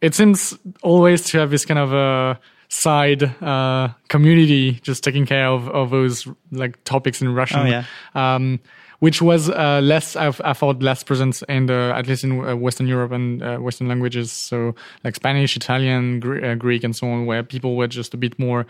it 0.00 0.14
seems 0.14 0.56
always 0.82 1.24
to 1.24 1.38
have 1.38 1.50
this 1.50 1.64
kind 1.64 1.80
of 1.80 1.92
a 1.92 2.38
side 2.72 3.22
uh, 3.42 3.88
community 4.08 4.72
just 4.82 5.04
taking 5.04 5.26
care 5.26 5.46
of, 5.46 5.68
of 5.68 5.90
those 5.90 6.26
like 6.50 6.82
topics 6.84 7.20
in 7.20 7.34
Russian. 7.34 7.60
Oh, 7.60 7.64
yeah. 7.66 7.84
Um, 8.14 8.60
which 9.00 9.20
was 9.20 9.50
uh, 9.50 9.80
less, 9.82 10.14
I, 10.14 10.28
I 10.44 10.52
thought, 10.52 10.80
less 10.80 11.02
present 11.02 11.42
in 11.48 11.66
the 11.66 11.92
at 11.94 12.06
least 12.06 12.22
in 12.22 12.40
uh, 12.40 12.54
Western 12.54 12.86
Europe 12.86 13.10
and 13.10 13.42
uh, 13.42 13.56
Western 13.58 13.88
languages. 13.88 14.30
So 14.30 14.76
like 15.02 15.16
Spanish, 15.16 15.56
Italian, 15.56 16.20
Gre- 16.20 16.44
uh, 16.44 16.54
Greek, 16.54 16.84
and 16.84 16.94
so 16.94 17.08
on, 17.08 17.26
where 17.26 17.42
people 17.42 17.76
were 17.76 17.88
just 17.88 18.14
a 18.14 18.16
bit 18.16 18.38
more 18.38 18.64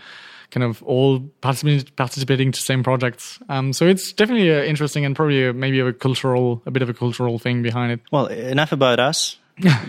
kind 0.50 0.64
of 0.64 0.82
all 0.84 1.20
participate, 1.42 1.94
participating 1.96 2.50
to 2.50 2.60
same 2.60 2.82
projects. 2.82 3.38
Um, 3.50 3.72
so 3.72 3.86
it's 3.86 4.12
definitely 4.12 4.50
uh, 4.50 4.62
interesting 4.62 5.04
and 5.04 5.14
probably 5.14 5.48
uh, 5.48 5.52
maybe 5.52 5.80
a 5.80 5.92
cultural, 5.92 6.62
a 6.64 6.70
bit 6.70 6.82
of 6.82 6.88
a 6.88 6.94
cultural 6.94 7.38
thing 7.38 7.62
behind 7.62 7.92
it. 7.92 8.00
Well, 8.10 8.26
enough 8.26 8.72
about 8.72 8.98
us. 9.00 9.36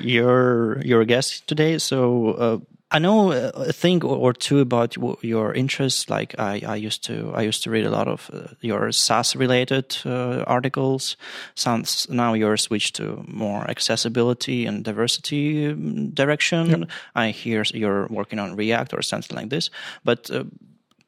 you're 0.02 0.82
you're 0.82 1.02
a 1.02 1.06
guest 1.06 1.48
today, 1.48 1.78
so 1.78 2.32
uh, 2.32 2.58
I 2.94 3.00
know 3.00 3.32
a 3.32 3.74
thing 3.74 4.04
or 4.04 4.34
two 4.34 4.60
about 4.60 4.96
your 5.24 5.52
interests. 5.54 6.12
Like 6.12 6.36
I, 6.38 6.62
I 6.66 6.76
used 6.76 7.04
to 7.06 7.34
I 7.34 7.42
used 7.42 7.64
to 7.64 7.72
read 7.72 7.86
a 7.86 7.90
lot 7.90 8.08
of 8.08 8.30
uh, 8.32 8.54
your 8.62 8.92
Sass 8.92 9.36
related 9.36 9.98
uh, 10.06 10.44
articles. 10.46 11.18
Sounds 11.56 12.08
now 12.08 12.34
you're 12.36 12.58
switched 12.58 12.96
to 12.98 13.26
more 13.28 13.68
accessibility 13.68 14.68
and 14.68 14.84
diversity 14.84 15.72
um, 15.72 16.12
direction. 16.12 16.88
I 17.16 17.32
hear 17.32 17.64
you're 17.74 18.06
working 18.12 18.40
on 18.40 18.56
React 18.56 18.94
or 18.94 19.02
something 19.02 19.36
like 19.36 19.50
this, 19.50 19.70
but. 20.04 20.30
Uh, 20.30 20.44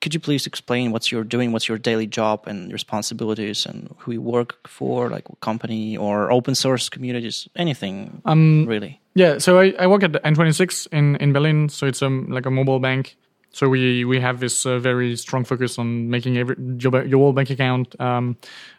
could 0.01 0.13
you 0.13 0.19
please 0.19 0.45
explain 0.45 0.91
what 0.91 1.11
you're 1.11 1.23
doing, 1.23 1.51
what's 1.51 1.67
your 1.67 1.79
daily 1.79 2.05
job 2.05 2.45
and 2.45 2.71
responsibilities, 2.71 3.65
and 3.65 3.89
who 3.97 4.11
you 4.11 4.21
work 4.21 4.67
for, 4.67 5.09
like 5.09 5.23
company 5.39 5.97
or 5.97 6.31
open 6.31 6.53
source 6.53 6.89
communities, 6.89 7.47
anything 7.55 8.21
Um, 8.23 8.67
really? 8.67 8.99
Yeah, 9.16 9.38
so 9.38 9.59
I, 9.59 9.74
I 9.80 9.88
work 9.88 10.03
at 10.03 10.11
N26 10.11 10.88
in, 10.91 11.16
in 11.16 11.32
Berlin. 11.34 11.70
So 11.70 11.88
it's 11.88 12.01
um, 12.01 12.28
like 12.30 12.45
a 12.45 12.51
mobile 12.51 12.80
bank. 12.80 13.16
So 13.51 13.70
we, 13.70 14.03
we 14.03 14.20
have 14.20 14.41
this 14.41 14.66
uh, 14.66 14.80
very 14.80 15.16
strong 15.16 15.45
focus 15.45 15.80
on 15.80 16.09
making 16.09 16.38
every, 16.38 16.57
your, 16.78 17.05
your 17.05 17.20
whole 17.20 17.32
bank 17.32 17.49
account 17.49 17.97
um, 18.01 18.36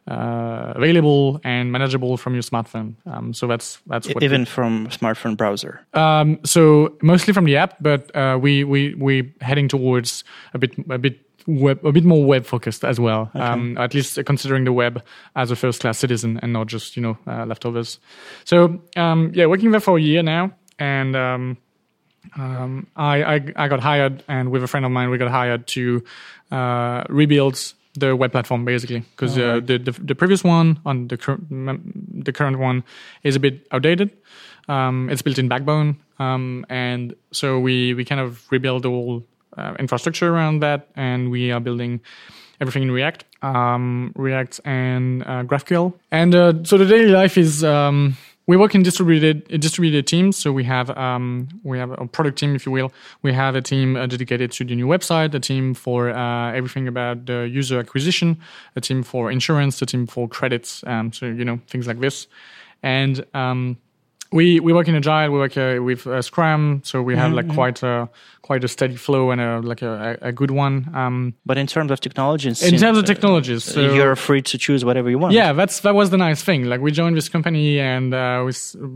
uh, 0.06 0.74
available 0.76 1.40
and 1.44 1.72
manageable 1.72 2.18
from 2.18 2.34
your 2.34 2.42
smartphone. 2.42 2.96
Um, 3.06 3.32
so 3.32 3.46
that's 3.46 3.78
that's 3.86 4.06
what 4.06 4.22
Even 4.22 4.44
from 4.44 4.88
smartphone 4.88 5.34
browser. 5.34 5.80
um, 5.94 6.40
so 6.44 6.94
mostly 7.00 7.32
from 7.32 7.46
the 7.46 7.56
app, 7.56 7.76
but 7.80 8.14
uh, 8.14 8.38
we 8.38 8.64
we 8.64 8.94
we 8.96 9.32
heading 9.40 9.66
towards 9.66 10.24
a 10.52 10.58
bit 10.58 10.74
a 10.90 10.98
bit 10.98 11.25
web 11.46 11.84
a 11.84 11.92
bit 11.92 12.04
more 12.04 12.24
web 12.24 12.44
focused 12.44 12.84
as 12.84 12.98
well. 12.98 13.30
Um, 13.34 13.78
at 13.78 13.94
least 13.94 14.18
considering 14.26 14.64
the 14.64 14.72
web 14.72 15.02
as 15.34 15.50
a 15.50 15.56
first 15.56 15.80
class 15.80 15.98
citizen 15.98 16.38
and 16.42 16.52
not 16.52 16.66
just 16.66 16.96
you 16.96 17.02
know 17.02 17.18
uh, 17.26 17.46
leftovers. 17.46 17.98
So 18.44 18.80
um, 18.96 19.32
yeah, 19.34 19.46
working 19.46 19.70
there 19.70 19.80
for 19.80 19.98
a 19.98 20.00
year 20.00 20.22
now, 20.22 20.52
and 20.78 21.16
um, 21.16 21.56
um, 22.36 22.86
I, 22.96 23.22
I 23.22 23.34
I 23.56 23.68
got 23.68 23.80
hired, 23.80 24.24
and 24.28 24.50
with 24.50 24.62
a 24.62 24.66
friend 24.66 24.84
of 24.84 24.92
mine, 24.92 25.10
we 25.10 25.18
got 25.18 25.30
hired 25.30 25.66
to 25.68 26.04
uh, 26.50 27.04
rebuild 27.08 27.72
the 27.94 28.14
web 28.14 28.30
platform 28.30 28.64
basically 28.64 29.00
because 29.00 29.38
uh, 29.38 29.60
the, 29.64 29.78
the 29.78 29.92
the 29.92 30.14
previous 30.14 30.44
one 30.44 30.78
on 30.84 31.08
the 31.08 31.16
current 31.16 32.24
the 32.24 32.32
current 32.32 32.58
one 32.58 32.84
is 33.22 33.36
a 33.36 33.40
bit 33.40 33.66
outdated. 33.72 34.10
Um, 34.68 35.08
it's 35.10 35.22
built 35.22 35.38
in 35.38 35.48
Backbone, 35.48 35.96
um, 36.18 36.66
and 36.68 37.14
so 37.30 37.58
we 37.58 37.94
we 37.94 38.04
kind 38.04 38.20
of 38.20 38.44
rebuild 38.50 38.82
the 38.82 38.90
whole 38.90 39.24
uh, 39.56 39.74
infrastructure 39.78 40.32
around 40.32 40.60
that, 40.60 40.88
and 40.96 41.30
we 41.30 41.52
are 41.52 41.60
building 41.60 42.00
everything 42.60 42.84
in 42.84 42.90
React, 42.90 43.24
um, 43.42 44.12
React 44.16 44.60
and 44.64 45.22
uh, 45.22 45.44
GraphQL. 45.44 45.94
And 46.10 46.34
uh, 46.34 46.64
so 46.64 46.78
the 46.78 46.86
daily 46.86 47.08
life 47.08 47.36
is 47.36 47.62
um, 47.64 48.16
we 48.46 48.56
work 48.56 48.74
in 48.74 48.82
distributed 48.82 49.48
distributed 49.60 50.06
teams. 50.06 50.36
So 50.36 50.52
we 50.52 50.64
have 50.64 50.90
um, 50.96 51.48
we 51.64 51.78
have 51.78 51.90
a 51.90 52.06
product 52.06 52.38
team, 52.38 52.54
if 52.54 52.64
you 52.64 52.72
will. 52.72 52.92
We 53.22 53.32
have 53.32 53.54
a 53.54 53.62
team 53.62 53.96
uh, 53.96 54.06
dedicated 54.06 54.52
to 54.52 54.64
the 54.64 54.74
new 54.74 54.86
website, 54.86 55.34
a 55.34 55.40
team 55.40 55.74
for 55.74 56.10
uh, 56.10 56.52
everything 56.52 56.88
about 56.88 57.26
the 57.26 57.48
user 57.48 57.78
acquisition, 57.78 58.38
a 58.76 58.80
team 58.80 59.02
for 59.02 59.30
insurance, 59.30 59.82
a 59.82 59.86
team 59.86 60.06
for 60.06 60.28
credits. 60.28 60.84
Um, 60.86 61.12
so 61.12 61.26
you 61.26 61.44
know 61.44 61.60
things 61.66 61.86
like 61.86 62.00
this, 62.00 62.28
and 62.82 63.24
um, 63.34 63.78
we 64.32 64.60
we 64.60 64.72
work 64.72 64.88
in 64.88 64.94
agile. 64.96 65.30
We 65.30 65.38
work 65.38 65.56
uh, 65.56 65.82
with 65.82 66.06
uh, 66.06 66.20
Scrum, 66.22 66.80
so 66.84 67.02
we 67.02 67.16
have 67.16 67.32
like 67.32 67.48
quite 67.54 67.82
a 67.82 68.08
quite 68.42 68.64
a 68.64 68.68
steady 68.68 68.96
flow 68.96 69.30
and 69.30 69.40
a 69.40 69.60
like 69.60 69.82
a, 69.82 70.18
a 70.20 70.32
good 70.32 70.50
one. 70.50 70.88
Um, 70.94 71.34
But 71.44 71.58
in 71.58 71.66
terms 71.66 71.90
of 71.90 72.00
technology, 72.00 72.48
it 72.50 72.62
in 72.62 72.78
terms 72.78 72.98
of 72.98 73.04
uh, 73.04 73.06
technologies, 73.06 73.64
so 73.64 73.80
you're 73.80 74.16
free 74.16 74.42
to 74.42 74.58
choose 74.58 74.84
whatever 74.84 75.10
you 75.10 75.18
want. 75.18 75.32
yeah, 75.34 75.52
that's 75.52 75.80
that 75.80 75.94
was 75.94 76.10
the 76.10 76.16
nice 76.16 76.42
thing. 76.42 76.64
Like 76.64 76.80
we 76.80 76.90
joined 76.92 77.16
this 77.16 77.28
company, 77.28 77.80
and 77.80 78.14
uh, 78.14 78.42
we, 78.46 78.52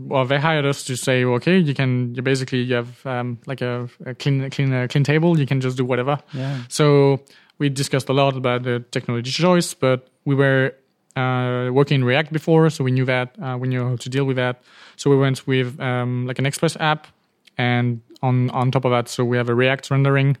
well, 0.07 0.25
they 0.25 0.39
hired 0.39 0.65
us 0.65 0.83
to 0.85 0.95
say, 0.95 1.23
okay, 1.25 1.57
you 1.57 1.73
can 1.73 2.13
you 2.15 2.21
basically 2.21 2.61
you 2.63 2.75
have 2.75 3.05
um, 3.05 3.37
like 3.45 3.61
a, 3.61 3.87
a 4.05 4.13
clean 4.13 4.49
clean 4.49 4.73
uh, 4.73 4.87
clean 4.89 5.03
table. 5.03 5.39
You 5.39 5.45
can 5.45 5.61
just 5.61 5.77
do 5.77 5.85
whatever. 5.85 6.19
Yeah. 6.33 6.57
So 6.67 7.19
we 7.59 7.69
discussed 7.69 8.09
a 8.09 8.13
lot 8.13 8.35
about 8.35 8.63
the 8.63 8.83
technology 8.91 9.31
choice, 9.31 9.73
but 9.73 10.07
we 10.25 10.35
were 10.35 10.73
uh, 11.15 11.69
working 11.71 11.95
in 11.95 12.03
React 12.03 12.31
before, 12.33 12.69
so 12.69 12.83
we 12.83 12.91
knew 12.91 13.05
that 13.05 13.35
uh, 13.41 13.57
we 13.59 13.67
knew 13.67 13.83
how 13.83 13.95
to 13.95 14.09
deal 14.09 14.25
with 14.25 14.37
that. 14.37 14.61
So 14.95 15.09
we 15.09 15.17
went 15.17 15.45
with 15.47 15.79
um, 15.79 16.27
like 16.27 16.39
an 16.39 16.45
Express 16.45 16.77
app, 16.79 17.07
and 17.57 18.01
on 18.21 18.49
on 18.51 18.71
top 18.71 18.85
of 18.85 18.91
that, 18.91 19.09
so 19.09 19.25
we 19.25 19.37
have 19.37 19.49
a 19.49 19.55
React 19.55 19.91
rendering. 19.91 20.37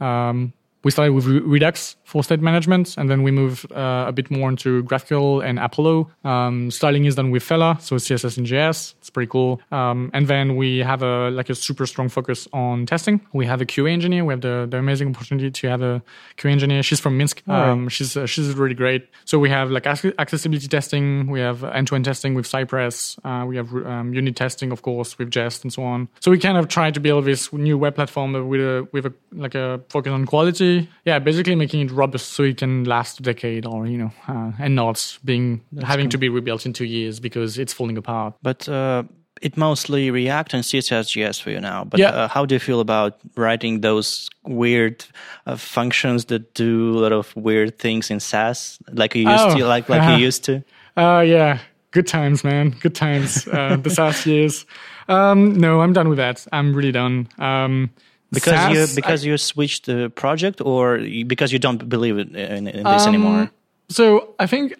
Um, 0.00 0.52
we 0.84 0.90
started 0.90 1.12
with 1.12 1.26
Redux 1.26 1.96
for 2.04 2.22
state 2.22 2.40
management, 2.40 2.96
and 2.98 3.08
then 3.08 3.22
we 3.22 3.30
moved 3.30 3.70
uh, 3.72 4.06
a 4.08 4.12
bit 4.12 4.30
more 4.30 4.48
into 4.48 4.82
GraphQL 4.84 5.44
and 5.44 5.58
Apollo. 5.58 6.10
Um, 6.24 6.70
styling 6.70 7.04
is 7.04 7.14
done 7.14 7.30
with 7.30 7.42
Fela, 7.42 7.80
so 7.80 7.96
CSS 7.96 8.36
and 8.36 8.46
JS. 8.46 8.94
It's 8.98 9.10
pretty 9.10 9.30
cool. 9.30 9.60
Um, 9.70 10.10
and 10.12 10.26
then 10.26 10.56
we 10.56 10.78
have 10.78 11.02
a 11.02 11.30
like 11.30 11.50
a 11.50 11.54
super 11.54 11.86
strong 11.86 12.08
focus 12.08 12.48
on 12.52 12.86
testing. 12.86 13.20
We 13.32 13.46
have 13.46 13.60
a 13.60 13.66
QA 13.66 13.92
engineer. 13.92 14.24
We 14.24 14.32
have 14.32 14.40
the, 14.40 14.66
the 14.68 14.78
amazing 14.78 15.14
opportunity 15.14 15.50
to 15.50 15.68
have 15.68 15.82
a 15.82 16.02
QA 16.36 16.50
engineer. 16.50 16.82
She's 16.82 17.00
from 17.00 17.16
Minsk. 17.16 17.42
Um, 17.48 17.88
She's 17.88 18.16
uh, 18.16 18.26
she's 18.26 18.54
really 18.54 18.74
great. 18.74 19.08
So 19.24 19.38
we 19.38 19.50
have 19.50 19.70
like 19.70 19.86
accessibility 19.86 20.68
testing. 20.68 21.30
We 21.30 21.40
have 21.40 21.64
end 21.64 21.86
to 21.88 21.94
end 21.94 22.04
testing 22.04 22.34
with 22.34 22.46
Cypress. 22.46 23.18
Uh, 23.24 23.44
we 23.46 23.56
have 23.56 23.74
um, 23.74 24.12
unit 24.14 24.36
testing, 24.36 24.72
of 24.72 24.82
course, 24.82 25.18
with 25.18 25.30
Jest 25.30 25.64
and 25.64 25.72
so 25.72 25.82
on. 25.82 26.08
So 26.20 26.30
we 26.30 26.38
kind 26.38 26.58
of 26.58 26.68
try 26.68 26.90
to 26.90 27.00
build 27.00 27.24
this 27.24 27.52
new 27.52 27.78
web 27.78 27.94
platform 27.94 28.32
with 28.48 28.60
a 28.60 28.88
with 28.92 29.06
a 29.06 29.12
like 29.32 29.54
a 29.54 29.80
focus 29.88 30.12
on 30.12 30.26
quality. 30.26 30.71
Yeah, 31.04 31.18
basically 31.18 31.54
making 31.56 31.80
it 31.80 31.90
robust 31.90 32.30
so 32.34 32.42
it 32.44 32.58
can 32.58 32.84
last 32.84 33.20
a 33.20 33.22
decade 33.22 33.66
or 33.66 33.86
you 33.86 33.98
know, 33.98 34.10
uh, 34.28 34.52
and 34.58 34.74
not 34.74 35.18
being 35.24 35.60
having 35.82 36.08
to 36.10 36.18
be 36.18 36.28
rebuilt 36.28 36.66
in 36.66 36.72
two 36.72 36.84
years 36.84 37.20
because 37.20 37.58
it's 37.58 37.72
falling 37.72 37.98
apart. 37.98 38.34
But 38.42 38.68
uh, 38.68 39.02
it 39.40 39.56
mostly 39.56 40.10
React 40.10 40.54
and 40.54 40.64
CSS.js 40.64 41.40
for 41.42 41.50
you 41.50 41.60
now. 41.60 41.84
But 41.84 41.98
Yeah. 42.00 42.10
uh, 42.10 42.28
how 42.28 42.46
do 42.46 42.54
you 42.54 42.60
feel 42.60 42.80
about 42.80 43.18
writing 43.36 43.80
those 43.80 44.28
weird 44.44 45.04
uh, 45.46 45.56
functions 45.56 46.26
that 46.26 46.54
do 46.54 46.98
a 46.98 47.00
lot 47.00 47.12
of 47.12 47.34
weird 47.36 47.78
things 47.78 48.10
in 48.10 48.20
Sass, 48.20 48.78
like 48.92 49.14
you 49.18 49.28
used 49.28 49.44
Oh, 49.44 49.56
to, 49.58 49.66
like 49.66 49.88
like 49.88 50.02
uh-huh. 50.02 50.16
you 50.16 50.26
used 50.28 50.44
to? 50.44 50.62
Uh, 50.96 51.20
yeah, 51.26 51.58
good 51.90 52.06
times, 52.06 52.44
man. 52.44 52.70
Good 52.80 52.94
times. 52.94 53.46
Uh, 53.48 53.76
the 53.82 53.90
Sass 53.98 54.26
years. 54.26 54.64
Um, 55.08 55.54
no, 55.58 55.80
I'm 55.80 55.92
done 55.92 56.08
with 56.08 56.18
that. 56.18 56.46
I'm 56.52 56.72
really 56.76 56.92
done. 56.92 57.26
Um, 57.38 57.90
Because 58.32 58.52
Sass, 58.54 58.74
you 58.74 58.96
because 58.96 59.24
you 59.24 59.36
switched 59.36 59.86
the 59.86 60.10
project, 60.10 60.60
or 60.60 60.98
because 61.26 61.52
you 61.52 61.58
don't 61.58 61.88
believe 61.88 62.18
in, 62.18 62.34
in, 62.34 62.66
in 62.66 62.84
this 62.84 63.02
Um, 63.02 63.08
anymore? 63.08 63.50
So 63.88 64.34
I 64.38 64.46
think 64.46 64.74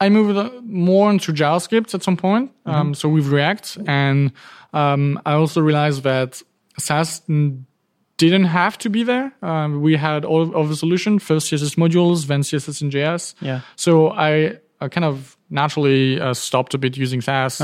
I 0.00 0.10
moved 0.10 0.36
more 0.64 1.10
into 1.10 1.32
JavaScript 1.32 1.94
at 1.94 2.02
some 2.02 2.16
point. 2.16 2.50
Um, 2.66 2.94
so 2.94 3.08
with 3.08 3.26
React, 3.26 3.78
and 3.86 4.32
um, 4.74 5.20
I 5.24 5.32
also 5.32 5.60
realized 5.62 6.02
that 6.02 6.42
Sass 6.78 7.20
didn't 8.16 8.44
have 8.44 8.76
to 8.78 8.90
be 8.90 9.02
there. 9.02 9.32
Um, 9.42 9.80
we 9.80 9.96
had 9.96 10.24
all 10.24 10.54
of 10.54 10.68
the 10.68 10.76
solution: 10.76 11.18
first 11.18 11.50
CSS 11.50 11.76
modules, 11.76 12.26
then 12.26 12.42
CSS 12.42 12.82
and 12.82 12.92
JS. 12.92 13.34
Yeah. 13.40 13.60
So 13.76 14.10
I, 14.10 14.58
I 14.80 14.88
kind 14.88 15.04
of 15.04 15.36
naturally 15.54 16.20
uh, 16.20 16.34
stopped 16.34 16.74
a 16.74 16.78
bit 16.78 16.96
using 16.96 17.22
Sass, 17.22 17.60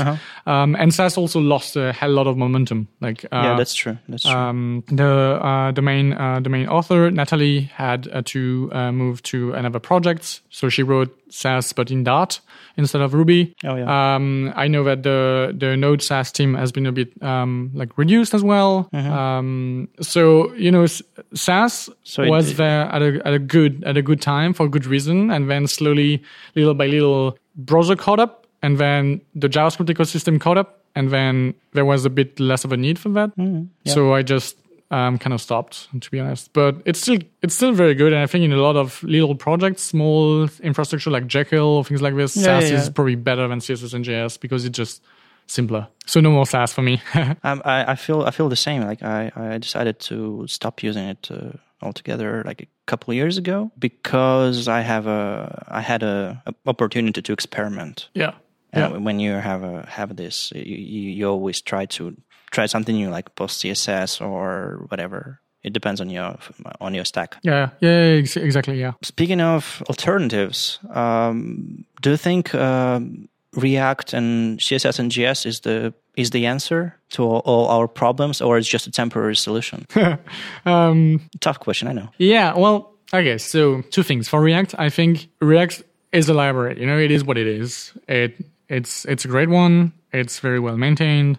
um, 0.47 0.75
and 0.75 0.93
Sass 0.93 1.17
also 1.17 1.39
lost 1.39 1.75
a 1.75 1.91
hell 1.93 2.09
lot 2.09 2.25
of 2.25 2.37
momentum. 2.37 2.87
Like 3.01 3.25
uh, 3.25 3.41
yeah, 3.43 3.55
that's 3.57 3.75
true. 3.75 3.97
That's 4.07 4.23
true. 4.23 4.31
um, 4.31 4.83
the 4.87 5.05
uh, 5.05 5.71
the 5.71 5.81
main 5.81 6.13
uh, 6.13 6.39
the 6.39 6.49
main 6.49 6.67
author 6.67 7.11
Natalie 7.11 7.61
had 7.61 8.07
uh, 8.07 8.21
to 8.25 8.69
uh, 8.73 8.91
move 8.91 9.21
to 9.23 9.53
another 9.53 9.79
project, 9.79 10.41
so 10.49 10.69
she 10.69 10.81
wrote 10.81 11.15
Sass 11.31 11.73
but 11.73 11.89
in 11.89 12.03
Dart 12.03 12.39
instead 12.77 13.01
of 13.01 13.13
Ruby. 13.13 13.55
Oh, 13.63 13.75
yeah. 13.75 14.15
Um, 14.15 14.53
I 14.55 14.67
know 14.67 14.83
that 14.83 15.03
the 15.03 15.55
the 15.57 15.75
Node 15.77 16.01
Sass 16.01 16.31
team 16.31 16.53
has 16.55 16.71
been 16.71 16.85
a 16.85 16.91
bit 16.91 17.11
um, 17.23 17.71
like 17.73 17.97
reduced 17.97 18.33
as 18.33 18.43
well. 18.43 18.89
Mm-hmm. 18.93 19.11
Um, 19.11 19.87
so 20.01 20.53
you 20.55 20.71
know 20.71 20.85
Sass 21.33 21.89
So 22.03 22.23
it- 22.23 22.29
was 22.29 22.55
there 22.57 22.81
at 22.91 23.01
a 23.01 23.21
at 23.25 23.33
a 23.33 23.39
good 23.39 23.83
at 23.85 23.97
a 23.97 24.01
good 24.01 24.21
time 24.21 24.53
for 24.53 24.65
a 24.65 24.69
good 24.69 24.85
reason, 24.85 25.31
and 25.31 25.49
then 25.49 25.67
slowly, 25.67 26.21
little 26.55 26.73
by 26.73 26.87
little, 26.87 27.37
browser 27.55 27.95
caught 27.95 28.19
up, 28.19 28.45
and 28.61 28.77
then 28.77 29.21
the 29.35 29.47
JavaScript 29.47 29.87
ecosystem 29.87 30.39
caught 30.39 30.57
up, 30.57 30.79
and 30.95 31.09
then 31.09 31.53
there 31.73 31.85
was 31.85 32.05
a 32.05 32.09
bit 32.09 32.39
less 32.39 32.63
of 32.65 32.71
a 32.71 32.77
need 32.77 32.99
for 32.99 33.09
that. 33.09 33.35
Mm-hmm. 33.37 33.65
So 33.89 34.13
I 34.13 34.21
just 34.23 34.55
um, 34.91 35.17
kind 35.17 35.33
of 35.33 35.41
stopped, 35.41 35.87
to 35.99 36.11
be 36.11 36.19
honest. 36.19 36.53
But 36.53 36.75
it's 36.85 37.01
still 37.01 37.17
it's 37.41 37.55
still 37.55 37.71
very 37.73 37.95
good, 37.95 38.13
and 38.13 38.21
I 38.21 38.27
think 38.27 38.43
in 38.45 38.51
a 38.53 38.61
lot 38.61 38.75
of 38.75 39.01
little 39.03 39.35
projects, 39.35 39.81
small 39.83 40.47
infrastructure 40.61 41.09
like 41.09 41.25
Jekyll, 41.27 41.83
things 41.83 42.01
like 42.01 42.15
this, 42.15 42.35
Yeah, 42.35 42.43
Sass 42.59 42.69
yeah, 42.71 42.77
is 42.77 42.89
probably 42.89 43.15
better 43.15 43.47
than 43.47 43.59
CSS 43.59 43.93
and 43.93 44.05
JS 44.05 44.39
because 44.39 44.65
it's 44.65 44.77
just 44.77 45.01
simpler. 45.47 45.87
So 46.05 46.19
no 46.21 46.31
more 46.31 46.45
Sass 46.45 46.73
for 46.73 46.81
me. 46.83 47.01
Um, 47.43 47.61
I, 47.65 47.91
I 47.93 47.95
feel 47.95 48.21
I 48.23 48.31
feel 48.31 48.49
the 48.49 48.55
same. 48.55 48.83
Like 48.83 49.01
I, 49.03 49.31
I 49.35 49.57
decided 49.57 49.99
to 50.01 50.45
stop 50.47 50.83
using 50.83 51.05
it 51.09 51.29
uh, 51.31 51.57
altogether 51.81 52.43
like 52.45 52.61
a 52.61 52.67
couple 52.85 53.13
years 53.13 53.37
ago 53.37 53.71
because 53.79 54.67
I 54.67 54.81
have 54.81 55.07
a 55.07 55.65
I 55.67 55.81
had 55.81 56.03
a, 56.03 56.43
a 56.45 56.53
opportunity 56.67 57.21
to 57.21 57.33
experiment. 57.33 58.09
yeah. 58.13 58.33
And 58.73 58.93
Yeah. 58.93 58.99
when 58.99 59.19
you 59.19 59.33
have 59.33 59.63
a 59.63 59.85
have 59.89 60.15
this, 60.15 60.51
you, 60.55 60.75
you 60.77 61.01
you 61.17 61.25
always 61.29 61.61
try 61.61 61.85
to 61.97 62.15
try 62.51 62.67
something 62.67 62.95
new, 62.95 63.09
like 63.09 63.33
PostCSS 63.35 64.21
or 64.21 64.85
whatever. 64.89 65.39
It 65.63 65.73
depends 65.73 66.01
on 66.01 66.09
your 66.09 66.37
on 66.79 66.93
your 66.95 67.05
stack. 67.05 67.37
Yeah, 67.43 67.69
yeah, 67.81 68.19
ex- 68.19 68.35
exactly. 68.37 68.79
Yeah. 68.79 68.93
Speaking 69.03 69.41
of 69.41 69.83
alternatives, 69.89 70.79
um, 70.89 71.85
do 72.01 72.11
you 72.11 72.17
think 72.17 72.55
um, 72.55 73.29
React 73.55 74.13
and 74.13 74.59
CSS 74.59 74.99
and 74.99 75.11
JS 75.11 75.45
is 75.45 75.59
the 75.59 75.93
is 76.15 76.31
the 76.31 76.45
answer 76.47 76.95
to 77.11 77.23
all, 77.23 77.41
all 77.45 77.67
our 77.69 77.87
problems, 77.87 78.41
or 78.41 78.57
it's 78.57 78.67
just 78.67 78.87
a 78.87 78.91
temporary 78.91 79.35
solution? 79.35 79.85
Um, 80.65 81.29
Tough 81.39 81.59
question, 81.59 81.87
I 81.87 81.93
know. 81.93 82.09
Yeah, 82.17 82.55
well, 82.55 82.93
okay. 83.13 83.37
So 83.37 83.81
two 83.91 84.03
things 84.03 84.27
for 84.27 84.41
React. 84.41 84.75
I 84.79 84.89
think 84.89 85.27
React 85.41 85.83
is 86.11 86.27
a 86.29 86.33
library. 86.33 86.79
You 86.79 86.87
know, 86.87 86.97
it 86.97 87.11
is 87.11 87.23
what 87.23 87.37
it 87.37 87.47
is. 87.47 87.93
It 88.07 88.35
it's 88.67 89.05
it's 89.05 89.25
a 89.25 89.27
great 89.27 89.49
one. 89.49 89.93
It's 90.11 90.39
very 90.39 90.59
well 90.59 90.77
maintained, 90.77 91.37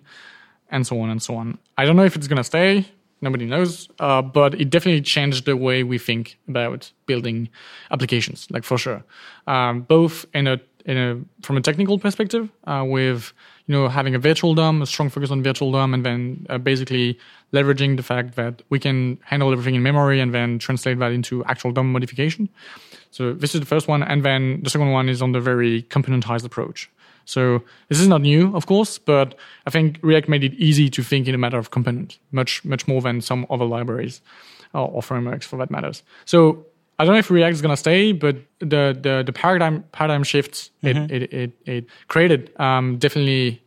and 0.73 0.87
so 0.87 1.01
on 1.01 1.11
and 1.11 1.23
so 1.23 1.37
on. 1.37 1.59
I 1.79 1.85
don't 1.85 1.97
know 1.97 2.05
if 2.05 2.17
it's 2.17 2.27
gonna 2.27 2.43
stay. 2.43 2.87
Nobody 3.21 3.47
knows. 3.47 3.89
Uh, 4.01 4.21
but 4.21 4.61
it 4.61 4.69
definitely 4.69 5.03
changed 5.03 5.45
the 5.45 5.57
way 5.57 5.85
we 5.85 5.99
think 5.99 6.39
about 6.49 6.91
building 7.07 7.49
applications. 7.93 8.49
Like 8.51 8.65
for 8.65 8.79
sure, 8.79 9.05
um, 9.47 9.83
both 9.83 10.27
in 10.35 10.49
a 10.49 10.61
in 10.85 10.97
a 10.97 11.21
from 11.47 11.57
a 11.57 11.61
technical 11.61 11.99
perspective, 11.99 12.51
uh, 12.67 12.85
with 12.85 13.33
you 13.67 13.75
know 13.75 13.89
having 13.89 14.15
a 14.15 14.19
virtual 14.19 14.55
DOM, 14.55 14.83
a 14.83 14.87
strong 14.87 15.09
focus 15.09 15.31
on 15.31 15.43
virtual 15.43 15.71
DOM, 15.71 15.95
and 15.95 16.05
then 16.05 16.47
uh, 16.51 16.59
basically 16.59 17.19
leveraging 17.53 17.97
the 17.97 18.03
fact 18.03 18.35
that 18.35 18.63
we 18.71 18.79
can 18.81 19.19
handle 19.25 19.53
everything 19.53 19.75
in 19.75 19.83
memory 19.83 20.19
and 20.21 20.35
then 20.35 20.59
translate 20.59 20.99
that 20.99 21.13
into 21.13 21.45
actual 21.45 21.71
DOM 21.71 21.93
modification. 21.93 22.49
So 23.11 23.33
this 23.35 23.55
is 23.55 23.61
the 23.61 23.67
first 23.67 23.87
one, 23.89 24.03
and 24.03 24.25
then 24.25 24.63
the 24.63 24.71
second 24.71 24.91
one 24.91 25.09
is 25.09 25.23
on 25.23 25.33
the 25.33 25.41
very 25.41 25.83
componentized 25.85 26.45
approach. 26.45 26.91
So 27.25 27.63
this 27.89 28.01
is 28.01 28.09
not 28.09 28.21
new, 28.23 28.55
of 28.57 28.67
course, 28.67 28.99
but 28.99 29.35
I 29.67 29.71
think 29.71 29.99
React 30.03 30.29
made 30.29 30.45
it 30.45 30.55
easy 30.55 30.89
to 30.91 31.03
think 31.03 31.29
in 31.29 31.35
a 31.35 31.39
matter 31.39 31.59
of 31.59 31.71
component, 31.71 32.19
much 32.31 32.65
much 32.65 32.87
more 32.89 33.01
than 33.01 33.21
some 33.21 33.47
other 33.51 33.65
libraries 33.65 34.21
or, 34.75 34.89
or 34.89 35.03
frameworks 35.03 35.47
for 35.47 35.57
that 35.59 35.71
matters. 35.71 36.03
So 36.25 36.67
I 36.99 37.05
don't 37.05 37.15
know 37.15 37.19
if 37.19 37.31
React 37.31 37.55
is 37.55 37.63
gonna 37.63 37.77
stay, 37.77 38.13
but 38.13 38.37
the 38.59 38.97
the, 39.01 39.23
the 39.25 39.33
paradigm 39.33 39.85
paradigm 39.93 40.23
shifts 40.25 40.71
it, 40.83 40.97
it, 40.97 41.33
it 41.33 41.53
it 41.67 41.87
created 42.09 42.53
um, 42.61 42.99
definitely 42.99 43.63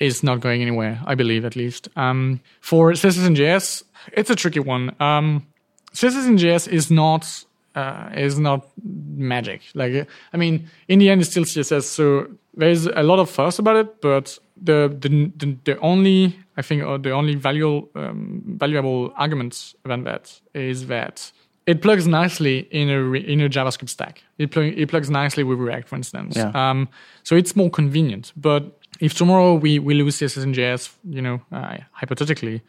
is 0.00 0.22
not 0.22 0.40
going 0.40 0.62
anywhere. 0.62 1.00
I 1.04 1.14
believe 1.14 1.44
at 1.44 1.56
least. 1.56 1.88
Um, 1.96 2.40
for 2.60 2.92
CSS 2.92 3.26
and 3.26 3.36
JS, 3.36 3.82
it's 4.12 4.30
a 4.30 4.36
tricky 4.36 4.60
one. 4.60 4.94
Um, 5.00 5.46
CSS 5.92 6.26
and 6.26 6.38
JS 6.38 6.68
is 6.68 6.90
not 6.90 7.44
uh, 7.74 8.10
is 8.14 8.38
not 8.38 8.66
magic. 8.84 9.62
Like 9.74 10.08
I 10.32 10.36
mean, 10.36 10.68
in 10.88 10.98
the 10.98 11.10
end, 11.10 11.20
it's 11.20 11.30
still 11.30 11.44
CSS. 11.44 11.82
So 11.84 12.28
there's 12.58 12.86
a 12.86 13.02
lot 13.02 13.18
of 13.18 13.30
fuss 13.30 13.58
about 13.58 13.76
it, 13.76 14.00
but 14.00 14.38
the 14.60 14.94
the 15.00 15.32
the, 15.36 15.56
the 15.64 15.78
only 15.78 16.36
I 16.56 16.62
think 16.62 16.82
or 16.84 16.98
the 16.98 17.12
only 17.12 17.34
valuable 17.36 17.88
um, 17.94 18.42
valuable 18.58 19.12
arguments 19.16 19.74
about 19.84 20.04
that 20.04 20.40
is 20.54 20.86
that 20.88 21.32
it 21.66 21.82
plugs 21.82 22.06
nicely 22.06 22.66
in 22.70 22.88
a 22.90 23.00
in 23.12 23.40
a 23.40 23.48
JavaScript 23.48 23.88
stack. 23.90 24.22
It, 24.38 24.50
plug, 24.50 24.66
it 24.76 24.88
plugs 24.88 25.08
nicely 25.10 25.44
with 25.44 25.58
React, 25.58 25.88
for 25.88 25.96
instance. 25.96 26.36
Yeah. 26.36 26.50
Um, 26.54 26.88
so 27.22 27.36
it's 27.36 27.54
more 27.54 27.70
convenient. 27.70 28.32
But 28.36 28.62
if 29.00 29.14
tomorrow 29.14 29.54
we, 29.54 29.78
we 29.78 29.94
lose 29.94 30.16
CSS 30.18 30.42
and 30.42 30.54
JS, 30.54 30.90
you 31.04 31.22
know, 31.22 31.40
uh, 31.52 31.76
hypothetically, 31.92 32.62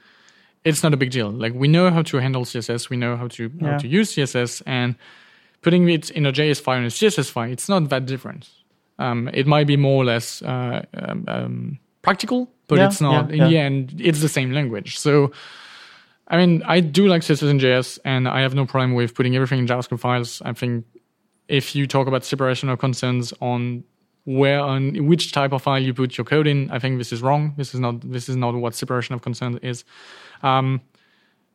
it's 0.66 0.84
not 0.84 0.94
a 0.94 0.98
big 0.98 1.12
deal. 1.12 1.32
Like 1.32 1.54
we 1.54 1.68
know 1.68 1.90
how 1.90 2.02
to 2.04 2.18
handle 2.18 2.44
CSS, 2.44 2.90
we 2.90 2.98
know 2.98 3.16
how 3.16 3.28
to 3.30 3.50
Yeah. 3.60 3.72
how 3.72 3.78
to 3.78 3.88
use 3.88 4.14
CSS, 4.14 4.62
and 4.66 4.96
putting 5.62 5.90
it 5.90 6.10
in 6.12 6.26
a 6.26 6.32
JS 6.32 6.62
file 6.62 6.78
and 6.78 6.86
a 6.86 6.90
CSS 6.92 7.32
file, 7.32 7.50
it's 7.52 7.70
not 7.70 7.90
that 7.90 8.06
different. 8.06 8.50
Um, 9.00 9.30
it 9.34 9.48
might 9.48 9.66
be 9.66 9.78
more 9.78 10.04
or 10.04 10.06
less 10.06 10.42
uh, 10.44 10.86
um, 10.94 11.26
um, 11.28 11.80
practical, 12.04 12.52
but 12.68 12.78
Yeah, 12.78 12.88
it's 12.88 13.02
not. 13.02 13.30
yeah, 13.30 13.34
in 13.34 13.40
yeah. 13.40 13.48
the 13.48 13.58
end, 13.58 13.96
it's 14.00 14.22
the 14.22 14.30
same 14.30 14.52
language. 14.52 14.98
So. 15.00 15.32
I 16.32 16.38
mean, 16.38 16.62
I 16.62 16.80
do 16.80 17.08
like 17.08 17.24
CSS 17.24 17.50
and 17.50 17.60
JS, 17.60 17.98
and 18.06 18.28
I 18.28 18.42
have 18.42 18.54
no 18.54 18.64
problem 18.68 18.94
with 18.94 19.16
putting 19.16 19.36
everything 19.36 19.58
in 19.58 19.66
JavaScript 19.66 20.00
files. 20.00 20.44
I 20.46 20.54
think 20.54 20.86
if 21.48 21.76
you 21.76 21.88
talk 21.88 22.06
about 22.08 22.24
separation 22.24 22.70
of 22.70 22.78
concerns 22.78 23.34
on 23.42 23.84
where 24.26 24.60
on 24.60 25.08
which 25.08 25.32
type 25.32 25.52
of 25.54 25.64
file 25.64 25.80
you 25.80 25.92
put 25.92 26.18
your 26.20 26.26
code 26.26 26.46
in, 26.46 26.70
I 26.70 26.78
think 26.78 27.00
this 27.00 27.12
is 27.12 27.24
wrong. 27.24 27.56
This 27.58 27.74
is 27.74 27.80
not 27.80 28.02
this 28.02 28.30
is 28.30 28.36
not 28.36 28.54
what 28.54 28.76
separation 28.76 29.16
of 29.16 29.24
concerns 29.24 29.58
is. 29.64 29.84
Um, 30.44 30.82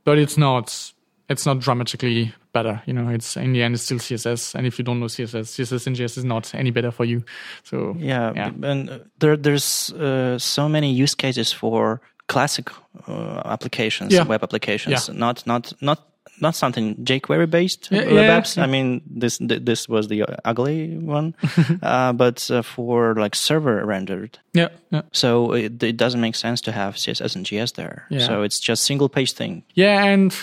but 0.02 0.18
it's 0.18 0.36
not 0.36 0.92
it's 1.28 1.46
not 1.46 1.58
dramatically 1.60 2.32
better. 2.52 2.82
You 2.86 2.92
know, 2.94 3.08
it's 3.08 3.36
in 3.36 3.52
the 3.52 3.62
end 3.62 3.74
it's 3.74 3.84
still 3.84 3.98
CSS, 3.98 4.54
and 4.54 4.66
if 4.66 4.78
you 4.78 4.84
don't 4.84 5.00
know 5.00 5.06
CSS, 5.08 5.46
CSS 5.56 5.86
and 5.86 5.96
JS 5.96 6.18
is 6.18 6.24
not 6.24 6.54
any 6.54 6.70
better 6.70 6.90
for 6.90 7.04
you. 7.04 7.22
So 7.62 7.96
Yeah, 7.98 8.32
Yeah. 8.34 8.50
and 8.70 8.90
uh, 8.90 8.98
there 9.18 9.36
there's 9.36 9.92
uh, 9.92 10.38
so 10.38 10.68
many 10.68 10.92
use 10.92 11.14
cases 11.16 11.52
for 11.52 12.00
classic 12.28 12.70
uh, 13.08 13.42
applications, 13.44 14.12
Yeah. 14.12 14.24
web 14.28 14.42
applications. 14.42 15.08
Yeah. 15.08 15.14
Not 15.18 15.46
not 15.46 15.72
not 15.80 15.98
not 16.40 16.54
something 16.56 16.96
jQuery 17.04 17.46
based 17.50 17.88
Yeah, 17.92 18.12
web 18.12 18.42
apps. 18.42 18.56
I 18.58 18.66
mean, 18.66 19.02
this 19.20 19.38
this 19.40 19.88
was 19.88 20.08
the 20.08 20.24
ugly 20.44 20.96
one, 20.98 21.34
uh, 21.82 22.12
but 22.12 22.50
uh, 22.50 22.62
for 22.62 23.14
like 23.14 23.36
server 23.36 23.84
rendered. 23.86 24.38
Yeah, 24.52 24.68
yeah. 24.90 25.02
So 25.12 25.52
it, 25.54 25.82
it 25.82 25.96
doesn't 25.96 26.20
make 26.20 26.34
sense 26.36 26.60
to 26.62 26.72
have 26.72 26.94
CSS 26.96 27.36
and 27.36 27.46
JS 27.46 27.74
there. 27.74 28.06
So 28.18 28.42
it's 28.42 28.58
just 28.68 28.82
single 28.84 29.08
page 29.08 29.32
thing. 29.32 29.62
Yeah, 29.74 30.04
and 30.12 30.34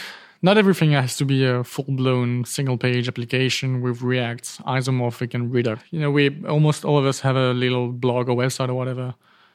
not 0.41 0.57
everything 0.57 0.91
has 0.91 1.15
to 1.18 1.26
be 1.26 1.45
a 1.45 1.63
full 1.63 1.85
blown 1.88 2.45
single 2.45 2.77
page 2.77 3.07
application 3.07 3.81
with 3.81 4.01
React, 4.01 4.61
isomorphic, 4.65 5.34
and 5.34 5.53
Redux. 5.53 5.81
You 5.91 5.99
know, 5.99 6.11
we 6.11 6.43
almost 6.45 6.84
all 6.84 6.97
of 6.97 7.05
us 7.05 7.19
have 7.22 7.35
a 7.35 7.53
little 7.53 7.89
blog 7.89 8.30
or 8.30 8.35
website 8.35 8.69
or 8.69 8.73
whatever. 8.73 9.13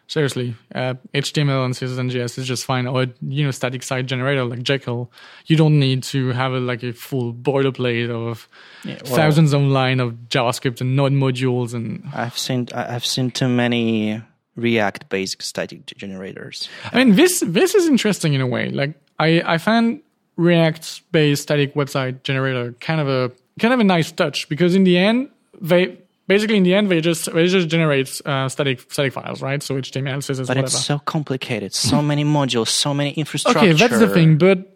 Seriously, 0.08 0.54
uh, 0.72 0.94
HTML 1.14 1.64
and 1.64 1.74
CSS 1.74 1.98
and 1.98 2.10
JS 2.12 2.38
is 2.38 2.46
just 2.46 2.64
fine. 2.64 2.86
Or 2.86 3.06
you 3.22 3.44
know, 3.44 3.50
static 3.50 3.82
site 3.82 4.06
generator 4.06 4.44
like 4.44 4.62
Jekyll. 4.62 5.10
You 5.46 5.56
don't 5.56 5.80
need 5.80 6.04
to 6.04 6.28
have 6.28 6.52
a, 6.52 6.60
like 6.60 6.84
a 6.84 6.92
full 6.92 7.34
boilerplate 7.34 8.08
of 8.08 8.48
well- 8.84 8.96
thousands 9.16 9.52
of 9.52 9.62
line 9.62 9.98
of 9.98 10.12
JavaScript 10.28 10.80
and 10.80 10.94
node 10.94 11.12
modules 11.12 11.74
and 11.74 12.04
I've 12.14 12.38
seen 12.38 12.68
I've 12.72 13.04
seen 13.04 13.32
too 13.32 13.48
many 13.48 14.22
React 14.54 15.08
based 15.08 15.42
static 15.42 15.84
generators. 15.86 16.68
I 16.92 16.98
mean, 17.02 17.16
this 17.16 17.42
this 17.44 17.74
is 17.74 17.88
interesting 17.88 18.34
in 18.34 18.40
a 18.40 18.46
way. 18.46 18.70
Like, 18.70 18.94
I 19.18 19.42
I 19.44 19.58
find 19.58 20.02
React 20.36 21.12
based 21.12 21.42
static 21.42 21.74
website 21.74 22.22
generator 22.22 22.74
kind 22.80 23.00
of 23.00 23.08
a 23.08 23.32
kind 23.58 23.72
of 23.72 23.80
a 23.80 23.84
nice 23.84 24.12
touch 24.12 24.48
because 24.48 24.74
in 24.74 24.84
the 24.84 24.98
end 24.98 25.30
they 25.60 25.96
basically 26.28 26.56
in 26.58 26.62
the 26.62 26.74
end 26.74 26.90
they 26.90 27.00
just 27.00 27.32
they 27.32 27.46
just 27.46 27.68
generate 27.68 28.20
uh, 28.26 28.48
static 28.48 28.80
static 28.92 29.12
files, 29.14 29.40
right? 29.40 29.62
So 29.62 29.76
HTML, 29.76 30.18
CSS, 30.18 30.38
But 30.38 30.48
whatever. 30.48 30.66
it's 30.66 30.84
so 30.84 30.98
complicated. 30.98 31.72
So 31.72 32.02
many 32.02 32.24
modules, 32.24 32.68
so 32.68 32.92
many 32.92 33.12
infrastructure. 33.12 33.60
Okay, 33.60 33.72
that's 33.72 33.98
the 33.98 34.08
thing, 34.08 34.36
but 34.36 34.72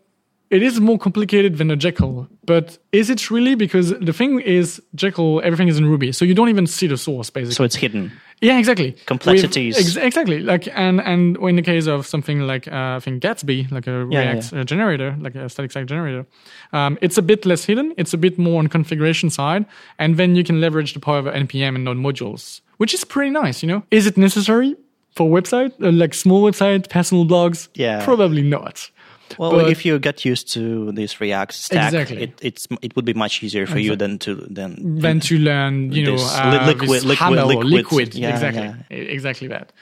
it 0.48 0.62
is 0.62 0.80
more 0.80 0.98
complicated 0.98 1.58
than 1.58 1.70
a 1.70 1.76
Jekyll. 1.76 2.26
But 2.44 2.78
is 2.90 3.10
it 3.10 3.30
really? 3.30 3.54
Because 3.54 3.90
the 4.00 4.12
thing 4.12 4.40
is, 4.40 4.82
Jekyll, 4.94 5.40
everything 5.44 5.68
is 5.68 5.78
in 5.78 5.86
Ruby, 5.86 6.10
so 6.12 6.24
you 6.24 6.34
don't 6.34 6.48
even 6.48 6.66
see 6.66 6.86
the 6.88 6.96
source, 6.96 7.30
basically. 7.30 7.54
So 7.54 7.64
it's 7.64 7.76
hidden. 7.76 8.10
Yeah, 8.40 8.58
exactly. 8.58 8.92
Complexities. 9.06 9.76
Ex- 9.78 9.96
exactly. 9.96 10.40
Like 10.40 10.66
and 10.74 11.00
and 11.00 11.36
in 11.36 11.56
the 11.56 11.62
case 11.62 11.86
of 11.86 12.06
something 12.06 12.40
like 12.46 12.66
uh, 12.68 12.96
I 12.96 13.00
think 13.00 13.22
Gatsby, 13.22 13.70
like 13.70 13.86
a 13.86 14.06
Yeah, 14.10 14.20
React 14.20 14.52
Uh, 14.52 14.64
generator, 14.64 15.16
like 15.20 15.34
a 15.34 15.48
static 15.48 15.72
site 15.72 15.86
generator, 15.86 16.24
um, 16.72 16.96
it's 17.02 17.18
a 17.18 17.22
bit 17.22 17.44
less 17.44 17.64
hidden. 17.66 17.92
It's 17.98 18.14
a 18.14 18.18
bit 18.18 18.38
more 18.38 18.58
on 18.58 18.68
configuration 18.68 19.30
side, 19.30 19.66
and 19.98 20.16
then 20.16 20.36
you 20.36 20.44
can 20.44 20.60
leverage 20.60 20.94
the 20.94 21.00
power 21.00 21.18
of 21.18 21.26
npm 21.26 21.74
and 21.74 21.84
node 21.84 21.98
modules, 21.98 22.60
which 22.78 22.94
is 22.94 23.04
pretty 23.04 23.30
nice. 23.30 23.62
You 23.62 23.68
know, 23.68 23.82
is 23.90 24.06
it 24.06 24.16
necessary 24.16 24.74
for 25.14 25.28
website 25.28 25.72
uh, 25.82 25.92
like 25.92 26.14
small 26.14 26.42
website, 26.42 26.88
personal 26.88 27.26
blogs? 27.26 27.68
Yeah. 27.74 28.02
probably 28.04 28.42
not. 28.42 28.90
Well, 29.38 29.52
But- 29.52 29.70
if 29.70 29.84
you 29.84 29.98
get 29.98 30.24
used 30.24 30.52
to 30.54 30.92
this 30.92 31.20
React 31.20 31.52
stack, 31.52 31.92
Exactly. 31.92 32.22
it, 32.24 32.38
it's 32.42 32.66
it 32.82 32.94
would 32.96 33.04
be 33.04 33.14
much 33.14 33.42
easier 33.42 33.66
for 33.66 33.78
you 33.78 33.96
than 33.96 34.18
to 34.20 34.34
than 34.34 34.98
than 35.00 35.20
to 35.20 35.38
learn, 35.38 35.92
you 35.92 36.04
know, 36.04 36.16
uh, 36.18 36.50
li- 36.66 36.66
liquid- 36.74 37.04
liquid- 37.04 37.38
or 37.38 37.44
liquid- 37.46 37.66
liquid. 37.66 38.14
yeah, 38.14 38.30
exactly, 38.30 38.62
yeah. 38.62 38.96
Exactly 39.16 39.48
that. 39.48 39.72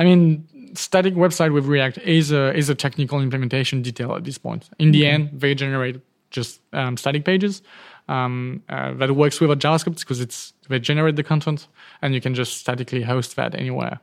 I 0.00 0.04
mean, 0.04 0.44
static 0.74 1.14
website 1.14 1.52
with 1.52 1.66
React 1.66 1.98
is 1.98 2.30
a 2.32 2.54
is 2.54 2.68
a 2.68 2.74
technical 2.74 3.20
implementation 3.20 3.82
detail 3.82 4.14
at 4.14 4.24
this 4.24 4.38
point. 4.38 4.68
In 4.78 4.92
the 4.92 5.06
end, 5.06 5.30
they 5.32 5.54
generate 5.54 6.00
just 6.30 6.60
um, 6.72 6.96
static 6.96 7.24
pages 7.24 7.62
um, 8.08 8.62
uh, 8.68 8.92
that 8.94 9.10
works 9.16 9.40
without 9.40 9.58
JavaScript 9.58 10.00
because 10.00 10.20
it's 10.20 10.52
they 10.68 10.78
generate 10.78 11.16
the 11.16 11.22
content 11.22 11.66
and 12.02 12.14
you 12.14 12.20
can 12.20 12.34
just 12.34 12.58
statically 12.58 13.02
host 13.02 13.36
that 13.36 13.54
anywhere. 13.54 13.98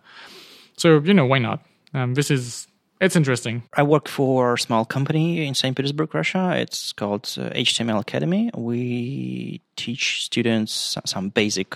So 0.77 0.99
you 0.99 1.13
know, 1.13 1.25
why 1.25 1.37
not? 1.39 1.59
Um, 1.93 2.15
this 2.15 2.29
is 2.31 2.67
it's 3.01 3.15
interesting. 3.15 3.63
I 3.75 3.83
work 3.83 4.07
for 4.07 4.53
a 4.53 4.59
small 4.59 4.85
company 4.85 5.45
in 5.45 5.53
St. 5.53 5.75
Petersburg, 5.75 6.13
Russia. 6.13 6.53
It's 6.55 6.93
called 6.93 7.23
uh, 7.37 7.49
HTML 7.49 7.99
Academy. 7.99 8.51
We 8.55 9.61
teach 9.75 10.23
students 10.23 10.97
some 11.05 11.29
basic 11.29 11.75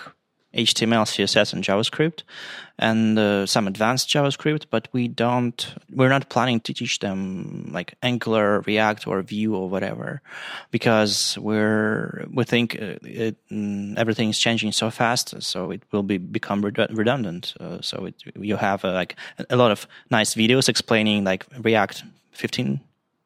HTML, 0.54 1.04
CSS, 1.04 1.52
and 1.52 1.62
JavaScript, 1.62 2.22
and 2.78 3.18
uh, 3.18 3.46
some 3.46 3.68
advanced 3.68 4.08
JavaScript. 4.08 4.66
But 4.70 4.88
we 4.92 5.06
don't. 5.06 5.74
We're 5.92 6.08
not 6.08 6.28
planning 6.28 6.60
to 6.60 6.74
teach 6.74 6.98
them 6.98 7.70
like 7.72 7.94
Angular, 8.02 8.60
React, 8.60 9.06
or 9.06 9.22
Vue 9.22 9.54
or 9.54 9.68
whatever, 9.68 10.22
because 10.70 11.38
we're 11.38 12.26
we 12.32 12.44
think 12.44 12.74
uh, 12.74 12.98
it, 13.02 13.36
mm, 13.48 13.96
everything 13.96 14.30
is 14.30 14.38
changing 14.38 14.72
so 14.72 14.90
fast, 14.90 15.40
so 15.42 15.70
it 15.70 15.82
will 15.92 16.02
be 16.02 16.18
become 16.18 16.62
redundant. 16.62 17.54
Uh, 17.60 17.78
so 17.80 18.06
it, 18.06 18.14
you 18.34 18.56
have 18.56 18.84
uh, 18.84 18.92
like 18.92 19.16
a 19.48 19.56
lot 19.56 19.70
of 19.70 19.86
nice 20.10 20.34
videos 20.34 20.68
explaining 20.68 21.24
like 21.24 21.46
React 21.58 22.04
15 22.32 22.80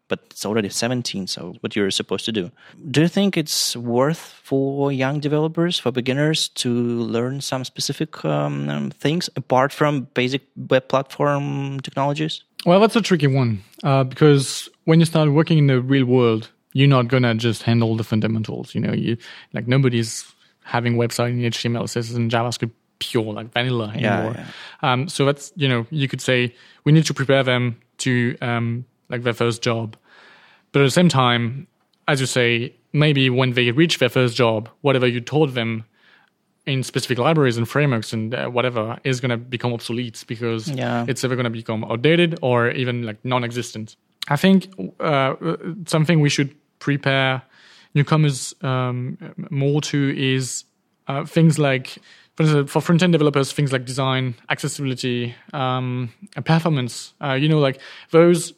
but 0.08 0.20
it's 0.30 0.44
already 0.46 0.68
17 0.68 1.26
so 1.26 1.54
what 1.60 1.74
you're 1.76 1.90
supposed 1.90 2.24
to 2.24 2.32
do 2.32 2.50
do 2.90 3.00
you 3.02 3.08
think 3.08 3.36
it's 3.36 3.76
worth 3.76 4.18
for 4.42 4.92
young 4.92 5.20
developers 5.20 5.78
for 5.78 5.90
beginners 5.92 6.48
to 6.48 6.68
learn 6.70 7.40
some 7.40 7.64
specific 7.64 8.24
um, 8.24 8.68
um, 8.68 8.90
things 8.90 9.30
apart 9.36 9.72
from 9.72 10.06
basic 10.14 10.42
web 10.70 10.88
platform 10.88 11.80
technologies 11.80 12.44
Well, 12.66 12.80
that's 12.80 12.96
a 12.96 13.02
tricky 13.02 13.26
one 13.28 13.62
uh, 13.82 14.04
because 14.04 14.68
when 14.84 14.98
you 15.00 15.06
start 15.06 15.28
working 15.32 15.58
in 15.58 15.66
the 15.66 15.80
real 15.80 16.06
world, 16.06 16.48
you're 16.72 16.88
not 16.88 17.08
gonna 17.08 17.34
just 17.34 17.62
handle 17.62 17.96
the 17.96 18.04
fundamentals. 18.04 18.74
You 18.74 18.80
know, 18.80 18.94
you 18.94 19.16
like 19.52 19.68
nobody's 19.68 20.24
having 20.62 20.96
website 20.96 21.30
in 21.36 21.40
HTML, 21.52 21.84
CSS, 21.84 22.16
and 22.16 22.30
JavaScript 22.30 22.72
pure 22.98 23.32
like 23.34 23.52
vanilla 23.52 23.92
Yeah, 23.94 24.16
anymore. 24.16 24.34
yeah. 24.34 24.46
Um, 24.92 25.08
so 25.08 25.24
that's 25.26 25.52
you 25.56 25.68
know 25.68 25.86
you 25.90 26.08
could 26.08 26.20
say 26.22 26.54
we 26.84 26.92
need 26.92 27.04
to 27.06 27.14
prepare 27.14 27.44
them 27.44 27.76
to 27.98 28.10
um, 28.40 28.84
like 29.08 29.22
their 29.22 29.32
first 29.34 29.62
job, 29.62 29.96
but 30.72 30.80
at 30.80 30.84
the 30.84 30.90
same 30.90 31.08
time, 31.08 31.66
as 32.08 32.20
you 32.20 32.26
say, 32.26 32.74
maybe 32.92 33.30
when 33.30 33.52
they 33.52 33.70
reach 33.70 33.98
their 33.98 34.08
first 34.08 34.36
job, 34.36 34.68
whatever 34.82 35.06
you 35.06 35.20
taught 35.20 35.54
them 35.54 35.84
in 36.66 36.82
specific 36.82 37.18
libraries 37.18 37.56
and 37.58 37.68
frameworks 37.68 38.12
and 38.12 38.34
uh, 38.34 38.46
whatever 38.48 38.98
is 39.04 39.20
going 39.20 39.30
to 39.30 39.36
become 39.36 39.72
obsolete 39.72 40.24
because 40.26 40.68
Yeah. 40.68 41.04
it's 41.08 41.22
ever 41.24 41.34
going 41.36 41.44
to 41.44 41.50
become 41.50 41.84
outdated 41.84 42.38
or 42.40 42.70
even 42.70 43.02
like 43.04 43.22
non-existent. 43.24 43.96
I 44.28 44.36
think 44.36 44.68
uh, 45.00 45.34
something 45.86 46.20
we 46.20 46.30
should 46.30 46.54
prepare 46.78 47.42
newcomers 47.94 48.54
um, 48.62 49.18
more 49.50 49.80
to 49.82 50.14
is 50.16 50.64
uh, 51.06 51.26
things 51.26 51.58
like 51.58 51.98
for, 52.36 52.42
instance, 52.44 52.70
for 52.70 52.80
front-end 52.80 53.12
developers, 53.12 53.52
things 53.52 53.70
like 53.72 53.84
design, 53.84 54.34
accessibility, 54.50 55.34
um, 55.52 56.10
and 56.34 56.44
performance. 56.44 57.12
Uh, 57.22 57.34
you 57.34 57.48
know, 57.48 57.58
like 57.60 57.78
those 58.10 58.54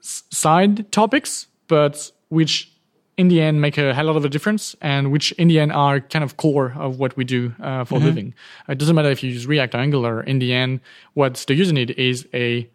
side 0.00 0.90
topics, 0.92 1.46
but 1.66 2.10
which 2.28 2.72
in 3.16 3.28
the 3.28 3.40
end 3.40 3.60
make 3.60 3.76
a 3.76 3.92
hell 3.92 4.06
lot 4.06 4.16
of 4.16 4.24
a 4.24 4.28
difference 4.28 4.76
and 4.80 5.10
which 5.10 5.32
in 5.32 5.48
the 5.48 5.58
end 5.58 5.72
are 5.72 6.00
kind 6.00 6.24
of 6.24 6.36
core 6.36 6.72
of 6.78 7.00
what 7.00 7.16
we 7.16 7.24
do 7.24 7.52
uh, 7.60 7.84
for 7.84 7.96
a 7.96 7.98
living. 7.98 8.32
It 8.68 8.78
doesn't 8.78 8.94
matter 8.94 9.10
if 9.10 9.22
you 9.24 9.30
use 9.30 9.46
React 9.46 9.74
or 9.74 9.78
Angular. 9.78 10.22
In 10.22 10.38
the 10.38 10.52
end, 10.52 10.80
what 11.14 11.34
the 11.48 11.54
user 11.54 11.72
need 11.72 11.90
is 11.90 12.28
a, 12.32 12.70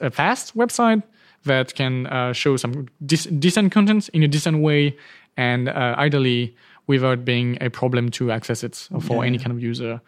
a 0.00 0.10
fast 0.10 0.56
website 0.56 1.04
that 1.44 1.74
can 1.76 2.08
uh, 2.08 2.32
show 2.32 2.56
some 2.56 2.88
dec- 3.04 3.38
decent 3.38 3.70
content 3.70 4.08
in 4.08 4.24
a 4.24 4.28
decent 4.28 4.58
way 4.58 4.96
and 5.36 5.68
uh, 5.68 5.94
ideally 5.96 6.56
without 6.88 7.24
being 7.24 7.56
a 7.60 7.70
problem 7.70 8.10
to 8.10 8.32
access 8.32 8.64
it 8.64 8.88
for 9.00 9.24
any 9.24 9.38
kind 9.38 9.52
of 9.52 9.62
user. 9.62 10.00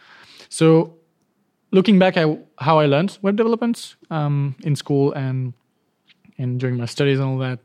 So 0.48 0.96
looking 1.70 1.98
back 1.98 2.16
at 2.16 2.28
how 2.58 2.80
I 2.80 2.86
learned 2.86 3.18
web 3.22 3.36
development 3.36 3.96
um, 4.10 4.56
in 4.64 4.76
school 4.76 5.12
and 5.12 5.52
and 6.38 6.60
during 6.60 6.76
my 6.76 6.86
studies 6.86 7.18
and 7.18 7.28
all 7.28 7.38
that, 7.38 7.58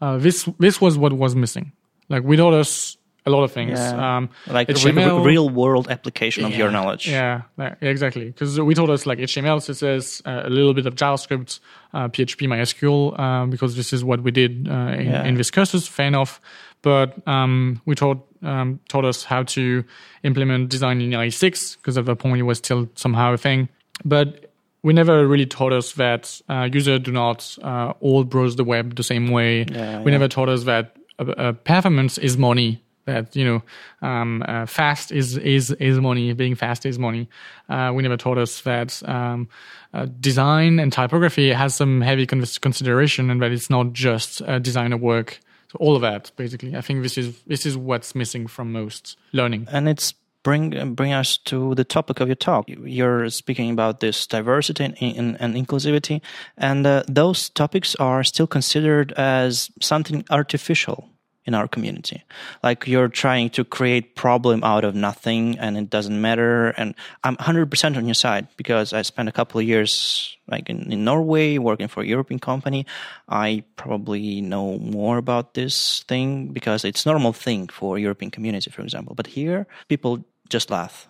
uh, 0.00 0.18
this 0.18 0.48
this 0.58 0.80
was 0.80 0.96
what 0.98 1.12
was 1.12 1.34
missing. 1.34 1.72
Like 2.08 2.22
we 2.22 2.36
taught 2.36 2.54
us 2.54 2.96
a 3.26 3.30
lot 3.30 3.42
of 3.42 3.50
things. 3.50 3.78
Yeah. 3.78 4.16
Um, 4.18 4.30
like 4.46 4.68
HTML, 4.68 5.24
real 5.24 5.48
world 5.50 5.88
application 5.90 6.44
of 6.44 6.54
your 6.54 6.70
knowledge 6.70 7.08
Yeah, 7.08 7.42
yeah, 7.58 7.74
exactly. 7.80 8.26
Because 8.26 8.60
we 8.60 8.72
taught 8.74 8.88
us 8.88 9.04
like 9.04 9.18
HTML, 9.18 9.58
CSS, 9.58 10.22
uh, 10.24 10.46
a 10.46 10.50
little 10.50 10.72
bit 10.74 10.86
of 10.86 10.94
JavaScript, 10.94 11.58
uh, 11.92 12.06
PHP, 12.08 12.46
MySQL, 12.46 13.18
um, 13.18 13.50
because 13.50 13.74
this 13.74 13.92
is 13.92 14.04
what 14.04 14.22
we 14.22 14.30
did 14.30 14.68
uh, 14.68 14.72
in, 14.96 15.06
Yeah. 15.06 15.24
in 15.24 15.34
this 15.34 15.50
courses. 15.50 15.88
Fair 15.88 16.06
enough. 16.06 16.40
But 16.82 17.26
um, 17.26 17.80
we 17.84 17.96
taught 17.96 18.24
um, 18.42 18.78
taught 18.88 19.04
us 19.04 19.24
how 19.24 19.42
to 19.42 19.82
implement 20.22 20.68
design 20.68 21.00
in 21.00 21.10
IE6 21.10 21.78
because 21.78 21.98
at 21.98 22.04
that 22.04 22.16
point 22.16 22.38
it 22.38 22.44
was 22.44 22.58
still 22.58 22.88
somehow 22.94 23.32
a 23.32 23.36
thing. 23.36 23.68
But 24.04 24.45
we 24.86 24.92
never 24.92 25.26
really 25.26 25.46
taught 25.46 25.72
us 25.72 25.94
that 25.94 26.40
uh, 26.48 26.68
users 26.72 27.00
do 27.00 27.10
not 27.10 27.58
uh, 27.60 27.92
all 27.98 28.22
browse 28.22 28.54
the 28.54 28.62
web 28.62 28.94
the 28.94 29.02
same 29.02 29.30
way. 29.32 29.64
Yeah, 29.64 30.00
we 30.00 30.12
yeah. 30.12 30.18
never 30.18 30.28
taught 30.28 30.48
us 30.48 30.62
that 30.62 30.96
uh, 31.18 31.24
uh, 31.24 31.52
performance 31.52 32.18
is 32.18 32.38
money. 32.38 32.80
That 33.04 33.34
you 33.34 33.44
know, 33.44 33.62
um, 34.08 34.44
uh, 34.46 34.66
fast 34.66 35.10
is 35.10 35.36
is 35.38 35.72
is 35.72 35.98
money. 35.98 36.32
Being 36.34 36.54
fast 36.54 36.86
is 36.86 37.00
money. 37.00 37.28
Uh, 37.68 37.90
we 37.96 38.04
never 38.04 38.16
taught 38.16 38.38
us 38.38 38.60
that 38.60 39.02
um, 39.08 39.48
uh, 39.92 40.06
design 40.20 40.78
and 40.78 40.92
typography 40.92 41.52
has 41.52 41.74
some 41.74 42.00
heavy 42.00 42.24
con- 42.24 42.44
consideration, 42.60 43.28
and 43.28 43.42
that 43.42 43.50
it's 43.50 43.68
not 43.68 43.92
just 43.92 44.40
designer 44.62 44.96
work. 44.96 45.40
So 45.72 45.78
all 45.80 45.96
of 45.96 46.02
that, 46.02 46.30
basically, 46.36 46.76
I 46.76 46.80
think 46.80 47.02
this 47.02 47.18
is 47.18 47.42
this 47.42 47.66
is 47.66 47.76
what's 47.76 48.14
missing 48.14 48.46
from 48.46 48.70
most 48.70 49.16
learning. 49.32 49.66
and 49.72 49.88
it's 49.88 50.14
bring 50.46 50.94
bring 50.94 51.12
us 51.12 51.38
to 51.38 51.74
the 51.74 51.84
topic 51.84 52.20
of 52.20 52.28
your 52.28 52.36
talk. 52.36 52.66
You're 52.68 53.28
speaking 53.30 53.72
about 53.72 53.98
this 53.98 54.28
diversity 54.28 54.84
and, 54.84 54.96
and, 55.02 55.36
and 55.40 55.54
inclusivity, 55.56 56.22
and 56.56 56.86
uh, 56.86 57.02
those 57.08 57.50
topics 57.50 57.96
are 57.96 58.22
still 58.22 58.46
considered 58.46 59.10
as 59.18 59.70
something 59.80 60.24
artificial 60.30 61.10
in 61.46 61.54
our 61.54 61.68
community. 61.68 62.22
Like 62.62 62.86
you're 62.86 63.08
trying 63.08 63.50
to 63.50 63.64
create 63.64 64.16
problem 64.16 64.62
out 64.64 64.84
of 64.84 64.94
nothing 64.94 65.58
and 65.58 65.78
it 65.78 65.90
doesn't 65.90 66.20
matter. 66.20 66.68
And 66.76 66.94
I'm 67.22 67.36
100% 67.36 67.96
on 67.96 68.04
your 68.04 68.14
side 68.14 68.48
because 68.56 68.92
I 68.92 69.02
spent 69.02 69.28
a 69.28 69.32
couple 69.32 69.60
of 69.60 69.66
years 69.66 70.36
like 70.48 70.68
in, 70.68 70.90
in 70.92 71.04
Norway 71.04 71.58
working 71.58 71.86
for 71.88 72.02
a 72.02 72.06
European 72.06 72.40
company. 72.40 72.84
I 73.28 73.62
probably 73.76 74.40
know 74.40 74.78
more 74.78 75.18
about 75.18 75.54
this 75.54 76.02
thing 76.08 76.48
because 76.48 76.84
it's 76.84 77.06
normal 77.06 77.32
thing 77.32 77.68
for 77.68 77.96
European 77.96 78.32
community, 78.32 78.70
for 78.70 78.82
example. 78.82 79.14
But 79.14 79.28
here 79.28 79.68
people 79.88 80.24
just 80.48 80.70
laugh. 80.70 81.08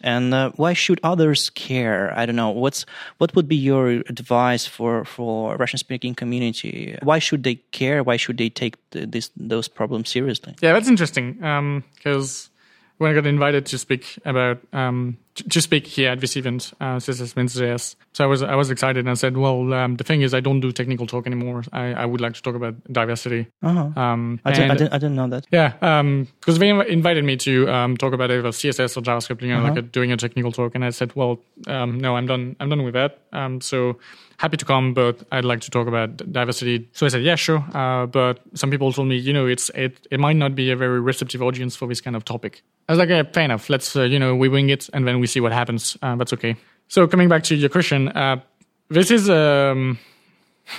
And 0.00 0.34
uh, 0.34 0.50
why 0.56 0.74
should 0.74 1.00
others 1.02 1.48
care? 1.50 2.12
I 2.14 2.26
don't 2.26 2.36
know. 2.36 2.50
What's 2.50 2.84
what 3.18 3.34
would 3.34 3.48
be 3.48 3.56
your 3.56 3.88
advice 3.88 4.66
for 4.66 5.04
for 5.04 5.56
russian 5.56 5.78
speaking 5.78 6.14
community? 6.14 6.98
Why 7.02 7.18
should 7.18 7.42
they 7.42 7.56
care? 7.72 8.02
Why 8.02 8.18
should 8.18 8.36
they 8.36 8.50
take 8.50 8.76
the, 8.90 9.06
this 9.06 9.30
those 9.36 9.66
problems 9.66 10.10
seriously? 10.10 10.54
Yeah 10.60 10.74
that's 10.74 10.88
interesting 10.88 11.34
because 11.34 12.46
um, 12.46 12.52
when 12.98 13.10
I 13.10 13.14
got 13.14 13.26
invited 13.26 13.64
to 13.66 13.78
speak 13.78 14.18
about 14.26 14.60
um, 14.74 15.16
to 15.34 15.60
speak 15.60 15.86
here 15.86 16.10
at 16.10 16.20
this 16.20 16.36
event, 16.36 16.72
uh, 16.80 16.96
CSS 16.96 17.96
So 18.12 18.24
I 18.24 18.26
was 18.26 18.42
I 18.42 18.54
was 18.54 18.70
excited 18.70 19.00
and 19.00 19.10
I 19.10 19.14
said, 19.14 19.36
well, 19.36 19.72
um, 19.72 19.96
the 19.96 20.04
thing 20.04 20.22
is, 20.22 20.32
I 20.32 20.40
don't 20.40 20.60
do 20.60 20.70
technical 20.70 21.06
talk 21.06 21.26
anymore. 21.26 21.64
I, 21.72 21.92
I 21.92 22.06
would 22.06 22.20
like 22.20 22.34
to 22.34 22.42
talk 22.42 22.54
about 22.54 22.74
diversity. 22.92 23.48
Uh-huh. 23.62 24.00
Um, 24.00 24.40
I, 24.44 24.52
did, 24.52 24.70
I, 24.70 24.74
didn't, 24.74 24.92
I 24.92 24.98
didn't 24.98 25.16
know 25.16 25.28
that. 25.28 25.46
Yeah, 25.50 25.70
because 25.70 26.54
um, 26.54 26.58
they 26.58 26.70
invited 26.70 27.24
me 27.24 27.36
to 27.38 27.68
um, 27.68 27.96
talk 27.96 28.12
about 28.12 28.30
either 28.30 28.48
CSS 28.48 28.96
or 28.96 29.00
JavaScript, 29.00 29.42
you 29.42 29.48
know, 29.48 29.58
uh-huh. 29.58 29.68
like 29.68 29.78
a, 29.78 29.82
doing 29.82 30.12
a 30.12 30.16
technical 30.16 30.52
talk, 30.52 30.74
and 30.74 30.84
I 30.84 30.90
said, 30.90 31.14
well, 31.16 31.40
um, 31.66 31.98
no, 31.98 32.16
I'm 32.16 32.26
done. 32.26 32.54
I'm 32.60 32.68
done 32.68 32.84
with 32.84 32.94
that. 32.94 33.18
so 33.60 33.98
happy 34.38 34.56
to 34.56 34.64
come, 34.64 34.94
but 34.94 35.22
I'd 35.32 35.44
like 35.44 35.60
to 35.60 35.70
talk 35.70 35.86
about 35.86 36.16
diversity. 36.32 36.88
So 36.92 37.06
I 37.06 37.08
said, 37.08 37.22
yeah, 37.22 37.36
sure. 37.36 37.64
Uh, 37.72 38.06
but 38.06 38.40
some 38.54 38.70
people 38.70 38.92
told 38.92 39.08
me, 39.08 39.16
you 39.16 39.32
know, 39.32 39.46
it's 39.46 39.70
it 39.74 40.06
it 40.10 40.20
might 40.20 40.36
not 40.36 40.54
be 40.54 40.70
a 40.70 40.76
very 40.76 41.00
receptive 41.00 41.42
audience 41.42 41.76
for 41.76 41.88
this 41.88 42.00
kind 42.00 42.16
of 42.16 42.24
topic. 42.24 42.62
I 42.88 42.92
was 42.92 42.98
like, 42.98 43.08
yeah, 43.08 43.22
fair 43.22 43.44
enough. 43.44 43.70
Let's 43.70 43.96
uh, 43.96 44.02
you 44.02 44.18
know 44.18 44.34
we 44.34 44.48
wing 44.48 44.70
it 44.70 44.88
and 44.92 45.06
then 45.06 45.20
we 45.20 45.23
see 45.26 45.40
what 45.40 45.52
happens. 45.52 45.96
Uh, 46.02 46.16
that's 46.16 46.32
okay. 46.32 46.56
So 46.88 47.06
coming 47.06 47.28
back 47.28 47.42
to 47.44 47.54
your 47.54 47.70
question, 47.70 48.08
uh, 48.08 48.40
this 48.88 49.10
is 49.10 49.30
um, 49.30 49.98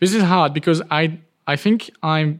this 0.00 0.14
is 0.14 0.22
hard 0.22 0.54
because 0.54 0.82
I 0.90 1.18
I 1.46 1.56
think 1.56 1.90
I 2.02 2.38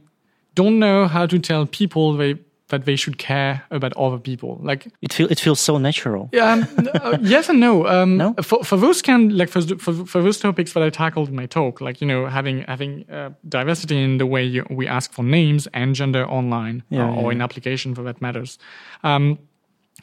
don't 0.55 0.79
know 0.79 1.07
how 1.07 1.25
to 1.25 1.39
tell 1.39 1.65
people 1.65 2.13
they 2.15 2.39
that 2.73 2.85
they 2.85 2.95
should 2.95 3.17
care 3.19 3.63
about 3.69 3.93
other 3.93 4.17
people. 4.17 4.59
Like 4.63 4.87
it 5.01 5.13
feel 5.13 5.27
it 5.31 5.39
feels 5.39 5.59
so 5.59 5.77
natural. 5.77 6.29
Yeah, 6.33 6.53
um, 6.53 6.89
uh, 6.93 7.17
yes 7.21 7.49
and 7.49 7.59
no. 7.59 7.87
Um, 7.87 8.17
no, 8.17 8.33
for 8.41 8.63
for 8.63 8.77
those 8.77 9.01
kind 9.01 9.31
like 9.37 9.49
for, 9.49 9.61
for 9.77 9.93
for 10.05 10.21
those 10.21 10.39
topics 10.39 10.73
that 10.73 10.83
I 10.83 10.89
tackled 10.89 11.29
in 11.29 11.35
my 11.35 11.45
talk, 11.45 11.81
like 11.81 12.01
you 12.01 12.07
know 12.07 12.25
having 12.25 12.61
having 12.67 13.09
uh, 13.11 13.29
diversity 13.47 14.01
in 14.01 14.17
the 14.17 14.25
way 14.25 14.43
you, 14.43 14.65
we 14.69 14.87
ask 14.87 15.13
for 15.13 15.23
names 15.23 15.67
and 15.73 15.93
gender 15.93 16.25
online 16.25 16.83
yeah, 16.89 17.03
or, 17.03 17.13
yeah. 17.13 17.21
or, 17.21 17.31
in 17.31 17.41
application 17.41 17.93
for 17.95 18.03
that 18.03 18.21
matters. 18.21 18.57
Um, 19.03 19.37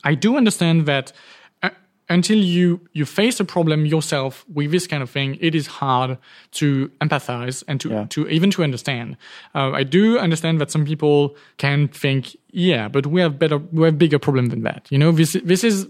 I 0.05 0.15
do 0.15 0.37
understand 0.37 0.87
that 0.87 1.13
until 2.11 2.39
you 2.39 2.81
you 2.93 3.07
face 3.07 3.41
a 3.41 3.45
problem 3.45 3.87
yourself 3.87 4.45
with 4.53 4.73
this 4.73 4.87
kind 4.87 5.03
of 5.03 5.09
thing, 5.09 5.39
it 5.41 5.55
is 5.55 5.67
hard 5.69 6.19
to 6.51 6.91
empathize 7.01 7.63
and 7.69 7.81
to 7.81 7.89
yeah. 7.89 8.07
to 8.11 8.29
even 8.29 8.51
to 8.51 8.65
understand. 8.65 9.17
Uh, 9.55 9.71
I 9.71 9.85
do 9.85 10.19
understand 10.19 10.61
that 10.61 10.71
some 10.71 10.85
people 10.85 11.37
can 11.57 11.89
think, 11.89 12.37
yeah, 12.51 12.89
but 12.89 13.07
we 13.07 13.21
have 13.21 13.39
better, 13.39 13.59
we 13.59 13.85
have 13.85 13.97
bigger 13.97 14.19
problem 14.19 14.47
than 14.47 14.63
that. 14.63 14.89
You 14.91 14.99
know, 14.99 15.13
this 15.13 15.37
this 15.45 15.63
is 15.65 15.87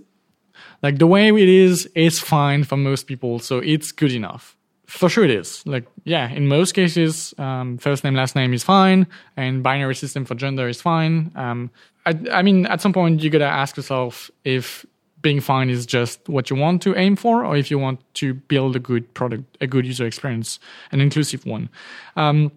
like 0.82 0.98
the 0.98 1.06
way 1.06 1.28
it 1.28 1.48
is 1.48 1.86
is 1.94 2.20
fine 2.20 2.64
for 2.64 2.76
most 2.76 3.06
people, 3.06 3.38
so 3.38 3.58
it's 3.58 3.90
good 3.90 4.12
enough. 4.12 4.56
For 4.90 5.08
sure, 5.08 5.22
it 5.22 5.30
is. 5.30 5.64
Like, 5.66 5.86
yeah, 6.02 6.28
in 6.28 6.48
most 6.48 6.72
cases, 6.72 7.32
um, 7.38 7.78
first 7.78 8.02
name, 8.02 8.16
last 8.16 8.34
name 8.34 8.52
is 8.52 8.64
fine, 8.64 9.06
and 9.36 9.62
binary 9.62 9.94
system 9.94 10.24
for 10.24 10.34
gender 10.34 10.68
is 10.68 10.82
fine. 10.82 11.30
Um, 11.36 11.70
I, 12.06 12.18
I 12.32 12.42
mean, 12.42 12.66
at 12.66 12.80
some 12.80 12.92
point, 12.92 13.22
you 13.22 13.30
gotta 13.30 13.44
ask 13.44 13.76
yourself 13.76 14.32
if 14.44 14.84
being 15.22 15.40
fine 15.40 15.70
is 15.70 15.86
just 15.86 16.28
what 16.28 16.50
you 16.50 16.56
want 16.56 16.82
to 16.82 16.96
aim 16.96 17.14
for, 17.14 17.44
or 17.44 17.56
if 17.56 17.70
you 17.70 17.78
want 17.78 18.00
to 18.14 18.34
build 18.34 18.74
a 18.74 18.80
good 18.80 19.14
product, 19.14 19.44
a 19.60 19.66
good 19.68 19.86
user 19.86 20.06
experience, 20.06 20.58
an 20.90 21.00
inclusive 21.00 21.46
one. 21.46 21.68
Um, 22.16 22.50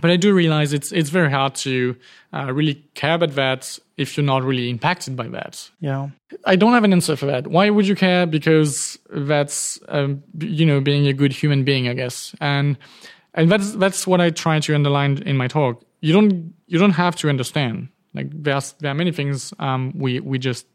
but 0.00 0.10
I 0.10 0.16
do 0.16 0.34
realize 0.34 0.72
it's 0.72 0.92
it's 0.92 1.10
very 1.10 1.30
hard 1.30 1.54
to 1.56 1.96
uh, 2.32 2.52
really 2.52 2.74
care 2.94 3.14
about 3.14 3.34
that 3.36 3.78
if 3.96 4.16
you're 4.16 4.26
not 4.26 4.42
really 4.42 4.68
impacted 4.68 5.16
by 5.16 5.28
that. 5.28 5.70
Yeah, 5.80 6.10
I 6.44 6.56
don't 6.56 6.72
have 6.72 6.84
an 6.84 6.92
answer 6.92 7.16
for 7.16 7.26
that. 7.26 7.46
Why 7.46 7.70
would 7.70 7.86
you 7.86 7.94
care? 7.94 8.26
Because 8.26 8.98
that's 9.10 9.78
um, 9.88 10.22
you 10.38 10.66
know 10.66 10.80
being 10.80 11.06
a 11.06 11.12
good 11.12 11.32
human 11.32 11.64
being, 11.64 11.88
I 11.88 11.94
guess, 11.94 12.34
and 12.40 12.76
and 13.34 13.50
that's 13.50 13.72
that's 13.72 14.06
what 14.06 14.20
I 14.20 14.30
try 14.30 14.58
to 14.60 14.74
underline 14.74 15.18
in 15.18 15.36
my 15.36 15.48
talk. 15.48 15.84
You 16.00 16.12
don't 16.12 16.54
you 16.66 16.78
don't 16.78 16.92
have 16.92 17.14
to 17.16 17.28
understand. 17.28 17.88
Like 18.14 18.28
there's 18.30 18.72
there 18.80 18.90
are 18.90 18.94
many 18.94 19.12
things 19.12 19.54
um, 19.58 19.92
we 19.96 20.18
we 20.20 20.38
just 20.38 20.66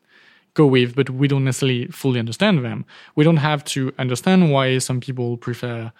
go 0.53 0.65
with, 0.65 0.95
but 0.95 1.09
we 1.09 1.27
don't 1.27 1.43
necessarily 1.43 1.87
fully 1.87 2.19
understand 2.19 2.63
them. 2.63 2.85
We 3.15 3.23
don't 3.23 3.37
have 3.37 3.63
to 3.65 3.93
understand 3.97 4.51
why 4.51 4.77
some 4.79 4.99
people 4.99 5.37
prefer 5.37 5.91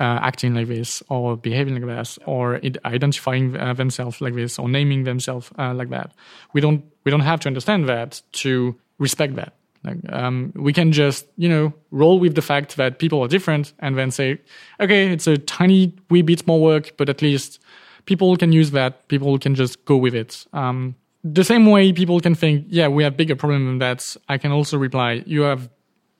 uh, 0.00 0.18
acting 0.22 0.54
like 0.54 0.66
this 0.66 1.02
or 1.08 1.36
behaving 1.36 1.74
like 1.74 1.84
this 1.84 2.18
or 2.26 2.60
identifying 2.84 3.56
uh, 3.56 3.74
themselves 3.74 4.20
like 4.20 4.34
this 4.34 4.58
or 4.58 4.68
naming 4.68 5.04
themselves 5.04 5.50
uh, 5.58 5.74
like 5.74 5.90
that. 5.90 6.12
We 6.54 6.60
don't 6.60 6.84
we 7.04 7.10
don't 7.10 7.20
have 7.20 7.40
to 7.40 7.48
understand 7.48 7.88
that 7.88 8.22
to 8.32 8.74
respect 8.98 9.36
that. 9.36 9.54
Like, 9.82 9.98
um, 10.12 10.52
we 10.56 10.72
can 10.72 10.92
just 10.92 11.26
you 11.36 11.48
know 11.48 11.74
roll 11.90 12.18
with 12.18 12.34
the 12.34 12.42
fact 12.42 12.76
that 12.76 12.98
people 12.98 13.20
are 13.20 13.28
different 13.28 13.72
and 13.78 13.96
then 13.96 14.10
say, 14.10 14.40
okay, 14.80 15.12
it's 15.12 15.26
a 15.26 15.36
tiny 15.36 15.94
wee 16.08 16.22
bit 16.22 16.46
more 16.46 16.60
work, 16.60 16.96
but 16.96 17.08
at 17.08 17.22
least 17.22 17.60
people 18.06 18.36
can 18.36 18.52
use 18.52 18.70
that. 18.70 19.06
People 19.08 19.38
can 19.38 19.54
just 19.54 19.84
go 19.84 19.96
with 19.96 20.14
it. 20.14 20.46
Um, 20.52 20.96
the 21.22 21.44
same 21.44 21.66
way 21.66 21.92
people 21.92 22.18
can 22.20 22.34
think, 22.34 22.66
yeah, 22.70 22.88
we 22.88 23.04
have 23.04 23.16
bigger 23.16 23.36
problem 23.36 23.66
than 23.66 23.78
that. 23.78 24.16
I 24.28 24.38
can 24.38 24.52
also 24.52 24.78
reply, 24.78 25.22
you 25.26 25.42
have 25.42 25.68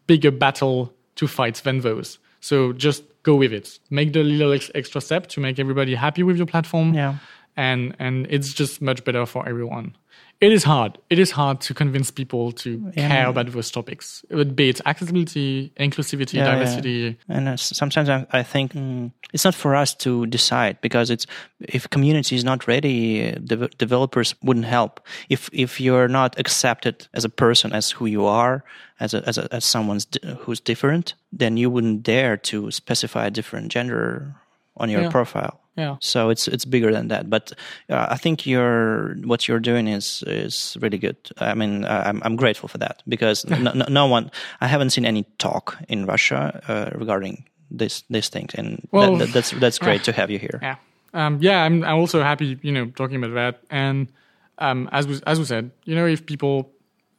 bigger 0.07 0.31
battle 0.31 0.93
to 1.17 1.27
fight 1.27 1.57
than 1.65 1.81
those. 1.81 2.19
So 2.41 2.73
just 2.73 3.05
go 3.23 3.35
with 3.35 3.53
it. 3.53 3.79
Make 3.91 4.13
the 4.13 4.23
little 4.23 4.53
ex- 4.53 4.71
extra 4.75 5.01
step 5.01 5.27
to 5.29 5.41
make 5.41 5.59
everybody 5.59 5.95
happy 5.95 6.23
with 6.23 6.37
your 6.37 6.47
platform. 6.47 6.95
Yeah. 6.95 7.17
And 7.57 7.95
and 7.99 8.27
it's 8.31 8.55
just 8.55 8.81
much 8.81 9.05
better 9.05 9.27
for 9.27 9.49
everyone 9.49 9.97
it 10.41 10.53
is 10.53 10.65
hard. 10.65 10.97
It 11.11 11.19
is 11.19 11.31
hard 11.31 11.61
to 11.63 11.75
convince 11.75 12.11
people 12.11 12.53
to 12.53 12.93
yeah. 12.97 13.09
care 13.09 13.29
about 13.29 13.53
those 13.53 13.71
topics. 13.71 14.25
It 14.31 14.37
would 14.37 14.57
be 14.57 14.71
it 14.71 14.81
accessibility, 14.87 15.71
inclusivity, 15.79 16.35
yeah, 16.35 16.55
diversity. 16.55 17.19
Yeah. 17.29 17.37
And 17.37 17.49
uh, 17.49 17.57
sometimes 17.57 18.09
I, 18.09 18.27
I 18.31 18.43
think 18.43 18.73
mm, 18.73 19.13
it's 19.35 19.45
not 19.45 19.55
for 19.55 19.77
us 19.77 19.95
to 19.97 20.25
decide 20.27 20.81
because 20.81 21.11
it's 21.11 21.27
if 21.61 21.91
community 21.91 22.37
is 22.37 22.45
not 22.45 22.67
ready, 22.67 23.33
de- 23.33 23.69
developers 23.69 24.35
wouldn't 24.43 24.67
help. 24.67 25.01
If 25.29 25.51
if 25.53 25.79
you're 25.79 26.09
not 26.09 26.39
accepted 26.39 27.07
as 27.13 27.27
a 27.27 27.31
person, 27.31 27.75
as 27.75 27.91
who 27.91 28.07
you 28.07 28.25
are, 28.25 28.65
as 28.99 29.13
a, 29.13 29.23
as 29.29 29.37
a, 29.37 29.55
as 29.55 29.67
someone 29.67 30.01
who's 30.39 30.61
different, 30.61 31.15
then 31.33 31.59
you 31.59 31.69
wouldn't 31.69 32.03
dare 32.03 32.39
to 32.39 32.71
specify 32.71 33.27
a 33.27 33.31
different 33.31 33.71
gender 33.71 34.35
on 34.79 34.89
your 34.89 35.11
profile. 35.11 35.61
Yeah. 35.77 35.97
So 36.01 36.31
it's 36.31 36.49
it's 36.49 36.65
bigger 36.65 36.93
than 36.93 37.09
that. 37.09 37.31
But 37.31 37.53
uh, 37.89 38.07
I 38.11 38.17
think 38.17 38.47
you're 38.47 39.15
what 39.25 39.49
you're 39.49 39.61
doing 39.61 39.89
is 39.89 40.23
is 40.27 40.77
really 40.81 40.99
good. 40.99 41.17
I 41.39 41.55
mean, 41.55 41.85
I'm 41.85 42.21
I'm 42.25 42.37
grateful 42.37 42.69
for 42.69 42.79
that 42.79 43.03
because 43.07 43.47
no, 43.47 43.73
no, 43.73 44.07
one 44.07 44.31
I 44.61 44.67
haven't 44.67 44.91
seen 44.91 45.07
any 45.07 45.25
talk 45.39 45.79
in 45.89 46.07
Russia 46.07 46.61
uh, 46.69 46.99
regarding 46.99 47.45
this 47.71 48.03
this 48.11 48.29
thing, 48.29 48.49
and 48.55 48.87
well, 48.91 49.17
that, 49.17 49.27
that, 49.27 49.33
that's 49.33 49.51
that's 49.53 49.79
great 49.79 50.05
to 50.05 50.13
have 50.13 50.31
you 50.31 50.39
here. 50.39 50.59
Yeah. 50.61 50.77
Um, 51.13 51.39
yeah, 51.41 51.63
I'm 51.63 51.83
I'm 51.85 51.99
also 51.99 52.23
happy, 52.23 52.59
you 52.63 52.73
know, 52.73 52.87
talking 52.87 53.17
about 53.17 53.35
that. 53.35 53.63
And 53.71 54.13
um, 54.59 54.89
as 54.93 55.07
we 55.07 55.21
as 55.27 55.39
we 55.39 55.45
said, 55.45 55.71
you 55.85 55.95
know, 55.95 56.07
if 56.07 56.27
people 56.27 56.71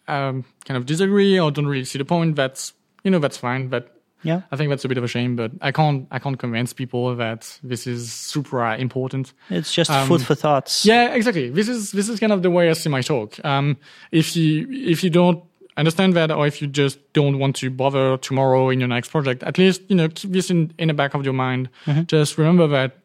um, 0.07 0.45
kind 0.65 0.77
of 0.77 0.85
disagree 0.85 1.39
or 1.39 1.51
don't 1.51 1.67
really 1.67 1.85
see 1.85 1.99
the 1.99 2.05
point, 2.05 2.35
that's 2.35 2.73
you 3.03 3.11
know 3.11 3.19
that's 3.19 3.37
fine. 3.37 3.67
But 3.67 4.00
yeah, 4.23 4.41
I 4.51 4.55
think 4.55 4.69
that's 4.69 4.85
a 4.85 4.87
bit 4.87 4.97
of 4.97 5.03
a 5.03 5.07
shame, 5.07 5.35
but 5.35 5.51
I 5.61 5.71
can't 5.71 6.07
I 6.11 6.19
can't 6.19 6.37
convince 6.37 6.73
people 6.73 7.15
that 7.15 7.59
this 7.63 7.87
is 7.87 8.11
super 8.11 8.65
important. 8.73 9.33
It's 9.49 9.73
just 9.73 9.89
um, 9.89 10.07
food 10.07 10.21
for 10.21 10.35
thoughts. 10.35 10.85
Yeah, 10.85 11.13
exactly. 11.13 11.49
This 11.49 11.67
is 11.67 11.91
this 11.91 12.09
is 12.09 12.19
kind 12.19 12.31
of 12.31 12.41
the 12.41 12.51
way 12.51 12.69
I 12.69 12.73
see 12.73 12.89
my 12.89 13.01
talk. 13.01 13.43
Um, 13.43 13.77
if 14.11 14.35
you 14.35 14.67
if 14.69 15.03
you 15.03 15.09
don't 15.09 15.43
understand 15.77 16.15
that, 16.15 16.31
or 16.31 16.45
if 16.45 16.61
you 16.61 16.67
just 16.67 16.99
don't 17.13 17.39
want 17.39 17.55
to 17.57 17.69
bother 17.69 18.17
tomorrow 18.17 18.69
in 18.69 18.79
your 18.79 18.89
next 18.89 19.09
project, 19.09 19.43
at 19.43 19.57
least 19.57 19.81
you 19.87 19.95
know 19.95 20.09
keep 20.09 20.31
this 20.31 20.49
in 20.49 20.73
in 20.77 20.87
the 20.87 20.93
back 20.93 21.13
of 21.13 21.23
your 21.23 21.33
mind. 21.33 21.69
Mm-hmm. 21.85 22.03
Just 22.03 22.37
remember 22.37 22.67
that. 22.67 22.97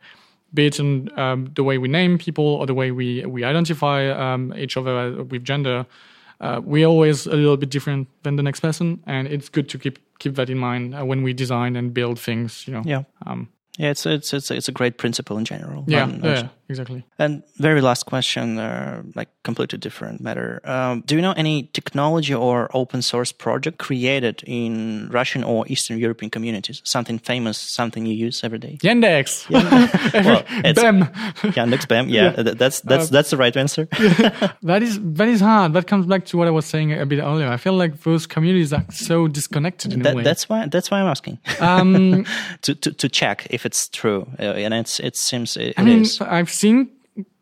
Be 0.55 0.67
it 0.67 0.79
in 0.79 1.11
um, 1.19 1.51
the 1.55 1.65
way 1.65 1.77
we 1.77 1.89
name 1.89 2.19
people 2.19 2.45
or 2.45 2.67
the 2.67 2.73
way 2.73 2.91
we 2.91 3.27
we 3.27 3.45
identify 3.45 4.09
um, 4.09 4.55
each 4.57 4.77
other 4.77 5.23
with 5.25 5.45
gender, 5.45 5.87
uh, 6.41 6.61
we're 6.65 6.87
always 6.87 7.27
a 7.27 7.37
little 7.37 7.57
bit 7.57 7.71
different 7.71 8.09
than 8.23 8.37
the 8.37 8.43
next 8.43 8.61
person, 8.61 9.03
and 9.07 9.27
it's 9.29 9.49
good 9.49 9.69
to 9.71 9.79
keep 9.79 9.99
keep 10.19 10.35
that 10.35 10.51
in 10.51 10.59
mind 10.59 10.95
uh, 10.95 11.05
when 11.05 11.23
we 11.23 11.33
design 11.33 11.77
and 11.77 11.93
build 11.93 12.19
things. 12.19 12.67
You 12.67 12.75
know. 12.75 12.83
Yeah. 12.85 13.03
Um, 13.27 13.49
yeah, 13.79 13.91
it's 13.91 14.07
it's 14.07 14.33
it's 14.33 14.51
it's 14.51 14.69
a 14.69 14.73
great 14.73 14.97
principle 14.97 15.37
in 15.39 15.45
general. 15.45 15.85
Yeah, 15.87 16.09
yeah. 16.23 16.49
exactly. 16.69 17.05
And 17.19 17.43
very 17.59 17.81
last 17.81 18.07
question, 18.07 18.59
uh, 18.59 19.03
like 19.15 19.29
completely 19.47 19.79
different 19.79 20.21
matter. 20.21 20.61
Um, 20.65 21.03
do 21.07 21.15
you 21.17 21.23
know 21.23 21.35
any 21.45 21.57
technology 21.73 22.35
or 22.35 22.69
open 22.75 23.01
source 23.01 23.33
project 23.33 23.79
created 23.79 24.43
in 24.45 25.09
Russian 25.19 25.45
or 25.45 25.65
Eastern 25.69 25.97
European 25.99 26.31
communities? 26.31 26.83
Something 26.85 27.19
famous, 27.21 27.57
something 27.57 28.03
you 28.11 28.17
use 28.27 28.45
every 28.47 28.59
day? 28.59 28.75
Yandex. 28.83 29.49
well, 30.29 30.43
BEM. 30.75 30.97
Yandex 31.57 31.87
BEM. 31.87 32.09
Yeah, 32.09 32.33
th- 32.33 32.59
that's 32.59 32.81
that's 32.81 33.09
that's 33.09 33.31
the 33.31 33.39
right 33.45 33.57
answer. 33.57 33.89
That 34.63 34.83
is 34.83 34.99
that 35.19 35.29
is 35.29 35.41
hard. 35.41 35.73
That 35.75 35.87
comes 35.87 36.07
back 36.07 36.25
to 36.31 36.37
what 36.39 36.49
I 36.49 36.51
was 36.51 36.67
saying 36.67 36.89
a 36.93 37.07
bit 37.07 37.21
earlier. 37.23 37.49
I 37.49 37.57
feel 37.57 37.77
like 37.83 37.93
those 38.03 38.27
communities 38.27 38.73
are 38.73 38.85
so 38.91 39.29
disconnected 39.29 39.93
in 39.93 40.05
a 40.05 40.15
way. 40.15 40.23
that's 40.23 40.49
why 40.49 40.67
that's 40.67 40.91
why 40.91 40.99
I'm 41.01 41.11
asking 41.17 41.39
um, 41.61 42.25
to, 42.63 42.75
to 42.75 42.89
to 43.03 43.09
check 43.09 43.47
if 43.51 43.65
it's 43.69 43.89
true, 43.89 44.27
uh, 44.39 44.65
and 44.65 44.75
it's 44.75 44.99
it 45.01 45.15
seems 45.17 45.57
it, 45.57 45.75
I 45.79 45.83
mean, 45.85 46.03
is. 46.03 46.21
I've 46.21 46.51
seen 46.51 46.91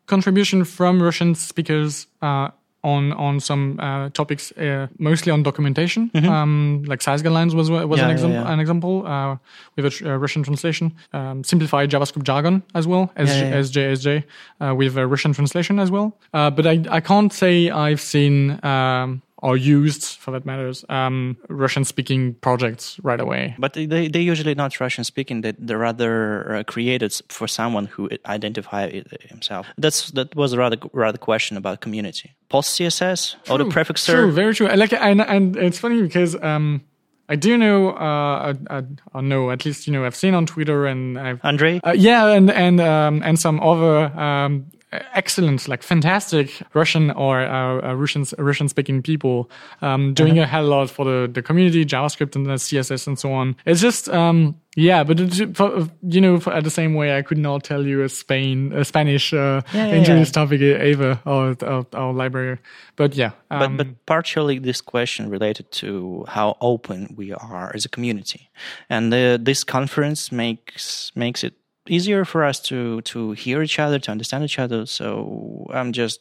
contribution 0.06 0.64
from 0.64 1.02
Russian 1.02 1.34
speakers 1.34 2.06
uh, 2.22 2.48
on 2.82 3.12
on 3.14 3.40
some 3.40 3.78
uh, 3.80 4.10
topics, 4.10 4.52
uh, 4.52 4.86
mostly 4.98 5.32
on 5.32 5.42
documentation. 5.42 6.10
Um, 6.14 6.82
like 6.86 7.00
Sass 7.02 7.22
guidelines 7.22 7.54
was 7.54 7.70
was 7.70 7.80
Mm-hmm. 7.80 7.96
Yeah, 7.98 8.04
an, 8.04 8.10
exam- 8.10 8.32
yeah. 8.32 8.52
an 8.52 8.60
example 8.60 9.06
uh, 9.06 9.36
with 9.76 9.86
a 9.86 9.90
tr- 9.90 10.08
uh, 10.08 10.16
Russian 10.18 10.42
translation. 10.42 10.92
Um, 11.12 11.42
simplified 11.44 11.90
JavaScript 11.90 12.24
jargon 12.24 12.62
as 12.74 12.86
well 12.86 13.10
as 13.16 13.28
Yeah, 13.28 13.42
yeah, 13.42 13.48
yeah. 13.54 13.60
SJSJ 13.62 14.24
uh, 14.60 14.74
with 14.74 14.98
a 14.98 15.06
Russian 15.06 15.32
translation 15.32 15.78
as 15.78 15.90
well. 15.90 16.12
Uh, 16.34 16.50
but 16.50 16.66
I 16.66 16.84
I 16.90 17.00
can't 17.00 17.32
say 17.32 17.70
I've 17.70 18.00
seen. 18.00 18.58
Um, 18.62 19.22
or 19.38 19.56
used, 19.56 20.18
for 20.18 20.30
that 20.30 20.46
matters, 20.46 20.84
um, 20.88 21.36
Russian-speaking 21.48 22.34
projects 22.34 22.98
right 23.02 23.20
away. 23.20 23.54
But 23.58 23.74
they 23.74 23.86
they 23.86 24.20
usually 24.20 24.54
not 24.54 24.78
Russian 24.80 25.04
speaking. 25.04 25.40
They 25.42 25.52
they're 25.58 25.78
rather 25.78 26.56
uh, 26.56 26.62
created 26.64 27.12
for 27.28 27.48
someone 27.48 27.86
who 27.86 28.08
identify 28.26 28.84
it 28.84 29.22
himself. 29.22 29.66
That's 29.76 30.10
that 30.12 30.34
was 30.34 30.52
a 30.52 30.58
rather 30.58 30.78
rather 30.92 31.18
question 31.18 31.56
about 31.56 31.80
community. 31.80 32.34
PostCSS 32.50 33.36
or 33.50 33.58
the 33.58 33.64
prefixer. 33.64 34.12
True, 34.12 34.32
very 34.32 34.54
true. 34.54 34.68
I 34.68 34.76
Like, 34.76 34.92
and 34.92 35.20
and 35.20 35.56
it's 35.56 35.78
funny 35.78 36.00
because 36.02 36.36
um, 36.40 36.82
I 37.28 37.36
do 37.36 37.56
know, 37.56 37.90
uh, 37.90 38.54
I, 38.70 38.76
I, 38.78 38.82
I 39.14 39.20
know 39.20 39.50
at 39.50 39.64
least 39.64 39.86
you 39.86 39.92
know 39.92 40.04
I've 40.04 40.16
seen 40.16 40.34
on 40.34 40.46
Twitter 40.46 40.86
and 40.86 41.18
I've 41.18 41.40
Andre. 41.42 41.80
uh, 41.82 41.92
yeah, 41.92 42.28
and 42.28 42.50
and 42.50 42.80
um, 42.80 43.22
and 43.24 43.38
some 43.38 43.60
other 43.60 44.06
um, 44.18 44.66
excellent, 45.14 45.68
like 45.68 45.82
fantastic 45.82 46.62
Russian 46.74 47.10
or 47.10 47.40
uh, 47.40 47.88
uh, 47.88 47.94
Russian 47.94 48.24
Russian 48.38 48.68
speaking 48.68 49.02
people 49.02 49.50
um, 49.82 50.14
doing 50.14 50.38
a 50.38 50.46
hell 50.46 50.66
lot 50.66 50.90
for 50.90 51.04
the 51.04 51.30
the 51.32 51.42
community, 51.42 51.84
JavaScript 51.84 52.36
and 52.36 52.46
the 52.46 52.54
CSS 52.54 53.06
and 53.06 53.18
so 53.18 53.32
on. 53.32 53.56
It's 53.66 53.80
just 53.80 54.08
um, 54.08 54.56
yeah, 54.76 55.04
but 55.04 55.20
it, 55.20 55.56
for, 55.56 55.88
you 56.02 56.20
know, 56.20 56.40
for, 56.40 56.52
at 56.52 56.64
the 56.64 56.70
same 56.70 56.94
way, 56.94 57.16
I 57.16 57.22
could 57.22 57.38
not 57.38 57.62
tell 57.62 57.86
you 57.86 58.02
a 58.02 58.08
Spain 58.08 58.72
a 58.72 58.84
Spanish 58.84 59.32
uh, 59.32 59.62
Yeah, 59.72 59.86
yeah, 59.86 60.16
yeah. 60.16 60.24
topic 60.24 60.60
either 60.60 61.20
or 61.24 61.56
or 61.92 62.12
library, 62.12 62.58
but 62.96 63.14
yeah, 63.14 63.30
But 63.48 63.62
um, 63.62 63.76
but 63.76 64.06
partially 64.06 64.58
this 64.58 64.80
question 64.80 65.30
related 65.30 65.70
to 65.72 66.24
how 66.28 66.56
open 66.60 67.14
we 67.16 67.32
are 67.32 67.72
as 67.74 67.84
a 67.84 67.88
community, 67.88 68.50
and 68.88 69.12
uh, 69.14 69.38
this 69.40 69.64
conference 69.64 70.32
makes 70.32 71.12
makes 71.14 71.44
it 71.44 71.54
easier 71.88 72.24
for 72.24 72.44
us 72.44 72.60
to 72.60 73.00
to 73.02 73.32
hear 73.32 73.62
each 73.62 73.78
other, 73.78 73.98
to 73.98 74.10
understand 74.10 74.44
each 74.44 74.58
other. 74.58 74.86
So 74.86 75.66
I'm 75.72 75.92
just 75.92 76.20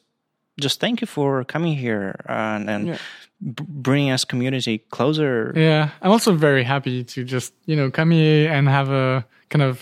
just 0.59 0.79
thank 0.79 1.01
you 1.01 1.07
for 1.07 1.43
coming 1.43 1.75
here 1.75 2.15
and 2.27 2.69
and 2.69 2.87
Yeah. 2.87 2.97
b- 3.41 3.63
bringing 3.67 4.11
us 4.11 4.25
community 4.25 4.79
closer. 4.89 5.53
Yeah, 5.55 5.89
I'm 6.01 6.11
also 6.11 6.33
very 6.33 6.63
happy 6.63 7.03
to 7.03 7.23
just 7.23 7.53
you 7.65 7.75
know 7.75 7.89
come 7.91 8.11
here 8.11 8.51
and 8.51 8.67
have 8.69 8.89
a 8.89 9.25
kind 9.49 9.63
of 9.63 9.79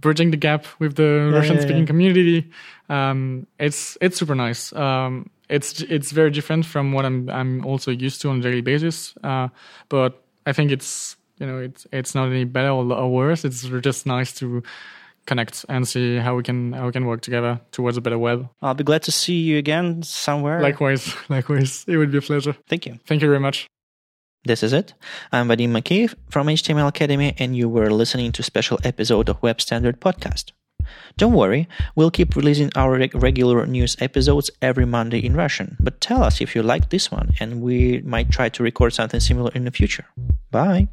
bridging 0.00 0.30
the 0.30 0.36
gap 0.36 0.66
with 0.78 0.96
the 0.96 1.30
Russian 1.32 1.60
speaking 1.60 1.80
yeah. 1.84 1.86
community. 1.86 2.50
Um, 2.88 3.46
it's 3.58 3.96
it's 4.00 4.16
super 4.18 4.34
nice. 4.34 4.72
Um, 4.72 5.30
it's 5.48 5.82
it's 5.82 6.10
very 6.12 6.30
different 6.30 6.64
from 6.66 6.92
what 6.92 7.04
I'm 7.04 7.28
I'm 7.28 7.64
also 7.66 7.90
used 7.90 8.20
to 8.22 8.30
on 8.30 8.38
a 8.38 8.42
daily 8.42 8.62
basis. 8.62 9.14
Uh, 9.22 9.48
but 9.88 10.22
I 10.46 10.52
think 10.52 10.70
it's 10.72 11.16
you 11.38 11.46
know 11.46 11.58
it's 11.58 11.86
it's 11.92 12.14
not 12.14 12.28
any 12.30 12.44
better 12.44 12.70
or, 12.70 12.90
or 12.92 13.10
worse. 13.12 13.44
It's 13.44 13.62
just 13.82 14.06
nice 14.06 14.32
to 14.40 14.62
connect 15.26 15.64
and 15.68 15.86
see 15.86 16.16
how 16.16 16.36
we 16.36 16.42
can 16.42 16.72
how 16.72 16.86
we 16.86 16.92
can 16.92 17.06
work 17.06 17.20
together 17.22 17.60
towards 17.72 17.96
a 17.96 18.00
better 18.00 18.18
web. 18.18 18.48
I'll 18.62 18.74
be 18.74 18.84
glad 18.84 19.02
to 19.04 19.12
see 19.12 19.40
you 19.40 19.58
again 19.58 20.02
somewhere. 20.02 20.60
Likewise, 20.60 21.14
likewise, 21.28 21.84
it 21.86 21.96
would 21.96 22.10
be 22.12 22.18
a 22.18 22.22
pleasure. 22.22 22.56
thank 22.68 22.86
you. 22.86 22.98
Thank 23.06 23.22
you 23.22 23.28
very 23.28 23.40
much. 23.40 23.66
This 24.46 24.62
is 24.62 24.74
it. 24.74 24.92
I'm 25.32 25.48
Vadim 25.48 25.70
Makeev 25.70 26.14
from 26.28 26.48
HTML 26.48 26.88
Academy, 26.88 27.34
and 27.38 27.56
you 27.56 27.66
were 27.68 27.90
listening 27.90 28.30
to 28.32 28.40
a 28.42 28.44
special 28.44 28.78
episode 28.84 29.30
of 29.30 29.42
Web 29.42 29.58
Standard 29.60 30.00
Podcast. 30.00 30.52
Don't 31.16 31.32
worry, 31.32 31.66
we'll 31.96 32.10
keep 32.10 32.36
releasing 32.36 32.70
our 32.76 32.98
reg- 32.98 33.14
regular 33.14 33.64
news 33.64 33.96
episodes 34.00 34.50
every 34.60 34.84
Monday 34.84 35.24
in 35.24 35.34
Russian, 35.34 35.78
but 35.80 35.98
tell 36.02 36.22
us 36.22 36.42
if 36.42 36.54
you 36.54 36.62
like 36.62 36.90
this 36.90 37.10
one, 37.10 37.32
and 37.40 37.62
we 37.62 38.02
might 38.04 38.30
try 38.30 38.50
to 38.50 38.62
record 38.62 38.92
something 38.92 39.18
similar 39.20 39.50
in 39.54 39.64
the 39.64 39.70
future. 39.70 40.04
Bye! 40.50 40.88